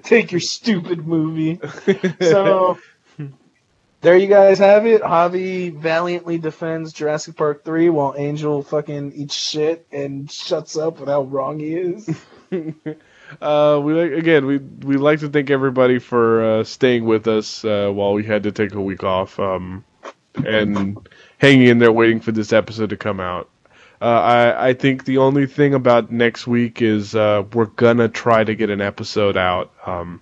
Take 0.03 0.31
your 0.31 0.41
stupid 0.41 1.07
movie. 1.07 1.59
So 2.21 2.77
there 4.01 4.17
you 4.17 4.27
guys 4.27 4.59
have 4.59 4.85
it. 4.85 5.01
Javi 5.01 5.75
valiantly 5.75 6.37
defends 6.37 6.93
Jurassic 6.93 7.35
Park 7.35 7.65
3 7.65 7.89
while 7.89 8.15
Angel 8.17 8.63
fucking 8.63 9.13
eats 9.13 9.35
shit 9.35 9.85
and 9.91 10.31
shuts 10.31 10.77
up 10.77 10.99
with 10.99 11.09
how 11.09 11.23
wrong 11.23 11.59
he 11.59 11.75
is. 11.75 12.09
uh, 13.41 13.79
we 13.83 14.13
again. 14.17 14.45
We 14.45 14.57
we 14.57 14.97
like 14.97 15.19
to 15.19 15.29
thank 15.29 15.49
everybody 15.49 15.99
for 15.99 16.43
uh, 16.43 16.63
staying 16.63 17.05
with 17.05 17.27
us 17.27 17.65
uh, 17.65 17.89
while 17.93 18.13
we 18.13 18.23
had 18.23 18.43
to 18.43 18.51
take 18.51 18.73
a 18.73 18.81
week 18.81 19.03
off, 19.03 19.39
um, 19.39 19.83
and 20.33 20.97
hanging 21.37 21.67
in 21.67 21.79
there 21.79 21.91
waiting 21.91 22.21
for 22.21 22.31
this 22.31 22.53
episode 22.53 22.91
to 22.91 22.97
come 22.97 23.19
out. 23.19 23.49
Uh, 24.01 24.05
I 24.05 24.69
I 24.69 24.73
think 24.73 25.03
the 25.03 25.17
only 25.17 25.45
thing 25.45 25.73
about 25.73 26.09
next 26.09 26.47
week 26.47 26.81
is 26.81 27.15
uh, 27.15 27.43
we're 27.53 27.65
gonna 27.65 28.07
try 28.07 28.43
to 28.43 28.55
get 28.55 28.69
an 28.69 28.79
episode 28.79 29.35
out. 29.35 29.73
Um, 29.85 30.21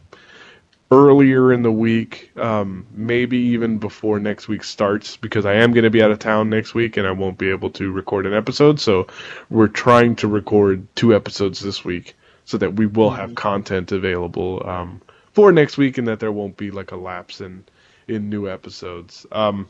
earlier 0.91 1.51
in 1.51 1.63
the 1.63 1.71
week, 1.71 2.31
um, 2.37 2.85
maybe 2.91 3.37
even 3.37 3.77
before 3.77 4.19
next 4.19 4.47
week 4.47 4.63
starts, 4.63 5.17
because 5.17 5.45
I 5.45 5.55
am 5.55 5.73
going 5.73 5.83
to 5.83 5.89
be 5.89 6.01
out 6.01 6.11
of 6.11 6.19
town 6.19 6.49
next 6.49 6.73
week 6.73 6.97
and 6.97 7.05
I 7.05 7.11
won't 7.11 7.37
be 7.37 7.49
able 7.49 7.69
to 7.71 7.91
record 7.91 8.25
an 8.25 8.33
episode. 8.33 8.79
So 8.79 9.07
we're 9.49 9.67
trying 9.67 10.15
to 10.17 10.27
record 10.27 10.87
two 10.95 11.13
episodes 11.13 11.59
this 11.59 11.83
week 11.83 12.15
so 12.45 12.57
that 12.57 12.75
we 12.75 12.85
will 12.85 13.09
have 13.09 13.35
content 13.35 13.91
available 13.91 14.65
um, 14.65 15.01
for 15.33 15.51
next 15.51 15.77
week 15.77 15.97
and 15.97 16.07
that 16.07 16.19
there 16.19 16.31
won't 16.31 16.55
be 16.55 16.71
like 16.71 16.91
a 16.91 16.97
lapse 16.97 17.41
in 17.41 17.65
in 18.07 18.29
new 18.29 18.49
episodes. 18.49 19.25
Um, 19.33 19.67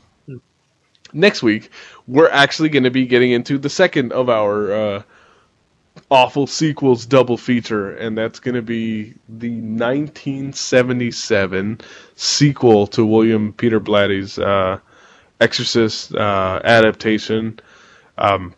next 1.12 1.42
week, 1.42 1.70
we're 2.06 2.30
actually 2.30 2.68
going 2.68 2.84
to 2.84 2.90
be 2.90 3.06
getting 3.06 3.32
into 3.32 3.58
the 3.58 3.68
second 3.68 4.12
of 4.12 4.28
our 4.28 4.72
uh, 4.72 5.02
awful 6.10 6.46
sequels 6.46 7.06
double 7.06 7.36
feature, 7.36 7.94
and 7.96 8.16
that's 8.16 8.40
going 8.40 8.54
to 8.54 8.62
be 8.62 9.14
the 9.28 9.50
1977 9.50 11.80
sequel 12.16 12.86
to 12.88 13.04
William 13.04 13.52
Peter 13.52 13.80
Blatty's 13.80 14.38
uh, 14.38 14.78
Exorcist 15.40 16.14
uh, 16.14 16.60
adaptation, 16.64 17.60
um, 18.16 18.54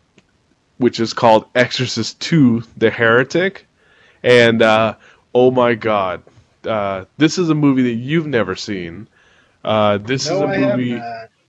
which 0.79 1.01
is 1.01 1.13
called 1.13 1.47
Exorcist 1.55 2.21
2 2.21 2.63
The 2.77 2.91
Heretic. 2.91 3.67
And 4.23 4.63
uh, 4.63 4.95
oh 5.35 5.51
my 5.51 5.75
god, 5.75 6.23
uh, 6.65 7.05
this 7.19 7.39
is 7.39 7.51
a 7.51 7.55
movie 7.55 7.83
that 7.83 8.01
you've 8.01 8.27
never 8.27 8.55
seen. 8.55 9.09
Uh, 9.65 9.99
this 9.99 10.29
No, 10.29 10.37
is 10.37 10.41
a 10.43 10.47
movie. 10.47 11.01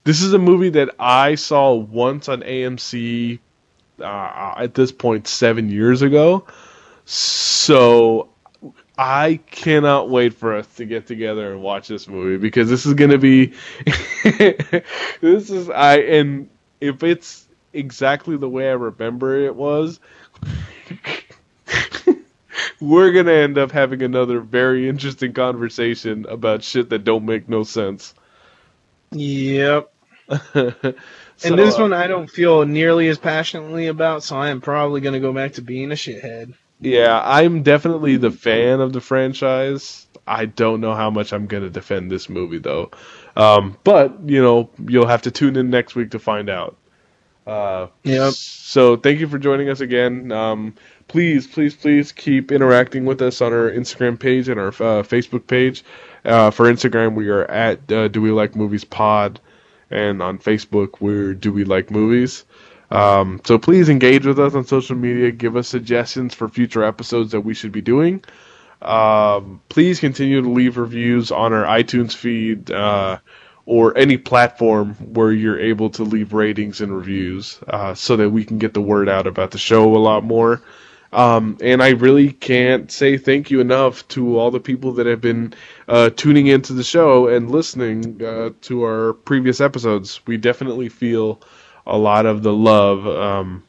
This 0.04 0.22
is 0.22 0.34
a 0.34 0.38
movie 0.38 0.70
that 0.70 0.90
I 0.98 1.36
saw 1.36 1.74
once 1.74 2.28
on 2.28 2.42
AMC 2.42 3.38
uh, 4.00 4.54
at 4.56 4.74
this 4.74 4.92
point 4.92 5.26
seven 5.26 5.68
years 5.68 6.02
ago. 6.02 6.46
So 7.04 8.28
I 8.98 9.40
cannot 9.50 10.10
wait 10.10 10.34
for 10.34 10.54
us 10.54 10.66
to 10.76 10.84
get 10.84 11.06
together 11.06 11.52
and 11.52 11.62
watch 11.62 11.88
this 11.88 12.06
movie 12.06 12.36
because 12.36 12.68
this 12.68 12.86
is 12.86 12.94
going 12.94 13.10
to 13.10 13.18
be 13.18 13.52
this 15.20 15.50
is 15.50 15.70
I 15.70 15.98
and 15.98 16.48
if 16.80 17.02
it's 17.02 17.46
exactly 17.72 18.36
the 18.36 18.48
way 18.48 18.68
I 18.68 18.74
remember 18.74 19.36
it 19.36 19.56
was 19.56 19.98
we're 22.80 23.12
going 23.12 23.26
to 23.26 23.32
end 23.32 23.58
up 23.58 23.70
having 23.70 24.02
another 24.02 24.40
very 24.40 24.88
interesting 24.88 25.32
conversation 25.32 26.26
about 26.26 26.62
shit 26.62 26.90
that 26.90 27.04
don't 27.04 27.24
make 27.24 27.48
no 27.48 27.62
sense. 27.62 28.14
Yep. 29.12 29.92
So, 31.42 31.48
And 31.48 31.58
this 31.58 31.78
uh, 31.78 31.82
one 31.82 31.92
I 31.92 32.06
don't 32.06 32.30
feel 32.30 32.64
nearly 32.64 33.08
as 33.08 33.18
passionately 33.18 33.88
about, 33.88 34.22
so 34.22 34.36
I 34.36 34.50
am 34.50 34.60
probably 34.60 35.00
going 35.00 35.14
to 35.14 35.20
go 35.20 35.32
back 35.32 35.54
to 35.54 35.62
being 35.62 35.90
a 35.90 35.96
shithead. 35.96 36.54
Yeah, 36.80 37.20
I'm 37.24 37.62
definitely 37.62 38.16
the 38.16 38.30
fan 38.30 38.80
of 38.80 38.92
the 38.92 39.00
franchise. 39.00 40.06
I 40.26 40.46
don't 40.46 40.80
know 40.80 40.94
how 40.94 41.10
much 41.10 41.32
I'm 41.32 41.46
going 41.46 41.64
to 41.64 41.70
defend 41.70 42.10
this 42.10 42.28
movie, 42.28 42.58
though. 42.58 42.90
Um, 43.36 43.76
but, 43.82 44.18
you 44.24 44.40
know, 44.40 44.70
you'll 44.86 45.06
have 45.06 45.22
to 45.22 45.30
tune 45.30 45.56
in 45.56 45.70
next 45.70 45.94
week 45.96 46.12
to 46.12 46.18
find 46.18 46.48
out. 46.48 46.76
Uh, 47.46 47.88
Yep. 48.04 48.32
So 48.34 48.96
thank 48.96 49.18
you 49.18 49.26
for 49.26 49.38
joining 49.38 49.68
us 49.68 49.80
again. 49.80 50.30
Um, 50.30 50.74
please, 51.08 51.46
please, 51.46 51.74
please 51.74 52.12
keep 52.12 52.52
interacting 52.52 53.04
with 53.04 53.20
us 53.20 53.40
on 53.40 53.52
our 53.52 53.70
Instagram 53.70 54.18
page 54.18 54.48
and 54.48 54.60
our 54.60 54.68
uh, 54.68 55.02
Facebook 55.02 55.46
page. 55.46 55.84
Uh, 56.24 56.50
for 56.52 56.66
Instagram, 56.72 57.14
we 57.14 57.28
are 57.30 57.44
at 57.44 57.90
uh, 57.90 58.06
Do 58.08 58.22
We 58.22 58.30
Like 58.30 58.54
Movies 58.54 58.84
Pod, 58.84 59.40
and 59.92 60.22
on 60.22 60.38
Facebook, 60.38 61.00
we're 61.00 61.34
Do 61.34 61.52
We 61.52 61.64
Like 61.64 61.90
Movies. 61.90 62.44
Um, 62.90 63.40
so 63.44 63.58
please 63.58 63.88
engage 63.88 64.26
with 64.26 64.38
us 64.38 64.54
on 64.54 64.66
social 64.66 64.96
media. 64.96 65.30
Give 65.30 65.56
us 65.56 65.68
suggestions 65.68 66.34
for 66.34 66.48
future 66.48 66.82
episodes 66.84 67.32
that 67.32 67.40
we 67.40 67.54
should 67.54 67.72
be 67.72 67.80
doing. 67.80 68.22
Um, 68.82 69.60
please 69.68 70.00
continue 70.00 70.42
to 70.42 70.48
leave 70.50 70.76
reviews 70.76 71.30
on 71.30 71.52
our 71.52 71.64
iTunes 71.64 72.14
feed 72.14 72.70
uh, 72.70 73.18
or 73.64 73.96
any 73.96 74.18
platform 74.18 74.94
where 74.94 75.32
you're 75.32 75.60
able 75.60 75.90
to 75.90 76.02
leave 76.02 76.32
ratings 76.32 76.80
and 76.80 76.94
reviews 76.94 77.60
uh, 77.68 77.94
so 77.94 78.16
that 78.16 78.30
we 78.30 78.44
can 78.44 78.58
get 78.58 78.74
the 78.74 78.82
word 78.82 79.08
out 79.08 79.26
about 79.26 79.52
the 79.52 79.58
show 79.58 79.94
a 79.94 79.98
lot 79.98 80.24
more. 80.24 80.60
Um, 81.12 81.58
and 81.60 81.82
I 81.82 81.90
really 81.90 82.32
can't 82.32 82.90
say 82.90 83.18
thank 83.18 83.50
you 83.50 83.60
enough 83.60 84.06
to 84.08 84.38
all 84.38 84.50
the 84.50 84.60
people 84.60 84.92
that 84.92 85.06
have 85.06 85.20
been 85.20 85.52
uh, 85.86 86.10
tuning 86.10 86.46
into 86.46 86.72
the 86.72 86.84
show 86.84 87.28
and 87.28 87.50
listening 87.50 88.24
uh, 88.24 88.50
to 88.62 88.82
our 88.84 89.12
previous 89.12 89.60
episodes. 89.60 90.20
We 90.26 90.38
definitely 90.38 90.88
feel 90.88 91.42
a 91.86 91.98
lot 91.98 92.24
of 92.24 92.42
the 92.42 92.52
love 92.52 93.06
um, 93.06 93.62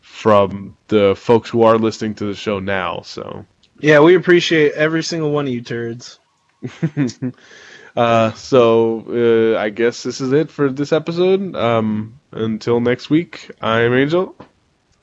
from 0.00 0.76
the 0.86 1.16
folks 1.16 1.50
who 1.50 1.62
are 1.62 1.76
listening 1.76 2.14
to 2.16 2.26
the 2.26 2.34
show 2.34 2.60
now. 2.60 3.00
So. 3.00 3.44
Yeah, 3.80 4.00
we 4.00 4.14
appreciate 4.14 4.72
every 4.74 5.02
single 5.02 5.32
one 5.32 5.46
of 5.46 5.52
you 5.52 5.62
turds. 5.62 6.20
uh, 7.96 8.32
so 8.32 9.54
uh, 9.56 9.58
I 9.58 9.70
guess 9.70 10.04
this 10.04 10.20
is 10.20 10.32
it 10.32 10.50
for 10.50 10.70
this 10.70 10.92
episode. 10.92 11.56
Um, 11.56 12.20
until 12.30 12.80
next 12.80 13.10
week, 13.10 13.50
I'm 13.60 13.92
Angel. 13.92 14.36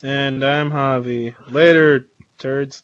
And 0.03 0.43
I'm 0.43 0.69
Javi. 0.69 1.34
Later, 1.49 2.09
turds. 2.38 2.84